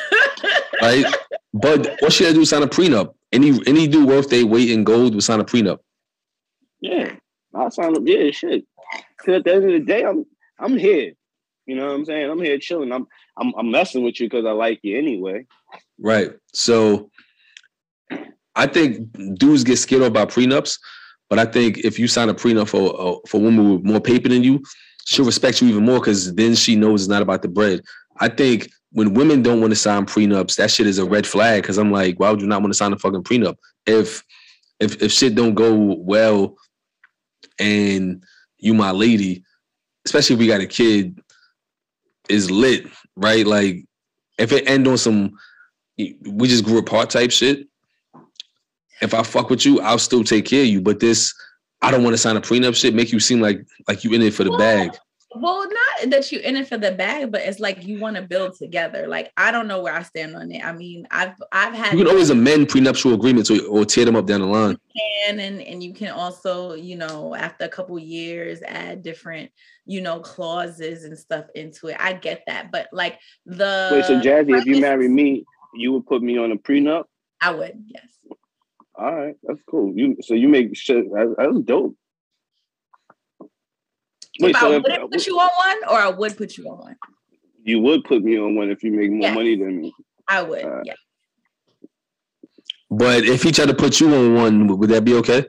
Right? 0.83 1.07
but 1.55 1.97
what 2.01 2.13
she 2.13 2.25
had 2.25 2.31
to 2.31 2.35
do 2.35 2.41
is 2.43 2.51
sign 2.51 2.63
a 2.63 2.67
prenup. 2.67 3.15
Any 3.33 3.59
any 3.67 3.87
dude 3.87 4.09
worth 4.09 4.29
their 4.29 4.45
weight 4.45 4.71
in 4.71 4.85
gold 4.85 5.15
would 5.15 5.23
sign 5.23 5.41
a 5.41 5.45
prenup. 5.45 5.79
Yeah, 6.85 7.17
I'll 7.55 7.71
sign 7.71 7.97
up. 7.97 8.03
Yeah, 8.05 8.31
shit. 8.31 8.67
Cause 9.17 9.37
at 9.37 9.45
the 9.45 9.55
end 9.55 9.65
of 9.65 9.71
the 9.71 9.81
day, 9.81 10.05
I'm 10.05 10.27
I'm 10.59 10.77
here. 10.77 11.15
You 11.65 11.77
know 11.77 11.87
what 11.87 11.95
I'm 11.95 12.05
saying? 12.05 12.31
I'm 12.31 12.43
here 12.43 12.59
chilling. 12.59 12.93
I'm 12.93 13.07
I'm, 13.39 13.55
I'm 13.57 13.71
messing 13.71 14.05
with 14.05 14.21
you 14.21 14.29
because 14.29 14.45
I 14.45 14.51
like 14.51 14.81
you 14.83 14.99
anyway. 14.99 15.47
Right. 15.99 16.33
So 16.53 17.11
I 18.55 18.67
think 18.67 19.11
dudes 19.39 19.65
get 19.65 19.79
scared 19.79 20.03
off 20.03 20.13
by 20.13 20.27
prenups, 20.27 20.79
But 21.31 21.39
I 21.39 21.47
think 21.47 21.79
if 21.79 21.99
you 21.99 22.07
sign 22.07 22.29
a 22.29 22.35
prenup 22.35 22.69
for 22.69 22.93
uh, 23.01 23.17
for 23.27 23.39
a 23.39 23.41
woman 23.41 23.73
with 23.73 23.83
more 23.83 24.01
paper 24.01 24.29
than 24.29 24.45
you, 24.45 24.63
she'll 25.07 25.25
respect 25.25 25.63
you 25.63 25.69
even 25.69 25.87
more 25.87 26.01
because 26.01 26.35
then 26.35 26.55
she 26.55 26.77
knows 26.77 27.01
it's 27.01 27.09
not 27.09 27.23
about 27.23 27.41
the 27.41 27.49
bread. 27.49 27.81
I 28.21 28.29
think 28.29 28.71
when 28.93 29.15
women 29.15 29.43
don't 29.43 29.63
want 29.63 29.71
to 29.71 29.77
sign 29.77 30.05
prenups, 30.05 30.57
that 30.57 30.71
shit 30.71 30.87
is 30.87 30.99
a 30.99 31.07
red 31.07 31.27
flag. 31.27 31.63
Because 31.63 31.79
I'm 31.79 31.91
like, 31.91 32.21
why 32.21 32.31
would 32.31 32.43
you 32.43 32.47
not 32.47 32.61
want 32.61 32.75
to 32.75 32.77
sign 32.77 32.93
a 32.93 32.99
fucking 32.99 33.23
prenup? 33.23 33.57
If 33.87 34.23
if 34.81 35.01
if 35.03 35.11
shit 35.11 35.35
don't 35.35 35.55
go 35.55 35.97
well, 35.99 36.59
and 37.59 38.23
you 38.59 38.75
my 38.75 38.91
lady, 38.91 39.45
especially 40.05 40.35
if 40.35 40.41
we 40.41 40.47
got 40.47 40.61
a 40.61 40.67
kid, 40.67 41.19
is 42.29 42.51
lit, 42.51 42.87
right? 43.17 43.47
Like 43.47 43.85
if 44.39 44.53
it 44.53 44.69
end 44.69 44.89
on 44.89 44.99
some 44.99 45.37
we 45.97 46.49
just 46.49 46.65
grew 46.65 46.79
apart 46.79 47.11
type 47.11 47.31
shit. 47.31 47.69
If 49.01 49.15
I 49.15 49.23
fuck 49.23 49.51
with 49.51 49.65
you, 49.65 49.81
I'll 49.81 49.99
still 49.99 50.25
take 50.25 50.47
care 50.47 50.63
of 50.63 50.69
you. 50.69 50.81
But 50.81 51.01
this, 51.01 51.35
I 51.83 51.91
don't 51.91 52.03
want 52.03 52.15
to 52.15 52.19
sign 52.19 52.37
a 52.37 52.41
prenup 52.41 52.75
shit. 52.75 52.95
Make 52.95 53.13
you 53.13 53.21
seem 53.21 53.41
like 53.41 53.65
like 53.87 54.05
you 54.05 54.13
in 54.13 54.23
it 54.23 54.35
for 54.35 54.45
the 54.45 54.57
bag. 54.57 54.93
Well, 55.37 55.67
not 55.69 56.11
that 56.11 56.31
you're 56.31 56.43
in 56.43 56.57
it 56.57 56.69
for 56.69 56.79
the 56.79 56.93
bag, 56.93 57.33
but 57.33 57.43
it's 57.43 57.61
like 57.61 57.85
you 57.85 57.99
want 57.99 58.17
to 58.17 58.23
build 58.23 58.57
together. 58.57 59.07
Like 59.09 59.33
I 59.37 59.51
don't 59.51 59.69
know 59.69 59.83
where 59.83 59.95
I 59.95 60.03
stand 60.03 60.37
on 60.37 60.51
it. 60.51 60.65
I 60.65 60.73
mean, 60.73 61.07
I've 61.11 61.35
I've 61.53 61.75
had 61.75 61.93
You 61.93 62.05
can 62.05 62.09
always 62.09 62.31
amend 62.31 62.69
prenuptial 62.69 63.15
agreements 63.15 63.51
or, 63.51 63.65
or 63.67 63.85
tear 63.85 64.05
them 64.05 64.17
up 64.17 64.27
down 64.27 64.41
the 64.41 64.47
line. 64.47 64.79
can 64.97 65.41
and 65.41 65.61
and 65.61 65.83
you 65.83 65.93
can 65.93 66.11
also 66.11 66.75
you 66.75 66.97
know 66.97 67.35
after 67.35 67.65
a 67.65 67.69
couple 67.69 67.99
years 67.99 68.61
add 68.63 69.03
different 69.03 69.51
you 69.87 70.01
know 70.01 70.21
clauses 70.21 71.05
and 71.05 71.19
stuff 71.19 71.47
into 71.55 71.89
it 71.89 71.97
i 71.99 72.13
get 72.13 72.43
that 72.47 72.71
but 72.71 72.89
like 72.93 73.19
the 73.47 73.91
Wait, 73.93 74.05
so 74.05 74.21
Jazzy, 74.21 74.57
if 74.59 74.67
you 74.67 74.81
marry 74.81 75.09
me, 75.09 75.45
you 75.75 75.93
would 75.93 76.07
put 76.07 76.23
me 76.23 76.39
on 76.39 76.53
a 76.53 76.57
prenup? 76.57 77.05
i 77.41 77.51
would 77.51 77.83
yes 77.87 78.09
All 78.97 79.15
right, 79.15 79.35
that's 79.43 79.61
cool. 79.69 79.93
You 79.95 80.17
so 80.23 80.35
you 80.35 80.49
make 80.49 80.77
shit 80.77 81.11
that, 81.11 81.35
that's 81.37 81.59
dope. 81.61 81.97
Wait, 84.41 84.51
if 84.51 84.57
so 84.61 84.67
i 84.73 84.77
wouldn't 84.79 85.11
put 85.13 85.27
you 85.27 85.39
on 85.39 85.51
one 85.57 85.93
or 85.93 85.99
i 86.01 86.09
would 86.09 86.37
put 86.37 86.57
you 86.57 86.65
on 86.69 86.79
one 86.79 86.97
you 87.65 87.81
would 87.81 88.05
put 88.05 88.23
me 88.23 88.39
on 88.39 88.55
one 88.57 88.71
if 88.71 88.83
you 88.83 88.93
make 88.93 89.11
more 89.11 89.21
Yes. 89.29 89.35
money 89.35 89.57
than 89.57 89.81
me. 89.81 89.95
i 90.29 90.43
would 90.43 90.65
Uh, 90.65 90.83
yeah 90.85 90.95
But 92.91 93.25
if 93.25 93.43
he 93.43 93.51
tried 93.53 93.69
to 93.69 93.75
put 93.75 94.01
you 94.01 94.15
on 94.15 94.35
one, 94.35 94.67
would 94.79 94.91
that 94.91 95.05
be 95.05 95.15
okay? 95.15 95.47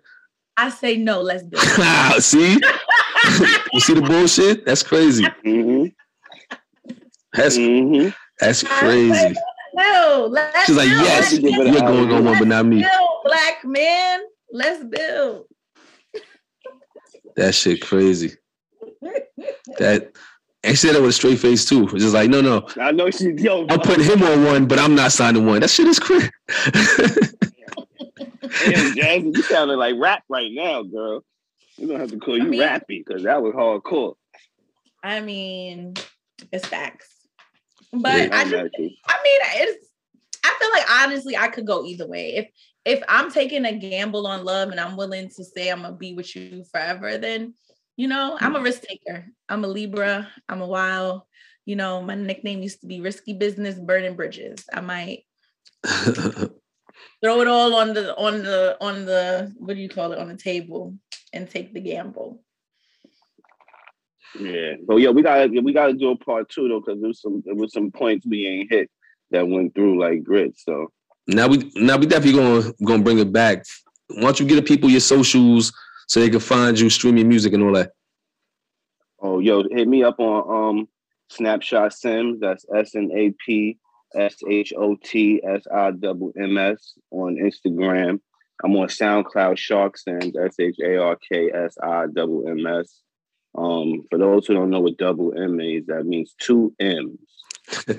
i 0.57 0.70
say 0.70 0.98
no 0.98 1.22
let's 1.22 1.44
build 1.44 1.64
see, 2.24 2.53
you 3.74 3.80
see 3.80 3.94
the 3.94 4.02
bullshit? 4.07 4.66
That's 4.66 4.84
crazy. 4.84 5.26
hmm 5.44 5.86
That's 7.34 7.57
hmm 7.57 8.10
that's 8.40 8.64
crazy. 8.64 9.36
no 9.74 10.28
let's 10.32 10.66
She's 10.66 10.76
like, 10.78 10.90
build. 10.90 11.02
yes, 11.02 11.34
Let's 11.34 11.44
you're 11.44 11.78
a- 11.78 11.91
going 11.91 12.12
on 12.12 12.26
one, 12.26 12.40
but 12.40 12.48
not 12.48 12.66
me. 12.66 12.82
build 12.82 13.10
black 13.26 13.64
man 13.66 14.22
let's 14.52 14.84
build 14.86 15.45
That 17.36 17.53
shit 17.53 17.82
crazy. 17.82 18.32
That 19.80 20.12
and 20.64 20.78
she 20.78 20.88
said 20.88 20.96
it 20.96 21.02
with 21.02 21.12
a 21.12 21.14
straight 21.14 21.38
face 21.40 21.66
too. 21.66 21.84
It's 21.84 21.94
just 22.04 22.14
like, 22.14 22.30
no, 22.30 22.42
no, 22.42 22.68
I 22.80 22.92
know 22.92 23.10
she 23.12 23.32
yo. 23.34 23.66
I'm 23.70 23.80
putting 23.80 24.04
him 24.06 24.24
on 24.24 24.44
one, 24.46 24.66
but 24.68 24.80
I'm 24.80 24.96
not 24.96 25.12
signing 25.12 25.46
one. 25.46 25.60
That 25.62 25.70
shit 25.70 25.88
is 25.88 26.00
crazy. 26.00 26.30
Damn, 28.64 28.96
Jazzy, 28.96 29.36
you 29.36 29.42
sounding 29.44 29.78
like 29.78 29.96
rap 29.98 30.24
right 30.30 30.52
now, 30.52 30.84
girl. 30.84 31.24
We're 31.78 31.88
gonna 31.88 32.00
have 32.00 32.12
to 32.12 32.18
call 32.20 32.36
I 32.36 32.38
you 32.38 32.44
mean- 32.46 32.62
Rappy 32.62 33.04
because 33.06 33.24
that 33.24 33.42
was 33.42 33.54
hardcore. 33.54 34.16
i 35.04 35.20
mean 35.22 35.94
it's 36.52 36.66
facts 36.66 37.10
but 37.92 38.14
Yeah, 38.30 38.30
i 38.38 38.44
just, 38.44 38.54
I 38.56 39.18
mean, 39.24 39.40
it's. 39.58 39.88
I 40.44 40.56
feel 40.60 40.70
like 40.74 41.04
honestly, 41.04 41.36
I 41.38 41.48
could 41.48 41.66
go 41.66 41.86
either 41.86 42.08
way. 42.08 42.36
If 42.36 42.48
if 42.86 43.04
I'm 43.10 43.32
taking 43.32 43.66
a 43.66 43.74
gamble 43.74 44.28
on 44.28 44.44
love 44.46 44.70
and 44.70 44.80
I'm 44.80 44.96
willing 44.98 45.30
to 45.30 45.44
say 45.44 45.70
I'm 45.70 45.82
gonna 45.82 45.96
be 45.96 46.14
with 46.14 46.36
you 46.36 46.64
forever, 46.72 47.18
then 47.18 47.54
you 47.98 48.08
know 48.08 48.38
I'm 48.40 48.56
a 48.56 48.60
mm. 48.60 48.64
risk 48.64 48.84
taker. 48.84 49.26
I'm 49.50 49.64
a 49.64 49.68
Libra. 49.68 50.28
I'm 50.50 50.62
a 50.62 50.68
wild. 50.68 51.22
You 51.66 51.76
know, 51.76 52.02
my 52.02 52.16
nickname 52.16 52.62
used 52.62 52.82
to 52.82 52.88
be 52.88 53.02
Risky 53.02 53.34
Business, 53.34 53.76
Burning 53.76 54.16
Bridges. 54.16 54.66
I 54.72 54.82
might 54.82 55.24
throw 55.84 57.42
it 57.42 57.48
all 57.48 57.76
on 57.76 57.94
the 57.94 58.16
on 58.16 58.44
the 58.44 58.78
on 58.82 59.06
the 59.06 59.54
what 59.58 59.76
do 59.76 59.82
you 59.82 59.90
call 59.90 60.12
it 60.12 60.20
on 60.20 60.28
the 60.28 60.38
table 60.38 60.96
and 61.34 61.50
take 61.50 61.74
the 61.74 61.80
gamble. 61.80 62.42
Yeah, 64.40 64.74
but 64.86 64.98
yeah, 64.98 65.10
we 65.10 65.22
gotta 65.22 65.48
we 65.62 65.74
gotta 65.74 65.94
do 65.94 66.12
a 66.12 66.18
part 66.18 66.50
two 66.50 66.68
though 66.68 66.82
because 66.82 67.00
there 67.00 67.08
was 67.08 67.22
some 67.22 67.42
there 67.46 67.56
was 67.56 67.74
some 67.74 67.92
points 67.92 68.26
we 68.26 68.46
ain't 68.46 68.72
hit 68.72 68.90
that 69.32 69.48
went 69.48 69.74
through 69.74 70.00
like 70.00 70.24
grit. 70.24 70.58
So 70.58 70.92
now 71.28 71.48
we 71.48 71.72
now 71.76 71.98
we 71.98 72.06
definitely 72.06 72.40
gonna 72.40 72.74
gonna 72.86 73.04
bring 73.04 73.20
it 73.20 73.32
back. 73.32 73.64
Why 74.10 74.22
don't 74.22 74.40
you 74.40 74.46
get 74.46 74.56
the 74.56 74.62
people 74.62 74.90
your 74.90 75.00
socials 75.00 75.72
so 76.07 76.19
they 76.19 76.30
can 76.30 76.40
find 76.40 76.80
you, 76.80 76.90
stream 76.90 77.18
your 77.18 77.27
music 77.27 77.53
and 77.53 77.64
all 77.64 77.73
that? 77.73 77.91
oh 79.26 79.40
yo, 79.40 79.64
hit 79.72 79.88
me 79.88 80.03
up 80.03 80.19
on 80.19 80.80
um 80.80 80.88
Snapshot 81.30 81.94
Sims. 81.94 82.40
That's 82.40 82.65
S 82.73 82.95
N 82.95 83.10
A 83.14 83.34
P 83.45 83.77
S 84.15 84.36
H 84.49 84.73
O 84.77 84.95
T 85.03 85.41
S 85.44 85.64
I 85.73 85.91
double 85.91 86.32
M 86.40 86.57
S 86.57 86.94
on 87.11 87.36
Instagram. 87.36 88.19
I'm 88.64 88.76
on 88.77 88.88
SoundCloud 88.88 89.57
Shark 89.57 89.98
Sims 89.98 90.36
S 90.38 90.56
H 90.60 90.77
A 90.84 90.98
R 90.98 91.18
K 91.32 91.52
S 91.52 91.76
I 91.82 92.06
double 92.14 92.48
M 92.48 92.65
S. 92.65 93.02
Um, 93.57 94.03
for 94.10 94.19
those 94.19 94.45
who 94.45 94.53
don't 94.53 94.69
know 94.69 94.82
what 94.82 94.98
double 94.98 95.34
M 95.38 95.60
is, 95.60 95.86
that 95.88 96.06
means 96.06 96.36
two 96.40 96.73
M's. 96.80 97.18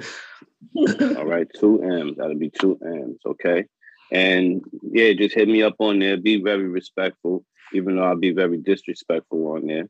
All 0.77 1.25
right, 1.25 1.49
two 1.59 1.83
M's. 1.83 2.17
That'll 2.17 2.39
be 2.39 2.51
two 2.51 2.79
M's. 2.83 3.19
Okay. 3.27 3.65
And 4.13 4.63
yeah, 4.83 5.13
just 5.15 5.35
hit 5.35 5.49
me 5.49 5.63
up 5.63 5.75
on 5.81 5.99
there. 5.99 6.17
Be 6.17 6.41
very 6.41 6.69
respectful, 6.69 7.45
even 7.73 7.97
though 7.97 8.05
I'll 8.05 8.17
be 8.17 8.33
very 8.33 8.59
disrespectful 8.59 9.47
on 9.49 9.67
there. 9.67 9.89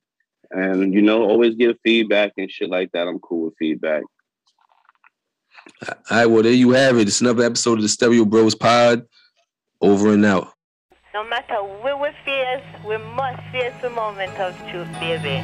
And 0.50 0.94
you 0.94 1.02
know, 1.02 1.22
always 1.22 1.54
give 1.54 1.76
feedback 1.82 2.32
and 2.36 2.50
shit 2.50 2.70
like 2.70 2.92
that. 2.92 3.08
I'm 3.08 3.18
cool 3.18 3.46
with 3.46 3.54
feedback. 3.58 4.02
All 5.88 5.94
right, 6.10 6.26
well 6.26 6.42
there 6.42 6.52
you 6.52 6.70
have 6.70 6.96
it. 6.98 7.08
It's 7.08 7.20
another 7.20 7.44
episode 7.44 7.78
of 7.78 7.82
the 7.82 7.88
Stereo 7.88 8.24
Bros 8.24 8.54
Pod. 8.54 9.06
Over 9.80 10.14
and 10.14 10.24
out. 10.24 10.54
No 11.12 11.22
matter 11.28 11.56
where 11.82 11.96
we 11.96 12.08
face, 12.24 12.64
we 12.86 12.96
must 12.96 13.42
face 13.52 13.74
the 13.82 13.90
moment 13.90 14.32
of 14.38 14.56
truth, 14.70 14.88
baby. 15.00 15.42